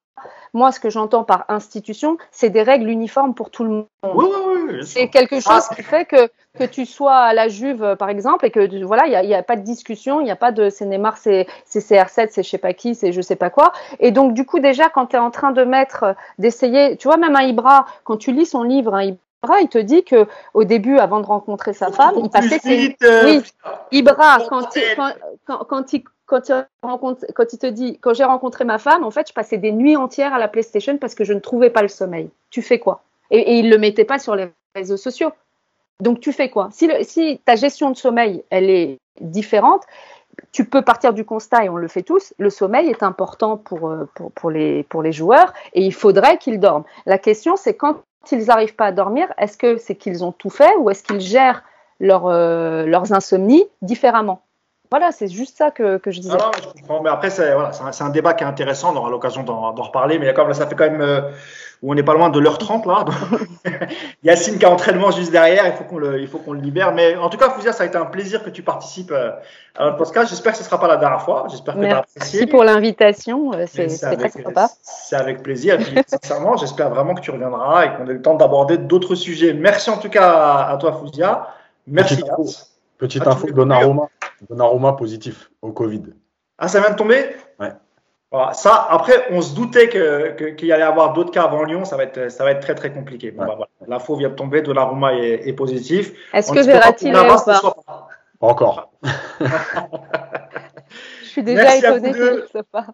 moi, 0.54 0.70
ce 0.70 0.80
que 0.80 0.90
j'entends 0.90 1.24
par 1.24 1.46
institution, 1.48 2.18
c'est 2.30 2.50
des 2.50 2.62
règles 2.62 2.90
uniformes 2.90 3.34
pour 3.34 3.50
tout 3.50 3.64
le 3.64 3.70
monde. 3.70 3.86
Oui, 4.14 4.26
oui, 4.26 4.86
c'est 4.86 5.08
quelque 5.08 5.40
chose 5.40 5.66
qui 5.74 5.82
fait 5.82 6.04
que 6.04 6.28
que 6.58 6.64
tu 6.64 6.84
sois 6.84 7.16
à 7.16 7.32
la 7.32 7.48
Juve, 7.48 7.96
par 7.98 8.10
exemple, 8.10 8.44
et 8.44 8.50
que 8.50 8.84
voilà, 8.84 9.06
il 9.06 9.26
n'y 9.26 9.34
a, 9.34 9.38
a, 9.38 9.42
pas 9.42 9.56
de 9.56 9.62
discussion, 9.62 10.20
il 10.20 10.24
n'y 10.24 10.30
a 10.30 10.36
pas 10.36 10.52
de 10.52 10.68
c'est 10.68 10.84
Neymar, 10.84 11.16
c'est 11.16 11.46
CR7, 11.66 12.28
c'est 12.30 12.42
je 12.42 12.48
sais 12.48 12.58
pas 12.58 12.74
qui, 12.74 12.94
c'est 12.94 13.12
je 13.12 13.20
sais 13.20 13.36
pas 13.36 13.50
quoi. 13.50 13.72
Et 14.00 14.10
donc, 14.10 14.34
du 14.34 14.44
coup, 14.44 14.58
déjà, 14.58 14.90
quand 14.90 15.06
tu 15.06 15.16
es 15.16 15.18
en 15.18 15.30
train 15.30 15.52
de 15.52 15.64
mettre, 15.64 16.14
d'essayer, 16.38 16.96
tu 16.96 17.08
vois, 17.08 17.16
même 17.16 17.36
un 17.36 17.42
Ibra, 17.42 17.86
quand 18.04 18.18
tu 18.18 18.32
lis 18.32 18.46
son 18.46 18.62
livre, 18.64 18.94
un 18.94 19.02
Ibra, 19.02 19.60
il 19.62 19.68
te 19.68 19.78
dit 19.78 20.04
que 20.04 20.26
au 20.52 20.64
début, 20.64 20.98
avant 20.98 21.20
de 21.20 21.26
rencontrer 21.26 21.72
sa 21.72 21.90
femme, 21.90 22.14
il 22.22 22.28
passait 22.28 22.58
ses... 22.58 22.96
Euh, 23.02 23.24
oui, 23.24 23.42
Ibra, 23.90 24.38
quand 24.48 24.76
il, 24.76 24.82
quand, 25.46 25.64
quand, 25.64 25.92
il, 25.94 26.04
quand, 26.26 26.48
il 26.50 26.66
rencontre, 26.82 27.24
quand 27.34 27.52
il 27.52 27.58
te 27.58 27.66
dit, 27.66 27.98
quand 27.98 28.12
j'ai 28.12 28.24
rencontré 28.24 28.64
ma 28.64 28.78
femme, 28.78 29.04
en 29.04 29.10
fait, 29.10 29.26
je 29.26 29.32
passais 29.32 29.56
des 29.56 29.72
nuits 29.72 29.96
entières 29.96 30.34
à 30.34 30.38
la 30.38 30.48
PlayStation 30.48 30.98
parce 30.98 31.14
que 31.14 31.24
je 31.24 31.32
ne 31.32 31.40
trouvais 31.40 31.70
pas 31.70 31.82
le 31.82 31.88
sommeil. 31.88 32.28
Tu 32.50 32.60
fais 32.60 32.78
quoi? 32.78 33.02
Et, 33.30 33.38
et 33.38 33.58
il 33.58 33.70
le 33.70 33.78
mettait 33.78 34.04
pas 34.04 34.18
sur 34.18 34.36
les 34.36 34.48
réseaux 34.76 34.98
sociaux. 34.98 35.32
Donc 36.02 36.18
tu 36.18 36.32
fais 36.32 36.50
quoi? 36.50 36.68
Si, 36.72 37.40
ta 37.44 37.54
gestion 37.54 37.90
de 37.90 37.96
sommeil, 37.96 38.42
elle 38.50 38.70
est 38.70 38.98
différente, 39.20 39.84
tu 40.50 40.64
peux 40.64 40.82
partir 40.82 41.14
du 41.14 41.24
constat, 41.24 41.64
et 41.64 41.68
on 41.68 41.76
le 41.76 41.86
fait 41.86 42.02
tous, 42.02 42.34
le 42.38 42.50
sommeil 42.50 42.88
est 42.88 43.04
important 43.04 43.56
pour, 43.56 43.88
euh, 43.88 44.08
les, 44.50 45.12
joueurs 45.12 45.52
et 45.74 45.82
il 45.84 45.94
faudrait 45.94 46.38
qu'ils 46.38 46.58
dorment. 46.58 46.84
La 47.06 47.18
question, 47.18 47.54
c'est 47.54 47.76
quand 47.76 48.02
ils 48.32 48.46
n'arrivent 48.46 48.74
pas 48.74 48.86
à 48.86 48.92
dormir, 48.92 49.32
est-ce 49.38 49.56
que 49.56 49.76
c'est 49.76 49.94
qu'ils 49.94 50.24
ont 50.24 50.32
tout 50.32 50.50
fait 50.50 50.74
ou 50.76 50.90
est-ce 50.90 51.04
qu'ils 51.04 51.20
gèrent 51.20 51.62
euh, 52.02 52.84
leurs 52.84 53.12
insomnies 53.12 53.64
différemment? 53.80 54.42
Voilà, 54.92 55.10
c'est 55.10 55.28
juste 55.28 55.56
ça 55.56 55.70
que, 55.70 55.96
que 55.96 56.10
je 56.10 56.20
disais. 56.20 56.36
Ah 56.38 56.50
je 56.54 56.68
comprends. 56.68 57.02
Mais 57.02 57.08
après, 57.08 57.30
c'est 57.30 57.54
voilà, 57.54 57.70
un, 57.80 58.06
un, 58.06 58.10
débat 58.10 58.34
qui 58.34 58.44
est 58.44 58.46
intéressant. 58.46 58.92
On 58.92 58.98
aura 58.98 59.08
l'occasion 59.08 59.42
d'en 59.42 59.72
reparler. 59.72 60.18
Mais 60.18 60.34
comme 60.34 60.52
ça 60.52 60.66
fait 60.66 60.74
quand 60.74 60.84
même 60.84 61.00
euh, 61.00 61.22
où 61.80 61.92
on 61.92 61.94
n'est 61.94 62.02
pas 62.02 62.12
loin 62.12 62.28
de 62.28 62.38
l'heure 62.38 62.58
30 62.58 62.84
là. 62.84 63.06
Yacine 64.22 64.58
qui 64.58 64.66
a 64.66 64.70
entraînement 64.70 65.10
juste 65.10 65.32
derrière, 65.32 65.66
il 65.66 65.72
faut 65.72 65.84
qu'on 65.84 65.96
le, 65.96 66.20
il 66.20 66.28
faut 66.28 66.36
qu'on 66.36 66.52
le 66.52 66.60
libère. 66.60 66.92
Mais 66.92 67.16
en 67.16 67.30
tout 67.30 67.38
cas, 67.38 67.48
Fouzia, 67.48 67.72
ça 67.72 67.84
a 67.84 67.86
été 67.86 67.96
un 67.96 68.04
plaisir 68.04 68.44
que 68.44 68.50
tu 68.50 68.62
participes 68.62 69.12
euh, 69.12 69.30
à 69.78 69.86
notre 69.86 69.96
podcast. 69.96 70.28
J'espère 70.28 70.52
que 70.52 70.58
ce 70.58 70.62
ne 70.62 70.68
sera 70.68 70.78
pas 70.78 70.88
la 70.88 70.98
dernière 70.98 71.22
fois. 71.22 71.46
J'espère 71.48 71.74
que 71.74 71.80
tu 71.80 71.86
as 71.86 71.98
apprécié. 72.00 72.40
Merci 72.40 72.46
pour 72.48 72.64
l'invitation, 72.64 73.54
euh, 73.54 73.64
c'est 73.66 73.86
très 73.86 74.28
sympa. 74.28 74.68
C'est 74.82 75.16
avec 75.16 75.42
plaisir. 75.42 75.80
Et 75.80 75.84
puis, 75.84 76.02
sincèrement, 76.06 76.58
j'espère 76.58 76.90
vraiment 76.90 77.14
que 77.14 77.22
tu 77.22 77.30
reviendras 77.30 77.86
et 77.86 77.96
qu'on 77.96 78.06
ait 78.10 78.12
le 78.12 78.20
temps 78.20 78.34
d'aborder 78.34 78.76
d'autres 78.76 79.14
sujets. 79.14 79.54
Merci 79.54 79.88
en 79.88 79.96
tout 79.96 80.10
cas 80.10 80.66
à 80.68 80.76
toi, 80.76 80.92
Fouzia. 80.92 81.48
Merci. 81.86 82.22
Petite 83.02 83.26
info, 83.26 83.46
petite 83.46 83.48
info 83.48 83.56
Donnarumma, 83.56 84.08
Donnarumma 84.48 84.92
positif 84.92 85.50
au 85.60 85.72
Covid. 85.72 86.02
Ah, 86.56 86.68
ça 86.68 86.80
vient 86.80 86.90
de 86.90 86.96
tomber? 86.96 87.34
Ouais. 87.58 87.72
Ça, 88.52 88.86
après, 88.90 89.26
on 89.32 89.42
se 89.42 89.56
doutait 89.56 89.88
qu'il 89.88 90.56
que, 90.56 90.64
y 90.64 90.70
allait 90.70 90.84
avoir 90.84 91.12
d'autres 91.12 91.32
cas 91.32 91.42
avant 91.42 91.64
Lyon. 91.64 91.84
Ça 91.84 91.96
va 91.96 92.04
être, 92.04 92.30
ça 92.30 92.44
va 92.44 92.52
être 92.52 92.60
très, 92.60 92.76
très 92.76 92.92
compliqué. 92.92 93.32
Bon, 93.32 93.44
bah, 93.44 93.54
voilà. 93.56 93.68
L'info 93.88 94.14
vient 94.14 94.28
de 94.28 94.36
tomber. 94.36 94.62
Rouma 94.64 95.14
est, 95.14 95.48
est 95.48 95.52
positif. 95.52 96.12
Est-ce 96.32 96.52
que 96.52 96.60
verra-t-il 96.60 97.12
ou 97.12 97.26
pas 98.38 98.46
encore. 98.48 98.92
Je 101.22 101.28
suis 101.28 101.42
déjà 101.42 101.62
merci 101.62 101.86
étonné 101.86 102.12
qu'il 102.12 102.22
ne 102.22 102.62
pas. 102.62 102.86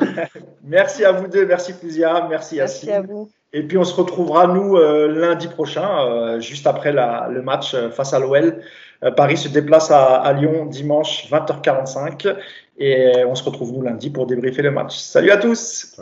merci 0.64 1.04
à 1.04 1.12
vous 1.12 1.28
deux. 1.28 1.46
Merci 1.46 1.72
Fouzia. 1.72 2.26
Merci, 2.28 2.56
merci 2.56 2.90
à 2.90 3.00
vous. 3.00 3.30
Et 3.52 3.62
puis 3.62 3.76
on 3.76 3.84
se 3.84 3.94
retrouvera 3.94 4.46
nous 4.46 4.76
euh, 4.76 5.08
lundi 5.08 5.46
prochain, 5.48 6.06
euh, 6.06 6.40
juste 6.40 6.66
après 6.66 6.90
la, 6.90 7.28
le 7.30 7.42
match 7.42 7.74
euh, 7.74 7.90
face 7.90 8.14
à 8.14 8.18
l'OL. 8.18 8.62
Euh, 9.02 9.10
Paris 9.10 9.36
se 9.36 9.48
déplace 9.48 9.90
à, 9.90 10.32
Lyon 10.32 10.66
dimanche 10.66 11.28
20h45. 11.30 12.36
Et 12.78 13.12
on 13.26 13.34
se 13.34 13.44
retrouve 13.44 13.72
nous 13.72 13.82
lundi 13.82 14.10
pour 14.10 14.26
débriefer 14.26 14.62
le 14.62 14.70
match. 14.70 14.96
Salut 14.96 15.30
à 15.30 15.36
tous. 15.36 15.96